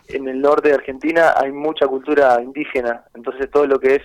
en 0.09 0.29
el 0.29 0.41
norte 0.41 0.69
de 0.69 0.75
Argentina 0.75 1.35
hay 1.37 1.53
mucha 1.53 1.87
cultura 1.87 2.41
indígena, 2.43 3.05
entonces 3.15 3.51
todo 3.51 3.67
lo 3.67 3.79
que 3.79 3.97
es 3.97 4.03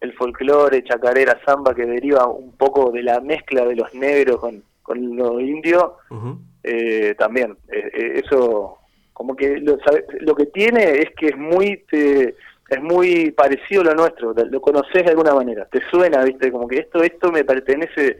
el 0.00 0.12
folclore, 0.14 0.84
chacarera, 0.84 1.40
samba, 1.46 1.74
que 1.74 1.86
deriva 1.86 2.26
un 2.26 2.52
poco 2.52 2.90
de 2.90 3.02
la 3.02 3.20
mezcla 3.20 3.64
de 3.64 3.74
los 3.76 3.94
negros 3.94 4.38
con, 4.38 4.62
con 4.82 5.16
lo 5.16 5.40
indio, 5.40 5.96
Ujú. 6.10 6.38
eh, 6.62 7.14
también. 7.18 7.56
Eh, 7.72 7.90
eh, 7.94 8.22
eso, 8.24 8.78
como 9.14 9.34
que 9.34 9.58
lo, 9.60 9.78
sabe- 9.80 10.04
lo 10.20 10.34
que 10.34 10.46
tiene 10.46 10.98
es 10.98 11.10
que 11.16 11.28
es 11.28 11.36
muy 11.38 11.78
te- 11.90 12.34
es 12.68 12.82
muy 12.82 13.30
parecido 13.30 13.82
a 13.82 13.84
lo 13.84 13.94
nuestro, 13.94 14.34
lo 14.34 14.60
conoces 14.60 15.04
de 15.04 15.10
alguna 15.10 15.34
manera, 15.34 15.66
te 15.66 15.80
suena, 15.90 16.22
viste, 16.24 16.50
como 16.50 16.66
que 16.68 16.78
esto 16.80 17.02
esto 17.02 17.30
me 17.30 17.44
pertenece 17.44 18.18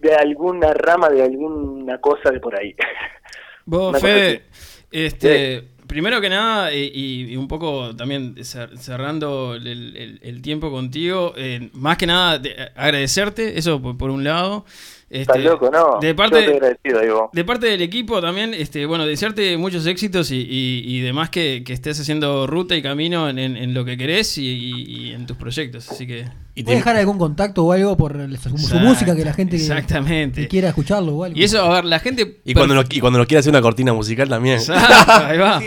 de 0.00 0.14
alguna 0.14 0.72
rama, 0.74 1.08
de 1.08 1.22
alguna 1.22 1.98
cosa 1.98 2.30
de 2.30 2.40
por 2.40 2.58
ahí. 2.58 2.74
Vos, 3.66 3.90
Una 3.90 4.00
Fede, 4.00 4.42
este, 4.90 5.64
primero 5.86 6.20
que 6.20 6.28
nada, 6.28 6.72
eh, 6.72 6.90
y, 6.92 7.32
y 7.32 7.36
un 7.36 7.46
poco 7.48 7.94
también 7.94 8.34
cer- 8.36 8.76
cerrando 8.76 9.54
el, 9.54 9.66
el- 9.66 10.18
el 10.22 10.42
tiempo 10.42 10.70
contigo, 10.70 11.34
eh, 11.36 11.70
más 11.74 11.96
que 11.96 12.06
nada 12.06 12.38
de- 12.38 12.56
agradecerte, 12.74 13.58
eso 13.58 13.80
por, 13.80 13.96
por 13.98 14.10
un 14.10 14.24
lado, 14.24 14.64
Este, 15.10 15.22
Estás 15.22 15.40
loco, 15.42 15.70
¿no? 15.72 15.98
De 16.00 16.08
Yo 16.10 16.16
parte, 16.16 16.38
estoy 16.38 16.54
agradecido, 16.54 17.00
digo. 17.00 17.30
de 17.32 17.44
parte 17.44 17.66
del 17.66 17.82
equipo 17.82 18.20
también, 18.20 18.54
este, 18.54 18.86
bueno, 18.86 19.04
desearte 19.06 19.56
muchos 19.56 19.84
éxitos 19.86 20.30
y, 20.30 20.36
y- 20.36 20.84
y 20.86 21.00
demás 21.00 21.30
que, 21.30 21.64
que 21.66 21.72
estés 21.72 21.98
haciendo 21.98 22.46
ruta 22.46 22.76
y 22.76 22.82
camino 22.82 23.28
en, 23.28 23.40
en- 23.40 23.56
en 23.56 23.74
lo 23.74 23.84
que 23.84 23.96
querés 23.96 24.38
y, 24.38 24.46
y- 24.46 24.82
y 25.08 25.12
en 25.12 25.26
tus 25.26 25.36
proyectos. 25.36 25.90
Así 25.90 26.06
que. 26.06 26.26
¿Puede 26.62 26.76
dejar 26.76 26.96
algún 26.96 27.16
contacto 27.18 27.64
o 27.64 27.72
algo 27.72 27.96
por 27.96 28.14
el- 28.20 28.36
su, 28.38 28.50
música 28.78 29.16
que 29.16 29.24
la 29.24 29.32
gente 29.32 29.56
exactamente. 29.56 30.42
que 30.42 30.48
quiera 30.48 30.68
escucharlo 30.68 31.16
o 31.16 31.24
algo? 31.24 31.36
Y 31.36 31.42
eso, 31.42 31.60
a 31.60 31.74
ver, 31.74 31.86
la 31.86 31.98
gente. 31.98 32.40
Y 32.44 32.54
cuando, 32.54 32.74
lo, 32.76 32.84
y 32.88 33.00
cuando 33.00 33.18
lo 33.18 33.26
quiera 33.26 33.40
hacer 33.40 33.50
una 33.50 33.62
cortina 33.62 33.92
musical 33.92 34.28
también. 34.28 34.58
Exacto, 34.58 35.12
ahí 35.26 35.38
va. 35.38 35.60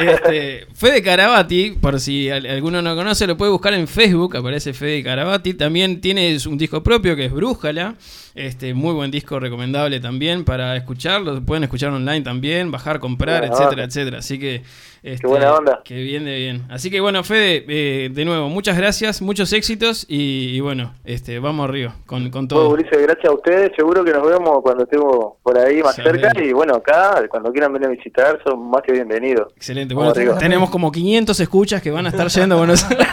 Este, 0.00 0.66
Fede 0.74 1.02
Carabati, 1.02 1.72
por 1.72 2.00
si 2.00 2.30
al- 2.30 2.46
alguno 2.46 2.80
no 2.80 2.94
conoce, 2.96 3.26
lo 3.26 3.36
puede 3.36 3.50
buscar 3.52 3.74
en 3.74 3.86
Facebook, 3.88 4.36
aparece 4.36 4.72
Fede 4.72 5.02
Carabati. 5.02 5.54
También 5.54 6.00
tiene 6.00 6.36
un 6.48 6.56
disco 6.56 6.82
propio 6.82 7.16
que 7.16 7.26
es 7.26 7.32
Brújala. 7.32 7.96
Este, 8.40 8.72
muy 8.72 8.94
buen 8.94 9.10
disco 9.10 9.38
recomendable 9.38 10.00
también 10.00 10.46
para 10.46 10.74
escucharlo. 10.74 11.42
Pueden 11.44 11.64
escuchar 11.64 11.90
online 11.92 12.22
también, 12.22 12.70
bajar, 12.70 12.98
comprar, 12.98 13.40
Buena 13.40 13.52
etcétera, 13.54 13.70
onda. 13.70 13.84
etcétera. 13.84 14.18
Así 14.20 14.38
que. 14.38 14.62
este, 15.02 15.26
buena 15.26 15.52
onda. 15.54 15.80
Que 15.84 15.96
bien 16.02 16.24
de 16.24 16.36
bien. 16.36 16.62
Así 16.70 16.90
que 16.90 17.00
bueno, 17.02 17.22
Fede, 17.22 17.66
eh, 17.68 18.08
de 18.10 18.24
nuevo, 18.24 18.48
muchas 18.48 18.78
gracias, 18.78 19.20
muchos 19.20 19.52
éxitos 19.52 20.06
y, 20.08 20.56
y 20.56 20.60
bueno, 20.60 20.94
este, 21.04 21.38
vamos 21.38 21.68
arriba 21.68 21.96
con, 22.06 22.30
con 22.30 22.48
Bueno, 22.48 22.62
todo. 22.64 22.68
Ulises, 22.70 22.98
gracias 23.02 23.26
a 23.26 23.34
ustedes. 23.34 23.72
Seguro 23.76 24.02
que 24.04 24.12
nos 24.12 24.26
vemos 24.26 24.62
cuando 24.62 24.84
estemos 24.84 25.34
por 25.42 25.58
ahí 25.58 25.82
más 25.82 25.98
Excelente. 25.98 26.28
cerca. 26.28 26.42
Y 26.42 26.52
bueno, 26.54 26.76
acá, 26.76 27.22
cuando 27.28 27.52
quieran 27.52 27.74
venir 27.74 27.88
a 27.88 27.90
visitar, 27.90 28.40
son 28.42 28.70
más 28.70 28.80
que 28.80 28.92
bienvenidos. 28.92 29.52
Excelente. 29.54 29.92
Bueno, 29.94 30.12
arriba. 30.12 30.38
tenemos 30.38 30.70
como 30.70 30.90
500 30.90 31.38
escuchas 31.40 31.82
que 31.82 31.90
van 31.90 32.06
a 32.06 32.08
estar 32.08 32.28
yendo 32.28 32.54
a 32.54 32.58
Buenos 32.58 32.84
Aires. 32.90 33.06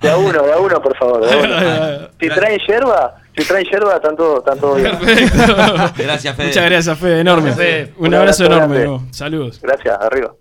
De 0.00 0.08
a 0.10 0.16
uno, 0.16 0.42
de 0.44 0.52
a 0.52 0.58
uno, 0.58 0.80
por 0.80 0.96
favor. 0.96 1.26
de 1.26 1.30
a 1.30 1.36
uno. 1.36 2.08
Si 2.20 2.28
traen 2.30 2.58
yerba, 2.66 3.16
si 3.36 3.44
traen 3.44 3.66
yerba, 3.66 4.00
tanto, 4.00 4.42
tanto 4.42 4.74
bien. 4.74 4.96
Gracias, 5.96 6.36
Fede. 6.36 6.46
Muchas 6.48 6.64
gracias, 6.70 6.98
Fede. 6.98 7.20
Enorme. 7.20 7.46
Gracias, 7.50 7.66
Fede. 7.66 7.94
Un, 7.96 8.06
Un 8.08 8.14
abrazo, 8.14 8.44
abrazo 8.44 8.74
enorme. 8.74 9.06
Saludos. 9.12 9.60
Gracias, 9.62 9.98
arriba. 10.00 10.34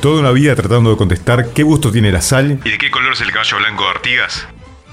Toda 0.00 0.20
una 0.20 0.30
vida 0.32 0.56
tratando 0.56 0.90
de 0.90 0.96
contestar 0.96 1.50
qué 1.50 1.62
gusto 1.62 1.92
tiene 1.92 2.10
la 2.10 2.20
sal 2.20 2.58
y 2.64 2.70
de 2.70 2.78
qué 2.78 2.90
color 2.90 3.12
es 3.12 3.20
el 3.20 3.30
caballo 3.30 3.58
blanco 3.58 3.84
de 3.84 3.90
Artigas. 3.90 4.48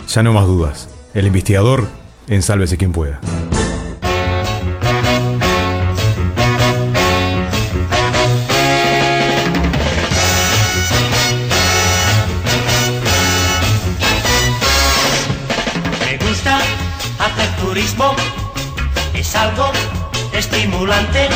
Ya 0.08 0.22
no 0.24 0.34
más 0.34 0.46
dudas. 0.46 0.90
El 1.14 1.26
investigador 1.26 1.88
en 2.28 2.42
Sálvese 2.44 2.78
quien 2.78 2.92
pueda. 2.92 3.20
Estimulante, 20.40 21.28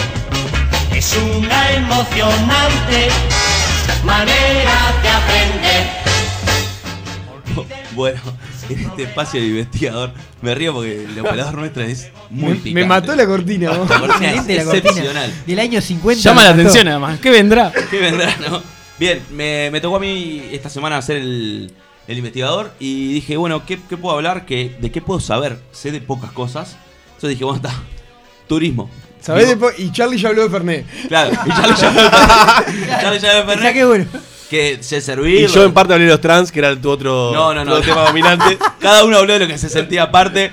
es 0.95 1.17
una 1.17 1.71
emocionante 1.73 3.09
manera 4.05 4.93
de 5.01 5.09
aprender. 5.09 5.87
Bueno, 7.95 8.19
en 8.69 8.79
este 8.79 9.03
espacio 9.03 9.39
de 9.41 9.47
investigador 9.47 10.11
me 10.41 10.55
río 10.55 10.73
porque 10.73 11.03
el 11.05 11.19
operador 11.19 11.55
nuestro 11.55 11.83
es 11.83 12.09
muy 12.29 12.49
Me, 12.49 12.55
picante. 12.55 12.73
me 12.73 12.85
mató 12.85 13.15
la 13.15 13.25
cortina. 13.27 13.71
vos. 13.71 13.89
La 13.89 13.99
cortina 13.99 14.31
es 14.31 14.37
Excelente 14.37 14.55
la 14.55 14.63
cortina. 14.65 14.89
excepcional. 14.89 15.33
Del 15.45 15.59
año 15.59 15.81
50. 15.81 16.21
Llama 16.23 16.43
la 16.43 16.49
atención, 16.49 16.87
además. 16.87 17.19
¿Qué 17.19 17.29
vendrá? 17.29 17.71
¿Qué 17.91 17.99
vendrá, 17.99 18.35
no? 18.49 18.61
Bien, 18.99 19.21
me, 19.31 19.69
me 19.71 19.81
tocó 19.81 19.97
a 19.97 19.99
mí 19.99 20.41
esta 20.51 20.69
semana 20.69 20.97
hacer 20.97 21.17
el, 21.17 21.73
el 22.07 22.17
investigador 22.17 22.73
y 22.79 23.13
dije, 23.13 23.37
bueno, 23.37 23.65
¿qué, 23.65 23.79
qué 23.89 23.97
puedo 23.97 24.15
hablar? 24.15 24.45
¿Qué, 24.45 24.75
¿De 24.79 24.91
qué 24.91 25.01
puedo 25.01 25.19
saber? 25.19 25.59
Sé 25.71 25.91
de 25.91 25.99
pocas 26.01 26.31
cosas. 26.31 26.77
Entonces 27.15 27.31
dije, 27.31 27.43
bueno, 27.43 27.57
está. 27.57 27.73
Turismo. 28.47 28.89
¿Sabés? 29.21 29.47
Digo, 29.47 29.67
Después- 29.67 29.79
y 29.79 29.91
Charlie 29.91 30.17
ya 30.17 30.29
habló 30.29 30.43
de 30.43 30.49
Fernet. 30.49 30.85
Claro, 31.07 31.31
y 31.45 31.49
ya 31.49 31.67
lo 31.67 31.75
llamé. 31.75 32.01
Charlie 33.01 33.19
ya 33.19 33.29
O 33.29 33.33
sea, 33.35 33.43
Fernet, 33.47 33.73
qué 33.73 33.85
bueno. 33.85 34.05
Que 34.49 34.77
se 34.81 34.97
Y 34.97 35.01
servía. 35.01 35.47
yo 35.47 35.63
en 35.63 35.73
parte 35.73 35.93
hablé 35.93 36.05
de 36.05 36.11
los 36.11 36.21
trans, 36.21 36.51
que 36.51 36.59
era 36.59 36.75
tu 36.79 36.89
otro, 36.89 37.31
No, 37.33 37.53
no, 37.53 37.63
tu 37.63 37.69
no. 37.69 37.75
otro 37.77 37.85
tema 37.93 38.01
dominante. 38.05 38.57
Cada 38.79 39.03
uno 39.03 39.17
habló 39.17 39.33
de 39.33 39.39
lo 39.39 39.47
que 39.47 39.57
se 39.57 39.67
sentía 39.69 40.03
aparte. 40.03 40.51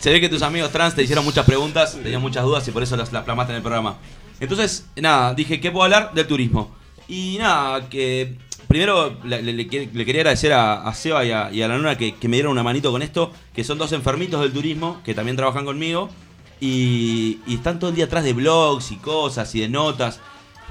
Se 0.00 0.10
ve 0.10 0.20
que 0.20 0.28
tus 0.28 0.42
amigos 0.42 0.70
trans 0.70 0.94
te 0.94 1.02
hicieron 1.02 1.24
muchas 1.24 1.46
preguntas, 1.46 1.96
tenían 2.02 2.20
muchas 2.20 2.44
dudas 2.44 2.66
y 2.68 2.72
por 2.72 2.82
eso 2.82 2.96
las, 2.96 3.10
las 3.12 3.22
plasmaste 3.24 3.52
en 3.52 3.56
el 3.56 3.62
programa. 3.62 3.96
Entonces, 4.40 4.84
nada, 4.96 5.32
dije, 5.34 5.60
¿qué 5.60 5.70
puedo 5.70 5.84
hablar? 5.84 6.12
Del 6.12 6.26
turismo. 6.26 6.76
Y 7.08 7.36
nada, 7.38 7.88
que 7.88 8.34
primero 8.66 9.16
le, 9.24 9.40
le- 9.42 9.52
le 9.54 9.66
que- 9.66 9.88
le 9.94 10.04
quería 10.04 10.20
agradecer 10.20 10.52
a, 10.52 10.82
a 10.86 10.92
Seba 10.94 11.24
y 11.24 11.30
a, 11.30 11.50
y 11.50 11.62
a 11.62 11.68
la 11.68 11.78
Luna 11.78 11.96
que, 11.96 12.16
que 12.16 12.28
me 12.28 12.36
dieron 12.36 12.52
una 12.52 12.62
manito 12.62 12.90
con 12.92 13.00
esto, 13.00 13.32
que 13.54 13.64
son 13.64 13.78
dos 13.78 13.92
enfermitos 13.92 14.42
del 14.42 14.52
turismo, 14.52 15.00
que 15.04 15.14
también 15.14 15.36
trabajan 15.36 15.64
conmigo. 15.64 16.10
Y, 16.60 17.38
y 17.46 17.54
están 17.54 17.78
todo 17.78 17.90
el 17.90 17.96
día 17.96 18.06
atrás 18.06 18.24
de 18.24 18.32
blogs 18.32 18.90
y 18.90 18.96
cosas 18.96 19.54
y 19.54 19.60
de 19.60 19.68
notas. 19.68 20.20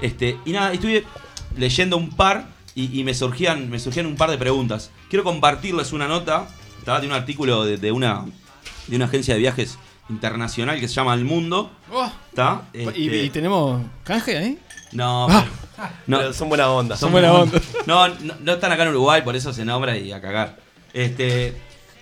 Este, 0.00 0.36
y 0.44 0.52
nada, 0.52 0.72
estuve 0.72 1.04
leyendo 1.56 1.96
un 1.96 2.10
par 2.10 2.46
y, 2.74 2.98
y 3.00 3.04
me, 3.04 3.14
surgían, 3.14 3.70
me 3.70 3.78
surgían 3.78 4.06
un 4.06 4.16
par 4.16 4.30
de 4.30 4.38
preguntas. 4.38 4.90
Quiero 5.08 5.24
compartirles 5.24 5.92
una 5.92 6.06
nota, 6.06 6.48
de 6.84 7.06
un 7.06 7.12
artículo 7.12 7.64
de, 7.64 7.76
de 7.76 7.92
una, 7.92 8.24
de 8.86 8.96
una 8.96 9.06
agencia 9.06 9.34
de 9.34 9.40
viajes 9.40 9.78
internacional 10.08 10.80
que 10.80 10.88
se 10.88 10.94
llama 10.94 11.12
El 11.14 11.24
Mundo. 11.24 11.70
Oh. 11.92 12.10
¿Y, 12.72 12.78
Este, 12.82 13.24
y 13.24 13.30
tenemos 13.30 13.82
canje 14.04 14.38
ahí? 14.38 14.58
no, 14.92 15.26
Ah. 15.28 15.44
pero- 15.76 15.88
no, 16.06 16.18
Pero 16.18 16.32
son 16.32 16.48
buena 16.48 16.70
onda. 16.70 16.96
Son 16.96 17.12
buena 17.12 17.32
onda. 17.32 17.60
No, 17.86 18.08
no, 18.08 18.34
no 18.40 18.52
están 18.52 18.72
acá 18.72 18.82
en 18.84 18.88
Uruguay, 18.90 19.22
por 19.22 19.36
eso 19.36 19.52
se 19.52 19.64
nombra 19.64 19.96
y 19.96 20.12
a 20.12 20.20
cagar. 20.20 20.58
Este, 20.94 21.54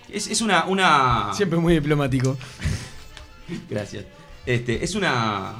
es, 0.08 0.28
es 0.28 0.40
una, 0.40 0.64
una... 0.66 1.30
Siempre 1.34 1.58
muy 1.58 1.74
diplomático. 1.74 2.36
Gracias. 3.70 4.04
Este, 4.44 4.84
es 4.84 4.94
una. 4.94 5.54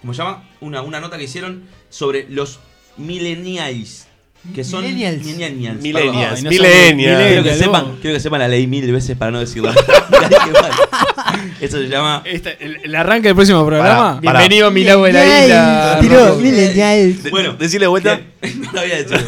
¿Cómo 0.00 0.14
se 0.14 0.18
llama? 0.22 0.44
Una, 0.60 0.82
una 0.82 1.00
nota 1.00 1.16
que 1.18 1.24
hicieron 1.24 1.64
sobre 1.90 2.26
los 2.28 2.60
millennials. 2.96 4.06
Que 4.54 4.62
son 4.62 4.84
Millennials. 4.84 5.24
millennials. 5.24 5.82
Millennials, 5.82 6.42
no 6.44 6.50
millennials. 6.50 7.26
Quiero 7.26 7.42
que, 7.42 7.54
sepan, 7.54 7.96
quiero 8.00 8.14
que 8.16 8.20
sepan 8.20 8.38
la 8.38 8.46
ley 8.48 8.68
mil 8.68 8.90
veces 8.92 9.16
para 9.16 9.32
no 9.32 9.38
mal. 9.40 9.74
Eso 11.60 11.78
se 11.78 11.88
llama. 11.88 12.22
Esta- 12.24 12.52
el, 12.52 12.76
el 12.84 12.94
arranque 12.94 13.28
del 13.28 13.34
próximo 13.34 13.66
programa. 13.66 14.20
Pará. 14.22 14.38
Bienvenido 14.38 14.68
a 14.68 14.70
mi 14.70 14.84
lago 14.84 15.04
de 15.06 15.12
la 15.12 15.44
isla. 15.44 15.98
Tiró, 16.00 16.36
millennials. 16.36 17.24
De- 17.24 17.30
bueno, 17.30 17.54
Decirle 17.54 17.84
de 17.84 17.88
vuelta. 17.88 18.20
no 18.42 18.72
lo 18.72 18.80
voy 18.80 18.92
a 18.92 18.96
decir. 19.02 19.26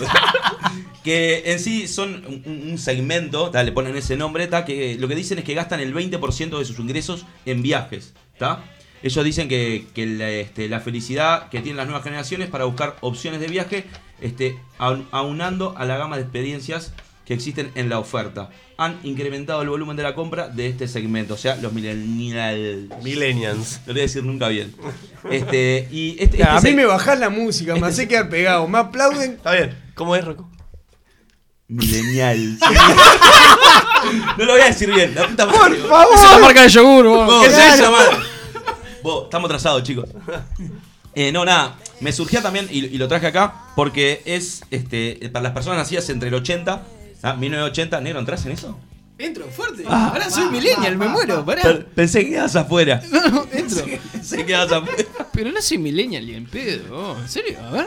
Que 1.05 1.53
en 1.53 1.59
sí 1.59 1.89
son 1.89 2.25
un, 2.27 2.69
un 2.71 2.79
segmento, 2.79 3.51
ta, 3.51 3.63
le 3.63 3.73
ponen 3.73 3.97
ese 3.97 4.17
nombre, 4.17 4.47
ta, 4.47 4.65
que 4.65 4.97
lo 4.99 5.09
que 5.09 5.15
dicen 5.15 5.39
es 5.39 5.45
que 5.45 5.55
gastan 5.55 5.81
el 5.81 5.95
20% 5.95 6.59
de 6.59 6.65
sus 6.65 6.79
ingresos 6.79 7.27
en 7.47 7.63
viajes. 7.63 8.15
ta. 8.39 8.65
Ellos 9.03 9.25
dicen 9.25 9.49
que, 9.49 9.87
que 9.95 10.05
la, 10.05 10.29
este, 10.31 10.69
la 10.69 10.81
felicidad 10.81 11.49
que 11.49 11.61
tienen 11.61 11.79
las 11.79 11.87
nuevas 11.87 12.05
generaciones 12.05 12.49
para 12.51 12.67
buscar 12.67 12.97
opciones 13.01 13.41
de 13.41 13.47
viaje, 13.49 13.85
este, 14.21 14.59
aun- 14.79 15.07
aunando 15.11 15.75
a 15.79 15.87
la 15.87 15.97
gama 15.97 16.17
de 16.17 16.23
experiencias 16.23 16.93
que 17.25 17.33
existen 17.33 17.71
en 17.77 17.89
la 17.89 17.99
oferta. 17.99 18.51
Han 18.77 18.99
incrementado 19.03 19.63
el 19.63 19.71
volumen 19.71 19.97
de 19.97 20.03
la 20.03 20.15
compra 20.15 20.49
de 20.49 20.67
este 20.67 20.87
segmento, 20.87 21.33
o 21.35 21.37
sea, 21.39 21.57
los 21.57 21.73
millennials. 21.73 22.91
Millennials. 23.03 23.81
No 23.81 23.89
lo 23.89 23.93
voy 23.95 24.01
a 24.01 24.03
decir 24.03 24.25
nunca 24.25 24.49
bien. 24.49 24.75
Este, 25.31 25.89
y 25.91 26.17
este, 26.19 26.43
a 26.43 26.57
este 26.57 26.71
mí 26.71 26.77
me 26.77 26.85
bajás 26.87 27.19
la 27.19 27.31
música, 27.31 27.77
me 27.77 27.87
hace 27.87 28.07
quedar 28.09 28.29
pegado. 28.29 28.67
Me 28.69 28.79
aplauden. 28.79 29.33
Está 29.33 29.53
bien. 29.53 29.79
¿Cómo 29.95 30.15
es, 30.17 30.25
Rocco? 30.25 30.51
Millennial. 31.71 32.59
no 34.39 34.45
lo 34.45 34.53
voy 34.53 34.61
a 34.63 34.67
decir 34.67 34.93
bien, 34.93 35.15
la 35.15 35.27
puta 35.29 35.47
madre. 35.47 35.77
Por 35.77 35.89
favor. 35.89 36.15
Esa 36.15 36.27
es 36.27 36.33
la 36.33 36.39
marca 36.39 36.63
de 36.63 36.69
yogur, 36.69 37.07
vos. 37.07 37.43
¿Qué 37.43 37.47
es 37.49 37.53
esa 37.59 37.75
eso? 37.75 37.93
madre. 37.93 38.17
Vos, 39.03 39.25
estamos 39.25 39.47
atrasados, 39.49 39.83
chicos. 39.83 40.09
Eh, 41.15 41.33
no, 41.33 41.45
nada. 41.45 41.77
Me 42.01 42.13
surgía 42.13 42.41
también, 42.43 42.67
y, 42.71 42.79
y 42.87 42.99
lo 42.99 43.09
traje 43.09 43.27
acá, 43.27 43.55
porque 43.77 44.23
es 44.25 44.63
este 44.71 45.29
para 45.33 45.43
las 45.45 45.53
personas 45.53 45.79
nacidas 45.79 46.09
entre 46.11 46.29
el 46.29 46.35
80, 46.35 46.83
¿ah? 47.23 47.35
1980. 47.35 48.01
¿Negro 48.01 48.19
entras 48.21 48.45
en 48.47 48.53
eso? 48.53 48.79
Entro 49.19 49.47
fuerte. 49.49 49.85
Ahora 49.87 50.31
soy 50.31 50.47
millennial, 50.51 50.97
me 50.97 51.07
muero. 51.09 51.45
Pará. 51.45 51.63
Pe- 51.63 51.75
Pensé 51.95 52.25
que 52.25 52.31
quedabas 52.31 52.57
afuera. 52.57 53.03
No, 53.11 53.29
no, 53.29 53.47
entro. 53.53 53.85
Pensé 54.13 54.39
que 54.39 54.47
quedabas 54.47 54.73
afuera. 54.73 55.05
Pero 55.33 55.53
no 55.53 55.61
soy 55.61 55.77
millennial 55.79 56.25
ni 56.27 56.35
en 56.35 56.47
pedo. 56.47 57.19
¿En 57.21 57.29
serio? 57.29 57.59
A 57.63 57.71
ver. 57.71 57.87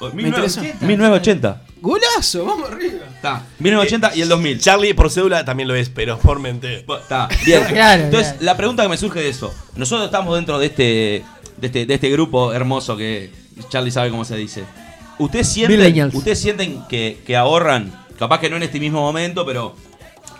Me 0.00 0.22
1980. 0.22 0.86
1980. 0.86 1.62
Golazo, 1.80 2.44
vamos 2.44 2.70
arriba. 2.70 3.04
Está. 3.14 3.42
1980 3.58 4.16
y 4.16 4.22
el 4.22 4.28
2000. 4.28 4.60
Charlie 4.60 4.94
por 4.94 5.10
cédula 5.10 5.44
también 5.44 5.68
lo 5.68 5.74
es, 5.74 5.88
pero 5.88 6.18
por 6.18 6.40
mente. 6.40 6.84
Está, 6.88 7.28
bien. 7.44 7.64
Claro, 7.64 8.04
Entonces, 8.04 8.32
claro. 8.32 8.44
la 8.44 8.56
pregunta 8.56 8.82
que 8.82 8.88
me 8.88 8.96
surge 8.96 9.20
de 9.20 9.28
eso. 9.28 9.54
Nosotros 9.76 10.06
estamos 10.06 10.34
dentro 10.34 10.58
de 10.58 10.66
este, 10.66 11.24
de 11.56 11.66
este, 11.66 11.86
de 11.86 11.94
este 11.94 12.10
grupo 12.10 12.52
hermoso 12.52 12.96
que 12.96 13.30
Charlie 13.68 13.90
sabe 13.90 14.10
cómo 14.10 14.24
se 14.24 14.36
dice. 14.36 14.64
¿Ustedes 15.18 15.48
sienten. 15.48 16.10
¿ustedes 16.14 16.38
sienten 16.40 16.82
que, 16.88 17.18
que 17.26 17.36
ahorran, 17.36 17.92
capaz 18.18 18.38
que 18.40 18.48
no 18.50 18.56
en 18.56 18.62
este 18.62 18.78
mismo 18.78 19.00
momento, 19.00 19.44
pero 19.44 19.74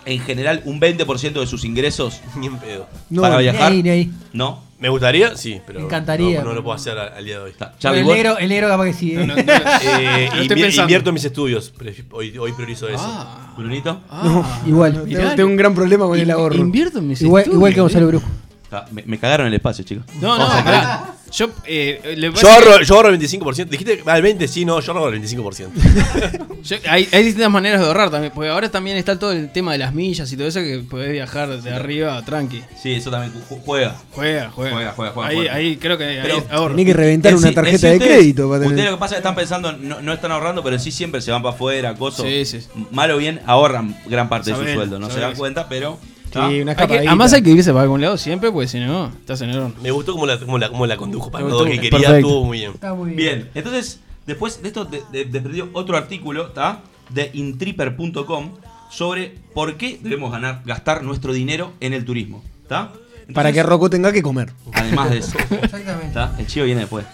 en 0.05 0.21
general 0.21 0.61
un 0.65 0.79
20% 0.79 1.33
de 1.33 1.47
sus 1.47 1.65
ingresos 1.65 2.21
Ni 2.35 2.47
en 2.47 2.57
pedo. 2.57 2.87
No, 3.09 3.21
para 3.21 3.37
Ni 3.37 3.43
viajar? 3.43 3.71
ahí, 3.71 3.83
ni 3.83 3.89
ahí. 3.89 4.11
¿No? 4.33 4.63
Me 4.79 4.87
gustaría, 4.89 5.35
sí, 5.35 5.59
pero 5.67 5.79
Me 5.79 5.85
encantaría. 5.85 6.39
No, 6.41 6.49
no 6.49 6.53
lo 6.55 6.63
puedo 6.63 6.75
hacer 6.75 6.97
al, 6.97 7.13
al 7.13 7.25
día 7.25 7.37
de 7.39 7.43
hoy. 7.43 7.53
el, 7.83 8.05
negro, 8.07 8.37
el 8.37 8.47
negro 8.49 8.67
capaz 8.69 8.85
que 8.85 8.93
sí. 8.93 9.11
¿eh? 9.11 9.21
Eh, 9.21 9.25
No 9.25 9.35
estoy 9.35 10.57
invi- 10.57 10.61
pensando. 10.61 10.81
invierto 10.83 11.09
en 11.09 11.13
mis 11.15 11.25
estudios. 11.25 11.73
Hoy, 12.11 12.37
hoy 12.37 12.53
priorizo 12.53 12.87
eso. 12.87 13.03
Ah. 13.05 13.53
¿Brunito? 13.57 13.99
No, 14.23 14.45
igual. 14.65 15.03
Tengo, 15.05 15.35
tengo 15.35 15.49
un 15.49 15.57
gran 15.57 15.75
problema 15.75 16.05
con 16.05 16.17
el 16.17 16.31
ahorro. 16.31 16.55
Invierto 16.55 16.99
en 16.99 17.07
mis 17.09 17.21
Igual, 17.21 17.41
estudios, 17.41 17.57
igual 17.57 17.73
que 17.73 17.81
Gonzalo 17.81 18.05
¿eh? 18.05 18.07
Brujo. 18.09 18.27
Ah, 18.71 18.85
me, 18.91 19.03
me 19.05 19.17
cagaron 19.19 19.47
el 19.47 19.53
espacio, 19.53 19.83
chicos. 19.83 20.05
No, 20.21 20.37
no, 20.37 20.47
pará. 20.47 21.13
Yo, 21.31 21.49
eh, 21.65 22.15
le 22.17 22.31
Yo 22.33 22.49
ahorro, 22.49 22.79
que- 22.79 22.85
yo 22.85 22.95
ahorro 22.95 23.09
el 23.09 23.19
25%. 23.19 23.69
Dijiste 23.69 24.01
al 24.05 24.21
20, 24.21 24.47
sí, 24.47 24.65
no, 24.65 24.79
yo 24.79 24.91
ahorro 24.93 25.09
el 25.13 25.21
25%. 25.21 25.69
yo- 26.63 26.77
hay, 26.89 27.07
hay 27.11 27.23
distintas 27.23 27.51
maneras 27.51 27.79
de 27.81 27.87
ahorrar 27.87 28.09
también. 28.09 28.33
Porque 28.33 28.49
ahora 28.49 28.69
también 28.69 28.97
está 28.97 29.17
todo 29.19 29.31
el 29.31 29.51
tema 29.51 29.71
de 29.73 29.77
las 29.77 29.93
millas 29.93 30.31
y 30.31 30.37
todo 30.37 30.47
eso 30.47 30.59
que 30.59 30.79
podés 30.89 31.11
viajar 31.11 31.61
de 31.61 31.71
arriba 31.73 32.21
tranqui. 32.25 32.61
Sí, 32.81 32.93
eso 32.93 33.11
también 33.11 33.33
ju- 33.49 33.59
juega. 33.65 33.95
Juega, 34.11 34.49
juega. 34.51 34.71
Juega, 34.75 34.91
juega, 34.95 35.11
juega, 35.13 35.29
Ahí, 35.29 35.35
juega. 35.37 35.53
ahí 35.53 35.77
creo 35.77 35.97
que 35.97 36.03
hay 36.05 36.19
Pero 36.21 36.43
ahorro. 36.51 36.75
Tenés 36.75 36.85
que 36.87 36.93
reventar 36.93 37.31
En 37.31 37.37
una 37.37 37.47
sí- 37.49 37.55
tarjeta 37.55 37.77
sí 37.77 37.87
de 37.87 37.93
ustedes- 37.93 38.11
crédito 38.17 38.43
para 38.49 38.53
Ustedes 38.61 38.75
tener. 38.75 38.91
lo 38.91 38.97
que 38.97 38.99
pasa 38.99 39.15
es 39.15 39.17
que 39.17 39.27
están 39.27 39.35
pensando, 39.35 39.71
no, 39.73 40.01
no 40.01 40.13
están 40.13 40.31
ahorrando, 40.31 40.63
pero 40.63 40.79
sí 40.79 40.91
siempre 40.91 41.21
se 41.21 41.31
van 41.31 41.41
para 41.43 41.55
afuera, 41.55 41.93
cosas. 41.95 42.25
Sí, 42.25 42.45
sí. 42.45 42.59
Mal 42.91 43.11
o 43.11 43.17
bien 43.17 43.41
ahorran 43.45 43.95
gran 44.07 44.29
parte 44.29 44.49
de 44.51 44.55
Sabés, 44.55 44.71
su 44.71 44.75
sueldo. 44.77 44.99
No 44.99 45.07
se 45.07 45.13
sabés. 45.13 45.27
dan 45.29 45.37
cuenta, 45.37 45.69
pero. 45.69 45.99
Sí, 46.31 46.39
¿ah? 46.39 46.47
una 46.61 46.71
Hay 46.77 46.87
que- 46.87 46.97
además 47.07 47.33
hay 47.33 47.41
que 47.41 47.49
irse 47.51 47.71
para 47.71 47.83
algún 47.83 48.01
lado 48.01 48.17
siempre, 48.17 48.51
porque 48.51 48.67
si 48.67 48.79
no, 48.79 49.07
estás 49.07 49.41
en 49.41 49.49
el 49.51 49.57
horno. 49.59 49.75
Me 49.81 49.91
gustó 49.91 50.13
cómo 50.13 50.25
la, 50.25 50.39
cómo 50.39 50.57
la, 50.57 50.69
cómo 50.69 50.85
la 50.85 50.97
condujo 50.97 51.31
para 51.31 51.47
todo 51.47 51.65
lo 51.65 51.71
que 51.71 51.79
quería, 51.79 51.89
Perfecto. 51.91 52.15
estuvo 52.17 52.45
muy 52.45 52.57
bien. 52.59 52.71
Está 52.73 52.93
muy 52.93 53.11
bien. 53.11 53.17
Bien, 53.17 53.49
entonces, 53.55 53.99
después 54.27 54.61
de 54.61 54.67
esto, 54.67 54.85
de- 54.85 55.03
de- 55.11 55.25
desprendió 55.25 55.69
otro 55.73 55.97
artículo, 55.97 56.47
¿está? 56.47 56.81
De 57.09 57.31
intripper.com 57.33 58.51
sobre 58.91 59.35
por 59.53 59.77
qué 59.77 59.99
debemos 60.01 60.31
ganar, 60.31 60.61
gastar 60.65 61.03
nuestro 61.03 61.33
dinero 61.33 61.73
en 61.79 61.93
el 61.93 62.05
turismo, 62.05 62.43
¿está? 62.63 62.91
Para 63.33 63.51
que 63.51 63.61
Rocco 63.61 63.89
tenga 63.89 64.11
que 64.11 64.21
comer. 64.23 64.51
Además 64.73 65.11
de 65.11 65.17
eso, 65.19 65.37
Exactamente. 65.61 66.07
¿está? 66.07 66.35
El 66.39 66.47
chivo 66.47 66.65
viene 66.65 66.81
después. 66.81 67.05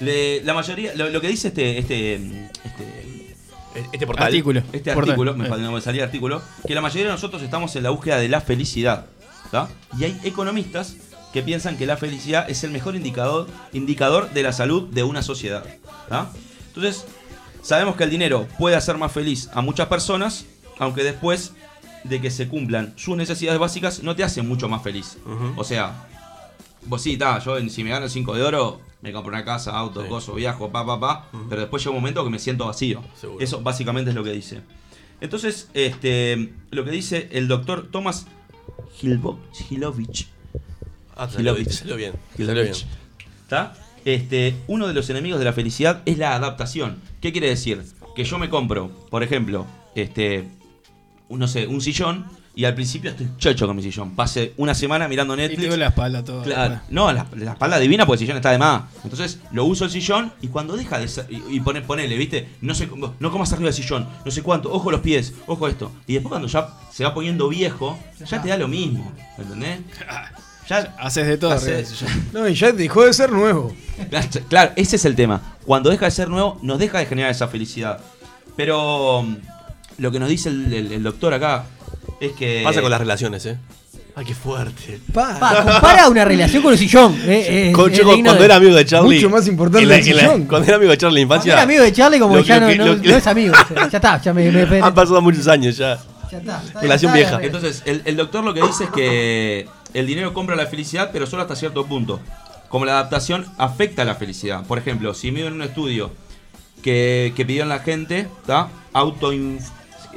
Le- 0.00 0.42
la 0.42 0.54
mayoría, 0.54 0.92
lo, 0.96 1.08
lo 1.10 1.20
que 1.20 1.28
dice 1.28 1.48
este, 1.48 1.78
este, 1.78 2.14
este, 2.14 3.13
Este 3.92 4.06
portal. 4.06 4.26
Artículo. 4.26 4.60
este 4.72 4.92
Portal. 4.94 5.10
artículo, 5.12 5.34
me, 5.34 5.46
Eh. 5.46 5.50
fal- 5.50 5.60
no 5.60 5.72
me 5.72 5.80
salía 5.80 6.02
el 6.02 6.06
artículo, 6.08 6.42
que 6.66 6.74
la 6.74 6.80
mayoría 6.80 7.06
de 7.06 7.12
nosotros 7.12 7.42
estamos 7.42 7.74
en 7.76 7.82
la 7.82 7.90
búsqueda 7.90 8.18
de 8.18 8.28
la 8.28 8.40
felicidad. 8.40 9.06
¿tá? 9.50 9.68
Y 9.98 10.04
hay 10.04 10.18
economistas 10.24 10.96
que 11.32 11.42
piensan 11.42 11.76
que 11.76 11.86
la 11.86 11.96
felicidad 11.96 12.48
es 12.48 12.62
el 12.64 12.70
mejor 12.70 12.94
indicador, 12.96 13.46
indicador 13.72 14.30
de 14.30 14.42
la 14.42 14.52
salud 14.52 14.88
de 14.88 15.02
una 15.02 15.22
sociedad. 15.22 15.64
¿tá? 16.08 16.30
Entonces, 16.68 17.04
sabemos 17.62 17.96
que 17.96 18.04
el 18.04 18.10
dinero 18.10 18.46
puede 18.58 18.76
hacer 18.76 18.96
más 18.98 19.12
feliz 19.12 19.48
a 19.54 19.60
muchas 19.60 19.88
personas, 19.88 20.44
aunque 20.78 21.02
después 21.02 21.52
de 22.04 22.20
que 22.20 22.30
se 22.30 22.48
cumplan 22.48 22.92
sus 22.96 23.16
necesidades 23.16 23.58
básicas, 23.58 24.02
no 24.02 24.14
te 24.14 24.22
hace 24.24 24.42
mucho 24.42 24.68
más 24.68 24.82
feliz. 24.82 25.16
O 25.56 25.64
sea, 25.64 26.06
vos 26.86 27.00
sí, 27.02 27.16
ta, 27.16 27.38
yo 27.38 27.58
si 27.68 27.82
me 27.84 27.90
gano 27.90 28.04
el 28.06 28.10
5 28.10 28.34
de 28.34 28.42
oro, 28.42 28.80
me 29.04 29.12
compro 29.12 29.32
una 29.32 29.44
casa, 29.44 29.76
auto, 29.78 30.02
Sí. 30.02 30.08
coso, 30.08 30.34
viajo, 30.34 30.72
pa, 30.72 30.84
pa, 30.84 30.98
pa, 30.98 31.28
pero 31.50 31.60
después 31.60 31.82
llega 31.84 31.90
un 31.94 32.00
momento 32.00 32.24
que 32.24 32.30
me 32.30 32.38
siento 32.38 32.64
vacío. 32.66 33.04
Seguro. 33.20 33.44
Eso 33.44 33.60
básicamente 33.62 34.10
es 34.10 34.16
lo 34.16 34.24
que 34.24 34.32
dice. 34.32 34.62
Entonces, 35.20 35.68
este, 35.74 36.52
lo 36.70 36.84
que 36.86 36.90
dice 36.90 37.28
el 37.32 37.46
doctor 37.46 37.88
Thomas 37.92 38.26
Hilovich, 39.70 40.28
Ah, 41.16 41.28
salió, 41.28 41.54
bien. 41.54 42.12
¿está? 43.42 43.74
Este, 44.04 44.56
uno 44.66 44.88
de 44.88 44.94
los 44.94 45.08
enemigos 45.10 45.38
de 45.38 45.44
la 45.44 45.52
felicidad 45.52 46.02
es 46.06 46.18
la 46.18 46.34
adaptación. 46.34 46.96
¿Qué 47.20 47.30
quiere 47.30 47.48
decir? 47.48 47.82
Que 48.16 48.24
yo 48.24 48.38
me 48.38 48.48
compro, 48.48 48.88
por 49.10 49.22
ejemplo, 49.22 49.64
este, 49.94 50.48
un, 51.28 51.38
no 51.38 51.46
sé, 51.46 51.66
un 51.68 51.80
sillón 51.80 52.26
y 52.56 52.64
al 52.64 52.74
principio 52.74 53.10
estoy 53.10 53.28
chocho 53.38 53.66
con 53.66 53.74
mi 53.76 53.82
sillón. 53.82 54.10
Pase 54.14 54.52
una 54.58 54.74
semana 54.74 55.08
mirando 55.08 55.34
Y 55.34 55.36
te 55.38 55.48
Netflix. 55.48 55.68
doy 55.70 55.78
la 55.78 55.88
espalda 55.88 56.22
todo. 56.24 56.42
Claro, 56.42 56.80
no, 56.90 57.12
la, 57.12 57.26
la 57.36 57.52
espalda 57.52 57.78
divina 57.78 58.06
porque 58.06 58.16
el 58.22 58.26
sillón 58.26 58.36
está 58.36 58.50
de 58.52 58.58
más. 58.58 58.82
Entonces 59.02 59.40
lo 59.52 59.64
uso 59.64 59.84
el 59.84 59.90
sillón 59.90 60.32
y 60.40 60.48
cuando 60.48 60.76
deja 60.76 60.98
de 60.98 61.08
ser. 61.08 61.26
Y, 61.30 61.42
y 61.56 61.60
pone, 61.60 61.82
ponele, 61.82 62.16
¿viste? 62.16 62.48
No 62.60 62.74
sé 62.74 62.86
cómo- 62.88 63.14
no 63.18 63.30
comas 63.32 63.52
arriba 63.52 63.66
del 63.70 63.74
sillón, 63.74 64.08
no 64.24 64.30
sé 64.30 64.42
cuánto, 64.42 64.72
ojo 64.72 64.90
los 64.90 65.00
pies, 65.00 65.32
ojo 65.46 65.66
esto. 65.68 65.90
Y 66.06 66.14
después 66.14 66.30
cuando 66.30 66.46
ya 66.48 66.68
se 66.92 67.02
va 67.04 67.12
poniendo 67.12 67.48
viejo, 67.48 67.98
ya 68.24 68.40
te 68.40 68.48
da 68.48 68.56
lo 68.56 68.68
mismo. 68.68 69.12
¿Entendés? 69.38 69.80
Ya. 70.66 70.96
Haces 70.98 71.26
de 71.26 71.36
todo. 71.36 71.50
Haces- 71.52 71.62
arriba 71.64 71.76
del 71.76 71.86
sillón. 71.86 72.24
No, 72.32 72.48
y 72.48 72.54
ya 72.54 72.72
dejó 72.72 73.04
de 73.04 73.12
ser 73.12 73.30
nuevo. 73.30 73.74
Claro, 74.10 74.28
Claro, 74.48 74.72
ese 74.76 74.96
es 74.96 75.04
el 75.04 75.14
tema. 75.14 75.56
Cuando 75.66 75.90
deja 75.90 76.06
de 76.06 76.10
ser 76.10 76.30
nuevo, 76.30 76.58
nos 76.62 76.78
deja 76.78 76.98
de 77.00 77.04
generar 77.06 77.30
esa 77.30 77.48
felicidad. 77.48 78.00
Pero 78.56 79.22
mm, 79.24 79.36
lo 79.98 80.10
que 80.10 80.18
nos 80.18 80.28
dice 80.30 80.48
el, 80.48 80.72
el- 80.72 80.92
el 80.92 81.02
doctor 81.02 81.34
acá 81.34 81.66
es 82.26 82.32
que. 82.32 82.62
Pasa 82.64 82.80
con 82.80 82.90
las 82.90 83.00
relaciones, 83.00 83.44
¿eh? 83.46 83.56
Ay, 84.16 84.24
qué 84.24 84.34
fuerte. 84.34 85.00
Pa. 85.12 85.38
Pa, 85.40 85.56
compara 85.64 86.08
una 86.08 86.24
relación 86.24 86.62
con 86.62 86.72
el 86.72 86.78
sillón. 86.78 87.14
eh, 87.26 87.68
eh, 87.68 87.72
Con- 87.72 87.90
es 87.90 87.98
yo 87.98 88.04
digno 88.04 88.26
cuando 88.28 88.40
de- 88.40 88.44
era 88.44 88.56
amigo 88.56 88.76
de 88.76 88.84
Charlie. 88.84 89.16
Mucho 89.16 89.28
más 89.30 89.48
importante 89.48 89.86
la- 89.86 89.96
el 89.96 90.06
la- 90.16 90.22
sillón. 90.22 90.44
Cuando 90.46 90.68
era 90.68 90.76
amigo 90.76 90.90
de 90.92 90.98
Charlie 90.98 91.20
en 91.22 91.26
Cuando 91.28 91.42
infancia. 91.42 91.52
era 91.54 91.62
amigo 91.62 91.82
de 91.82 91.92
Charlie, 91.92 92.18
como 92.20 92.36
lo 92.36 92.42
que 92.42 92.48
ya 92.48 92.60
no, 92.60 92.68
que- 92.68 92.76
no- 92.78 92.86
lo 92.86 93.00
que- 93.02 93.08
no 93.08 93.16
es 93.16 93.26
amigo. 93.26 93.54
ya 93.90 93.98
está, 93.98 94.22
ya 94.22 94.32
me. 94.32 94.50
me- 94.52 94.80
Han 94.82 94.94
pasado 94.94 95.20
muchos 95.20 95.48
años 95.48 95.76
ya. 95.76 95.98
ya 96.30 96.38
está, 96.38 96.62
está- 96.64 96.80
Relación 96.80 97.10
está- 97.10 97.16
vieja. 97.16 97.30
está- 97.34 97.46
Entonces, 97.46 97.82
el, 97.86 98.02
el 98.04 98.16
doctor 98.16 98.44
lo 98.44 98.54
que 98.54 98.62
dice 98.62 98.84
es 98.84 98.90
que 98.90 99.66
el 99.94 100.06
dinero 100.06 100.32
compra 100.32 100.54
la 100.54 100.66
felicidad, 100.66 101.10
pero 101.12 101.26
solo 101.26 101.42
hasta 101.42 101.56
cierto 101.56 101.84
punto. 101.86 102.20
Como 102.68 102.84
la 102.84 102.92
adaptación 102.92 103.46
afecta 103.58 104.02
a 104.02 104.04
la 104.04 104.14
felicidad. 104.14 104.64
Por 104.64 104.78
ejemplo, 104.78 105.12
si 105.14 105.32
mido 105.32 105.48
en 105.48 105.54
un 105.54 105.62
estudio 105.62 106.12
que, 106.82 107.32
que 107.36 107.44
pidió 107.44 107.62
en 107.64 107.68
la 107.68 107.80
gente, 107.80 108.28
¿tá? 108.46 108.68
Auto 108.92 109.32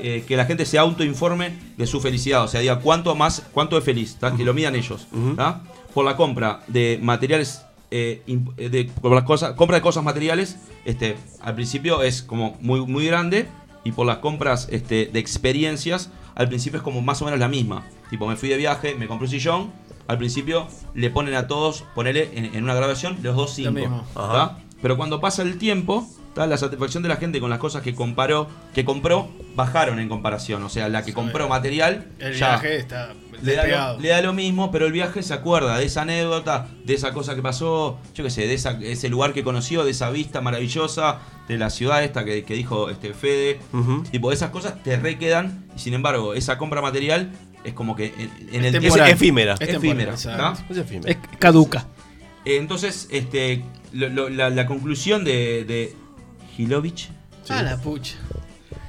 eh, 0.02 0.24
que 0.28 0.36
la 0.36 0.46
gente 0.46 0.66
se 0.66 0.78
autoinforme 0.78 1.58
de 1.78 1.88
su 1.88 2.00
felicidad, 2.00 2.44
o 2.44 2.48
sea, 2.48 2.62
diga 2.62 2.80
cuánto 2.80 3.16
más, 3.16 3.46
cuánto 3.54 3.78
es 3.78 3.84
feliz, 3.84 4.18
¿tá? 4.20 4.36
que 4.36 4.44
lo 4.44 4.54
midan 4.54 4.76
ellos, 4.76 5.08
por 5.94 6.06
la 6.06 6.16
compra 6.16 6.62
de 6.68 7.00
materiales, 7.02 7.62
eh, 7.92 8.22
eh, 8.58 8.70
de, 8.70 8.86
por 9.02 9.14
las 9.14 9.24
cosas, 9.24 9.54
compra 9.54 9.78
de 9.78 9.82
cosas 9.82 10.04
materiales, 10.04 10.58
este, 10.86 11.18
al 11.42 11.56
principio 11.56 12.02
es 12.04 12.22
como 12.22 12.58
muy, 12.62 12.86
muy 12.86 13.06
grande 13.06 13.48
y 13.84 13.92
por 13.92 14.06
las 14.06 14.18
compras 14.18 14.68
este, 14.72 15.08
de 15.08 15.20
experiencias, 15.20 16.12
al 16.36 16.48
principio 16.48 16.78
es 16.78 16.84
como 16.84 17.02
más 17.02 17.22
o 17.22 17.26
menos 17.26 17.40
la 17.40 17.48
misma. 17.48 17.88
Tipo, 18.10 18.28
me 18.28 18.36
fui 18.36 18.50
de 18.50 18.58
viaje, 18.58 18.96
me 18.96 19.08
compré 19.08 19.26
un 19.26 19.32
sillón, 19.32 19.72
al 20.08 20.18
principio 20.18 20.68
le 20.94 21.10
ponen 21.10 21.34
a 21.36 21.48
todos, 21.48 21.84
ponele 21.96 22.30
en, 22.34 22.56
en 22.56 22.64
una 22.64 22.76
grabación 22.76 23.18
los 23.22 23.36
dos 23.36 23.54
cinco. 23.54 24.06
Pero 24.82 24.98
cuando 24.98 25.20
pasa 25.20 25.42
el 25.42 25.58
tiempo. 25.58 26.08
La 26.46 26.58
satisfacción 26.58 27.02
de 27.04 27.10
la 27.10 27.16
gente 27.16 27.40
con 27.40 27.50
las 27.50 27.60
cosas 27.60 27.82
que 27.82 27.96
comparó, 27.96 28.48
que 28.74 28.86
compró, 28.86 29.30
bajaron 29.56 30.00
en 30.00 30.08
comparación. 30.10 30.62
O 30.64 30.70
sea, 30.70 30.90
la 30.90 31.04
que 31.04 31.14
compró 31.14 31.48
material 31.50 32.08
El 32.20 32.34
ya 32.36 32.50
viaje 32.60 32.76
está 32.78 33.14
le 33.42 33.54
da, 33.56 33.94
lo, 33.94 34.00
le 34.00 34.10
da 34.10 34.22
lo 34.24 34.34
mismo, 34.34 34.72
pero 34.72 34.88
el 34.88 34.92
viaje 34.92 35.22
se 35.22 35.32
acuerda 35.34 35.78
de 35.78 35.86
esa 35.86 36.02
anécdota, 36.02 36.68
de 36.84 36.94
esa 36.96 37.14
cosa 37.14 37.36
que 37.36 37.44
pasó, 37.44 38.00
yo 38.16 38.24
qué 38.24 38.32
sé, 38.32 38.48
de 38.48 38.56
esa, 38.56 38.80
ese 38.82 39.10
lugar 39.10 39.32
que 39.34 39.44
conoció, 39.44 39.84
de 39.86 39.92
esa 39.92 40.10
vista 40.10 40.42
maravillosa, 40.42 41.20
de 41.48 41.58
la 41.58 41.70
ciudad 41.70 42.04
esta 42.04 42.26
que, 42.26 42.44
que 42.44 42.56
dijo 42.56 42.90
este 42.90 43.14
Fede. 43.14 43.60
Ujú. 43.74 44.04
Tipo, 44.12 44.32
esas 44.32 44.50
cosas 44.50 44.82
te 44.84 44.98
requedan 44.98 45.66
y 45.76 45.80
sin 45.80 45.94
embargo, 45.94 46.34
esa 46.34 46.58
compra 46.58 46.82
material 46.82 47.32
es 47.64 47.74
como 47.74 47.96
que 47.96 48.08
en, 48.18 48.56
en 48.56 48.66
el 48.66 48.76
Es 48.76 48.96
Es 48.96 49.12
efímera. 49.14 49.54
Es 49.60 49.70
efímera. 49.70 50.14
Es 50.16 50.78
efímera. 50.78 51.12
Es 51.12 51.18
caduca. 51.38 51.86
Entonces, 52.46 53.08
este, 53.12 53.64
lo- 53.94 54.10
lo- 54.10 54.30
la, 54.30 54.50
la 54.50 54.66
conclusión 54.66 55.24
de, 55.24 55.64
de 55.66 55.96
Hilovich 56.58 57.10
Ah, 57.50 57.62
la 57.64 57.78
pucha. 57.78 58.16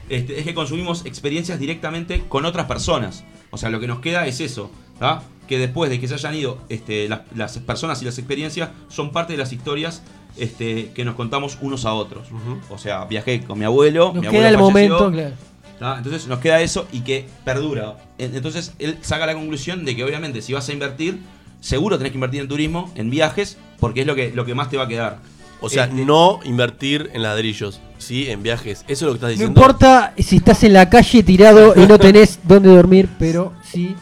este, 0.09 0.39
es 0.41 0.45
que 0.45 0.55
consumimos 0.55 1.05
experiencias 1.07 1.61
directamente 1.61 2.25
con 2.29 2.45
otras 2.45 2.67
personas. 2.67 3.25
O 3.51 3.57
sea, 3.59 3.71
lo 3.71 3.79
que 3.81 3.87
nos 3.87 4.01
queda 4.01 4.27
es 4.27 4.41
eso, 4.41 4.71
¿tá? 4.99 5.23
Que 5.47 5.59
después 5.59 5.91
de 5.91 6.01
que 6.01 6.09
se 6.09 6.15
hayan 6.15 6.35
ido 6.35 6.59
este, 6.69 7.09
las, 7.09 7.21
las 7.35 7.59
personas 7.59 8.03
y 8.03 8.05
las 8.05 8.19
experiencias, 8.19 8.71
son 8.89 9.13
parte 9.13 9.33
de 9.35 9.39
las 9.39 9.53
historias 9.53 10.03
este, 10.37 10.91
que 10.93 11.05
nos 11.05 11.15
contamos 11.15 11.59
unos 11.63 11.85
a 11.85 11.95
otros. 11.95 12.29
O 12.69 12.79
sea, 12.79 13.05
viajé 13.05 13.43
con 13.45 13.59
mi 13.59 13.65
abuelo, 13.65 14.13
Nos 14.13 14.23
mi 14.25 14.29
queda 14.31 14.49
el 14.49 14.57
falleció, 14.57 14.61
momento, 14.99 15.11
claro. 15.13 15.35
¿tá? 15.79 15.97
Entonces 15.99 16.27
nos 16.27 16.41
queda 16.41 16.61
eso 16.61 16.87
y 16.93 17.01
que 17.01 17.27
perdura. 17.45 17.97
En- 18.19 18.35
Entonces 18.35 18.75
él 18.79 18.99
saca 19.03 19.25
la 19.27 19.35
conclusión 19.35 19.85
de 19.85 19.95
que 19.97 20.05
obviamente 20.05 20.43
si 20.43 20.53
vas 20.53 20.69
a 20.69 20.73
invertir, 20.73 21.19
seguro 21.61 21.97
tenés 21.97 22.13
que 22.13 22.17
invertir 22.19 22.41
en 22.41 22.49
turismo, 22.49 22.93
en 22.97 23.09
viajes, 23.09 23.57
porque 23.81 24.01
es 24.03 24.07
lo 24.07 24.15
que, 24.15 24.33
lo 24.33 24.45
que 24.45 24.55
más 24.55 24.69
te 24.69 24.77
va 24.77 24.85
a 24.85 24.89
quedar. 24.89 25.19
O 25.61 25.69
sea, 25.69 25.85
Este, 25.85 26.05
no 26.05 26.41
invertir 26.45 27.11
en 27.15 27.23
ladrillos, 27.23 27.81
sí, 27.99 28.31
en 28.31 28.43
viajes. 28.43 28.85
Eso 28.87 28.93
es 28.93 29.03
lo 29.03 29.09
que 29.09 29.15
estás 29.17 29.29
No 29.29 29.33
diciendo. 29.33 29.61
importa 29.61 30.15
si 30.19 30.37
estás 30.37 30.63
en 30.65 30.73
la 30.73 30.89
calle 30.89 31.23
tirado 31.23 31.75
y 31.77 31.87
no 31.87 31.99
tenés 31.99 32.39
dónde 32.45 32.69
dormir, 32.69 33.09
pero 33.19 33.53
sí, 33.73 33.97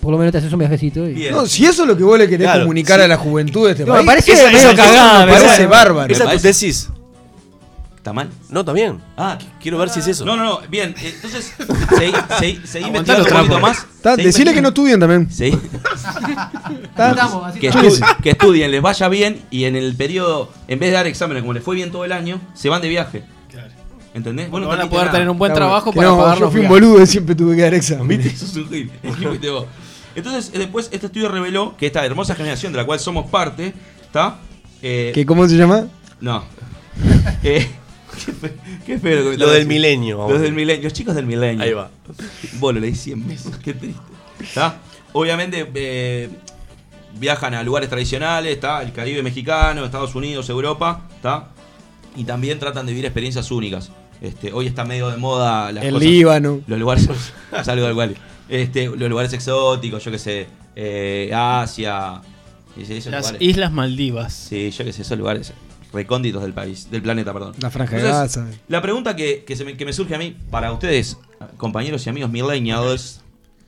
por 0.00 0.10
lo 0.12 0.18
menos 0.18 0.32
te 0.32 0.38
haces 0.38 0.52
un 0.52 0.58
viajecito. 0.58 1.08
Y... 1.08 1.28
No, 1.30 1.46
si 1.46 1.64
eso 1.66 1.82
es 1.82 1.88
lo 1.88 1.96
que 1.96 2.02
vos 2.02 2.18
le 2.18 2.28
querés 2.28 2.46
Claro, 2.46 2.60
comunicar 2.62 2.98
sí. 2.98 3.04
a 3.04 3.08
la 3.08 3.16
juventud 3.16 3.66
de 3.66 3.72
este 3.72 3.84
No, 3.84 3.92
país. 3.92 4.04
me 4.04 4.10
parece 4.12 4.52
medio 4.52 4.74
cagada, 4.76 5.26
me 5.26 5.32
parece 5.32 5.66
bárbaro. 5.66 6.12
Esa 6.12 6.32
es 6.32 6.42
tu 6.42 6.48
tesis. 6.48 6.88
¿Está 8.06 8.12
mal? 8.12 8.28
No, 8.50 8.64
también. 8.64 9.00
Ah, 9.16 9.36
Quiero 9.60 9.78
ver 9.78 9.88
si 9.88 9.98
es 9.98 10.06
eso. 10.06 10.24
No, 10.24 10.36
no, 10.36 10.44
no, 10.44 10.60
bien, 10.70 10.94
eh, 11.02 11.12
entonces 11.12 11.52
seguí, 11.98 12.12
seguí, 12.38 12.60
seguí 12.64 12.88
los 12.92 13.00
un 13.08 13.24
poquito 13.36 13.58
más. 13.58 13.78
Está, 13.78 14.12
seguí 14.14 14.26
decirle 14.28 14.54
que 14.54 14.62
no 14.62 14.68
estudien 14.68 15.00
también. 15.00 15.26
así 15.28 15.50
que, 17.58 17.68
estu- 17.72 18.16
que 18.22 18.30
estudien, 18.30 18.70
les 18.70 18.80
vaya 18.80 19.08
bien 19.08 19.42
y 19.50 19.64
en 19.64 19.74
el 19.74 19.96
periodo, 19.96 20.52
en 20.68 20.78
vez 20.78 20.90
de 20.90 20.94
dar 20.94 21.08
exámenes 21.08 21.42
como 21.42 21.52
les 21.52 21.64
fue 21.64 21.74
bien 21.74 21.90
todo 21.90 22.04
el 22.04 22.12
año, 22.12 22.40
se 22.54 22.68
van 22.68 22.80
de 22.80 22.90
viaje. 22.90 23.24
Claro. 23.50 23.70
¿Entendés? 24.14 24.52
Bueno, 24.52 24.66
no 24.66 24.70
van 24.70 24.82
a 24.82 24.88
poder 24.88 25.06
nada. 25.06 25.18
tener 25.18 25.28
un 25.28 25.36
buen 25.38 25.50
Claro, 25.50 25.66
trabajo 25.66 25.92
para 25.92 26.06
no, 26.06 26.16
pagar 26.16 26.38
Yo 26.38 26.44
los 26.44 26.52
fui 26.52 26.60
un 26.60 26.68
boludo 26.68 27.02
y 27.02 27.06
siempre 27.08 27.34
tuve 27.34 27.56
que 27.56 27.62
dar 27.62 27.74
examen. 27.74 28.06
¿Viste? 28.06 28.60
Un 28.60 28.68
gil. 28.68 28.90
¿Qué 29.02 29.08
fuiste 29.26 29.50
vos? 29.50 29.66
Entonces, 30.14 30.52
eh, 30.54 30.58
después 30.60 30.90
este 30.92 31.06
estudio 31.06 31.28
reveló 31.28 31.76
que 31.76 31.86
esta 31.86 32.06
hermosa 32.06 32.36
generación 32.36 32.70
de 32.72 32.78
la 32.78 32.84
cual 32.86 33.00
somos 33.00 33.28
parte, 33.28 33.74
¿está? 34.00 34.36
Eh, 34.80 35.10
¿Que 35.12 35.26
¿Cómo 35.26 35.48
se 35.48 35.56
llama? 35.56 35.86
No. 36.20 36.44
Eh, 37.42 37.68
qué, 38.24 38.32
fe- 38.32 38.54
qué 38.86 38.98
feo 38.98 39.36
Lo 39.36 39.50
del 39.50 39.66
milenio. 39.66 40.28
Los 40.28 40.40
del 40.40 40.52
milenio. 40.52 40.84
Los 40.84 40.92
chicos 40.92 41.14
del 41.14 41.26
milenio. 41.26 41.62
Ahí 41.62 41.72
va. 41.72 41.90
Vos 42.58 42.74
lo 42.74 42.80
leí 42.80 42.94
100 42.94 43.26
veces. 43.28 43.56
Qué 43.62 43.74
triste. 43.74 44.00
¿Está? 44.40 44.78
Obviamente 45.12 45.70
eh, 45.74 46.28
viajan 47.18 47.54
a 47.54 47.62
lugares 47.62 47.88
tradicionales, 47.88 48.52
¿está? 48.54 48.82
El 48.82 48.92
Caribe 48.92 49.22
mexicano, 49.22 49.84
Estados 49.84 50.14
Unidos, 50.14 50.48
Europa, 50.50 51.08
¿está? 51.16 51.48
Y 52.16 52.24
también 52.24 52.58
tratan 52.58 52.86
de 52.86 52.92
vivir 52.92 53.06
experiencias 53.06 53.50
únicas. 53.50 53.90
Este, 54.20 54.52
hoy 54.52 54.66
está 54.66 54.84
medio 54.84 55.10
de 55.10 55.16
moda 55.18 55.72
las 55.72 55.84
El 55.84 55.92
cosas- 55.94 56.08
Líbano. 56.08 56.60
Los 56.66 56.78
lugares. 56.78 57.08
Salgo 57.64 57.86
del. 57.88 58.16
Este, 58.48 58.86
los 58.86 59.08
lugares 59.10 59.32
exóticos, 59.32 60.04
yo 60.04 60.10
qué 60.10 60.18
sé. 60.18 60.46
eh, 60.74 61.30
Asia. 61.34 62.20
Las 62.76 63.06
lugares. 63.06 63.36
Islas 63.40 63.72
Maldivas. 63.72 64.34
Sí, 64.34 64.70
yo 64.70 64.84
qué 64.84 64.92
sé, 64.92 65.00
esos 65.02 65.16
lugares 65.18 65.52
recónditos 65.96 66.42
del 66.42 66.52
país, 66.52 66.88
del 66.90 67.02
planeta, 67.02 67.32
perdón. 67.32 67.54
La 67.60 67.70
Franja 67.70 67.96
de 67.96 68.02
Entonces, 68.08 68.36
Gaza. 68.44 68.58
La 68.68 68.80
pregunta 68.82 69.16
que, 69.16 69.44
que 69.44 69.56
se 69.56 69.64
me, 69.64 69.76
que 69.76 69.84
me 69.84 69.92
surge 69.92 70.14
a 70.14 70.18
mí, 70.18 70.36
para 70.50 70.70
ustedes, 70.72 71.18
compañeros 71.56 72.06
y 72.06 72.10
amigos 72.10 72.30
millennials, 72.30 73.22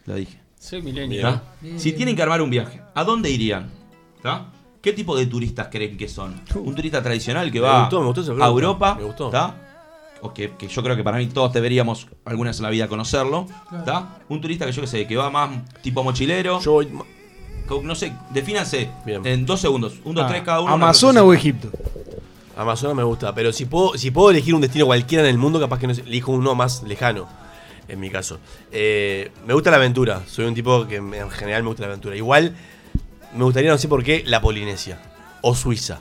lo 0.07 0.15
dije. 0.15 0.39
Soy 0.61 0.83
milenio. 0.83 1.23
¿tá? 1.23 1.43
Si 1.77 1.93
tienen 1.93 2.15
que 2.17 2.23
armar 2.23 2.43
un 2.43 2.51
viaje, 2.51 2.81
¿a 2.95 3.05
dónde 3.05 3.31
irían? 3.31 3.71
¿Qué 4.83 4.93
tipo 4.93 5.17
de 5.17 5.27
turistas 5.27 5.69
creen 5.71 5.97
que 5.97 6.09
son? 6.09 6.41
¿Un 6.55 6.75
turista 6.75 7.03
tradicional 7.03 7.51
que 7.51 7.61
Me 7.61 7.67
va 7.67 7.81
gustó, 7.81 8.01
me 8.01 8.07
gustó 8.07 8.21
esa 8.21 8.33
a. 8.45 8.47
Europa? 8.47 8.95
Me 8.95 9.05
gustó. 9.05 9.31
¿tá? 9.31 9.55
O 10.21 10.33
que, 10.35 10.53
que 10.59 10.67
yo 10.69 10.83
creo 10.83 10.97
que 10.97 11.05
para 11.05 11.19
mí 11.19 11.27
todos 11.27 11.53
deberíamos 11.53 12.07
alguna 12.25 12.51
vez 12.51 12.59
en 12.59 12.65
la 12.65 12.71
vida 12.71 12.89
conocerlo. 12.89 13.47
¿tá? 13.85 14.19
Un 14.29 14.41
turista 14.41 14.67
que 14.67 14.73
yo 14.73 14.83
que 14.83 14.89
sé, 14.89 15.07
que 15.07 15.17
va 15.17 15.31
más 15.31 15.51
tipo 15.83 16.03
mochilero. 16.05 16.61
Yo 16.61 16.73
voy. 16.73 16.89
No 17.83 17.95
sé, 17.95 18.13
defínanse 18.33 18.91
Bien. 19.05 19.25
en 19.27 19.45
dos 19.45 19.61
segundos. 19.61 19.95
Un, 20.05 20.15
dos, 20.15 20.25
Ah, 20.25 20.29
tres 20.29 20.43
cada 20.43 20.61
uno. 20.61 20.73
¿Amazonas 20.73 21.23
o 21.23 21.35
Egipto? 21.35 21.71
Amazonas 22.59 22.97
me 22.97 23.05
gusta, 23.05 23.35
pero 23.35 23.53
si 23.53 23.65
puedo, 23.67 23.97
si 23.97 24.11
puedo 24.11 24.31
elegir 24.31 24.55
un 24.55 24.61
destino 24.61 24.85
cualquiera 24.87 25.23
en 25.25 25.31
el 25.31 25.39
mundo, 25.39 25.61
capaz 25.61 25.79
que 25.79 25.87
no 25.87 25.93
elijo 25.93 26.33
uno 26.33 26.55
más 26.55 26.83
lejano, 26.83 27.29
en 27.87 28.01
mi 28.01 28.11
caso. 28.11 28.39
Eh, 28.73 29.31
me 29.47 29.55
gusta 29.55 29.71
la 29.71 29.77
aventura, 29.77 30.23
soy 30.27 30.45
un 30.47 30.55
tipo 30.55 30.87
que 30.89 30.97
en 30.97 31.31
general 31.31 31.63
me 31.63 31.69
gusta 31.69 31.83
la 31.83 31.89
aventura. 31.89 32.17
Igual, 32.17 32.55
me 33.35 33.45
gustaría, 33.45 33.71
no 33.71 33.79
sé 33.79 33.87
por 33.89 34.03
qué, 34.03 34.25
la 34.27 34.41
Polinesia 34.41 34.99
o 35.41 35.55
Suiza. 35.55 36.01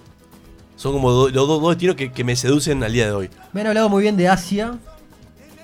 Son 0.76 0.94
como 0.94 1.28
los 1.30 1.34
dos 1.48 1.70
destinos 1.70 1.96
que, 1.96 2.24
me 2.24 2.36
seducen 2.36 2.84
al 2.84 2.92
día 2.92 3.06
de 3.06 3.12
hoy. 3.12 3.30
Me 3.54 3.62
han 3.62 3.68
hablado 3.68 3.90
muy 3.90 4.02
bien 4.02 4.18
de 4.18 4.28
Asia, 4.28 4.78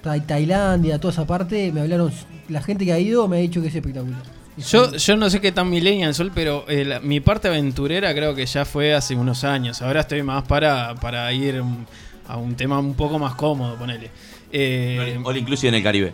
Ta- 0.03 0.19
Tailandia, 0.25 0.99
toda 0.99 1.11
esa 1.11 1.25
parte. 1.25 1.71
Me 1.71 1.81
hablaron, 1.81 2.11
la 2.49 2.61
gente 2.61 2.85
que 2.85 2.93
ha 2.93 2.99
ido 2.99 3.27
me 3.27 3.37
ha 3.37 3.39
dicho 3.39 3.61
que 3.61 3.67
es 3.67 3.75
espectacular. 3.75 4.21
Yo, 4.57 4.95
yo 4.95 5.15
no 5.17 5.29
sé 5.29 5.41
qué 5.41 5.51
tan 5.51 5.69
millennial 5.69 6.13
sol, 6.13 6.31
pero 6.33 6.65
eh, 6.67 6.85
la- 6.85 6.99
mi 6.99 7.19
parte 7.19 7.47
aventurera 7.47 8.13
creo 8.13 8.35
que 8.35 8.45
ya 8.45 8.65
fue 8.65 8.93
hace 8.93 9.15
unos 9.15 9.43
años. 9.43 9.81
Ahora 9.81 10.01
estoy 10.01 10.21
más 10.23 10.43
para, 10.43 10.93
para 10.95 11.31
ir 11.33 11.61
mm, 11.63 11.85
a 12.27 12.37
un 12.37 12.55
tema 12.55 12.77
un 12.79 12.93
poco 12.93 13.17
más 13.17 13.33
cómodo, 13.35 13.75
ponele. 13.75 14.11
Eh, 14.51 15.19
All 15.23 15.37
inclusive 15.37 15.69
en 15.69 15.75
el 15.75 15.83
Caribe. 15.83 16.11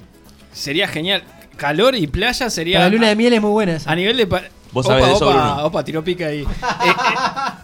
sería 0.53 0.87
genial. 0.87 1.23
Calor 1.57 1.95
y 1.95 2.07
playa 2.07 2.49
sería. 2.49 2.79
La 2.79 2.87
luna 2.89 3.09
de 3.09 3.15
miel 3.17 3.33
es 3.33 3.41
muy 3.41 3.51
buena 3.51 3.73
esa. 3.75 3.91
A 3.91 3.95
nivel 3.95 4.15
de. 4.15 4.27
pa- 4.27 4.43
Vos 4.71 4.85
sabés 4.85 5.07
de 5.07 5.13
eso, 5.13 5.27
opa, 5.27 5.33
Bruno. 5.35 5.65
opa, 5.65 5.83
tiró 5.83 6.03
pica 6.03 6.27
ahí. 6.27 6.41
Eh, 6.41 6.45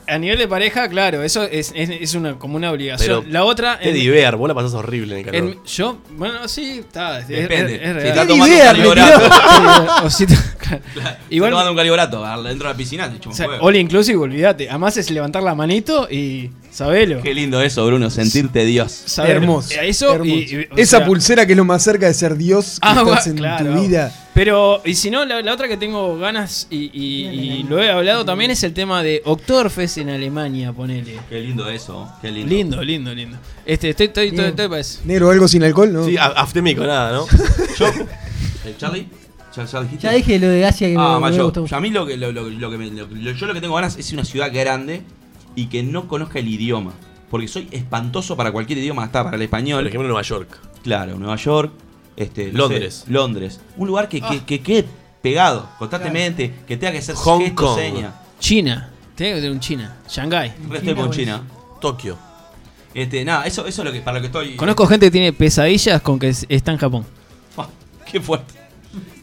eh, 0.07 0.11
a 0.11 0.18
nivel 0.18 0.39
de 0.39 0.47
pareja, 0.47 0.89
claro, 0.89 1.22
eso 1.22 1.43
es, 1.43 1.72
es, 1.76 1.89
es 1.91 2.14
una, 2.15 2.34
como 2.39 2.56
una 2.57 2.72
obligación. 2.72 3.22
Pero 3.22 3.31
la 3.31 3.43
otra. 3.45 3.77
Te 3.80 3.89
en- 3.89 3.95
diver, 3.95 4.35
vos 4.35 4.47
la 4.47 4.56
pasás 4.56 4.73
horrible 4.73 5.14
en 5.14 5.19
el 5.19 5.26
calor. 5.31 5.52
en- 5.52 5.64
yo, 5.65 5.99
bueno, 6.18 6.47
sí, 6.47 6.80
está. 6.80 7.19
es- 7.19 7.27
Depende. 7.27 7.76
es- 7.76 7.81
es 7.81 7.88
Si 7.88 7.93
real. 7.93 8.07
está 8.07 8.22
¡Qué 8.22 8.27
tomando 8.27 9.99
un 10.02 10.06
o 10.06 10.10
si 10.10 10.26
te-. 10.26 10.35
Igual 11.29 11.51
tomando 11.51 11.71
un 11.71 11.77
calibrato 11.77 12.23
dentro 12.43 12.67
de 12.67 12.73
la 12.73 12.77
piscina, 12.77 13.09
te 13.11 13.25
o 13.27 13.29
un 13.29 13.35
sea, 13.35 13.47
all 13.61 13.75
inclusive, 13.75 14.17
olvídate. 14.17 14.69
Además 14.69 14.97
es 14.97 15.09
levantar 15.11 15.43
la 15.43 15.55
manito 15.55 16.07
y 16.09 16.49
sabelo. 16.71 17.21
Qué 17.21 17.33
lindo 17.33 17.61
eso, 17.61 17.85
Bruno, 17.85 18.09
sentirte 18.09 18.65
Dios. 18.65 18.91
sabelo. 19.05 19.35
Hermoso. 19.41 19.73
Eh, 19.73 19.89
Eso 19.89 20.13
hermoso. 20.13 20.29
y- 20.29 20.55
y- 20.55 20.67
o 20.71 20.77
Esa 20.77 20.97
sea, 20.97 21.05
pulsera 21.05 21.45
que 21.45 21.53
es 21.53 21.57
lo 21.57 21.65
más 21.65 21.83
cerca 21.83 22.07
de 22.07 22.13
ser 22.13 22.35
Dios 22.35 22.79
que 22.81 22.87
Ah, 22.87 23.01
estás 23.05 23.27
en 23.27 23.37
claro. 23.37 23.73
tu 23.73 23.81
vida. 23.81 24.13
Pero, 24.33 24.81
y 24.83 24.95
si 24.95 25.09
no, 25.09 25.23
la, 25.23 25.41
la 25.41 25.53
otra 25.53 25.69
que 25.69 25.77
tengo 25.77 26.17
ganas 26.17 26.67
y, 26.69 26.91
y- 26.93 27.59
y 27.59 27.63
lo 27.63 27.81
he 27.81 27.89
hablado 27.89 28.25
también 28.25 28.51
es 28.51 28.63
el 28.63 28.73
tema 28.73 29.01
de 29.01 29.21
Oktoberfest 29.23 29.97
en 29.99 30.09
Alemania, 30.09 30.73
ponele. 30.73 31.17
Qué 31.29 31.39
lindo 31.39 31.69
eso, 31.69 32.11
qué 32.21 32.31
lindo. 32.31 32.49
Lindo, 32.53 32.83
lindo, 32.83 33.13
lindo. 33.15 33.37
Este, 33.65 33.91
estoy, 33.91 34.07
estoy, 34.07 34.27
estoy, 34.27 34.45
estoy 34.47 34.67
para 34.67 34.81
eso. 34.81 34.99
Negro, 35.05 35.29
algo 35.31 35.47
sin 35.47 35.63
alcohol, 35.63 35.93
¿no? 35.93 36.05
Sí, 36.05 36.17
aftémico, 36.19 36.83
nada, 36.85 37.13
¿no? 37.13 37.25
Yo, 37.79 37.85
¿el 38.65 38.77
Charlie? 38.77 39.07
¿Ya, 39.56 39.65
ya 39.65 39.82
dijiste? 39.82 40.03
Ya 40.07 40.11
dije 40.14 40.40
lo 40.40 40.48
de 40.48 40.65
Asia 40.65 40.88
que 40.88 40.95
Ah, 40.98 41.19
me, 41.22 41.32
me 41.32 41.41
gusta 41.44 41.61
mucho. 41.61 41.76
A 41.76 41.80
mí 41.80 41.90
lo 41.90 42.06
que, 42.06 42.18
lo, 42.18 42.32
lo- 42.32 42.49
lo 42.49 42.72
que 42.72 42.77
me- 42.77 42.91
lo- 42.91 43.07
lo- 43.07 43.32
yo 43.32 43.45
lo 43.48 43.53
que 43.53 43.61
tengo 43.61 43.76
ganas 43.76 43.98
es 43.98 44.11
una 44.14 44.26
ciudad 44.26 44.52
grande 44.53 45.02
y 45.56 45.68
que 45.68 45.84
no 45.84 46.07
conozca 46.07 46.40
el 46.40 46.48
idioma. 46.48 46.94
Porque 47.30 47.48
soy 47.48 47.68
espantoso 47.72 48.36
para 48.38 48.52
cualquier 48.52 48.80
idioma, 48.80 49.03
hasta 49.03 49.23
para 49.23 49.36
el 49.36 49.41
español. 49.41 49.80
Por 49.84 49.88
ejemplo, 49.88 50.07
Nueva 50.07 50.22
York. 50.22 50.60
Claro, 50.84 51.18
Nueva 51.18 51.36
York, 51.38 51.72
este, 52.15 52.52
no 52.52 52.60
Londres. 52.60 53.03
sé, 53.06 53.11
Londres. 53.11 53.60
Un 53.77 53.88
lugar 53.88 54.07
que, 54.10 54.22
que, 54.22 54.44
que 54.45 54.61
quede 54.61 54.86
pegado 55.22 55.68
constantemente, 55.80 56.53
que 56.68 56.77
tenga 56.77 56.94
que 56.94 57.02
ser 57.02 57.15
Hong 57.15 57.40
gesto, 57.41 57.56
Kong. 57.65 57.76
seña. 57.80 58.14
China. 58.40 58.91
Tiene 59.15 59.34
que 59.34 59.40
tener 59.40 59.52
un 59.52 59.60
China. 59.60 59.98
Shanghái. 60.10 60.53
Resto 60.69 60.95
con 60.95 61.10
China. 61.11 61.41
Tokio. 61.82 62.18
Este, 62.94 63.26
nada, 63.26 63.45
eso, 63.45 63.65
eso 63.65 63.82
es 63.82 63.86
lo 63.86 63.91
que, 63.91 64.02
para 64.02 64.18
lo 64.18 64.22
que 64.22 64.27
estoy. 64.27 64.56
Conozco 64.56 64.86
gente 64.88 65.07
que 65.07 65.11
tiene 65.11 65.34
pesadillas 65.34 66.02
con 66.02 66.19
que 66.19 66.30
es- 66.30 66.45
está 66.48 66.72
en 66.72 66.77
Japón. 66.77 67.06
Ah, 67.57 67.68
qué 68.11 68.22
fuerte. 68.22 68.53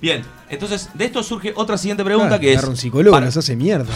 Bien, 0.01 0.23
entonces 0.49 0.89
de 0.94 1.05
esto 1.05 1.23
surge 1.23 1.53
otra 1.57 1.78
siguiente 1.78 2.05
pregunta 2.05 2.28
Claro, 2.39 2.40
que 2.40 2.53
es. 2.53 2.65
un 2.65 2.77
psicólogo, 2.77 3.12
para- 3.15 3.27
nos 3.27 3.36
hace 3.36 3.57
mierda. 3.57 3.93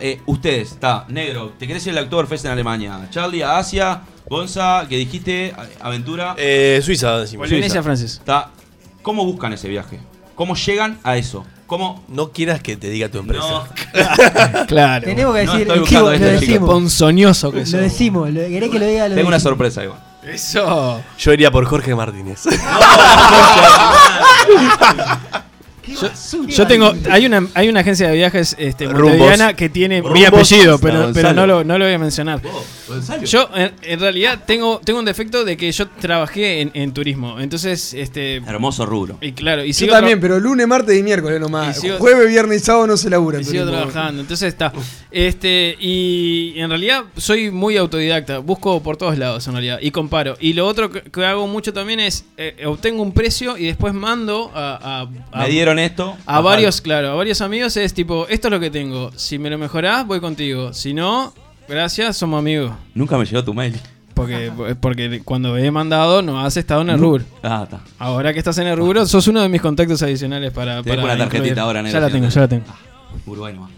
eh, 0.00 0.20
ustedes, 0.26 0.72
está, 0.72 1.04
negro, 1.08 1.52
¿te 1.58 1.66
querés 1.66 1.86
ir 1.86 1.96
al 1.96 2.04
Oktoberfest 2.04 2.44
en 2.46 2.50
Alemania? 2.52 3.08
Charlie 3.10 3.42
a 3.42 3.58
Asia, 3.58 4.00
Gonza, 4.28 4.86
que 4.88 4.96
dijiste, 4.96 5.54
aventura. 5.80 6.34
Eh, 6.38 6.80
Suiza, 6.82 7.18
decimos. 7.18 7.48
Polinesia 7.48 7.82
francesa. 7.82 8.18
Está, 8.20 8.50
¿Cómo 9.02 9.24
buscan 9.24 9.52
ese 9.52 9.68
viaje? 9.68 9.98
¿Cómo 10.34 10.54
llegan 10.54 10.98
a 11.02 11.16
eso? 11.16 11.44
¿Cómo.? 11.66 12.04
No 12.08 12.30
quieras 12.32 12.62
que 12.62 12.76
te 12.76 12.88
diga 12.90 13.08
tu 13.08 13.18
empresa. 13.18 13.44
No, 13.48 14.66
Claro. 14.66 15.04
Tenemos 15.04 15.34
que 15.34 15.44
No, 15.44 15.52
decir, 15.52 15.60
estoy 15.62 15.74
el 15.74 15.80
buscando 15.80 16.12
esto, 16.12 16.26
lo 16.26 16.32
decimos. 16.32 16.70
Ponzoñoso 16.70 17.50
que 17.52 17.64
Lo 17.64 17.78
decimos, 17.78 18.30
lo, 18.30 18.40
¿querés 18.40 18.70
que 18.70 18.78
lo 18.78 18.86
diga? 18.86 19.08
Lo 19.08 19.14
tengo 19.14 19.28
una 19.28 19.40
sorpresa 19.40 19.82
igual. 19.84 19.98
Eso. 20.22 21.02
Yo 21.18 21.32
iría 21.32 21.50
por 21.50 21.64
Jorge 21.64 21.94
Martínez. 21.94 22.44
Yo, 25.86 26.46
yo 26.46 26.66
tengo. 26.66 26.92
Hay 27.10 27.26
una, 27.26 27.46
hay 27.54 27.68
una 27.68 27.80
agencia 27.80 28.08
de 28.08 28.14
viajes 28.16 28.54
este, 28.58 28.86
montevideana 28.86 29.54
que 29.56 29.68
tiene 29.68 30.00
mi 30.02 30.08
Rumbos 30.08 30.26
apellido, 30.52 30.74
hasta 30.76 30.86
pero, 30.86 30.98
pero 30.98 31.28
Gonzalo. 31.28 31.34
no, 31.34 31.46
lo, 31.46 31.64
no 31.64 31.78
lo 31.78 31.84
voy 31.84 31.94
a 31.94 31.98
mencionar. 31.98 32.40
Gonzalo. 32.88 33.24
Yo, 33.24 33.48
en, 33.54 33.72
en 33.82 34.00
realidad, 34.00 34.44
tengo, 34.46 34.80
tengo 34.84 34.98
un 35.00 35.04
defecto 35.04 35.44
de 35.44 35.56
que 35.56 35.72
yo 35.72 35.88
trabajé 35.88 36.60
en, 36.60 36.70
en 36.74 36.92
turismo. 36.92 37.40
Entonces, 37.40 37.94
este. 37.94 38.36
Hermoso 38.36 38.86
rubro. 38.86 39.18
Y 39.20 39.32
claro, 39.32 39.64
y 39.64 39.68
Yo 39.68 39.74
sigo, 39.74 39.92
también, 39.94 40.18
tra- 40.18 40.22
pero 40.22 40.40
lunes, 40.40 40.66
martes 40.68 40.96
y 40.98 41.02
miércoles 41.02 41.40
nomás. 41.40 41.78
Y 41.78 41.80
sigo- 41.88 41.98
Jueves, 41.98 42.28
viernes 42.28 42.62
y 42.62 42.64
sábado 42.64 42.86
no 42.86 42.96
se 42.96 43.10
labura. 43.10 43.40
y 43.40 43.44
sigo 43.44 43.66
trabajando. 43.66 44.20
Entonces 44.22 44.48
está. 44.48 44.72
Este. 45.10 45.76
Y 45.80 46.54
en 46.56 46.68
realidad 46.68 47.04
soy 47.16 47.50
muy 47.50 47.76
autodidacta. 47.76 48.38
Busco 48.38 48.82
por 48.82 48.96
todos 48.96 49.18
lados, 49.18 49.46
en 49.46 49.52
realidad. 49.54 49.78
Y 49.82 49.90
comparo. 49.90 50.36
Y 50.40 50.52
lo 50.52 50.66
otro 50.66 50.90
que, 50.90 51.02
que 51.02 51.24
hago 51.24 51.46
mucho 51.46 51.72
también 51.72 52.00
es. 52.00 52.24
eh, 52.36 52.64
obtengo 52.66 53.02
un 53.02 53.12
precio 53.12 53.56
y 53.58 53.66
después 53.66 53.94
mando 53.94 54.50
a. 54.54 54.78
a- 55.02 55.08
a- 55.32 55.42
Me 55.44 55.48
dieron 55.50 55.71
esto. 55.78 56.16
A 56.26 56.40
varios, 56.40 56.80
claro, 56.80 57.10
a 57.10 57.14
varios 57.14 57.40
amigos 57.40 57.76
es 57.76 57.94
tipo, 57.94 58.26
esto 58.28 58.48
es 58.48 58.52
lo 58.52 58.60
que 58.60 58.70
tengo. 58.70 59.10
Si 59.16 59.38
me 59.38 59.50
lo 59.50 59.58
mejorás, 59.58 60.06
voy 60.06 60.20
contigo. 60.20 60.72
Si 60.72 60.94
no, 60.94 61.32
gracias, 61.68 62.16
somos 62.16 62.38
amigos. 62.38 62.72
Nunca 62.94 63.16
me 63.18 63.24
llegó 63.24 63.42
tu 63.44 63.54
mail. 63.54 63.78
Porque, 64.14 64.52
porque 64.80 65.22
cuando 65.24 65.56
he 65.56 65.70
mandado 65.70 66.20
no 66.20 66.38
has 66.44 66.56
estado 66.58 66.82
en 66.82 66.90
el 66.90 66.98
rubro. 66.98 67.24
Ah, 67.42 67.62
está. 67.64 67.80
Ahora 67.98 68.32
que 68.34 68.38
estás 68.40 68.58
en 68.58 68.66
el 68.66 68.76
rubro, 68.76 69.06
sos 69.06 69.26
uno 69.26 69.40
de 69.40 69.48
mis 69.48 69.62
contactos 69.62 70.02
adicionales 70.02 70.52
para. 70.52 70.82
Te 70.82 70.90
para 70.90 71.02
una 71.04 71.16
tarjetita 71.16 71.38
incluir. 71.38 71.60
ahora, 71.60 71.80
Ya 71.80 71.84
negro, 71.84 72.00
la 72.00 72.06
si 72.08 72.12
tengo, 72.12 72.28
ya 72.28 72.40
la 72.42 72.48
tengo. 72.48 72.64
Uruguay 73.26 73.54
nomás. 73.54 73.70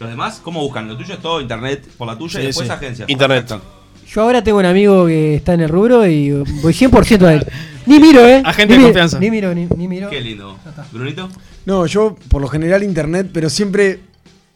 Los 0.00 0.08
demás, 0.08 0.40
¿cómo 0.42 0.60
buscan? 0.62 0.88
Lo 0.88 0.96
tuyo 0.96 1.14
es 1.14 1.20
todo 1.20 1.40
internet 1.42 1.86
por 1.98 2.06
la 2.08 2.16
tuya 2.16 2.38
Sí, 2.38 2.42
y 2.42 2.46
después 2.46 2.66
sí. 2.66 2.72
agencia. 2.72 3.04
Internet. 3.06 3.46
Perfecto. 3.46 3.81
Yo 4.14 4.22
ahora 4.22 4.44
tengo 4.44 4.58
un 4.58 4.66
amigo 4.66 5.06
que 5.06 5.36
está 5.36 5.54
en 5.54 5.60
el 5.62 5.68
rubro 5.68 6.06
y 6.06 6.30
voy 6.30 6.72
100% 6.74 7.22
a 7.24 7.34
él. 7.34 7.46
Ni 7.86 7.98
miro, 7.98 8.26
¿eh? 8.26 8.42
Agente 8.44 8.74
Ni 8.74 8.78
de 8.78 8.78
mi- 8.78 8.84
confianza. 8.84 9.18
Ni 9.18 9.30
miro, 9.30 9.54
ni, 9.54 9.66
ni 9.76 9.88
miro. 9.88 10.10
Qué 10.10 10.20
lindo. 10.20 10.58
Brunito. 10.92 11.28
No, 11.64 11.86
yo 11.86 12.16
por 12.28 12.40
lo 12.42 12.48
general 12.48 12.82
internet, 12.82 13.28
pero 13.32 13.48
siempre 13.48 14.00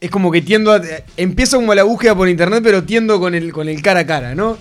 es 0.01 0.11
como 0.11 0.31
que 0.31 0.43
tiendo 0.43 0.73
a... 0.73 0.81
Empiezo 1.17 1.57
como 1.57 1.75
la 1.75 1.85
búsqueda 1.85 2.15
por 2.15 2.29
internet, 2.29 2.61
pero 2.63 2.85
tiendo 2.85 3.19
con 3.19 3.35
el, 3.35 3.53
con 3.53 3.69
el 3.69 3.81
cara 3.81 4.01
a 4.01 4.07
cara, 4.07 4.35
¿no? 4.35 4.59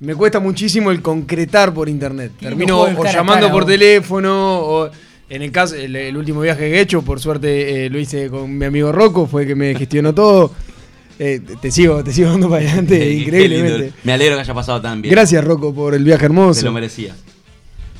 Me 0.00 0.14
cuesta 0.14 0.40
muchísimo 0.40 0.90
el 0.90 1.02
concretar 1.02 1.74
por 1.74 1.88
internet. 1.88 2.32
Termino 2.40 2.80
o 2.80 3.04
llamando 3.04 3.42
cara, 3.46 3.52
por 3.52 3.62
vos. 3.64 3.70
teléfono 3.72 4.60
o... 4.60 4.90
En 5.30 5.42
el 5.42 5.52
caso, 5.52 5.74
el, 5.74 5.94
el 5.94 6.16
último 6.16 6.40
viaje 6.40 6.70
que 6.70 6.78
he 6.78 6.80
hecho, 6.80 7.02
por 7.02 7.20
suerte 7.20 7.84
eh, 7.84 7.90
lo 7.90 7.98
hice 7.98 8.30
con 8.30 8.56
mi 8.56 8.64
amigo 8.64 8.92
Rocco, 8.92 9.26
fue 9.26 9.42
el 9.42 9.48
que 9.48 9.54
me 9.54 9.74
gestionó 9.74 10.14
todo. 10.14 10.52
Eh, 11.18 11.40
te- 11.44 11.56
te 11.56 11.70
sigo, 11.70 12.02
te 12.04 12.12
sigo 12.12 12.30
dando 12.30 12.48
para 12.48 12.62
adelante, 12.64 13.12
increíblemente. 13.12 13.78
lindo. 13.78 13.94
Me 14.04 14.12
alegro 14.12 14.36
que 14.36 14.42
haya 14.42 14.54
pasado 14.54 14.80
tan 14.80 15.02
bien. 15.02 15.12
Gracias 15.12 15.44
Rocco 15.44 15.74
por 15.74 15.94
el 15.94 16.04
viaje 16.04 16.20
Te 16.20 16.24
hermoso. 16.26 16.64
lo 16.64 16.72
merecías. 16.72 17.16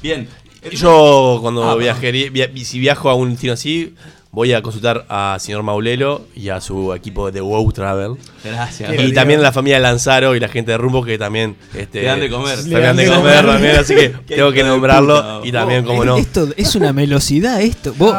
Bien. 0.02 0.28
Yo 0.72 1.38
cuando 1.40 1.64
Ah, 1.64 1.76
viajería, 1.76 2.30
via- 2.30 2.50
si 2.64 2.78
viajo 2.78 3.08
a 3.10 3.14
un 3.14 3.30
destino 3.30 3.52
así, 3.54 3.94
voy 4.30 4.52
a 4.52 4.60
consultar 4.60 5.06
a 5.08 5.36
señor 5.40 5.62
Maulelo 5.62 6.26
y 6.34 6.48
a 6.50 6.60
su 6.60 6.92
equipo 6.94 7.30
de 7.30 7.40
WoW 7.40 7.72
Travel. 7.72 8.12
Gracias. 8.44 8.92
Y 9.00 9.12
también 9.12 9.40
a 9.40 9.44
la 9.44 9.52
familia 9.52 9.78
Lanzaro 9.78 10.34
y 10.36 10.40
la 10.40 10.48
gente 10.48 10.72
de 10.72 10.78
Rumbo 10.78 11.04
que 11.04 11.16
también 11.16 11.56
este, 11.74 12.02
Le 12.02 12.06
dan 12.08 12.20
de 12.20 12.28
comer. 12.28 12.58
Le 12.66 12.80
dan 12.80 12.96
de 12.96 13.06
comer 13.08 13.46
también, 13.46 13.76
así 13.76 13.94
que 13.94 14.08
tengo 14.26 14.52
que 14.52 14.62
nombrarlo. 14.64 15.16
puta. 15.16 15.40
Y 15.48 15.52
también, 15.52 15.84
como 15.84 16.02
Eh, 16.02 16.06
no. 16.06 16.16
Esto 16.18 16.48
es 16.56 16.74
una 16.74 16.92
velocidad, 16.92 17.60
esto. 17.62 17.94
Vos, 17.96 18.14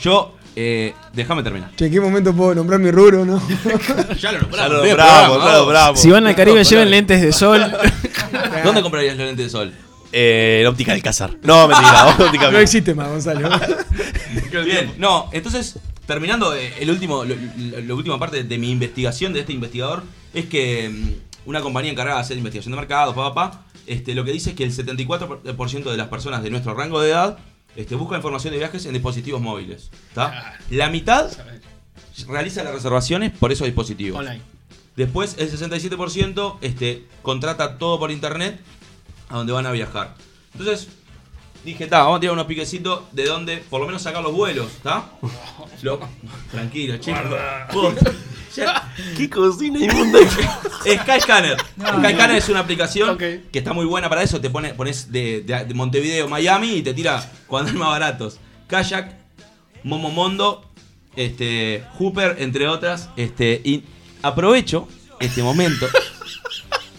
Yo, 0.00 0.34
eh, 0.56 0.94
déjame 1.12 1.42
terminar. 1.42 1.70
Che, 1.76 1.86
¿en 1.86 1.92
qué 1.92 2.00
momento 2.00 2.34
puedo 2.34 2.54
nombrar 2.54 2.80
mi 2.80 2.90
rubro, 2.90 3.24
no? 3.24 3.40
Ya 4.20 4.32
lo 4.32 4.38
Ya 4.40 4.68
nombramos. 4.68 4.70
lo 4.80 4.86
ya 4.86 5.52
lo 5.52 5.58
nombramos. 5.58 6.00
si 6.00 6.10
van 6.10 6.26
al 6.26 6.34
Caribe, 6.34 6.62
lleven 6.64 6.90
lentes 6.90 7.20
de 7.22 7.32
sol. 7.32 7.60
¿Dónde 8.64 8.82
comprarías 8.82 9.16
los 9.16 9.26
lentes 9.26 9.46
de 9.46 9.50
sol? 9.50 9.72
Eh, 10.12 10.58
el 10.62 10.66
óptica 10.66 10.92
del 10.92 11.02
Cazar. 11.02 11.30
No, 11.42 11.68
mentira, 11.68 12.06
óptica 12.18 12.50
No 12.50 12.58
existe 12.58 12.94
más, 12.94 13.08
Gonzalo. 13.08 13.48
Bien, 14.64 14.94
no, 14.98 15.28
entonces, 15.32 15.78
terminando 16.06 16.54
eh, 16.54 16.72
el 16.80 16.90
último, 16.90 17.24
lo- 17.24 17.36
la 17.86 17.94
última 17.94 18.18
parte 18.18 18.42
de 18.44 18.58
mi 18.58 18.70
investigación 18.70 19.32
de 19.32 19.40
este 19.40 19.52
investigador, 19.52 20.02
es 20.34 20.46
que 20.46 20.88
mm, 20.88 21.48
una 21.48 21.60
compañía 21.60 21.92
encargada 21.92 22.18
de 22.18 22.22
hacer 22.24 22.36
investigación 22.36 22.72
de 22.72 22.78
mercado, 22.78 23.14
papá, 23.14 23.34
papá, 23.34 23.62
este, 23.86 24.14
lo 24.14 24.24
que 24.24 24.32
dice 24.32 24.50
es 24.50 24.56
que 24.56 24.64
el 24.64 24.72
74% 24.74 25.90
de 25.90 25.96
las 25.96 26.08
personas 26.08 26.42
de 26.42 26.50
nuestro 26.50 26.74
rango 26.74 27.00
de 27.00 27.10
edad 27.10 27.38
este, 27.76 27.94
busca 27.94 28.16
información 28.16 28.52
de 28.52 28.58
viajes 28.58 28.86
en 28.86 28.92
dispositivos 28.92 29.40
móviles. 29.40 29.90
¿tá? 30.14 30.58
La 30.70 30.90
mitad 30.90 31.30
realiza 32.28 32.62
las 32.62 32.74
reservaciones 32.74 33.32
por 33.32 33.52
esos 33.52 33.66
dispositivos. 33.66 34.18
Online. 34.18 34.42
Después 34.96 35.36
el 35.38 35.50
67% 35.50 36.58
este, 36.60 37.06
contrata 37.22 37.78
todo 37.78 37.98
por 37.98 38.10
internet 38.10 38.60
a 39.28 39.36
donde 39.36 39.52
van 39.52 39.66
a 39.66 39.72
viajar. 39.72 40.14
Entonces 40.52 40.88
dije, 41.64 41.84
está, 41.84 41.98
vamos 42.00 42.16
a 42.18 42.20
tirar 42.20 42.32
unos 42.34 42.46
piquecitos 42.46 43.02
de 43.12 43.24
donde 43.26 43.58
por 43.58 43.80
lo 43.80 43.86
menos 43.86 44.02
sacar 44.02 44.22
los 44.22 44.32
vuelos, 44.32 44.68
¿está? 44.72 45.10
Lo- 45.82 46.00
Tranquilo, 46.50 46.94
ya- 48.56 48.92
¿Qué 49.16 49.30
cocina 49.30 49.78
inmunda? 49.78 50.18
Skyscanner. 50.82 51.56
Skyscanner 51.78 52.36
es 52.36 52.48
una 52.48 52.60
aplicación 52.60 53.16
que 53.50 53.58
está 53.58 53.72
muy 53.72 53.86
buena 53.86 54.08
para 54.08 54.22
eso. 54.22 54.40
Te 54.40 54.50
pone, 54.50 54.74
pones 54.74 55.10
de, 55.12 55.40
de- 55.42 55.64
de 55.64 55.74
Montevideo, 55.74 56.28
Miami 56.28 56.74
y 56.74 56.82
te 56.82 56.92
tira 56.92 57.24
cuando 57.46 57.70
hay 57.70 57.76
más 57.76 57.88
baratos. 57.90 58.38
Kayak, 58.66 59.14
Momomondo, 59.84 60.68
este, 61.16 61.84
Hooper, 61.98 62.36
entre 62.40 62.68
otras. 62.68 63.08
Este, 63.16 63.60
y 63.64 63.84
aprovecho 64.22 64.86
este 65.20 65.42
momento. 65.42 65.86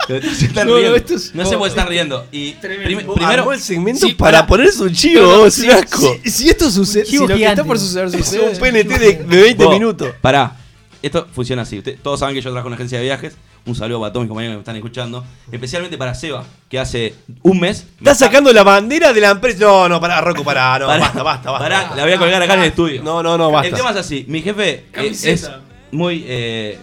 Se 0.08 0.18
están 0.46 0.68
No, 0.68 0.74
no, 0.74 0.80
riendo. 0.80 0.96
esto 0.98 1.16
es- 1.16 1.34
No 1.36 1.46
sé 1.46 1.58
por 1.58 1.64
qué 1.64 1.70
están 1.70 1.88
riendo. 1.88 2.26
Y 2.32 2.52
prim- 2.54 2.82
primero. 2.84 3.16
armó 3.22 3.54
el 3.54 3.60
segmento 3.60 4.06
Sí, 4.08 4.14
para 4.14 4.40
pará. 4.40 4.48
poner 4.48 4.72
su 4.72 4.90
chivo, 4.90 5.22
No, 5.22 5.32
no, 5.32 5.38
vos, 5.40 5.54
si- 5.54 5.68
es 5.68 5.74
un 5.76 5.84
asco. 5.84 6.18
Si, 6.24 6.32
si 6.32 6.50
esto 6.50 6.70
sucede, 6.72 7.06
si 7.06 7.18
lo 7.18 7.28
que 7.28 7.44
está 7.46 7.64
por 7.64 7.78
suceder 7.80 8.08
Es 8.08 8.14
sucede. 8.26 8.50
un 8.50 8.58
PNT 8.58 8.88
de, 9.00 9.14
de 9.24 9.42
20 9.42 9.64
Vos, 9.66 9.74
minutos. 9.74 10.14
Pará. 10.22 10.58
Esto 11.02 11.28
funciona 11.34 11.64
así. 11.64 11.80
Usted- 11.80 11.98
todos 12.02 12.20
saben 12.20 12.36
que 12.36 12.42
yo 12.42 12.50
trabajo 12.52 12.68
en 12.68 12.74
una 12.74 12.76
agencia 12.76 12.98
de 13.00 13.04
viajes. 13.06 13.36
Un 13.66 13.76
saludo 13.76 14.00
para 14.02 14.12
todos 14.12 14.24
mis 14.24 14.30
compañeros 14.30 14.54
que 14.54 14.58
me 14.58 14.62
están 14.62 14.76
escuchando. 14.76 15.24
Especialmente 15.52 15.96
para 15.98 16.16
Seba, 16.16 16.44
que 16.68 16.80
hace 16.80 17.14
un 17.44 17.60
mes. 17.60 17.86
me 18.00 18.10
Estás 18.10 18.18
sacando 18.20 18.52
la 18.54 18.64
bandera 18.64 19.14
de 19.14 19.22
la 19.22 19.30
empresa. 19.32 19.60
No, 19.62 19.88
no, 19.88 20.00
pará, 20.02 20.20
Rocco, 20.22 20.44
pará. 20.44 20.80
No, 20.80 20.88
Pará, 20.88 21.00
basta, 21.00 21.22
basta, 21.24 21.52
basta. 21.52 21.64
pará, 21.70 21.96
la 21.96 22.04
voy 22.04 22.14
a 22.14 22.18
colgar 22.18 22.42
acá 22.42 22.56
en 22.56 22.60
el 22.62 22.66
estudio. 22.68 23.04
No, 23.04 23.22
no, 23.22 23.38
no, 23.38 23.52
basta. 23.52 23.68
El 23.70 23.76
tema 23.76 23.92
es 23.92 23.98
así. 23.98 24.26
Mi 24.28 24.42
jefe 24.42 24.86
eh, 24.94 25.12
es 25.24 25.50
muy. 25.92 26.24
Eh, 26.28 26.80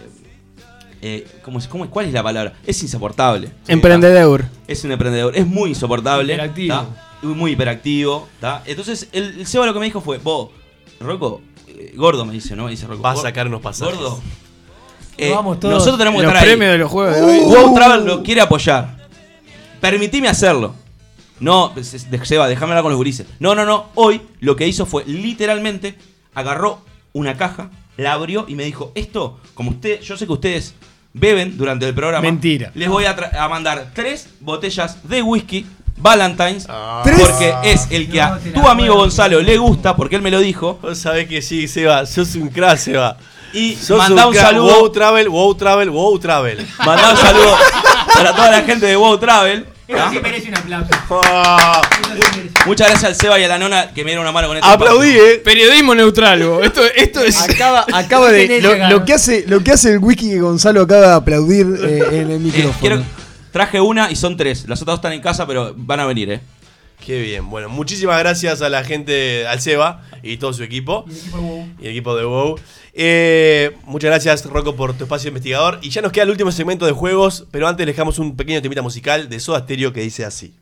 eh, 1.03 1.27
¿cómo, 1.43 1.59
es- 1.59 1.69
cómo 1.69 1.85
es- 1.85 1.91
¿Cuál 1.91 2.07
es 2.07 2.12
la 2.12 2.23
palabra? 2.23 2.55
Es 2.66 2.83
insoportable. 2.83 3.51
Emprendedor. 3.66 4.45
Es 4.66 4.85
un 4.85 4.93
emprendedor. 4.93 5.37
Es 5.37 5.47
muy 5.47 5.70
insoportable. 5.70 6.33
Hiperactivo. 6.35 6.75
¿tá? 6.75 6.87
Muy 7.23 7.53
hiperactivo. 7.53 8.29
¿tá? 8.41 8.62
Entonces, 8.66 9.09
el, 9.12 9.41
el 9.41 9.47
Seba 9.47 9.66
lo 9.66 9.73
que 9.75 9.79
me 9.81 9.87
dijo 9.87 10.01
fue: 10.01 10.19
Vos, 10.19 10.51
Rocco, 11.01 11.41
eh, 11.66 11.93
gordo 11.97 12.25
me 12.25 12.33
dice, 12.33 12.55
¿no? 12.57 12.65
Me 12.65 12.70
dice 12.73 12.87
Rocco. 12.87 13.03
Va 13.03 13.11
a 13.12 13.15
"Gor- 13.15 13.23
sacar 13.23 13.47
unos 13.47 13.61
pasajes. 13.61 13.95
Gordo. 13.97 14.20
Eh, 15.16 15.33
vamos 15.35 15.59
todos. 15.59 15.75
nosotros 15.75 15.99
tenemos 15.99 16.20
que 16.20 16.27
Los 16.27 16.33
estar 16.35 16.45
ahí. 16.49 16.51
premios 16.57 16.73
de 16.73 16.79
los 16.79 16.91
juegos 16.91 17.16
de 17.16 17.23
hoy. 17.23 17.39
Wow 17.41 17.75
Travel 17.75 18.05
lo 18.05 18.23
quiere 18.23 18.41
apoyar. 18.41 19.09
Permitime 19.81 20.29
hacerlo. 20.29 20.75
No, 21.41 21.73
Seba, 22.25 22.49
déjame 22.49 22.73
hablar 22.73 22.83
con 22.83 22.91
los 22.93 22.97
gurises. 22.99 23.27
No, 23.39 23.55
no, 23.55 23.65
no. 23.65 23.87
Hoy 23.95 24.20
lo 24.41 24.57
que 24.57 24.66
hizo 24.66 24.87
fue 24.87 25.05
literalmente 25.07 25.97
agarró 26.35 26.81
una 27.12 27.37
caja, 27.37 27.70
la 27.97 28.12
abrió 28.12 28.45
y 28.49 28.55
me 28.55 28.65
dijo: 28.65 28.93
Esto, 28.95 29.39
como 29.55 29.70
usted, 29.70 30.01
yo 30.01 30.16
sé 30.16 30.27
que 30.27 30.33
ustedes 30.33 30.75
beben 31.19 31.57
durante 31.59 31.86
el 31.86 31.95
programa. 31.95 32.23
Mentira. 32.23 32.70
Les 32.74 32.89
voy 32.89 33.05
a, 33.05 33.16
a 33.39 33.49
mandar 33.49 33.89
tres 33.95 34.28
botellas 34.40 34.97
de 35.09 35.23
whisky. 35.23 35.66
Valentine's, 36.01 36.65
Ah. 36.69 37.03
porque 37.05 37.53
es 37.65 37.89
el 37.90 38.09
que 38.09 38.20
a 38.20 38.39
tu 38.55 38.69
amigo 38.69 38.95
Gonzalo 38.95 39.40
le 39.43 39.57
gusta, 39.59 39.97
porque 39.97 40.15
él 40.15 40.23
me 40.23 40.31
lo 40.31 40.39
dijo. 40.39 40.78
Vos 40.81 40.97
sabés 40.99 41.27
que 41.27 41.43
sí, 41.43 41.66
Seba. 41.66 42.07
Sos 42.07 42.36
un 42.36 42.49
crack, 42.51 42.78
Seba. 42.78 43.16
Y 43.53 43.74
Sos 43.74 43.99
mandá 43.99 44.28
un 44.28 44.35
saludo. 44.35 44.78
Wow 44.78 44.93
Travel, 44.93 45.28
Wow 45.28 45.55
Travel, 45.57 45.90
Wow 45.90 46.19
Travel. 46.20 46.66
Mandá 46.86 47.11
un 47.11 47.16
saludo 47.16 47.57
para 48.15 48.32
toda 48.32 48.51
la 48.53 48.62
gente 48.62 48.86
de 48.86 48.95
Wow 48.95 49.19
Travel. 49.19 49.66
¿Tá? 49.89 50.10
merece 50.23 50.48
un 50.48 50.55
aplauso. 50.56 50.90
Ah, 51.10 51.82
Muchas 52.66 52.89
gracias 52.89 53.05
al 53.10 53.15
Seba 53.16 53.39
y 53.40 53.44
a 53.44 53.48
la 53.48 53.59
nona 53.59 53.90
que 53.93 54.05
me 54.05 54.10
dieron 54.10 54.23
una 54.24 54.32
mano 54.32 54.48
con 54.48 54.56
este 54.56 54.69
aplaudí, 54.69 55.10
eh. 55.10 55.40
Periodismo 55.44 55.94
neutral, 55.94 56.43
vos. 56.44 56.65
Esto, 56.65 56.82
esto 56.94 57.20
es. 57.24 57.40
Acaba, 57.40 57.85
acaba 57.93 58.31
de. 58.31 58.60
Lo, 58.62 58.73
que 58.73 58.78
lo 58.89 59.05
que 59.05 59.12
hace, 59.15 59.44
lo 59.47 59.60
que 59.65 59.73
hace 59.73 59.93
el 59.93 59.98
wiki 59.98 60.28
que 60.31 60.40
Gonzalo 60.40 60.82
acaba 60.82 61.06
de 61.09 61.15
aplaudir 61.15 61.66
eh, 61.85 62.02
en 62.12 62.31
el 62.31 62.36
Eh, 62.36 62.39
micrófono. 62.39 62.74
quiero- 62.81 63.02
traje 63.52 63.81
una 63.81 64.10
y 64.10 64.16
son 64.16 64.36
tres. 64.36 64.66
Las 64.69 64.82
otras 64.82 64.94
dos 64.94 64.98
están 64.98 65.12
en 65.12 65.20
casa, 65.20 65.47
pero 65.47 65.73
van 65.77 66.01
a 66.01 66.06
venir, 66.06 66.31
¿eh? 66.31 66.40
Qué 67.05 67.20
bien. 67.23 67.48
Bueno, 67.48 67.69
muchísimas 67.69 68.19
gracias 68.19 68.60
a 68.60 68.69
la 68.69 68.82
gente, 68.85 69.47
al 69.47 69.60
Seba 69.60 70.02
y 70.23 70.36
todo 70.36 70.52
su 70.52 70.62
equipo. 70.65 71.05
Y 71.81 71.85
el 71.85 71.90
equipo 71.93 72.16
de 72.16 72.24
WoW. 72.24 72.59
Eh, 72.93 73.77
muchas 73.85 74.10
gracias, 74.10 74.44
Rocco, 74.44 74.77
por 74.77 74.94
tu 74.97 75.05
espacio 75.05 75.28
investigador. 75.28 75.78
Y 75.82 75.90
ya 75.90 76.02
nos 76.02 76.12
queda 76.12 76.24
el 76.24 76.31
último 76.31 76.52
segmento 76.52 76.86
de 76.86 76.93
juegos, 76.93 77.47
pero 77.51 77.69
antes 77.69 77.86
dejamos 77.86 78.19
un 78.19 78.36
pequeño 78.36 78.62
temita 78.62 78.82
musical 78.82 79.28
de 79.28 79.40
Soda 79.40 79.60
Stereo 79.60 79.93
que 79.93 80.01
dice 80.01 80.24
así. 80.24 80.55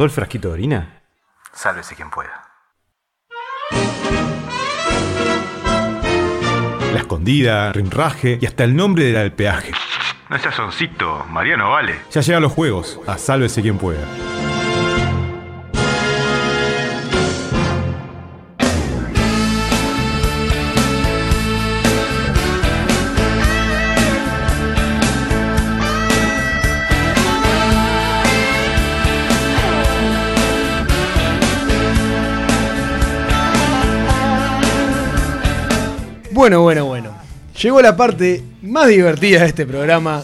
¿Desbordó 0.00 0.04
el 0.04 0.14
frasquito 0.14 0.48
de 0.48 0.54
orina? 0.54 1.02
Sálvese 1.52 1.94
quien 1.94 2.08
pueda. 2.08 2.48
La 6.94 6.98
escondida, 6.98 7.70
rimraje 7.70 8.38
y 8.40 8.46
hasta 8.46 8.64
el 8.64 8.74
nombre 8.74 9.04
del 9.04 9.18
alpeaje. 9.18 9.72
No 10.30 10.38
seas 10.38 10.54
soncito, 10.54 11.26
Mariano 11.28 11.72
vale. 11.72 11.96
Ya 12.12 12.22
llegan 12.22 12.40
los 12.40 12.52
juegos, 12.52 12.98
a 13.06 13.18
sálvese 13.18 13.60
quien 13.60 13.76
pueda. 13.76 14.00
Bueno, 36.40 36.62
bueno, 36.62 36.86
bueno. 36.86 37.10
Llegó 37.60 37.82
la 37.82 37.94
parte 37.98 38.42
más 38.62 38.88
divertida 38.88 39.40
de 39.42 39.48
este 39.48 39.66
programa, 39.66 40.22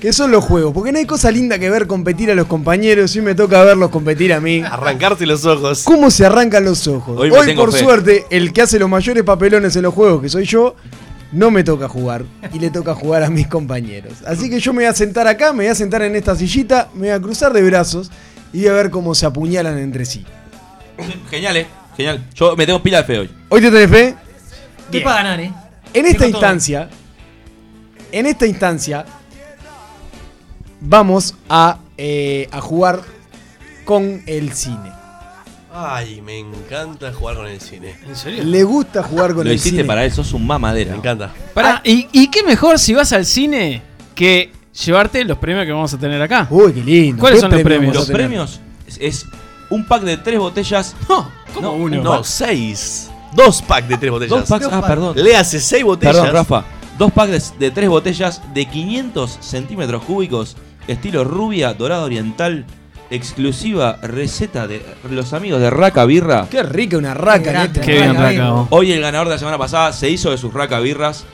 que 0.00 0.10
son 0.10 0.30
los 0.30 0.42
juegos. 0.42 0.72
Porque 0.72 0.90
no 0.90 0.98
hay 0.98 1.04
cosa 1.04 1.30
linda 1.30 1.58
que 1.58 1.68
ver 1.68 1.86
competir 1.86 2.30
a 2.30 2.34
los 2.34 2.46
compañeros 2.46 3.14
y 3.14 3.20
me 3.20 3.34
toca 3.34 3.62
verlos 3.62 3.90
competir 3.90 4.32
a 4.32 4.40
mí. 4.40 4.62
Arrancarte 4.62 5.26
los 5.26 5.44
ojos. 5.44 5.82
¿Cómo 5.84 6.10
se 6.10 6.24
arrancan 6.24 6.64
los 6.64 6.88
ojos? 6.88 7.14
Hoy 7.20 7.30
Hoy, 7.30 7.40
me 7.40 7.46
tengo 7.48 7.60
por 7.60 7.72
fe. 7.72 7.78
suerte, 7.78 8.24
el 8.30 8.54
que 8.54 8.62
hace 8.62 8.78
los 8.78 8.88
mayores 8.88 9.22
papelones 9.22 9.76
en 9.76 9.82
los 9.82 9.92
juegos, 9.92 10.22
que 10.22 10.30
soy 10.30 10.46
yo, 10.46 10.76
no 11.30 11.50
me 11.50 11.62
toca 11.62 11.90
jugar. 11.90 12.24
Y 12.54 12.58
le 12.58 12.70
toca 12.70 12.94
jugar 12.94 13.22
a 13.22 13.28
mis 13.28 13.46
compañeros. 13.46 14.14
Así 14.26 14.48
que 14.48 14.60
yo 14.60 14.72
me 14.72 14.78
voy 14.78 14.86
a 14.86 14.94
sentar 14.94 15.26
acá, 15.26 15.52
me 15.52 15.64
voy 15.64 15.72
a 15.72 15.74
sentar 15.74 16.00
en 16.00 16.16
esta 16.16 16.34
sillita, 16.36 16.88
me 16.94 17.08
voy 17.08 17.10
a 17.10 17.20
cruzar 17.20 17.52
de 17.52 17.62
brazos 17.62 18.10
y 18.54 18.60
voy 18.60 18.68
a 18.68 18.72
ver 18.72 18.88
cómo 18.88 19.14
se 19.14 19.26
apuñalan 19.26 19.76
entre 19.76 20.06
sí. 20.06 20.24
Genial, 21.28 21.58
eh. 21.58 21.66
Genial. 21.98 22.24
Yo 22.34 22.56
me 22.56 22.64
tengo 22.64 22.82
pila 22.82 23.02
de 23.02 23.04
fe 23.04 23.18
hoy. 23.18 23.30
¿Hoy 23.50 23.60
te 23.60 23.70
tenés 23.70 23.90
fe? 23.90 24.29
Estoy 24.90 25.00
para 25.02 25.16
ganar, 25.16 25.40
eh. 25.40 25.52
En 25.94 26.06
esta 26.06 26.18
Tengo 26.24 26.38
todo. 26.38 26.46
instancia, 26.52 26.88
en 28.12 28.26
esta 28.26 28.46
instancia, 28.46 29.04
vamos 30.80 31.34
a, 31.48 31.78
eh, 31.96 32.48
a 32.50 32.60
jugar 32.60 33.00
con 33.84 34.22
el 34.26 34.52
cine. 34.52 34.90
Ay, 35.72 36.20
me 36.20 36.38
encanta 36.38 37.12
jugar 37.12 37.36
con 37.36 37.46
el 37.46 37.60
cine. 37.60 37.94
¿En 38.06 38.16
serio? 38.16 38.42
Le 38.44 38.64
gusta 38.64 39.02
jugar 39.04 39.34
con 39.34 39.44
Lo 39.44 39.50
el 39.50 39.56
hiciste 39.56 39.78
cine. 39.78 39.84
para 39.84 40.04
él, 40.04 40.12
sos 40.12 40.32
un 40.32 40.46
mamadera. 40.46 40.90
Me 40.92 40.98
encanta. 40.98 41.32
Pará, 41.54 41.80
¿y, 41.84 42.08
y 42.12 42.28
qué 42.28 42.42
mejor 42.42 42.78
si 42.78 42.92
vas 42.92 43.12
al 43.12 43.24
cine 43.24 43.80
que 44.14 44.50
llevarte 44.84 45.24
los 45.24 45.38
premios 45.38 45.66
que 45.66 45.72
vamos 45.72 45.94
a 45.94 45.98
tener 45.98 46.20
acá? 46.20 46.46
Uy, 46.50 46.72
qué 46.72 46.82
lindo. 46.82 47.20
¿Cuáles 47.20 47.38
¿Qué 47.38 47.40
son 47.42 47.50
los 47.52 47.62
premios 47.62 47.94
Los 47.94 48.10
premios 48.10 48.60
es, 48.86 48.98
es 49.00 49.26
un 49.70 49.84
pack 49.86 50.02
de 50.02 50.16
tres 50.16 50.38
botellas. 50.40 50.96
No, 51.08 51.30
¿cómo 51.54 51.68
No, 51.68 51.72
uno? 51.74 52.02
No, 52.02 52.24
seis. 52.24 53.09
Dos 53.32 53.62
packs 53.62 53.88
de 53.88 53.96
tres 53.96 54.10
botellas. 54.10 54.30
Dos 54.30 54.48
packs. 54.48 54.68
Ah, 54.70 54.82
perdón. 54.86 55.14
Le 55.16 55.36
hace 55.36 55.60
seis 55.60 55.84
botellas. 55.84 56.16
Perdón, 56.16 56.32
Rafa. 56.34 56.64
Dos 56.98 57.12
packs 57.12 57.54
de, 57.58 57.66
de 57.66 57.70
tres 57.70 57.88
botellas 57.88 58.42
de 58.52 58.66
500 58.66 59.38
centímetros 59.40 60.02
cúbicos, 60.04 60.56
estilo 60.86 61.24
rubia, 61.24 61.72
dorada 61.72 62.04
oriental, 62.04 62.66
exclusiva 63.10 63.98
receta 64.02 64.66
de 64.66 64.82
los 65.10 65.32
amigos 65.32 65.60
de 65.60 65.70
Raca 65.70 66.04
Birra. 66.04 66.46
Qué 66.50 66.62
rica 66.62 66.96
una 66.96 67.14
raca. 67.14 67.42
Qué 67.42 67.50
en 67.50 67.56
este 67.56 67.80
Qué 67.80 67.92
bien. 67.94 68.14
Raca. 68.16 68.66
Hoy 68.70 68.92
el 68.92 69.00
ganador 69.00 69.28
de 69.28 69.34
la 69.34 69.38
semana 69.38 69.58
pasada 69.58 69.92
se 69.92 70.08
hizo 70.08 70.30
de 70.30 70.38
sus 70.38 70.52
Raca 70.52 70.78
Birras. 70.80 71.24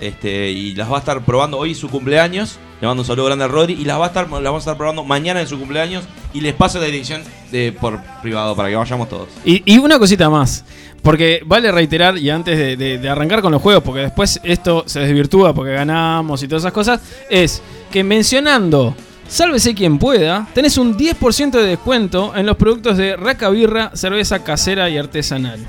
Este, 0.00 0.50
y 0.50 0.74
las 0.74 0.90
va 0.90 0.96
a 0.96 0.98
estar 1.00 1.24
probando 1.24 1.58
hoy 1.58 1.74
su 1.74 1.88
cumpleaños. 1.88 2.58
Le 2.80 2.86
mando 2.86 3.02
un 3.02 3.06
saludo 3.06 3.26
grande 3.26 3.44
a 3.44 3.48
Rodri. 3.48 3.74
Y 3.74 3.84
las, 3.84 3.98
va 3.98 4.04
a 4.04 4.08
estar, 4.08 4.24
las 4.30 4.42
vamos 4.42 4.60
a 4.60 4.70
estar 4.70 4.76
probando 4.76 5.04
mañana 5.04 5.40
en 5.40 5.46
su 5.46 5.58
cumpleaños. 5.58 6.04
Y 6.32 6.40
les 6.40 6.54
paso 6.54 6.78
la 6.78 6.86
dirección 6.86 7.22
de, 7.52 7.72
por 7.72 8.00
privado 8.22 8.56
para 8.56 8.68
que 8.70 8.76
vayamos 8.76 9.08
todos. 9.08 9.28
Y, 9.44 9.62
y 9.70 9.78
una 9.78 9.98
cosita 9.98 10.30
más. 10.30 10.64
Porque 11.02 11.42
vale 11.46 11.70
reiterar, 11.72 12.16
y 12.18 12.28
antes 12.30 12.58
de, 12.58 12.76
de- 12.76 12.98
de 12.98 13.08
arrancar 13.08 13.40
con 13.42 13.52
los 13.52 13.62
juegos, 13.62 13.82
porque 13.82 14.00
después 14.02 14.38
esto 14.44 14.84
se 14.86 15.00
desvirtúa 15.00 15.54
porque 15.54 15.72
ganamos 15.72 16.42
y 16.42 16.48
todas 16.48 16.62
esas 16.62 16.72
cosas, 16.72 17.00
es 17.30 17.62
que 17.90 18.04
mencionando 18.04 18.94
Sálvese 19.26 19.74
quien 19.76 19.98
pueda, 19.98 20.48
tenés 20.52 20.76
un 20.76 20.98
10% 20.98 21.52
de 21.52 21.62
descuento 21.62 22.32
en 22.36 22.46
los 22.46 22.56
productos 22.56 22.96
de 22.98 23.14
Raca 23.16 23.48
Birra, 23.48 23.92
cerveza 23.94 24.42
casera 24.42 24.90
y 24.90 24.98
artesanal. 24.98 25.60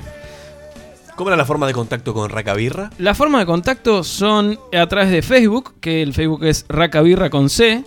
¿Cómo 1.16 1.28
era 1.28 1.36
la 1.36 1.44
forma 1.44 1.66
de 1.66 1.74
contacto 1.74 2.14
con 2.14 2.30
Raca 2.30 2.54
Birra? 2.54 2.90
La 2.98 3.14
forma 3.14 3.38
de 3.38 3.46
contacto 3.46 4.02
son 4.02 4.58
a 4.72 4.86
través 4.86 5.10
de 5.10 5.20
Facebook, 5.20 5.74
que 5.80 6.02
el 6.02 6.14
Facebook 6.14 6.44
es 6.44 6.64
Raca 6.68 7.02
Birra 7.02 7.28
con 7.28 7.50
C, 7.50 7.84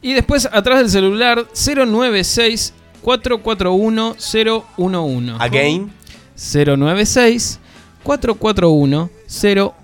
y 0.00 0.12
después 0.12 0.48
a 0.50 0.62
través 0.62 0.82
del 0.84 0.90
celular 0.90 1.46
096 1.54 2.72
441 3.02 4.16
011. 4.76 5.32
Again. 5.40 5.92
096 6.36 7.58
441 8.04 9.10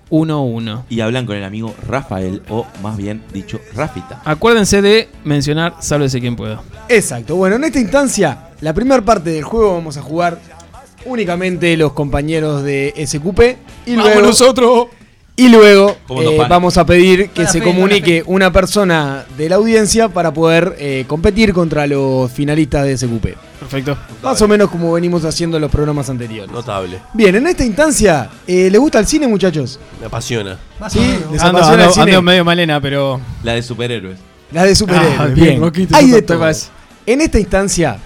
011. 0.09 0.83
Y 0.89 1.01
hablan 1.01 1.25
con 1.25 1.35
el 1.35 1.43
amigo 1.43 1.75
Rafael, 1.85 2.41
o 2.49 2.65
más 2.81 2.97
bien 2.97 3.23
dicho, 3.33 3.59
Rafita. 3.75 4.21
Acuérdense 4.25 4.81
de 4.81 5.09
mencionar 5.25 5.75
Sálvese 5.81 6.19
quien 6.19 6.35
pueda. 6.35 6.61
Exacto. 6.87 7.35
Bueno, 7.35 7.57
en 7.57 7.65
esta 7.65 7.79
instancia, 7.79 8.49
la 8.61 8.73
primera 8.73 9.03
parte 9.03 9.31
del 9.31 9.43
juego 9.43 9.73
vamos 9.75 9.97
a 9.97 10.01
jugar 10.01 10.39
únicamente 11.05 11.75
los 11.77 11.93
compañeros 11.93 12.63
de 12.63 12.93
SQP. 13.05 13.39
Y 13.87 13.95
luego, 13.95 14.21
nosotros! 14.21 14.87
y 15.39 15.47
luego 15.47 15.95
eh, 16.21 16.37
vamos 16.49 16.77
a 16.77 16.85
pedir 16.85 17.29
que 17.29 17.43
Buena 17.43 17.51
se 17.51 17.59
fe, 17.59 17.63
comunique 17.63 18.23
una 18.25 18.51
persona 18.51 19.23
de 19.37 19.47
la 19.47 19.55
audiencia 19.55 20.09
para 20.09 20.33
poder 20.33 20.75
eh, 20.79 21.05
competir 21.07 21.53
contra 21.53 21.87
los 21.87 22.29
finalistas 22.29 22.83
de 22.83 22.97
SQP. 22.97 23.25
Perfecto. 23.57 23.97
Más 24.21 24.41
o 24.41 24.49
menos 24.49 24.69
como 24.69 24.91
venimos 24.91 25.23
haciendo 25.23 25.55
en 25.55 25.61
los 25.61 25.71
programas 25.71 26.09
anteriores. 26.09 26.51
Notable. 26.51 26.99
Bien, 27.13 27.33
en 27.35 27.47
esta 27.47 27.63
instancia, 27.63 28.29
eh, 28.45 28.67
¿les 28.69 28.81
gusta 28.81 28.99
el 28.99 29.07
cine, 29.07 29.29
muchachos? 29.29 29.79
Me 30.01 30.07
apasiona. 30.07 30.59
Sí, 30.89 30.99
les 31.31 31.41
Ando, 31.41 31.59
apasiona 31.59 31.85
el 31.85 31.91
cine. 31.91 32.11
ando 32.11 32.21
medio 32.21 32.43
malena, 32.43 32.81
pero. 32.81 33.21
La 33.41 33.53
de 33.53 33.61
superhéroes. 33.61 34.19
La 34.51 34.65
de 34.65 34.75
superhéroes. 34.75 35.19
Ah, 35.21 35.25
bien. 35.27 35.47
bien, 35.47 35.61
Roquito, 35.61 35.95
Hay 35.95 36.11
de 36.11 36.21
todo. 36.21 36.45
En 37.05 37.21
esta 37.21 37.39
instancia 37.39 37.97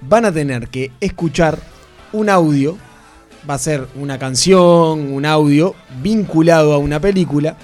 van 0.00 0.24
a 0.24 0.32
tener 0.32 0.68
que 0.68 0.92
escuchar 0.98 1.58
un 2.12 2.28
audio. 2.28 2.76
Va 3.48 3.54
a 3.54 3.58
ser 3.58 3.86
una 3.94 4.18
canción, 4.18 5.12
un 5.12 5.24
audio 5.24 5.74
vinculado 6.02 6.72
a 6.74 6.78
una 6.78 7.00
película. 7.00 7.56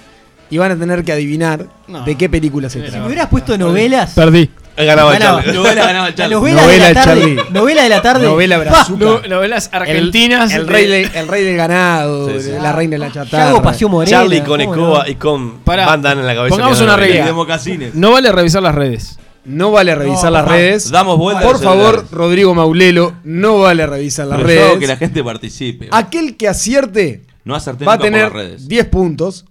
Y 0.49 0.57
van 0.57 0.71
a 0.71 0.75
tener 0.77 1.03
que 1.03 1.11
adivinar 1.11 1.65
No. 1.87 2.03
de 2.05 2.15
qué 2.15 2.29
película 2.29 2.69
se 2.69 2.77
Era- 2.79 2.87
Si 2.87 2.91
trata. 2.91 3.01
me 3.01 3.07
hubieras 3.07 3.29
puesto 3.29 3.57
novelas. 3.57 4.13
Perdí. 4.13 4.49
He 4.77 4.85
ganado 4.85 5.11
el 5.11 5.19
Ganaba. 5.19 5.41
Charlie. 5.43 5.53
Novela 5.57 5.85
ganaba 5.85 6.07
el 6.07 6.11
La 6.11 6.15
Charlie. 6.23 6.35
novela, 6.35 6.61
Novela 6.61 6.87
de 6.87 6.93
la 6.93 7.01
tarde. 7.01 7.21
Charlie. 7.21 7.41
Novela 7.51 7.83
de 7.83 7.89
la 7.89 8.01
tarde. 8.01 8.25
Novela 8.25 8.57
Pa. 8.57 8.63
brazuca. 8.63 9.05
No- 9.05 9.21
novelas 9.27 9.69
argentinas. 9.71 10.53
El, 10.53 10.67
rey 10.67 10.85
de- 10.87 11.09
el 11.19 11.27
rey 11.27 11.43
del 11.45 11.57
ganado, 11.57 12.29
Sí, 12.29 12.41
sí. 12.41 12.51
la 12.61 12.71
reina 12.73 12.91
de 12.91 12.97
la 12.99 13.07
Yago 13.09 13.25
chatarra. 13.29 13.61
Pasión 13.61 13.91
Morena. 13.91 14.17
Charlie 14.17 14.41
con 14.43 14.59
¿cómo 14.59 14.73
Escoba 14.73 15.03
no? 15.05 15.09
y 15.09 15.15
con 15.15 15.63
Damme 15.65 16.21
en 16.21 16.27
la 16.27 16.35
cabeza. 16.35 16.55
Pongamos 16.55 16.81
una 16.81 16.95
regla. 16.97 17.13
veía. 17.13 17.25
de 17.25 17.33
Mocasines. 17.33 17.95
No 17.95 18.11
vale 18.11 18.31
revisar 18.31 18.61
las 18.61 18.75
redes. 18.75 19.17
No 19.45 19.71
vale 19.71 19.93
revisar 19.95 20.25
No, 20.25 20.31
las 20.31 20.43
papá. 20.43 20.55
redes. 20.55 20.89
Damos 20.91 21.17
vuelta 21.17 21.43
Por 21.43 21.59
favor, 21.61 21.85
celulares. 21.85 22.11
Rodrigo 22.11 22.55
Maulelo, 22.55 23.13
no 23.23 23.59
vale 23.59 23.85
revisar 23.85 24.27
las 24.27 24.37
Pero 24.41 24.49
yo 24.49 24.65
redes. 24.67 24.79
que 24.79 24.87
la 24.87 24.97
gente 24.97 25.23
participe. 25.23 25.87
Aquel 25.91 26.35
que 26.35 26.47
acierte 26.47 27.21
No 27.43 27.53
va 27.87 27.93
a 27.93 27.99
tener 27.99 28.23
las 28.23 28.33
redes. 28.33 28.67
10 28.67 28.85
puntos. 28.87 29.45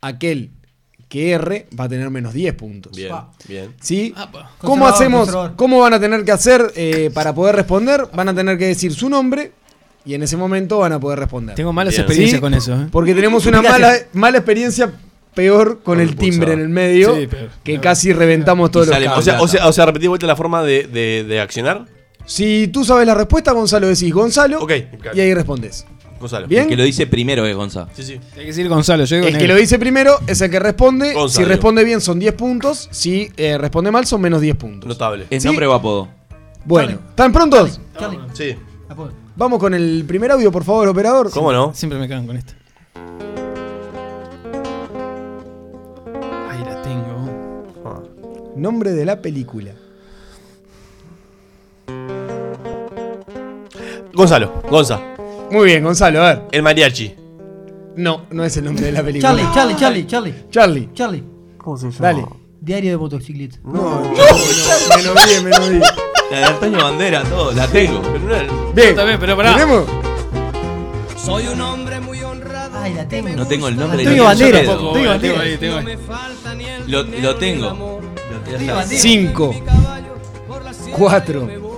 Aquel 0.00 0.50
que 1.08 1.30
erre 1.32 1.66
va 1.78 1.84
a 1.84 1.88
tener 1.88 2.08
menos 2.10 2.32
10 2.32 2.54
puntos. 2.54 2.96
Bien, 2.96 3.12
bien. 3.48 3.74
¿Sí? 3.80 4.12
Apa. 4.16 4.50
¿Cómo 4.58 4.86
hacemos? 4.86 5.28
¿Cómo 5.56 5.80
van 5.80 5.94
a 5.94 6.00
tener 6.00 6.24
que 6.24 6.32
hacer 6.32 6.72
eh, 6.76 7.10
para 7.12 7.34
poder 7.34 7.56
responder? 7.56 8.06
Van 8.14 8.28
a 8.28 8.34
tener 8.34 8.56
que 8.58 8.66
decir 8.66 8.92
su 8.94 9.08
nombre 9.08 9.52
y 10.04 10.14
en 10.14 10.22
ese 10.22 10.36
momento 10.36 10.78
van 10.78 10.92
a 10.92 11.00
poder 11.00 11.18
responder. 11.18 11.54
Tengo 11.56 11.72
malas 11.72 11.92
Bien. 11.94 12.02
experiencias 12.02 12.38
Sí. 12.38 12.40
con 12.40 12.54
eso. 12.54 12.74
¿eh? 12.74 12.86
Porque 12.90 13.14
tenemos 13.14 13.44
una 13.46 13.60
mala, 13.62 13.92
mala 14.12 14.38
experiencia 14.38 14.92
peor 15.40 15.68
con 15.82 15.94
Con 15.96 16.00
el 16.00 16.10
el 16.10 16.16
timbre 16.16 16.52
en 16.52 16.60
el 16.60 16.68
medio, 16.68 17.14
Sí, 17.16 17.26
pero- 17.30 17.48
que 17.64 17.80
casi 17.80 18.12
reventamos 18.12 18.70
todos 18.70 18.86
los 18.88 18.94
cables. 18.94 19.10
O 19.16 19.22
sea, 19.22 19.40
o 19.40 19.48
sea, 19.48 19.66
o 19.68 19.72
sea, 19.72 19.86
repetí 19.86 20.02
de 20.02 20.08
vuelta 20.08 20.26
la 20.26 20.36
forma 20.36 20.62
de, 20.62 20.84
de, 20.86 21.24
de 21.26 21.40
accionar. 21.40 21.86
Si 22.26 22.68
tú 22.68 22.84
sabes 22.84 23.06
la 23.06 23.14
respuesta, 23.14 23.52
Gonzalo 23.52 23.86
decís 23.88 24.12
Gonzalo. 24.12 24.62
Ok, 24.62 24.72
Y 25.14 25.20
ahí 25.20 25.32
respondes. 25.34 25.86
Gonzalo. 26.20 26.46
¿Bien? 26.46 26.64
El 26.64 26.68
que 26.68 26.76
lo 26.76 26.84
dice 26.84 27.06
primero 27.06 27.46
es 27.46 27.56
Gonza. 27.56 27.88
Sí, 27.94 28.02
sí. 28.02 28.20
Hay 28.34 28.40
que 28.40 28.46
decir 28.48 28.68
Gonzalo, 28.68 29.04
yo 29.04 29.16
digo 29.16 29.28
El 29.28 29.38
que 29.38 29.48
lo 29.48 29.54
dice 29.56 29.78
primero 29.78 30.18
es 30.26 30.38
el 30.42 30.50
que 30.50 30.58
responde. 30.60 31.14
Gonzalo. 31.14 31.28
Si 31.30 31.44
responde 31.50 31.82
bien 31.82 32.00
son 32.02 32.18
10 32.18 32.34
puntos. 32.34 32.88
Si 32.90 33.30
eh, 33.38 33.56
responde 33.56 33.90
mal 33.90 34.04
son 34.06 34.20
menos 34.20 34.42
10 34.42 34.54
puntos. 34.56 34.86
Notable. 34.86 35.26
¿Es 35.30 35.42
Sí. 35.42 35.48
nombre 35.48 35.66
o 35.66 35.72
apodo? 35.72 36.08
Bueno, 36.66 36.98
¿están 37.08 37.32
prontos? 37.32 37.80
Charlie, 37.98 38.18
Sí. 38.34 38.54
Vamos 39.36 39.58
con 39.58 39.72
el 39.72 40.04
primer 40.06 40.30
audio, 40.32 40.52
por 40.52 40.62
favor, 40.64 40.86
operador. 40.88 41.30
¿Cómo 41.30 41.50
no? 41.52 41.72
Siempre 41.74 41.98
me 41.98 42.06
cagan 42.06 42.26
con 42.26 42.36
esto. 42.36 42.52
Nombre 48.60 48.92
de 48.92 49.06
la 49.06 49.22
película. 49.22 49.72
Gonzalo. 54.12 54.62
Gonza. 54.68 55.00
Muy 55.50 55.64
bien, 55.64 55.82
Gonzalo, 55.82 56.22
a 56.22 56.28
ver. 56.34 56.42
El 56.52 56.62
mariachi. 56.62 57.14
No, 57.96 58.26
no 58.30 58.44
es 58.44 58.54
el 58.58 58.66
nombre 58.66 58.84
de 58.84 58.92
la 58.92 59.02
película. 59.02 59.30
Charlie, 59.30 59.54
Charlie, 59.54 59.76
Charlie, 59.76 60.06
Charlie. 60.06 60.34
Charlie. 60.50 60.88
Charlie. 60.92 61.24
¿Cómo 61.56 61.78
se 61.78 61.90
llama? 61.90 62.00
Dale. 62.00 62.26
Diario 62.60 62.90
de 62.90 62.96
motocicleta. 62.98 63.56
No, 63.64 63.72
no, 63.72 64.02
no, 64.02 64.96
menos 64.98 65.26
10, 65.26 65.42
menos 65.42 65.70
10. 65.70 65.82
La 66.30 66.38
de 66.38 66.44
Antonio 66.44 66.82
Bandera, 66.84 67.22
todo, 67.24 67.52
la 67.52 67.66
tengo. 67.66 68.02
Pero 68.02 68.26
Bien. 68.74 68.94
Bien, 68.94 69.18
pero 69.18 69.36
pará. 69.38 69.54
¿Tenemos? 69.54 69.84
Soy 71.16 71.46
un 71.48 71.60
hombre 71.62 71.98
muy 72.00 72.22
honrado. 72.22 72.78
Ay, 72.78 72.92
la 72.92 73.08
tengo. 73.08 73.30
No 73.30 73.46
tengo 73.46 73.68
el 73.68 73.76
nombre. 73.78 74.00
Antonio 74.00 74.22
ni 74.22 74.26
Bandera. 74.28 74.58
Antonio 74.58 74.92
Tengo 74.92 75.08
Bandera. 75.08 75.40
ahí, 75.40 75.56
tengo 75.56 75.76
ahí. 75.78 75.84
Me 75.86 75.96
falta 75.96 76.54
ni 76.54 76.64
el 76.66 76.90
Lo, 76.90 77.02
lo 77.04 77.08
ni 77.08 77.26
el 77.26 77.38
tengo. 77.38 78.00
Amor. 78.40 78.52
Lo- 78.52 78.56
Antonio 78.56 78.74
Bandera. 78.74 79.00
5, 79.00 79.54
Por 80.48 80.64
la 80.64 80.72
sierra 80.74 80.96
4, 80.98 81.44
me 81.46 81.58
voy. 81.58 81.70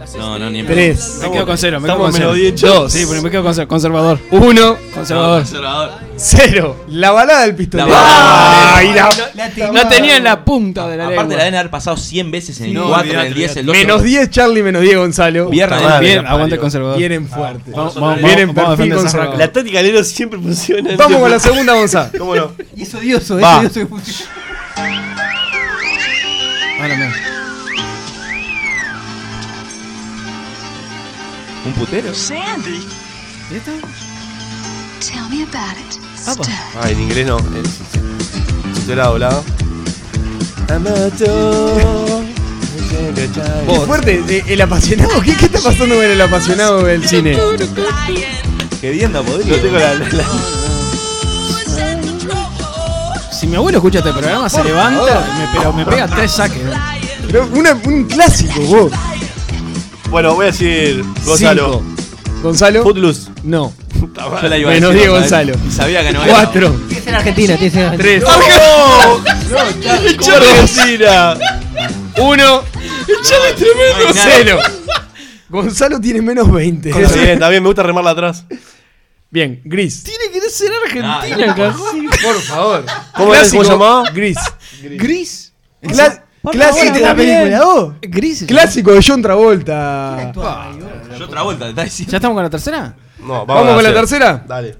Las 0.00 0.14
No, 0.14 0.38
no, 0.38 0.48
ni 0.50 0.60
en 0.60 0.66
3, 0.66 1.18
Me 1.22 1.30
quedo 1.32 1.46
con 1.46 1.58
cero, 1.58 1.80
me 1.80 1.86
quedo 1.86 1.94
Estamos 1.96 2.04
con 2.06 2.12
cero. 2.12 2.32
menos 2.32 2.36
10, 2.60 2.60
Dos. 2.60 2.92
Sí, 2.92 3.04
pero 3.08 3.22
me 3.22 3.30
quedo 3.30 3.42
con 3.42 3.54
cero. 3.54 3.66
Conservador. 3.68 4.20
1, 4.30 4.76
Conservador. 4.94 5.40
Conservador. 5.42 5.90
0. 6.18 6.76
La 6.90 7.10
balada 7.10 7.42
del 7.42 7.54
pistolero. 7.56 7.88
La 7.90 7.94
balada. 7.98 8.76
Ay, 8.76 8.92
la- 8.94 9.08
La. 9.34 9.72
La 9.72 9.88
tenía 9.88 10.16
en 10.16 10.24
la 10.24 10.44
punta 10.44 10.86
de 10.88 10.96
la 10.96 11.08
Aparte 11.08 11.34
la 11.36 11.44
deben 11.44 11.58
haber 11.58 11.70
pasado 11.70 11.96
100 11.96 12.30
veces 12.30 12.60
en 12.60 12.66
el 12.66 12.74
No, 12.74 12.88
4, 12.88 13.02
en 13.04 13.08
olvidate, 13.10 13.28
el 13.28 13.34
10, 13.34 13.56
el 13.56 13.66
2. 13.66 13.76
Menos 13.76 14.02
10 14.04 14.30
Charlie, 14.30 14.62
menos 14.62 14.82
10 14.82 14.96
Gonzalo. 14.96 15.48
Viernes 15.48 16.00
Bien, 16.00 16.26
aguante 16.26 16.56
conservador. 16.58 16.98
Vienen 16.98 17.26
fuerte. 17.28 17.70
Vamos, 17.72 17.94
Vienen 17.94 18.00
vamos, 18.08 18.22
Vienen 18.22 18.54
vamos 18.54 18.64
a 18.72 18.76
perfil 18.76 18.90
defender 18.90 18.96
esa 18.98 19.02
conservador. 19.02 19.38
La 19.38 19.52
táctica 19.52 19.82
Lero 19.82 20.04
siempre 20.04 20.38
funciona. 20.38 20.90
Vamos 20.96 21.20
con 21.20 21.30
la 21.30 21.38
segunda, 21.40 21.74
Gonzalo. 21.74 22.10
¿Cómo 22.16 22.36
no? 22.36 22.52
Y 22.76 22.82
es 22.82 22.94
odioso, 22.94 23.38
es 23.38 23.44
Va. 23.44 23.58
odioso 23.58 23.74
que 23.80 23.86
funcione. 23.86 24.30
Ah. 26.88 27.12
¿Un 31.66 31.72
putero? 31.74 32.14
Sandy, 32.14 32.86
¿Y 33.50 33.56
esta? 33.56 33.72
tell 35.00 35.28
me 35.30 35.42
about 35.42 35.76
it. 35.78 36.00
Ah, 36.80 36.90
en 36.90 37.00
inglés 37.00 37.26
no. 37.26 37.38
Es- 37.38 38.76
Si 38.76 38.80
fuera 38.82 39.06
doblado. 39.06 39.44
Fuerte. 43.86 44.22
eh, 44.28 44.44
El 44.46 44.60
apasionado. 44.60 45.20
¿Qué, 45.22 45.34
¿Qué 45.36 45.46
está 45.46 45.60
pasando 45.60 45.96
con 45.96 46.04
el 46.04 46.20
apasionado 46.20 46.84
del 46.84 47.06
cine? 47.08 47.36
Qué 48.80 48.90
bien, 48.90 49.12
no 49.12 49.22
No 49.22 49.28
podría. 49.30 49.60
tengo 49.62 49.78
la, 49.78 49.94
la- 49.94 50.08
la- 50.08 50.24
Si 53.38 53.46
mi 53.46 53.56
abuelo 53.56 53.78
escucha 53.78 53.98
este 53.98 54.12
programa, 54.12 54.48
se 54.48 54.64
levanta, 54.64 55.26
me, 55.38 55.58
pero 55.58 55.72
me 55.72 55.84
pega 55.84 56.06
tres 56.08 56.32
saques. 56.32 56.62
Pero 57.26 57.48
una- 57.52 57.74
un 57.84 58.04
clásico, 58.04 58.60
vos. 58.62 58.92
Bueno, 60.10 60.34
voy 60.34 60.44
a 60.44 60.46
decir 60.46 61.04
Gonzalo. 61.24 61.82
Cinco. 61.82 62.42
Gonzalo. 62.42 62.82
Footloose. 62.82 63.28
No. 63.42 63.72
Yo 64.42 64.48
la 64.48 64.58
iba 64.58 64.70
a 64.70 64.74
Menos 64.74 64.92
decir, 64.94 65.10
10 65.10 65.28
¿sabes? 65.28 65.46
Gonzalo. 65.48 65.68
Y 65.68 65.72
sabía 65.72 66.02
que 66.02 66.12
no 66.12 66.22
era. 66.22 66.32
4, 66.34 66.70
Tiene 66.70 66.94
que 66.94 67.00
ser 67.02 67.14
Argentina, 67.14 67.56
tiene 67.56 67.70
que 67.70 67.70
ser 67.78 67.84
Argentina. 67.88 68.02
3, 68.02 68.24
¡Cómo 70.18 70.36
Argentina! 70.36 71.34
1, 72.18 72.36
No 72.36 72.54
hay 73.96 74.14
nada. 74.14 74.30
0. 74.36 74.58
Gonzalo 75.48 76.00
tiene 76.00 76.22
menos 76.22 76.50
20. 76.50 76.90
Está 76.90 77.12
bien, 77.14 77.28
está 77.30 77.48
bien, 77.48 77.62
me 77.62 77.68
gusta 77.68 77.82
remarla 77.82 78.10
atrás. 78.10 78.44
Bien, 79.36 79.60
Gris. 79.66 80.02
Tiene 80.02 80.30
que 80.32 80.40
ser 80.48 80.70
Ah, 81.04 81.18
Argentina, 81.20 81.54
cajón. 81.56 82.06
Por 82.22 82.40
favor. 82.40 82.84
¿Cómo 83.14 83.34
era? 83.34 83.46
¿Cómo 83.50 83.64
se 83.64 83.70
llamaba? 83.70 84.10
Gris. 84.10 84.38
Gris. 84.82 85.52
Cla- 85.82 86.22
clásico 86.50 86.84
¿Viste 86.84 87.00
la 87.00 87.14
película 87.14 87.64
vos? 87.66 87.94
Gris. 88.00 88.44
Clásico 88.48 88.92
de 88.94 89.04
John 89.06 89.20
Travolta. 89.20 90.32
Vos. 90.34 90.46
Yo 91.18 91.26
otra 91.26 91.42
vuelta, 91.42 91.64
te 91.66 91.70
está 91.72 91.84
diciendo. 91.84 92.12
¿Ya 92.12 92.16
estamos 92.16 92.34
con 92.34 92.44
la 92.44 92.48
tercera? 92.48 92.96
No, 93.18 93.44
Vamos 93.44 93.74
con 93.74 93.82
la 93.82 93.90
hacer. 93.90 93.94
tercera. 94.00 94.44
Dale, 94.48 94.76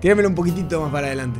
Tíramelo 0.00 0.28
un 0.30 0.34
poquitito 0.34 0.80
más 0.80 0.90
para 0.90 1.08
adelante. 1.08 1.38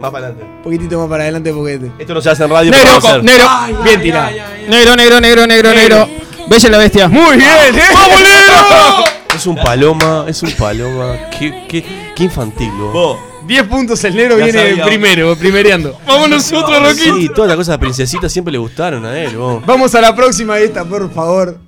más 0.00 0.10
para 0.10 0.28
adelante. 0.28 0.50
Un 0.56 0.62
poquitito 0.62 0.98
más 0.98 1.08
para 1.10 1.24
adelante 1.24 1.52
porque. 1.52 1.78
te- 1.78 1.92
Esto 1.98 2.14
no 2.14 2.22
se 2.22 2.30
hace 2.30 2.44
en 2.44 2.50
radio, 2.50 2.70
pero 2.72 2.84
Negro, 2.84 3.00
va 3.02 3.10
a 3.10 3.12
hacer. 3.12 3.24
negro. 3.24 3.82
Bien 3.84 4.00
tirado. 4.02 4.30
Negro, 4.66 4.96
negro, 4.96 5.20
negro, 5.20 5.46
negro, 5.46 5.74
negro. 5.74 6.08
Bella 6.48 6.70
la 6.70 6.78
bestia. 6.78 7.06
Muy 7.08 7.36
bien, 7.36 7.50
¿eh? 7.74 7.82
¡Vamos, 7.92 8.18
negro! 8.22 9.04
Es 9.40 9.46
un 9.46 9.56
paloma, 9.56 10.26
es 10.28 10.42
un 10.42 10.52
paloma. 10.52 11.16
Qué, 11.30 11.64
qué, 11.66 12.12
qué 12.14 12.24
infantil, 12.24 12.70
vos. 12.72 12.92
Vos. 12.92 13.18
10 13.46 13.62
puntos, 13.68 14.04
el 14.04 14.14
negro 14.14 14.36
Ya 14.38 14.44
viene 14.44 14.58
sabía. 14.68 14.84
primero, 14.84 15.34
primereando. 15.34 15.98
Vamos 16.06 16.28
nosotros, 16.28 16.78
Roquito. 16.82 17.16
Sí, 17.16 17.28
todas 17.34 17.48
las 17.48 17.56
cosas 17.56 17.72
de 17.76 17.78
princesita 17.78 18.28
siempre 18.28 18.52
le 18.52 18.58
gustaron 18.58 19.02
a 19.06 19.18
él, 19.18 19.38
vos. 19.38 19.64
Vamos 19.64 19.94
a 19.94 20.02
la 20.02 20.14
próxima 20.14 20.58
esta, 20.58 20.84
por 20.84 21.10
favor. 21.10 21.58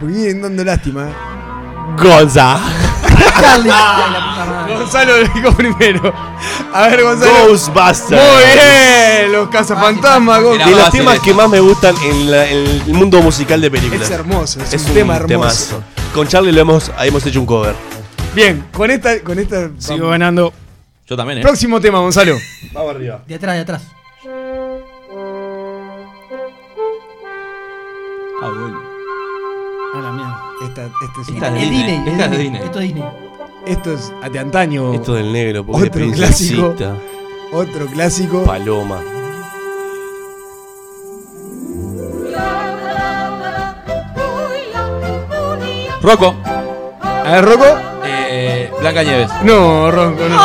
Porque 0.00 0.14
vienen 0.14 0.40
dando 0.40 0.64
lástima. 0.64 1.10
¿eh? 1.10 1.12
Gonza. 2.02 2.58
Charlie. 3.40 3.68
Madre. 3.68 4.74
Gonzalo 4.74 5.18
lo 5.18 5.28
dijo 5.28 5.52
primero. 5.52 6.12
A 6.72 6.88
ver, 6.88 7.02
Gonzalo. 7.02 7.48
Ghostbusters. 7.48 8.10
Muy 8.22 8.42
bien, 8.54 9.32
los 9.32 9.48
cazafantasmas. 9.48 10.40
Era 10.42 10.66
De 10.66 10.70
los 10.72 10.90
temas 10.90 11.20
que 11.20 11.32
más 11.34 11.48
me 11.48 11.60
gustan 11.60 11.94
en, 12.04 12.30
la- 12.30 12.48
en 12.48 12.66
el 12.86 12.94
mundo 12.94 13.20
musical 13.22 13.60
de 13.60 13.70
películas. 13.70 14.02
Es 14.02 14.10
hermoso, 14.10 14.60
es, 14.60 14.72
Es 14.74 14.84
un, 14.86 14.94
tema 14.94 15.16
hermoso. 15.16 15.28
temazo. 15.28 15.82
Con 16.14 16.28
Charlie 16.28 16.52
lo 16.52 16.60
hemos, 16.60 16.90
hemos 17.00 17.24
hecho 17.26 17.40
un 17.40 17.46
cover. 17.46 17.74
Bien, 18.34 18.66
con 18.72 18.90
esta, 18.90 19.20
con 19.20 19.38
esta. 19.38 19.70
Sigo 19.78 20.08
ganando. 20.08 20.52
Yo 21.06 21.16
también, 21.16 21.38
¿eh? 21.38 21.42
Próximo 21.42 21.80
tema, 21.80 21.98
Gonzalo. 21.98 22.36
Vamos 22.72 22.94
arriba. 22.94 23.20
De 23.26 23.34
atrás, 23.34 23.54
de 23.56 23.60
atrás. 23.60 23.82
Ah, 28.42 28.48
bueno. 28.48 28.82
A 29.94 29.98
la 30.00 30.12
mierda. 30.12 30.33
Esta, 30.62 30.86
este 30.86 31.20
es 31.22 31.28
Esta 31.28 31.48
es 31.48 31.62
Es 31.62 31.70
Disney, 31.70 31.98
Disney. 31.98 32.06
es 32.06 32.12
esta 32.12 32.24
es 32.24 32.38
Disney. 32.38 32.62
Esto 32.62 32.78
es 32.80 32.84
Disney. 32.86 33.04
Esto 33.66 33.92
es 33.92 34.12
de 34.32 34.38
antaño. 34.38 34.92
Esto 34.94 35.14
del 35.14 35.32
negro, 35.32 35.64
Otro 35.66 35.90
princesita, 35.90 36.56
clásico. 36.56 36.96
Otro 37.52 37.86
clásico. 37.86 38.42
paloma. 38.44 39.00
Rocco. 46.02 46.34
A 47.02 47.22
ver, 47.32 47.44
Rocco. 47.44 47.64
Eh, 48.04 48.70
Blanca 48.80 49.02
Nieves. 49.02 49.30
No, 49.42 49.90
Rocco, 49.90 50.28
no. 50.28 50.42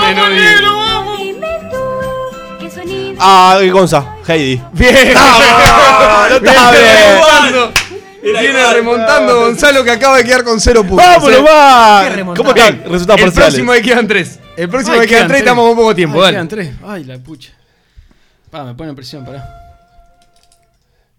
Menos 0.00 0.30
diez. 0.30 0.60
Ah, 3.22 3.58
Gonza, 3.70 4.16
Heidi. 4.26 4.62
Bien. 4.72 5.12
Ah, 5.16 6.26
Viene 6.40 6.46
notable. 6.54 6.78
remontando. 6.80 7.79
Viene 8.22 8.72
remontando 8.74 9.40
Gonzalo 9.40 9.82
que 9.84 9.90
acaba 9.92 10.18
de 10.18 10.24
quedar 10.24 10.44
con 10.44 10.60
cero 10.60 10.82
puntos. 10.82 11.06
¡Vámonos, 11.06 11.38
¿eh? 11.38 11.42
va! 11.42 12.08
¿Cómo 12.36 12.50
están? 12.50 12.82
Resultados 12.84 13.20
El 13.20 13.26
parciales. 13.26 13.34
próximo 13.34 13.72
ahí 13.72 13.82
quedan 13.82 14.06
tres. 14.06 14.38
El 14.56 14.68
próximo 14.68 14.94
Ay, 14.94 15.00
ahí 15.00 15.06
quedan 15.06 15.18
quedan 15.20 15.28
tres, 15.28 15.38
tres. 15.38 15.48
estamos 15.48 15.68
con 15.68 15.76
poco 15.76 15.94
tiempo. 15.94 16.16
Ay, 16.18 16.22
dale. 16.22 16.34
quedan 16.34 16.48
tres. 16.48 16.70
Ay, 16.86 17.04
la 17.04 17.18
pucha. 17.18 17.50
Pa, 18.50 18.64
me 18.64 18.74
pone 18.74 18.92
presión, 18.94 19.24
pará. 19.24 19.48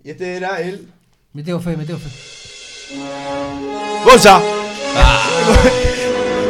Y 0.04 0.12
este 0.12 0.36
era 0.38 0.62
el. 0.62 0.88
Me 1.34 1.44
tengo 1.44 1.60
fe, 1.60 1.76
me 1.78 1.86
tengo 1.86 2.00
fe. 2.00 2.10
¡Gonza! 4.04 4.42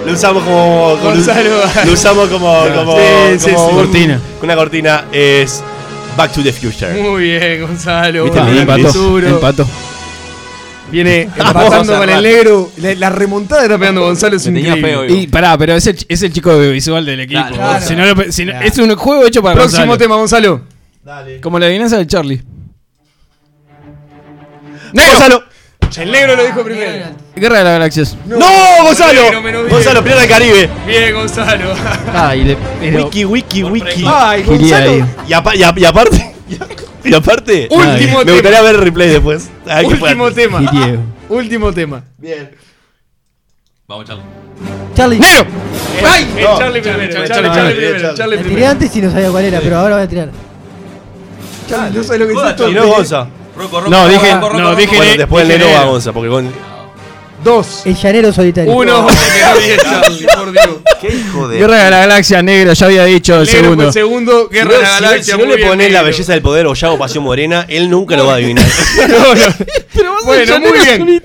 Lo 0.05 0.13
usamos 0.13 0.43
como. 0.43 0.97
como- 0.99 1.11
Gonzalo. 1.11 1.61
Lo 1.85 1.93
usamos 1.93 2.29
como. 2.29 2.65
como 2.75 2.97
Sí, 2.97 3.39
sí, 3.39 3.51
como 3.51 3.69
sí. 3.69 3.75
Cortina. 3.75 4.19
Una 4.41 4.55
cortina 4.55 5.05
es. 5.11 5.63
Back 6.17 6.33
to 6.33 6.43
the 6.43 6.51
Future. 6.51 7.01
Muy 7.01 7.23
bien, 7.23 7.61
Gonzalo. 7.61 8.25
¿Viste? 8.25 8.41
Bien, 8.41 8.57
empató, 8.59 8.87
futuro. 8.87 9.27
Empató. 9.27 9.67
Viene 10.91 11.21
empatando 11.37 11.97
con 11.97 12.09
el 12.09 12.21
negro. 12.23 12.71
La, 12.77 12.93
la 12.95 13.09
remontada 13.09 13.63
está 13.63 13.77
pegando 13.77 14.01
Gonzalo 14.01 14.35
es 14.37 14.43
feo, 14.43 15.05
Y 15.05 15.27
pará, 15.27 15.57
pero 15.57 15.73
es 15.75 15.87
el, 15.87 15.97
es 16.07 16.21
el 16.23 16.33
chico 16.33 16.57
visual 16.59 17.05
del 17.05 17.21
equipo. 17.21 17.39
Claro. 17.41 17.55
Claro. 17.55 17.85
Si 17.85 17.95
no 17.95 18.05
lo- 18.05 18.31
si 18.31 18.45
no- 18.45 18.51
Claro. 18.51 18.67
Es 18.67 18.77
un 18.77 18.95
juego 18.95 19.25
hecho 19.25 19.41
para 19.41 19.55
Próximo 19.55 19.79
Gonzalo. 19.87 19.97
tema, 19.97 20.15
Gonzalo. 20.17 20.61
Dale. 21.03 21.41
Como 21.41 21.57
la 21.57 21.65
adivinanza 21.67 21.97
del 21.97 22.07
Charlie. 22.07 22.41
¡Negro! 24.93 25.11
¡Gonzalo! 25.13 25.43
El 25.97 26.11
negro 26.11 26.35
lo 26.37 26.45
dijo 26.45 26.63
primero. 26.63 27.05
Guerra 27.35 27.57
de 27.59 27.63
las 27.63 27.73
Galaxias. 27.73 28.17
¡No, 28.25 28.37
Gonzalo! 28.83 29.21
negro. 29.41 29.67
Gonzalo, 29.69 30.03
Pirata 30.03 30.21
del 30.21 30.29
Caribe. 30.29 30.69
Bien, 30.87 31.13
Gonzalo. 31.13 31.73
Ay, 32.13 32.43
le, 32.43 32.57
Wiki, 33.03 33.25
wiki, 33.25 33.63
wiki. 33.63 34.03
Ay, 34.07 34.43
Gonzalo. 34.43 34.97
ir. 34.97 35.05
Y, 35.27 35.33
apa- 35.33 35.55
y 35.55 35.63
a- 35.63 35.73
y 35.75 35.85
aparte. 35.85 36.35
Y 37.03 37.13
aparte, 37.13 37.67
Último 37.71 38.19
me 38.19 38.25
tema. 38.25 38.31
gustaría 38.33 38.61
ver 38.61 38.75
el 38.75 38.81
replay 38.81 39.09
después. 39.09 39.49
A 39.67 39.75
ver 39.77 39.87
qué 39.87 39.93
Último 39.93 40.31
tema. 40.31 40.59
Sí. 40.71 40.95
Último 41.29 41.73
tema. 41.73 42.03
Bien. 42.17 42.51
Vamos, 43.87 44.05
Charlie. 44.05 44.23
Charlie. 44.93 45.19
¡Nero! 45.19 45.45
¡Ay! 46.05 46.27
No, 46.41 46.57
Charlie 46.57 46.81
primero, 46.81 47.11
Charlie, 47.11 47.27
Charlie, 47.27 47.27
Charlie, 47.27 47.27
Charlie 47.27 47.53
Charlie, 47.55 47.75
primero, 47.75 48.15
Charlie. 48.15 48.35
La 48.35 48.41
tiré 48.41 48.53
primero. 48.55 48.71
antes 48.71 48.95
y 48.95 49.01
no 49.01 49.11
sabía 49.11 49.31
cuál 49.31 49.45
era, 49.45 49.59
pero 49.61 49.77
ahora 49.77 49.95
voy 49.95 50.03
a 50.05 50.07
tirar. 50.09 50.29
Charlie, 51.69 51.97
no 51.97 52.03
sabes 52.03 52.19
lo 52.21 52.27
que 52.27 52.33
es 52.33 52.49
esto. 52.49 52.69
Y 52.69 52.73
no 52.73 52.87
Gonza. 52.87 53.27
Roco, 53.57 53.79
Roco, 53.79 53.89
No, 53.89 53.97
Roco, 54.05 54.09
dije- 54.09 54.33
Roco, 54.33 54.47
Roco, 54.49 54.59
no, 54.59 54.69
Roco. 54.69 54.81
dije- 54.81 54.95
Bueno, 54.97 55.11
después 55.17 55.41
el 55.43 55.47
negro 55.49 55.65
va 55.67 55.71
negro. 55.73 55.91
Gonza, 55.91 56.13
porque 56.13 56.29
Gon- 56.29 56.51
Dos. 57.43 57.81
El 57.85 57.95
llanero 57.95 58.31
solitario. 58.31 58.71
Uno. 58.71 59.07
Por 60.37 60.51
Dios. 60.51 60.67
¿Qué 60.99 61.15
hijo 61.15 61.47
de.? 61.47 61.57
Guerra 61.57 61.83
de 61.85 61.89
la 61.91 61.99
Galaxia 61.99 62.41
Negro, 62.41 62.73
ya 62.73 62.85
había 62.85 63.05
dicho 63.05 63.39
el 63.39 63.47
fue 63.47 63.59
segundo. 63.59 63.87
el 63.87 63.93
segundo. 63.93 64.47
Si 64.49 64.55
Guerra 64.55 64.71
no, 64.71 64.77
de 64.77 64.81
la 64.83 64.97
si 64.97 65.03
Galaxia. 65.03 65.35
si 65.35 65.41
no 65.41 65.47
le 65.47 65.65
pones 65.65 65.91
la 65.91 66.01
belleza 66.03 66.33
del 66.33 66.41
poder 66.41 66.67
o 66.67 66.73
Yago 66.73 66.97
Pasión 66.97 67.23
Morena, 67.23 67.65
él 67.67 67.89
nunca 67.89 68.15
lo 68.15 68.25
va 68.27 68.33
a 68.33 68.35
adivinar. 68.35 68.65
Bueno, 70.25 70.59
muy 70.59 70.71
bien. 70.79 71.23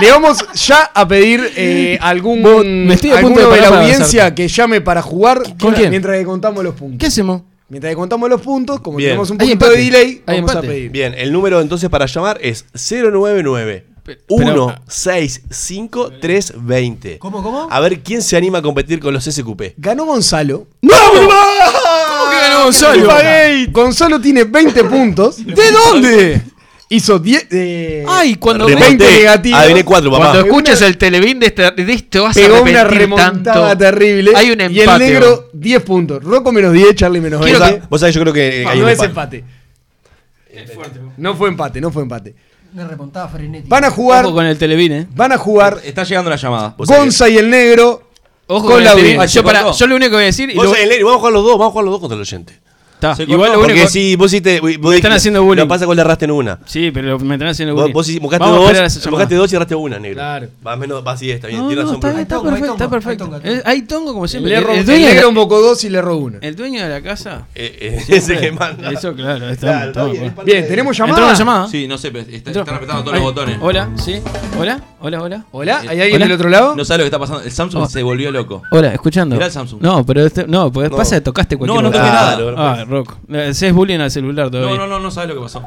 Le 0.00 0.10
vamos 0.10 0.38
ya 0.54 0.90
a 0.94 1.08
pedir 1.08 1.52
eh, 1.56 1.98
algún 2.02 2.86
me 2.86 2.94
estoy 2.94 3.10
a 3.10 3.20
punto 3.20 3.40
alguno 3.40 3.54
de 3.54 3.60
la 3.60 3.68
audiencia 3.68 4.32
que 4.32 4.46
llame 4.46 4.80
para 4.80 5.02
jugar 5.02 5.42
¿Con 5.60 5.74
quién? 5.74 5.90
mientras 5.90 6.16
que 6.16 6.24
contamos 6.24 6.62
los 6.62 6.74
puntos. 6.74 6.98
¿Qué 7.00 7.06
hacemos? 7.06 7.42
Mientras 7.68 7.90
que 7.90 7.96
contamos 7.96 8.30
los 8.30 8.40
puntos, 8.40 8.80
como 8.80 8.96
Bien. 8.96 9.10
tenemos 9.10 9.30
un 9.30 9.38
poquito 9.38 9.70
de 9.70 9.76
delay, 9.76 10.22
vamos 10.24 10.54
a 10.54 10.60
pedir. 10.60 10.90
Bien, 10.90 11.14
el 11.18 11.32
número 11.32 11.60
entonces 11.60 11.90
para 11.90 12.06
llamar 12.06 12.38
es 12.40 12.64
099 12.72 13.86
Pero- 14.26 14.74
165 14.86 16.10
320. 16.20 17.18
¿Cómo, 17.18 17.42
cómo? 17.42 17.68
A 17.70 17.80
ver 17.80 18.00
quién 18.00 18.22
se 18.22 18.36
anima 18.36 18.58
a 18.58 18.62
competir 18.62 19.00
con 19.00 19.12
los 19.12 19.24
SQP. 19.24 19.74
Ganó 19.76 20.06
Gonzalo. 20.06 20.66
¡No! 20.80 20.94
¿Cómo 21.12 22.30
que 22.30 22.36
ganó 22.40 22.64
Gonzalo? 22.64 23.08
Gonzalo 23.70 24.20
tiene 24.20 24.44
20 24.44 24.84
puntos. 24.84 25.44
¿De 25.44 25.70
dónde? 25.72 26.42
Hizo 26.90 27.18
10. 27.18 27.48
eh, 27.50 28.04
Ay, 28.08 28.36
cuando, 28.36 28.66
Remonté. 28.66 28.86
20 28.96 29.04
negativos. 29.18 29.60
Adiviné 29.60 29.84
4, 29.84 30.10
papá. 30.10 30.24
cuando 30.48 30.54
una- 30.54 30.86
el 30.86 30.96
televín 30.96 31.38
de, 31.38 31.46
este, 31.48 31.70
de 31.70 31.92
esto 31.92 32.22
vas 32.22 32.34
a 32.34 32.40
Pegó 32.40 32.62
una 32.62 32.80
arrepentir 32.80 32.98
remontada 32.98 33.68
tanto. 33.68 33.76
terrible. 33.84 34.32
Hay 34.34 34.50
un 34.52 34.60
Y 34.60 34.64
el 34.64 34.78
empate, 34.80 35.04
negro, 35.04 35.50
10 35.52 35.82
puntos. 35.82 36.24
Rocco 36.24 36.50
menos 36.50 36.72
10, 36.72 36.94
Charlie 36.94 37.20
menos 37.20 37.40
Vos 37.40 37.50
20. 37.50 37.62
sabés- 37.66 37.88
Vos 37.90 38.00
sabés, 38.00 38.14
yo 38.14 38.22
creo 38.22 38.32
que 38.32 38.62
No, 38.64 38.70
hay 38.70 38.78
no 38.78 38.84
un 38.86 38.90
es 38.90 39.02
empate. 39.02 39.36
empate. 39.38 39.58
No 41.18 41.34
fue 41.36 41.48
empate, 41.50 41.80
no 41.80 41.90
fue 41.90 42.02
empate. 42.04 42.34
Una 42.74 42.86
remontada 42.86 43.28
frenética. 43.28 43.68
Van 43.74 43.84
a 43.84 43.90
jugar. 43.90 44.24
Ojo 44.26 44.34
con 44.34 44.44
el 44.46 44.58
televín, 44.58 44.92
eh. 44.92 45.06
Van 45.14 45.32
a 45.32 45.38
jugar 45.38 45.80
Está 45.84 46.04
llegando 46.04 46.30
la 46.30 46.36
llamada. 46.36 46.74
Gonza 46.78 47.28
y 47.28 47.38
el 47.38 47.48
negro. 47.50 48.02
Ojo 48.46 48.62
Con 48.66 48.72
con, 48.76 48.84
la 48.84 48.92
el 48.92 48.98
audiencia. 48.98 49.26
Yo, 49.40 49.44
para, 49.44 49.70
yo 49.72 49.86
lo 49.86 49.96
único 49.96 50.10
que 50.10 50.16
voy 50.16 50.22
a 50.22 50.26
decir. 50.26 50.50
y 50.50 50.54
Vos 50.54 50.64
lo- 50.66 50.70
sabés, 50.72 50.88
Negri, 50.88 51.02
vamos 51.02 51.16
a 51.16 51.18
jugar 51.20 51.32
los 51.34 51.44
dos, 51.44 51.52
vamos 51.58 51.66
a 51.68 51.70
jugar 51.72 51.84
los 51.84 51.92
dos 51.92 52.00
contra 52.00 52.14
el 52.16 52.20
oyente. 52.22 52.58
Está, 52.98 53.14
Se 53.14 53.22
igual 53.22 53.52
lo 53.52 53.60
único. 53.60 53.74
Porque 53.76 53.86
si 53.86 54.16
vos 54.16 54.26
hiciste. 54.32 54.58
Vos 54.60 54.70
están 54.72 54.82
dijiste- 54.90 55.08
haciendo 55.08 55.44
bullying. 55.44 55.58
Lo 55.62 55.66
que 55.66 55.68
pasa 55.68 55.86
con 55.86 55.94
le 55.94 56.02
erraste 56.02 56.24
en 56.24 56.30
una. 56.32 56.58
Sí, 56.66 56.90
pero 56.90 57.16
me 57.20 57.36
están 57.36 57.48
haciendo 57.48 57.74
Vos, 57.74 57.82
bullying. 57.82 57.94
vos 57.94 58.08
hiciste- 58.08 58.22
buscaste 58.22 58.42
Vamos 58.44 58.56
a 58.56 58.58
dos, 58.58 58.66
esperar 58.66 58.82
a 58.84 58.86
esa 58.88 58.98
llamada. 58.98 59.10
buscaste 59.12 59.34
dos 59.36 59.52
y 59.52 59.54
erraste 59.56 59.74
una, 59.76 59.98
negro. 60.00 60.16
Claro. 60.16 60.48
Va 60.66 60.76
menos, 60.76 61.06
va 61.06 61.12
así, 61.12 61.30
está 61.30 61.46
bien. 61.46 61.60
No, 61.60 61.68
Tiene 61.68 61.82
no, 61.82 61.86
razón. 61.86 61.94
está 61.96 62.08
bien, 62.08 62.20
está 62.22 62.34
tongo, 62.34 62.48
hay 62.48 62.52
perfecto, 62.54 62.72
está 62.72 62.84
tongo, 62.84 62.96
hay 62.96 63.00
perfecto. 63.00 63.24
tongo, 63.24 63.36
hay 63.44 63.58
Eh, 63.58 63.62
Hay 63.64 63.82
tongo 63.82 64.12
como 64.14 64.26
siempre. 64.26 64.52
erro, 64.54 64.72
El 64.72 64.78
el 64.80 64.86
dueño 64.86 65.06
de 65.06 65.12
negro 65.12 65.22
la- 65.22 65.28
invocó 65.30 65.60
dos 65.60 65.84
y 65.84 65.90
le 65.90 65.98
erró 65.98 66.16
una. 66.16 66.38
el 66.40 66.56
dueño 66.56 66.82
de 66.82 66.88
la 66.88 67.00
casa. 67.00 67.46
Eh, 67.54 67.78
eh, 67.80 68.04
ese 68.16 68.36
que 68.36 68.50
manda. 68.50 68.90
Eso, 68.90 69.14
claro, 69.14 69.48
está, 69.48 69.66
Claro, 69.66 69.78
está 69.78 69.86
está 69.90 70.04
bien, 70.04 70.12
bien. 70.14 70.24
es 70.24 70.32
parte 70.32 70.50
Bien, 70.50 70.62
de- 70.64 70.68
¿tenemos 70.68 70.98
¿Entró 70.98 71.06
llamada? 71.14 71.26
una 71.30 71.38
llamada? 71.38 71.68
Sí, 71.68 71.86
no 71.86 71.98
sé, 71.98 72.10
pero 72.10 72.24
está, 72.24 72.50
Entró. 72.50 72.62
están 72.62 72.74
apretando 72.74 73.02
todos 73.04 73.14
Ay, 73.14 73.20
los 73.22 73.32
botones. 73.32 73.58
Hola, 73.60 73.90
sí. 74.04 74.20
Hola, 74.58 74.80
hola, 75.00 75.22
hola. 75.22 75.44
Hola, 75.52 75.78
¿hay 75.80 75.86
Eh, 75.86 76.02
alguien 76.02 76.16
hola. 76.16 76.24
del 76.24 76.32
otro 76.34 76.48
lado? 76.48 76.74
No 76.74 76.84
sabe 76.84 76.98
lo 76.98 77.02
que 77.04 77.06
está 77.08 77.18
pasando. 77.20 77.42
El 77.44 77.52
Samsung 77.52 77.82
Oh. 77.84 77.88
se 77.88 78.02
volvió 78.02 78.32
loco. 78.32 78.62
Hola, 78.72 78.92
escuchando. 78.92 79.36
Mirá 79.36 79.46
el 79.46 79.52
Samsung. 79.52 79.80
No, 79.80 80.04
pero 80.04 80.26
este, 80.26 80.46
no, 80.48 80.72
pues 80.72 80.90
No. 80.90 80.96
pasa 80.96 81.14
que 81.16 81.20
tocaste 81.20 81.56
cualquier 81.56 81.76
No, 81.76 81.82
no 81.82 81.88
botón. 81.90 82.02
toqué 82.02 82.12
nada. 82.12 82.38
Ah, 82.56 82.84
Rock. 82.88 83.16
Se 83.52 83.68
es 83.68 83.72
bullying 83.72 83.98
al 84.00 84.10
celular 84.10 84.50
todavía. 84.50 84.76
No, 84.76 84.86
no, 84.86 84.86
no, 84.88 85.00
no 85.00 85.10
sabe 85.10 85.28
lo 85.28 85.34
que 85.34 85.40
pasó. 85.42 85.62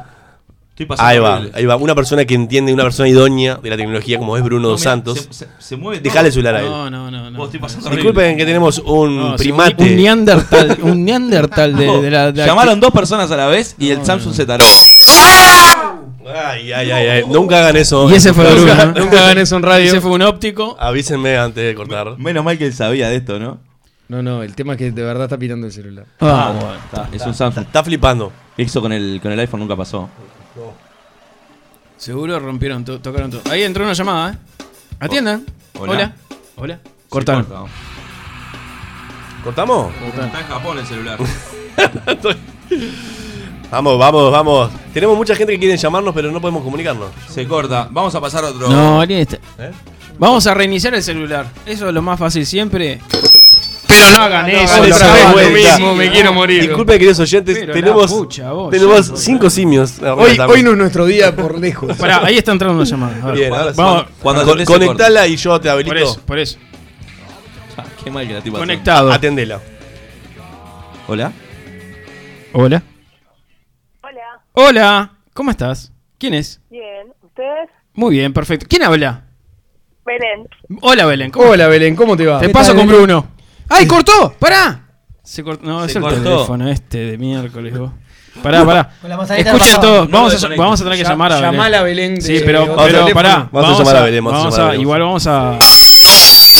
Estoy 0.70 0.86
pasando. 0.86 1.08
Ahí 1.10 1.18
va, 1.18 1.34
horrible. 1.34 1.52
ahí 1.54 1.66
va. 1.66 1.76
Una 1.76 1.94
persona 1.94 2.24
que 2.24 2.34
entiende, 2.34 2.72
una 2.72 2.84
persona 2.84 3.06
idónea 3.08 3.56
de 3.62 3.68
la 3.70 3.76
tecnología 3.76 4.18
como 4.18 4.38
es 4.38 4.42
Bruno 4.42 4.62
No, 4.62 4.68
dos 4.70 4.80
Santos. 4.80 5.18
Se, 5.30 5.44
se- 5.44 5.48
se 5.58 5.76
mueve. 5.76 6.00
Dejale 6.00 6.28
el 6.28 6.32
celular 6.32 6.54
a 6.56 6.60
él. 6.60 6.66
No, 6.66 6.88
no, 6.90 7.10
no. 7.10 7.30
no. 7.30 7.38
Vos 7.38 7.48
estoy 7.48 7.60
pasando 7.60 7.88
horrible. 7.88 8.02
Disculpen 8.04 8.36
que 8.38 8.44
tenemos 8.46 8.78
un 8.78 9.34
primate. 9.36 9.84
Un, 9.84 9.96
neandertal, 9.96 10.78
un 10.82 11.04
neandertal 11.04 11.76
de, 11.76 11.84
de 12.02 12.10
la. 12.10 12.32
de 12.32 12.38
la- 12.40 12.46
Llamaron 12.46 12.80
dos 12.80 12.90
personas 12.90 13.30
a 13.30 13.36
la 13.36 13.48
vez 13.48 13.76
y 13.78 13.90
el 13.90 14.02
Samsung 14.04 14.32
se 14.32 14.46
taró. 14.46 14.64
Ay, 16.34 16.72
ay, 16.72 16.90
ay, 16.90 17.06
ay. 17.08 17.24
Nunca 17.28 17.58
hagan 17.58 17.76
eso. 17.76 18.10
Y 18.10 18.14
ese 18.14 18.32
fue 18.32 18.44
Nunca- 18.44 18.86
Bruno. 18.86 19.00
Nunca 19.04 19.22
gané 19.22 19.42
eso 19.42 19.56
en 19.56 19.62
radio. 19.62 19.84
Ese 19.86 20.00
fue 20.00 20.12
un 20.12 20.22
óptico. 20.22 20.76
Avísenme 20.80 21.36
antes 21.36 21.62
de 21.64 21.74
cortar. 21.74 22.16
Menos 22.18 22.44
mal 22.44 22.56
que 22.56 22.66
él 22.66 22.72
sabía 22.72 23.08
de 23.08 23.16
esto, 23.16 23.38
¿no? 23.38 23.58
No, 24.12 24.22
no, 24.22 24.42
el 24.42 24.54
tema 24.54 24.74
es 24.74 24.78
que 24.78 24.90
de 24.90 25.02
verdad 25.02 25.24
está 25.24 25.38
pitando 25.38 25.66
el 25.66 25.72
celular. 25.72 26.04
Ah, 26.20 26.52
Está, 26.84 27.08
es 27.14 27.24
un 27.24 27.32
Samsung. 27.32 27.64
Está 27.64 27.82
flipando. 27.82 28.30
Eso 28.58 28.82
con 28.82 28.92
el, 28.92 29.18
con 29.22 29.32
el 29.32 29.40
iPhone 29.40 29.60
nunca 29.60 29.74
pasó. 29.74 30.06
Seguro 31.96 32.38
rompieron 32.38 32.84
todo, 32.84 33.00
tocaron 33.00 33.30
todo. 33.30 33.40
Ahí 33.50 33.62
entró 33.62 33.84
una 33.84 33.94
llamada, 33.94 34.34
¿eh? 34.34 34.36
Atiendan. 35.00 35.46
Hola. 35.78 35.92
Hola. 35.94 36.12
Hola. 36.56 36.78
Cortaron. 37.08 37.44
Sí, 37.44 37.48
corta. 37.48 37.70
¿Cortamos? 39.44 39.94
Está 40.08 40.40
en 40.40 40.46
Japón 40.46 40.78
el 40.78 40.86
celular. 40.86 41.18
Vamos, 43.70 43.98
vamos, 43.98 44.30
vamos. 44.30 44.70
Tenemos 44.92 45.16
mucha 45.16 45.34
gente 45.34 45.54
que 45.54 45.58
quiere 45.58 45.78
llamarnos, 45.78 46.14
pero 46.14 46.30
no 46.30 46.42
podemos 46.42 46.62
comunicarnos. 46.62 47.08
Se 47.30 47.48
corta. 47.48 47.88
Vamos 47.90 48.14
a 48.14 48.20
pasar 48.20 48.44
a 48.44 48.48
otro. 48.48 48.68
No, 48.68 49.00
alguien 49.00 49.20
está. 49.20 49.38
¿Eh? 49.58 49.72
Vamos 50.18 50.46
a 50.46 50.52
reiniciar 50.52 50.94
el 50.94 51.02
celular. 51.02 51.46
Eso 51.64 51.88
es 51.88 51.94
lo 51.94 52.02
más 52.02 52.18
fácil 52.18 52.44
siempre. 52.44 53.00
Pero 53.92 54.18
no 54.18 54.22
hagan 54.22 54.50
eso. 54.50 54.80
Vale, 54.80 54.92
otra 54.92 55.12
vez. 55.12 55.34
lo 55.34 55.50
mismo, 55.50 55.94
me 55.94 56.10
quiero 56.10 56.32
morir. 56.32 56.62
Disculpen, 56.62 56.94
queridos 56.98 57.20
oyentes, 57.20 57.58
Pero 57.58 57.72
tenemos, 57.72 58.10
la 58.10 58.16
pucha, 58.16 58.52
vos, 58.52 58.70
tenemos 58.70 59.08
ya, 59.08 59.16
cinco 59.16 59.50
simios. 59.50 60.00
Hoy, 60.00 60.38
hoy 60.38 60.62
no 60.62 60.70
es 60.72 60.76
nuestro 60.76 61.06
día 61.06 61.34
por 61.34 61.58
lejos. 61.58 61.96
Pará, 61.98 62.24
ahí 62.24 62.38
está 62.38 62.52
entrando 62.52 62.76
una 62.76 62.84
llamada. 62.84 63.22
A 63.22 63.26
ver. 63.26 63.34
Bien, 63.36 63.52
ahora 63.52 63.70
sí. 63.72 63.76
Vamos. 63.78 64.04
Cuando 64.22 64.44
Con- 64.44 64.64
conectala 64.64 65.26
y 65.26 65.36
yo 65.36 65.60
te 65.60 65.68
habilito. 65.70 65.94
Por 65.94 66.02
eso, 66.02 66.20
por 66.26 66.38
eso. 66.38 66.58
corta. 67.76 67.90
Qué 68.02 68.10
mal 68.10 68.26
que 68.26 68.32
la 68.34 68.38
pasando. 68.40 68.58
Conectado. 68.58 69.12
Atendela. 69.12 69.60
Hola. 71.08 71.32
Hola. 72.52 72.82
Hola, 74.02 74.40
Hola. 74.52 75.12
¿Cómo 75.34 75.50
estás? 75.50 75.92
¿Quién 76.18 76.34
es? 76.34 76.60
bien. 76.70 77.12
¿Ustedes? 77.22 77.70
Muy 77.94 78.14
bien, 78.16 78.32
perfecto. 78.32 78.66
¿Quién 78.68 78.82
habla? 78.82 79.24
Belén. 80.04 80.48
Hola, 80.82 81.06
Belén. 81.06 81.30
¿cómo 81.30 81.50
Hola, 81.50 81.68
Belén, 81.68 81.96
¿cómo 81.96 82.16
te 82.16 82.26
va? 82.26 82.40
Te 82.40 82.46
¿Qué 82.48 82.52
paso 82.52 82.74
con 82.74 82.86
Belén? 82.86 83.02
Bruno. 83.02 83.26
¡Ay, 83.68 83.86
cortó! 83.86 84.34
¡Pará! 84.38 84.86
Se 85.22 85.42
cortó. 85.42 85.64
No, 85.66 85.84
es 85.84 85.92
Se 85.92 85.98
el 85.98 86.04
cortó. 86.04 86.22
teléfono 86.22 86.68
este 86.68 86.98
de 86.98 87.18
miércoles, 87.18 87.78
vos. 87.78 87.90
Pará, 88.42 88.64
pará. 88.64 88.90
Con 89.00 89.10
la 89.10 89.16
manzanita 89.18 89.50
Escuchen 89.50 89.68
pasada. 89.76 89.82
todos. 89.92 90.08
No 90.08 90.16
Vamos, 90.16 90.30
a, 90.30 90.34
desconectes. 90.34 90.58
vamos 90.58 90.80
a 90.80 90.84
tener 90.84 90.98
que 90.98 91.04
Ya- 91.04 91.10
llamar 91.10 91.32
a 91.32 91.36
Belén. 91.36 91.52
llamala 91.52 91.78
a 91.78 91.82
Belén 91.82 92.14
de- 92.14 92.20
Sí, 92.22 92.40
pero, 92.44 92.60
de- 92.60 92.66
pero 92.66 92.84
teléfono. 92.86 93.14
pará. 93.14 93.48
Vamos 93.52 93.70
a 93.74 93.78
llamar 93.78 93.96
a 93.96 94.00
Belén, 94.02 94.24
vamos 94.24 94.38
a 94.38 94.42
vamos 94.42 94.54
llamar 94.54 94.60
a 94.60 94.64
a- 94.64 94.70
Belén. 94.70 94.80
Igual 94.82 95.00
vamos 95.02 95.26
a. 95.26 95.58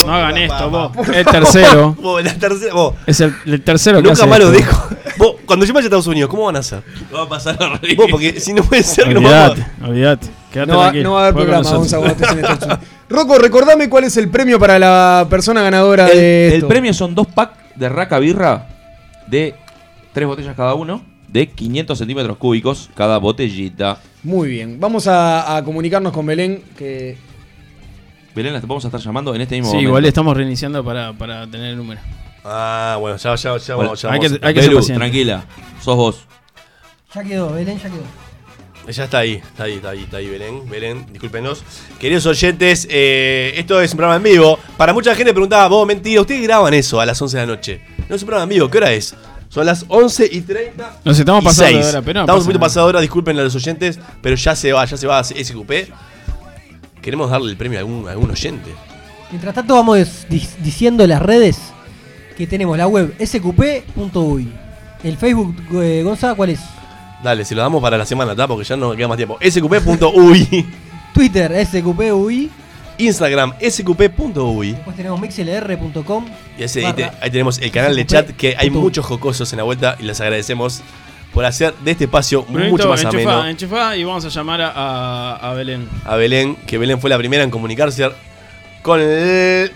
No 0.07 0.15
hagan 0.15 0.37
esto, 0.39 0.70
vos. 0.70 1.09
El 1.15 1.24
tercero. 1.27 1.97
Vos, 2.03 2.23
la 2.24 2.35
tercera, 2.35 2.74
vos, 2.74 2.95
Es 3.07 3.20
el, 3.20 3.35
el 3.47 3.62
tercero 3.62 3.99
que 3.99 4.03
nunca 4.09 4.12
hace 4.15 4.27
más 4.27 4.39
lo 4.39 4.53
esto. 4.53 4.59
dejo. 4.59 4.89
Vos, 5.19 5.35
cuando 5.47 5.65
yo 5.65 5.73
vaya 5.73 5.85
a 5.85 5.89
Estados 5.89 6.07
Unidos, 6.09 6.29
¿cómo 6.31 6.45
van 6.47 6.57
a 6.57 6.59
hacer? 6.59 6.83
Va 7.15 7.23
a 7.23 7.29
pasar 7.29 7.57
horrible. 7.62 7.95
Vos, 7.97 8.07
porque 8.11 8.41
si 8.41 8.53
no 8.53 8.65
puede 8.65 8.83
ser 8.83 9.07
que 9.09 9.15
nos 9.15 9.23
vamos 9.23 9.51
Olvídate, 9.51 9.85
olvídate. 9.85 10.27
Quédate 10.53 10.70
No 10.73 10.79
va, 10.79 10.83
tranquilo. 10.85 11.09
no 11.09 11.15
va 11.15 11.20
a 11.24 11.29
haber 11.29 11.35
Juega 11.35 11.53
con 11.62 11.62
programa, 11.62 11.85
nosotros. 11.85 12.19
Gonzalo, 12.19 12.33
Unidos. 12.66 12.79
Rocco, 13.12 13.39
recordame 13.39 13.89
cuál 13.89 14.05
es 14.05 14.16
el 14.16 14.28
premio 14.30 14.59
para 14.59 14.78
la 14.78 15.26
persona 15.28 15.62
ganadora 15.62 16.09
El, 16.09 16.16
de 16.18 16.55
el 16.56 16.66
premio 16.66 16.93
son 16.94 17.14
dos 17.14 17.26
packs 17.26 17.59
de 17.76 17.89
raca 17.89 18.18
birra 18.18 18.68
de 19.26 19.55
tres 20.12 20.26
botellas 20.26 20.56
cada 20.56 20.74
uno 20.74 21.02
de 21.28 21.48
500 21.48 21.97
centímetros 21.98 22.36
cúbicos 22.36 22.90
cada 22.94 23.18
botellita. 23.18 23.98
Muy 24.22 24.48
bien, 24.51 24.78
vamos 24.80 25.06
a, 25.06 25.56
a 25.56 25.64
comunicarnos 25.64 26.12
con 26.12 26.26
Belén, 26.26 26.62
que 26.76 27.16
Belén, 28.34 28.52
las 28.55 28.62
vamos 28.66 28.84
a 28.84 28.89
estar 28.89 29.01
llamando 29.01 29.34
en 29.34 29.40
este 29.43 29.56
mismo 29.56 29.68
Sí, 29.70 29.76
momento. 29.76 29.89
igual 29.89 30.05
estamos 30.06 30.36
reiniciando 30.36 30.82
para, 30.84 31.12
para 31.12 31.47
tener 31.47 31.70
el 31.70 31.76
número. 31.76 32.01
Ah, 32.44 32.97
bueno, 33.01 33.16
ya, 33.18 33.34
ya, 33.34 33.56
ya, 33.59 33.74
Bueno, 33.74 33.90
vamos, 33.90 34.02
ya 34.02 34.10
hay 34.10 34.18
vamos. 34.20 34.39
que- 34.39 34.47
hay 34.47 34.55
que 34.55 34.60
ser 34.60 34.70
Belu, 34.70 34.80
paciente. 34.80 34.98
tranquila. 34.98 35.44
Sos 35.80 35.97
vos. 35.97 36.24
Ya 37.14 37.22
quedó, 37.24 37.52
Belén 37.52 37.78
ya 37.78 37.89
quedó. 37.90 38.02
Ya 38.88 39.04
está 39.04 39.18
ahí, 39.18 39.34
está 39.34 39.64
ahí, 39.64 39.74
está 39.74 39.90
ahí, 39.90 40.02
está 40.02 40.16
ahí, 40.16 40.28
Belén, 40.28 40.68
Belén, 40.68 41.06
discúlpenos. 41.12 41.62
Queridos 42.00 42.26
oyentes, 42.26 42.86
eh, 42.90 43.54
esto 43.56 43.80
es 43.80 43.92
un 43.92 43.96
programa 43.96 44.16
en 44.16 44.22
vivo. 44.24 44.59
Para 44.76 44.92
mucha 44.92 45.14
gente 45.14 45.32
preguntaba, 45.32 45.68
vos, 45.68 45.86
mentira, 45.86 46.20
ustedes 46.20 46.42
graban 46.42 46.74
eso 46.74 47.00
a 47.00 47.06
las 47.06 47.20
11 47.22 47.36
de 47.36 47.46
la 47.46 47.52
noche. 47.54 47.80
No 48.09 48.16
es 48.16 48.22
un 48.22 48.26
programa 48.26 48.42
en 48.44 48.48
vivo, 48.48 48.68
¿qué 48.68 48.78
hora 48.78 48.92
es? 48.92 49.14
Son 49.48 49.64
las 49.66 49.84
11 49.86 50.28
y 50.32 50.40
30. 50.40 51.00
Nos 51.04 51.18
estamos 51.18 51.44
pasando 51.44 51.78
de 51.78 51.84
hora, 51.84 52.02
pero 52.02 52.14
no 52.14 52.20
Estamos 52.22 52.40
un 52.40 52.46
poquito 52.46 52.59
nada. 52.59 52.66
pasados 52.68 52.86
de 52.86 52.90
hora, 52.90 53.00
disculpen 53.00 53.38
a 53.38 53.42
los 53.42 53.54
oyentes, 53.54 54.00
pero 54.20 54.34
ya 54.34 54.56
se 54.56 54.72
va, 54.72 54.84
ya 54.84 54.96
se 54.96 55.06
va 55.06 55.18
a 55.18 55.24
SQP. 55.24 55.70
Queremos 57.00 57.30
darle 57.30 57.50
el 57.50 57.56
premio 57.56 57.78
a 57.78 57.80
algún, 57.80 58.09
a 58.09 58.12
algún 58.12 58.30
oyente. 58.30 58.70
Mientras 59.30 59.54
tanto 59.54 59.74
vamos 59.74 60.26
diciendo 60.28 61.06
las 61.06 61.22
redes 61.22 61.59
que 62.36 62.46
tenemos 62.46 62.76
la 62.76 62.86
web 62.88 63.14
sqp.uy. 63.24 64.52
El 65.04 65.16
Facebook, 65.16 65.56
eh, 65.82 66.02
Gonza, 66.02 66.34
¿cuál 66.34 66.50
es? 66.50 66.60
Dale, 67.23 67.44
se 67.44 67.55
lo 67.55 67.62
damos 67.62 67.81
para 67.81 67.97
la 67.97 68.05
semana, 68.07 68.35
¿tá? 68.35 68.49
Porque 68.49 68.65
ya 68.65 68.77
no 68.77 68.94
queda 68.97 69.09
más 69.09 69.16
tiempo. 69.16 69.39
sqp.uy. 69.40 70.66
Twitter, 71.15 71.66
sqp.uy. 71.66 72.51
Instagram, 72.99 73.55
sqp.uy. 73.61 74.73
Después 74.73 74.97
tenemos 74.97 75.20
mixlr.com. 75.20 76.27
Y 76.59 76.62
ese- 76.65 76.85
ahí, 76.86 76.93
te- 76.93 77.03
barra 77.05 77.19
ahí 77.20 77.31
tenemos 77.31 77.59
el 77.59 77.70
canal 77.70 77.94
de 77.97 78.07
chat 78.07 78.31
que 78.31 78.55
hay 78.59 78.70
muchos 78.70 79.05
jocosos 79.07 79.53
en 79.53 79.57
la 79.59 79.62
vuelta 79.62 79.97
y 79.99 80.03
les 80.05 80.20
agradecemos 80.20 80.82
por 81.32 81.44
hacer 81.47 81.74
de 81.82 81.93
este 81.93 82.05
espacio 82.05 82.43
Brunito, 82.43 82.70
mucho 82.73 82.89
más 82.89 83.03
enchufá, 83.03 83.23
ameno. 83.35 83.47
enchufá 83.49 83.97
y 83.97 84.05
vamos 84.05 84.24
a 84.24 84.28
llamar 84.28 84.61
a, 84.61 84.70
a- 84.70 85.51
a 85.51 85.55
Belén. 85.55 85.89
A 86.05 86.16
Belén, 86.16 86.57
que 86.66 86.77
Belén 86.78 87.01
fue 87.01 87.09
la 87.09 87.16
primera 87.19 87.43
en 87.43 87.51
comunicarse 87.51 88.09
con 88.82 89.01
el- 89.01 89.73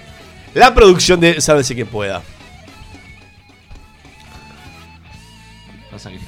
la 0.55 0.74
producción 0.74 1.18
de 1.20 1.40
Sálvese 1.40 1.74
quien 1.74 1.86
pueda. 1.86 2.23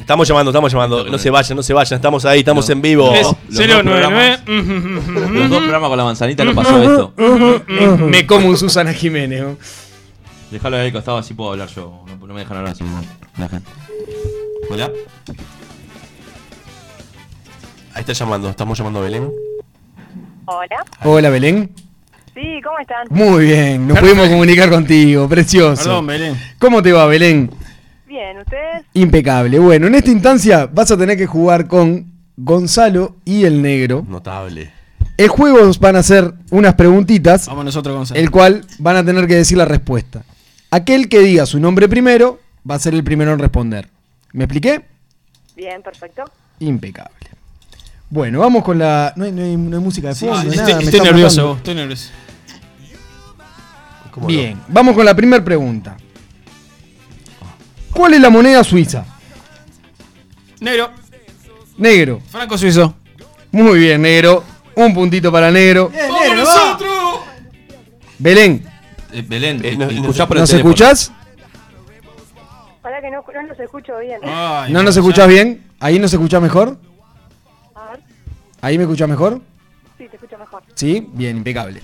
Estamos 0.00 0.26
llamando, 0.26 0.50
estamos 0.50 0.72
llamando. 0.72 1.04
No 1.04 1.18
se 1.18 1.30
vayan, 1.30 1.56
no 1.56 1.62
se 1.62 1.72
vayan. 1.72 1.96
Estamos 1.96 2.24
ahí, 2.24 2.40
estamos 2.40 2.68
en 2.70 2.80
vivo. 2.82 3.12
Es 3.14 3.22
dos 3.22 3.36
099. 3.48 4.38
Los 5.32 5.50
dos 5.50 5.58
programas 5.60 5.88
con 5.88 5.98
la 5.98 6.04
manzanita 6.04 6.44
no 6.44 6.54
pasó 6.54 6.82
esto. 6.82 7.14
Me, 7.68 7.88
me 8.06 8.26
como 8.26 8.48
un 8.48 8.56
Susana 8.56 8.92
Jiménez. 8.92 9.42
¿no? 9.42 9.56
Déjalo 10.50 10.76
ahí 10.78 10.86
al 10.86 10.92
costado, 10.92 11.18
así 11.18 11.34
puedo 11.34 11.52
hablar 11.52 11.68
yo. 11.68 12.04
No, 12.06 12.26
no 12.26 12.34
me 12.34 12.40
dejan 12.40 12.56
hablar 12.56 12.72
así. 12.72 12.84
Hola. 14.70 14.90
Ahí 17.94 18.00
está 18.00 18.12
llamando, 18.12 18.48
estamos 18.48 18.78
llamando 18.78 19.00
a 19.00 19.02
Belén. 19.02 19.30
Hola. 20.46 20.84
Hola, 21.04 21.30
Belén. 21.30 21.70
Sí, 22.32 22.60
¿cómo 22.62 22.78
están? 22.78 23.06
Muy 23.10 23.46
bien, 23.46 23.88
nos 23.88 23.98
pudimos 23.98 24.28
comunicar 24.28 24.70
contigo, 24.70 25.28
precioso. 25.28 25.82
Perdón, 25.82 26.06
Belén. 26.06 26.40
¿Cómo 26.58 26.82
te 26.82 26.92
va, 26.92 27.06
Belén? 27.06 27.50
Bien, 28.18 28.36
¿ustedes? 28.38 28.84
Impecable. 28.94 29.60
Bueno, 29.60 29.86
en 29.86 29.94
esta 29.94 30.10
instancia 30.10 30.66
vas 30.66 30.90
a 30.90 30.96
tener 30.96 31.16
que 31.16 31.26
jugar 31.26 31.68
con 31.68 32.12
Gonzalo 32.36 33.14
y 33.24 33.44
el 33.44 33.62
negro. 33.62 34.04
Notable. 34.08 34.72
El 35.16 35.28
juego 35.28 35.70
van 35.80 35.94
a 35.94 36.02
ser 36.02 36.34
unas 36.50 36.74
preguntitas, 36.74 37.46
Vamos 37.46 37.64
nosotros, 37.66 37.94
Gonzalo. 37.94 38.18
el 38.20 38.30
cual 38.32 38.64
van 38.80 38.96
a 38.96 39.04
tener 39.04 39.28
que 39.28 39.36
decir 39.36 39.56
la 39.56 39.66
respuesta. 39.66 40.24
Aquel 40.72 41.08
que 41.08 41.20
diga 41.20 41.46
su 41.46 41.60
nombre 41.60 41.88
primero 41.88 42.40
va 42.68 42.74
a 42.74 42.78
ser 42.80 42.92
el 42.94 43.04
primero 43.04 43.32
en 43.32 43.38
responder. 43.38 43.88
¿Me 44.32 44.44
expliqué? 44.44 44.84
Bien, 45.56 45.80
perfecto. 45.80 46.24
Impecable. 46.58 47.14
Bueno, 48.10 48.40
vamos 48.40 48.64
con 48.64 48.80
la. 48.80 49.12
No 49.14 49.26
hay, 49.26 49.30
no 49.32 49.42
hay- 49.42 49.56
no 49.56 49.76
hay 49.76 49.82
música 49.82 50.08
de 50.08 50.14
fondo, 50.16 50.40
sí, 50.50 50.58
estoy, 50.58 51.00
nervioso, 51.02 51.46
vos, 51.48 51.56
estoy 51.58 51.74
nervioso. 51.76 52.10
¿Cómo 54.10 54.26
Bien, 54.26 54.58
vamos 54.66 54.96
con 54.96 55.04
la 55.04 55.14
primera 55.14 55.44
pregunta. 55.44 55.96
¿Cuál 57.98 58.14
es 58.14 58.20
la 58.20 58.30
moneda 58.30 58.62
suiza? 58.62 59.04
Negro, 60.60 60.92
Negro. 61.78 62.20
Franco 62.30 62.56
Suizo. 62.56 62.94
Muy 63.50 63.76
bien, 63.80 64.00
negro. 64.02 64.44
Un 64.76 64.94
puntito 64.94 65.32
para 65.32 65.50
negro. 65.50 65.90
¡Vamos 65.92 66.36
nosotros! 66.36 67.20
Belén, 68.20 68.64
Eh, 69.12 69.24
Belén, 69.26 69.60
Eh, 69.64 69.74
no- 69.76 69.86
eh, 69.86 69.94
no- 69.94 70.00
escuchá 70.02 70.28
por 70.28 70.36
el 70.36 70.42
¿nos 70.42 70.50
teléfono. 70.50 70.70
escuchás? 70.74 71.10
Para 72.82 73.00
que 73.00 73.10
no, 73.10 73.24
no 73.34 73.42
los 73.48 73.58
escucho 73.58 73.98
bien. 73.98 74.20
Ay, 74.22 74.72
¿No 74.72 74.84
nos 74.84 74.96
escuchás 74.96 75.26
bien? 75.26 75.64
¿Ahí 75.80 75.98
nos 75.98 76.12
escuchás 76.12 76.40
mejor? 76.40 76.78
A 77.74 77.90
ver, 77.90 78.00
¿Ahí 78.60 78.78
me 78.78 78.84
escuchás 78.84 79.08
mejor? 79.08 79.40
sí, 79.98 80.06
te 80.08 80.14
escucho 80.14 80.38
mejor. 80.38 80.62
Sí, 80.74 81.04
bien, 81.14 81.38
impecable. 81.38 81.80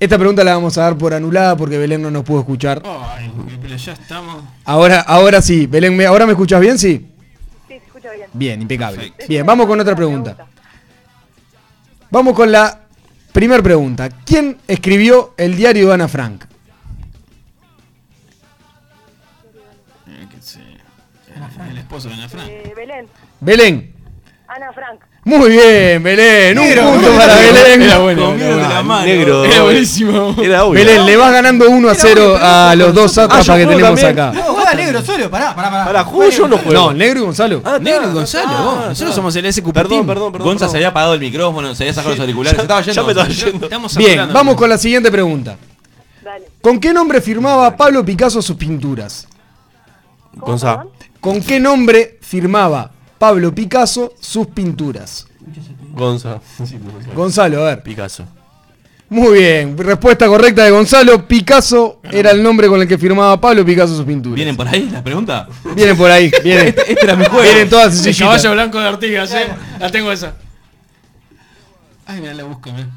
Esta 0.00 0.16
pregunta 0.16 0.42
la 0.42 0.54
vamos 0.54 0.78
a 0.78 0.82
dar 0.82 0.96
por 0.96 1.12
anulada 1.12 1.54
porque 1.56 1.76
Belén 1.76 2.00
no 2.00 2.10
nos 2.10 2.24
pudo 2.24 2.40
escuchar. 2.40 2.82
Ay, 2.86 3.30
pero 3.60 3.76
ya 3.76 3.92
estamos. 3.92 4.42
Ahora, 4.64 5.00
ahora 5.00 5.42
sí, 5.42 5.66
Belén, 5.66 5.94
¿me- 5.94 6.06
¿ahora 6.06 6.24
me 6.24 6.32
escuchás 6.32 6.58
bien? 6.60 6.78
Sí. 6.78 7.06
Sí, 7.68 7.74
te 7.74 7.76
escucho 7.76 8.08
bien. 8.16 8.26
Bien, 8.32 8.62
impecable. 8.62 8.96
Perfecto. 8.96 9.26
Bien, 9.28 9.44
vamos 9.44 9.66
con 9.66 9.78
otra 9.78 9.94
pregunta. 9.94 10.46
Vamos 12.10 12.34
con 12.34 12.50
la 12.50 12.80
primera 13.32 13.62
pregunta. 13.62 14.08
¿Quién 14.24 14.56
escribió 14.66 15.34
el 15.36 15.54
diario 15.54 15.88
de 15.88 15.94
Ana 15.94 16.08
Frank? 16.08 16.44
Eh, 20.08 20.26
qué 20.30 20.42
sé. 20.42 20.60
El 21.70 21.78
esposo 21.78 22.08
de 22.08 22.14
Ana 22.14 22.28
Frank. 22.28 22.48
Eh, 22.48 22.72
Belén, 22.74 23.06
Belén. 23.40 23.94
Ana 24.48 24.72
Frank. 24.72 25.00
Muy 25.38 25.50
bien, 25.50 26.02
Belén. 26.02 26.58
Un 26.58 26.94
punto 26.94 27.16
para 27.16 27.34
Belén. 27.36 27.82
Era 27.82 27.98
bueno. 27.98 28.26
Comido 28.26 28.56
de 28.56 28.62
la 28.62 28.82
mano. 28.82 29.06
Negro. 29.06 29.44
Era 29.44 29.62
buenísimo. 29.62 30.34
Era 30.42 30.64
obvio. 30.64 30.84
Belén, 30.84 31.06
le 31.06 31.16
vas 31.16 31.32
ganando 31.32 31.70
1 31.70 31.88
a 31.88 31.94
0 31.94 32.36
a 32.40 32.74
los 32.76 32.92
dos 32.94 33.12
Ah, 33.12 33.14
sátrapas 33.22 33.46
yo 33.46 33.54
que 33.54 33.66
tenemos 33.66 34.00
también. 34.00 34.08
acá. 34.08 34.32
No, 34.32 34.42
juega 34.54 34.74
negro 34.74 35.02
solo, 35.02 35.30
pará, 35.30 35.54
pará, 35.54 35.70
pará. 35.70 35.84
Para, 35.84 36.04
juego 36.04 36.30
yo 36.30 36.48
no 36.48 36.58
juego. 36.58 36.72
No, 36.72 36.92
negro 36.92 37.20
y 37.20 37.22
Gonzalo. 37.22 37.62
Ah, 37.64 37.78
Negro 37.80 38.10
y 38.10 38.12
Gonzalo. 38.12 38.88
Nosotros 38.88 39.14
somos 39.14 39.36
el 39.36 39.52
SQP. 39.52 39.72
Perdón, 39.72 40.06
perdón, 40.06 40.32
perdón. 40.32 40.48
Gonza 40.48 40.58
perdón. 40.64 40.70
se 40.72 40.76
había 40.78 40.88
apagado 40.88 41.14
el 41.14 41.20
micrófono, 41.20 41.74
se 41.74 41.84
había 41.84 41.94
sacado 41.94 42.10
los 42.14 42.20
auriculares. 42.20 42.56
se 42.56 42.62
estaba 42.62 42.80
yendo. 42.82 42.94
Ya 42.94 43.02
me 43.02 43.10
estaba 43.12 43.26
Gonzalo. 43.28 43.50
yendo. 43.50 43.66
Estamos 43.66 43.96
Bien, 43.96 44.32
vamos 44.32 44.56
con 44.56 44.68
la 44.68 44.78
siguiente 44.78 45.10
pregunta. 45.10 45.56
Dale. 46.24 46.46
¿Con 46.60 46.80
qué 46.80 46.92
nombre 46.92 47.20
firmaba 47.20 47.76
Pablo 47.76 48.04
Picasso 48.04 48.42
sus 48.42 48.56
pinturas? 48.56 49.26
Gonza. 50.34 50.76
perdón? 50.78 50.92
¿Con 51.20 51.40
qué 51.42 51.60
nombre 51.60 52.18
firmaba 52.20 52.90
Pablo 53.20 53.54
Picasso 53.54 54.14
sus 54.18 54.46
pinturas? 54.46 55.26
Gonza. 55.92 56.40
Gonzalo, 57.14 57.60
a 57.66 57.66
ver. 57.66 57.82
Picasso. 57.82 58.24
Muy 59.10 59.40
bien, 59.40 59.76
respuesta 59.76 60.26
correcta 60.26 60.64
de 60.64 60.70
Gonzalo. 60.70 61.28
Picasso 61.28 62.00
era 62.10 62.30
el 62.30 62.42
nombre 62.42 62.66
con 62.66 62.80
el 62.80 62.88
que 62.88 62.96
firmaba 62.96 63.38
Pablo 63.38 63.62
Picasso 63.62 63.94
sus 63.94 64.06
pinturas. 64.06 64.36
¿Vienen 64.36 64.56
por 64.56 64.66
ahí 64.66 64.88
la 64.90 65.04
pregunta? 65.04 65.46
Vienen 65.76 65.98
por 65.98 66.10
ahí, 66.10 66.30
vienen. 66.42 66.68
Este, 66.68 66.92
este 66.92 67.04
era 67.04 67.14
mi 67.14 67.26
juego. 67.26 67.42
Vienen 67.42 67.68
todas 67.68 67.88
El 67.88 67.92
sencillitas. 68.04 68.40
caballo 68.42 68.52
blanco 68.54 68.80
de 68.80 68.88
Artigas, 68.88 69.34
eh. 69.34 69.48
La 69.78 69.90
tengo 69.90 70.10
esa. 70.10 70.36
Ay, 72.06 72.22
mira, 72.22 72.32
la 72.32 72.44
busco, 72.44 72.72
mirá. 72.72 72.88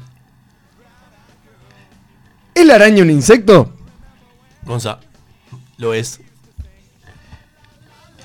¿Es 2.54 2.64
la 2.64 2.76
araña 2.76 3.02
un 3.02 3.10
insecto? 3.10 3.74
Gonza. 4.62 5.00
Lo 5.76 5.92
es. 5.92 6.18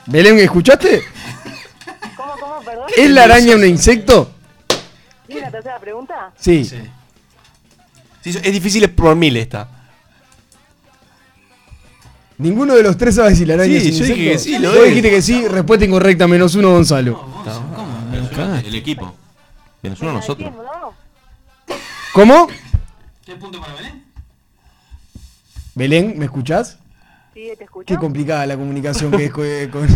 Belén, 0.06 0.40
¿escuchaste? 0.40 1.04
¿Cómo, 2.76 2.82
cómo, 2.82 2.88
perdón? 2.88 3.06
¿Es 3.06 3.10
la 3.12 3.24
araña 3.24 3.56
un 3.56 3.66
insecto? 3.66 4.32
¿Y 5.28 5.36
la 5.40 5.52
tercera 5.52 5.80
pregunta? 5.80 6.32
Sí. 6.38 6.66
Sí, 6.66 6.78
es 8.26 8.52
difícil 8.52 8.84
es 8.84 8.90
por 8.90 9.16
mil 9.16 9.36
esta. 9.38 9.68
Ninguno 12.38 12.74
de 12.76 12.84
los 12.84 12.98
tres 12.98 13.16
sabe 13.16 13.36
si 13.36 13.46
la 13.46 13.56
araña 13.56 13.80
Sí, 13.80 13.90
es 13.90 14.00
un 14.00 14.08
yo 14.08 14.14
insecto. 14.14 14.14
dije 14.16 14.32
que 14.32 14.40
sí, 14.40 14.60
lo 14.60 14.70
Vos 14.70 14.78
es. 14.80 14.86
dijiste 14.88 15.10
que 15.10 15.22
sí, 15.22 15.48
respuesta 15.48 15.86
incorrecta, 15.86 16.28
menos 16.28 16.56
uno 16.56 16.72
Gonzalo. 16.72 17.26
El 18.64 18.76
equipo. 18.76 19.14
Menos 19.82 20.00
uno 20.02 20.14
nosotros. 20.14 20.52
¿no? 20.52 20.94
¿Cómo? 22.14 22.48
¿Qué 23.26 23.36
punto 23.36 23.60
para 23.60 23.74
Belén? 23.76 24.04
Belén, 25.76 26.14
¿me 26.18 26.26
escuchás? 26.26 26.78
Sí, 27.34 27.52
te 27.58 27.64
escucho. 27.66 27.86
Qué 27.86 27.98
complicada 27.98 28.46
la 28.46 28.56
comunicación 28.58 29.12
que 29.12 29.26
es 29.26 29.32
con, 29.32 29.88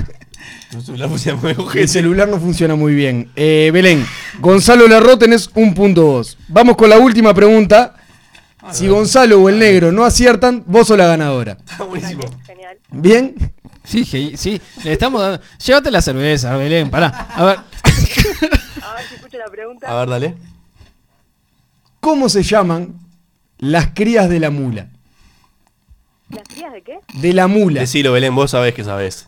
muy 1.41 1.55
el 1.75 1.89
celular 1.89 2.27
no 2.27 2.39
funciona 2.39 2.75
muy 2.75 2.93
bien. 2.93 3.29
Eh, 3.35 3.69
Belén, 3.73 4.05
Gonzalo 4.39 4.87
Larro 4.87 5.17
tenés 5.17 5.49
un 5.55 5.73
punto 5.73 6.03
vos. 6.03 6.37
Vamos 6.47 6.75
con 6.75 6.89
la 6.89 6.97
última 6.97 7.33
pregunta. 7.33 7.95
Si 8.71 8.87
Gonzalo 8.87 9.41
o 9.41 9.49
el 9.49 9.59
negro 9.59 9.91
no 9.91 10.05
aciertan, 10.05 10.63
vos 10.65 10.87
sos 10.87 10.97
la 10.97 11.07
ganadora. 11.07 11.57
Buenísimo. 11.89 12.23
Genial. 12.45 12.77
¿Bien? 12.91 13.35
Sí, 13.83 14.05
sí. 14.05 14.61
Le 14.83 14.93
estamos 14.93 15.21
dando. 15.21 15.41
Llévate 15.63 15.91
la 15.91 16.01
cerveza, 16.01 16.55
Belén, 16.55 16.89
pará. 16.89 17.07
A 17.35 17.45
ver. 17.45 17.57
A 17.57 18.93
ver 18.95 19.05
si 19.09 19.15
escucho 19.15 19.37
la 19.37 19.51
pregunta. 19.51 19.87
A 19.87 19.99
ver, 19.99 20.09
dale. 20.09 20.35
¿Cómo 21.99 22.29
se 22.29 22.43
llaman 22.43 22.95
las 23.57 23.89
crías 23.93 24.29
de 24.29 24.39
la 24.39 24.49
mula? 24.49 24.87
¿Las 26.29 26.47
crías 26.47 26.71
de 26.73 26.81
qué? 26.81 26.99
De 27.13 27.33
la 27.33 27.47
mula. 27.47 27.81
Decilo, 27.81 28.11
Belén, 28.13 28.33
vos 28.33 28.51
sabés 28.51 28.73
que 28.73 28.83
sabés. 28.83 29.27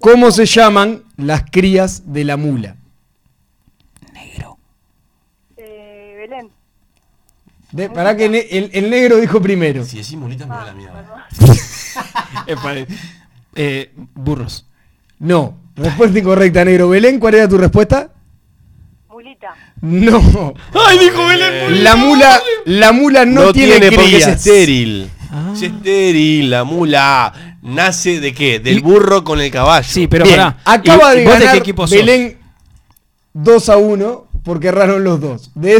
¿Cómo 0.00 0.30
se 0.30 0.46
llaman 0.46 1.02
las 1.16 1.44
crías 1.50 2.12
de 2.12 2.24
la 2.24 2.36
mula? 2.36 2.76
Eh, 5.56 6.14
Belén. 6.18 6.50
De, 7.72 7.90
para 7.90 8.16
que 8.16 8.28
ne- 8.28 8.46
el, 8.50 8.70
el 8.72 8.90
negro 8.90 9.18
dijo 9.18 9.40
primero. 9.40 9.84
Si 9.84 9.98
decís 9.98 10.14
mulita, 10.16 10.46
me 10.46 10.54
da 10.54 10.64
la 10.66 10.72
mierda. 10.74 11.28
Eh, 12.46 12.86
eh, 13.56 13.92
burros. 14.14 14.66
No. 15.18 15.56
Respuesta 15.76 16.18
incorrecta, 16.18 16.64
negro. 16.64 16.88
Belén, 16.88 17.18
¿cuál 17.18 17.34
era 17.34 17.48
tu 17.48 17.58
respuesta? 17.58 18.10
Mulita. 19.08 19.54
No. 19.80 20.54
¡Ay, 20.74 20.98
dijo 20.98 21.26
Belén! 21.26 21.84
La 21.84 21.96
mula, 21.96 22.40
la 22.64 22.92
mula 22.92 23.24
no, 23.24 23.52
tiene, 23.52 23.90
porque 23.92 24.16
es 24.16 24.24
crías. 24.24 24.28
estéril. 24.28 25.10
Es 25.54 25.62
estéril, 25.62 26.50
la 26.50 26.64
mula. 26.64 27.49
¿Nace 27.62 28.20
de 28.20 28.32
qué? 28.34 28.58
Del 28.58 28.80
burro 28.80 29.22
con 29.24 29.40
el 29.40 29.50
caballo. 29.50 29.86
Sí, 29.88 30.06
pero 30.06 30.24
Bien, 30.24 30.36
pará. 30.36 30.58
acaba 30.64 31.12
¿Y- 31.12 31.16
de 31.18 31.22
y 31.22 31.26
vos 31.26 31.34
ganar 31.38 31.52
qué 31.52 31.58
equipo 31.58 31.86
sos? 31.86 31.96
Belén 31.96 32.38
2 33.34 33.68
a 33.68 33.76
1 33.76 34.28
porque 34.42 34.68
erraron 34.68 35.04
los 35.04 35.20
dos. 35.20 35.50
De 35.54 35.76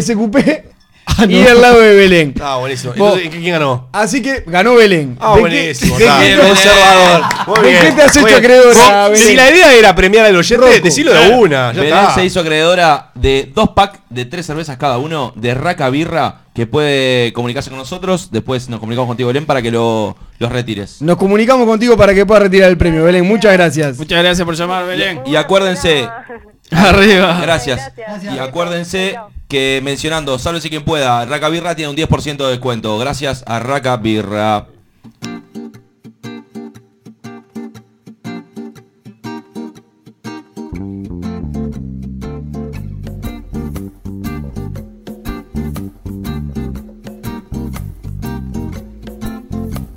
SQP 1.17 1.31
y 1.31 1.37
el 1.47 1.61
lado 1.61 1.81
de 1.81 1.95
Belén. 1.95 2.35
Ah, 2.43 2.57
buenísimo. 2.57 2.93
Vos- 2.97 3.15
Entonces, 3.17 3.41
¿quién 3.41 3.53
ganó? 3.53 3.89
Así 3.93 4.23
que 4.23 4.45
ganó 4.47 4.75
Belén. 4.75 5.17
Ah, 5.21 5.35
¿De 5.35 5.41
buenísimo. 5.41 5.97
qué- 5.97 6.05
de 6.05 6.11
qué- 6.37 6.39
conservador. 6.47 7.23
Muy 7.47 7.61
¿De 7.61 7.69
bien. 7.71 7.81
qué 7.83 7.93
te 7.93 8.03
has 8.03 8.15
Muy 8.17 8.21
hecho 8.21 8.27
bien. 8.27 8.39
acreedora, 8.39 9.09
Belén? 9.09 9.27
Si 9.27 9.35
la 9.37 9.51
idea 9.51 9.75
era 9.75 9.95
premiar 9.95 10.27
al 10.27 10.37
oyente, 10.37 10.67
Rocco. 10.67 10.81
decilo 10.85 11.13
de 11.13 11.29
una. 11.31 11.73
Ya 11.73 11.81
Belén 11.83 11.99
está. 11.99 12.15
se 12.15 12.25
hizo 12.25 12.41
acreedora 12.41 13.11
de 13.15 13.51
dos 13.55 13.71
packs 13.71 13.99
de 14.09 14.25
tres 14.25 14.47
cervezas 14.47 14.77
cada 14.77 14.99
uno 14.99 15.33
de 15.37 15.55
Raca 15.55 15.89
Birra 15.91 16.41
que 16.55 16.67
puede 16.67 17.33
comunicarse 17.33 17.71
con 17.71 17.79
nosotros. 17.79 18.31
Después 18.33 18.69
nos 18.69 18.81
comunicamos 18.81 19.09
contigo, 19.09 19.29
Belén, 19.29 19.47
para 19.47 19.63
que 19.63 19.71
lo, 19.71 20.17
los 20.39 20.51
retires. 20.53 21.01
Nos 21.03 21.17
comunicamos 21.17 21.67
contigo 21.67 21.97
para 21.97 22.13
que 22.15 22.27
puedas 22.27 22.43
retirar 22.45 22.69
el 22.71 22.77
premio, 22.77 23.05
Belén. 23.05 23.25
Muchas 23.27 23.53
gracias. 23.53 23.99
Muchas 23.99 24.23
gracias 24.23 24.45
por 24.45 24.55
llamar, 24.57 24.87
Belén. 24.87 25.21
Y 25.27 25.37
acuérdense. 25.37 26.09
Arriba. 26.73 27.39
Gracias. 27.43 27.93
Y 28.35 28.39
acuérdense 28.39 29.17
que 29.51 29.81
mencionando 29.83 30.39
Sálvese 30.39 30.71
quien 30.71 30.85
pueda, 30.85 31.25
Raca 31.27 31.49
Birra 31.49 31.75
tiene 31.75 31.91
un 31.91 31.97
10% 31.97 32.37
de 32.37 32.51
descuento. 32.53 32.97
Gracias 32.99 33.43
a 33.47 33.59
Raca 33.59 33.97
Birra. 33.97 34.69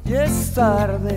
Es 0.06 0.54
tarde. 0.56 1.13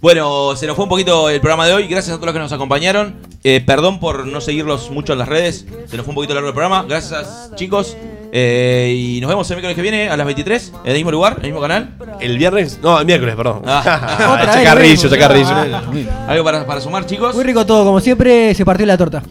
Bueno, 0.00 0.54
se 0.54 0.66
nos 0.66 0.76
fue 0.76 0.84
un 0.84 0.88
poquito 0.88 1.28
el 1.28 1.40
programa 1.40 1.66
de 1.66 1.74
hoy. 1.74 1.88
Gracias 1.88 2.14
a 2.14 2.16
todos 2.16 2.26
los 2.26 2.32
que 2.34 2.38
nos 2.38 2.52
acompañaron. 2.52 3.16
Eh, 3.42 3.60
perdón 3.64 3.98
por 3.98 4.26
no 4.26 4.40
seguirlos 4.40 4.90
mucho 4.90 5.12
en 5.12 5.18
las 5.18 5.28
redes. 5.28 5.66
Se 5.86 5.96
nos 5.96 6.04
fue 6.04 6.12
un 6.12 6.14
poquito 6.14 6.34
largo 6.34 6.48
el 6.48 6.54
programa. 6.54 6.84
Gracias, 6.88 7.50
chicos. 7.56 7.96
Eh, 8.30 8.94
y 8.96 9.20
nos 9.20 9.28
vemos 9.28 9.50
el 9.50 9.56
miércoles 9.56 9.74
que 9.74 9.82
viene 9.82 10.08
a 10.08 10.16
las 10.16 10.26
23 10.26 10.72
en 10.84 10.90
el 10.90 10.96
mismo 10.96 11.10
lugar, 11.10 11.34
en 11.38 11.46
el 11.46 11.50
mismo 11.50 11.60
canal. 11.60 11.96
El 12.20 12.38
viernes, 12.38 12.78
no, 12.82 13.00
el 13.00 13.06
miércoles, 13.06 13.34
perdón. 13.36 13.62
Ah. 13.66 14.38
Vez, 14.44 14.54
chacarrillo, 14.54 15.08
chacarrillo. 15.08 15.48
Ah. 15.50 16.26
¿Algo 16.28 16.44
para, 16.44 16.66
para 16.66 16.80
sumar, 16.80 17.06
chicos? 17.06 17.34
Muy 17.34 17.44
rico 17.44 17.64
todo, 17.66 17.84
como 17.84 18.00
siempre, 18.00 18.54
se 18.54 18.64
partió 18.64 18.86
la 18.86 18.96
torta. 18.96 19.22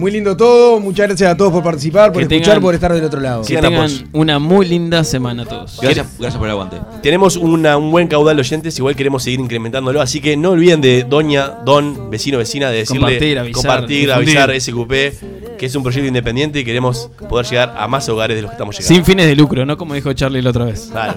Muy 0.00 0.10
lindo 0.10 0.34
todo. 0.36 0.80
Muchas 0.80 1.08
gracias 1.08 1.30
a 1.30 1.36
todos 1.36 1.52
por 1.52 1.62
participar, 1.62 2.10
por 2.10 2.26
Que 2.26 2.34
escuchar, 2.34 2.54
tengan- 2.56 2.62
por 2.62 2.74
estar 2.74 2.92
del 2.94 3.04
otro 3.04 3.20
lado. 3.20 3.42
Que 3.42 3.48
Sigan 3.48 3.64
tengan 3.64 3.80
apoyo. 3.84 4.04
una 4.14 4.38
muy 4.38 4.66
linda 4.66 5.04
semana 5.04 5.44
todos. 5.44 5.78
Gracias, 5.80 6.06
gracias 6.18 6.38
por 6.38 6.46
el 6.48 6.52
aguante. 6.52 6.78
Tenemos 7.02 7.36
una- 7.36 7.76
un 7.76 7.90
buen 7.90 8.08
caudal 8.08 8.36
de 8.36 8.40
oyentes, 8.40 8.78
igual 8.78 8.96
queremos 8.96 9.22
seguir 9.22 9.40
incrementándolo, 9.40 10.00
así 10.00 10.20
que 10.22 10.38
no 10.38 10.52
olviden 10.52 10.80
de 10.80 11.04
doña, 11.04 11.48
don, 11.66 12.08
vecino, 12.10 12.38
vecina, 12.38 12.70
de 12.70 12.78
decirle 12.78 13.00
Compartir, 13.02 13.38
avisar, 13.38 13.54
compartir, 13.62 14.10
avisar 14.12 14.50
SQP, 14.52 15.12
que 15.58 15.66
es 15.66 15.74
un 15.74 15.82
proyecto 15.82 16.08
independiente 16.08 16.58
y 16.60 16.64
queremos 16.64 17.10
poder 17.28 17.44
llegar 17.44 17.74
a 17.76 17.86
más 17.86 18.08
hogares 18.08 18.36
de 18.36 18.40
los 18.42 18.50
que 18.50 18.54
estamos 18.54 18.74
llegando. 18.78 18.94
Sin 18.94 19.04
fines 19.04 19.26
de 19.26 19.36
lucro, 19.36 19.66
¿no? 19.66 19.76
Como 19.76 19.92
dijo 19.92 20.10
Charlie 20.14 20.40
la 20.40 20.48
otra 20.48 20.64
vez. 20.64 20.88
Claro. 20.90 21.14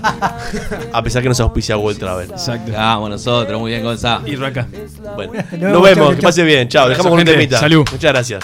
A 0.91 1.01
pesar 1.01 1.21
que 1.23 1.29
nos 1.29 1.39
auspicia 1.39 1.77
World 1.77 1.99
Travel. 1.99 2.29
Exacto. 2.31 2.73
Vamos 2.73 3.09
nosotros, 3.09 3.57
muy 3.61 3.71
bien, 3.71 3.81
Gonza. 3.83 4.19
Y 4.25 4.35
Raca. 4.35 4.67
Bueno, 5.15 5.31
Nos 5.53 5.71
nos 5.71 5.81
vemos, 5.83 6.07
chau, 6.09 6.15
que 6.17 6.21
pase 6.21 6.43
bien. 6.43 6.67
Chao, 6.67 6.89
dejamos 6.89 7.09
con 7.11 7.19
un 7.19 7.25
temita. 7.25 7.59
Salud. 7.59 7.85
Muchas 7.89 8.11
gracias. 8.11 8.43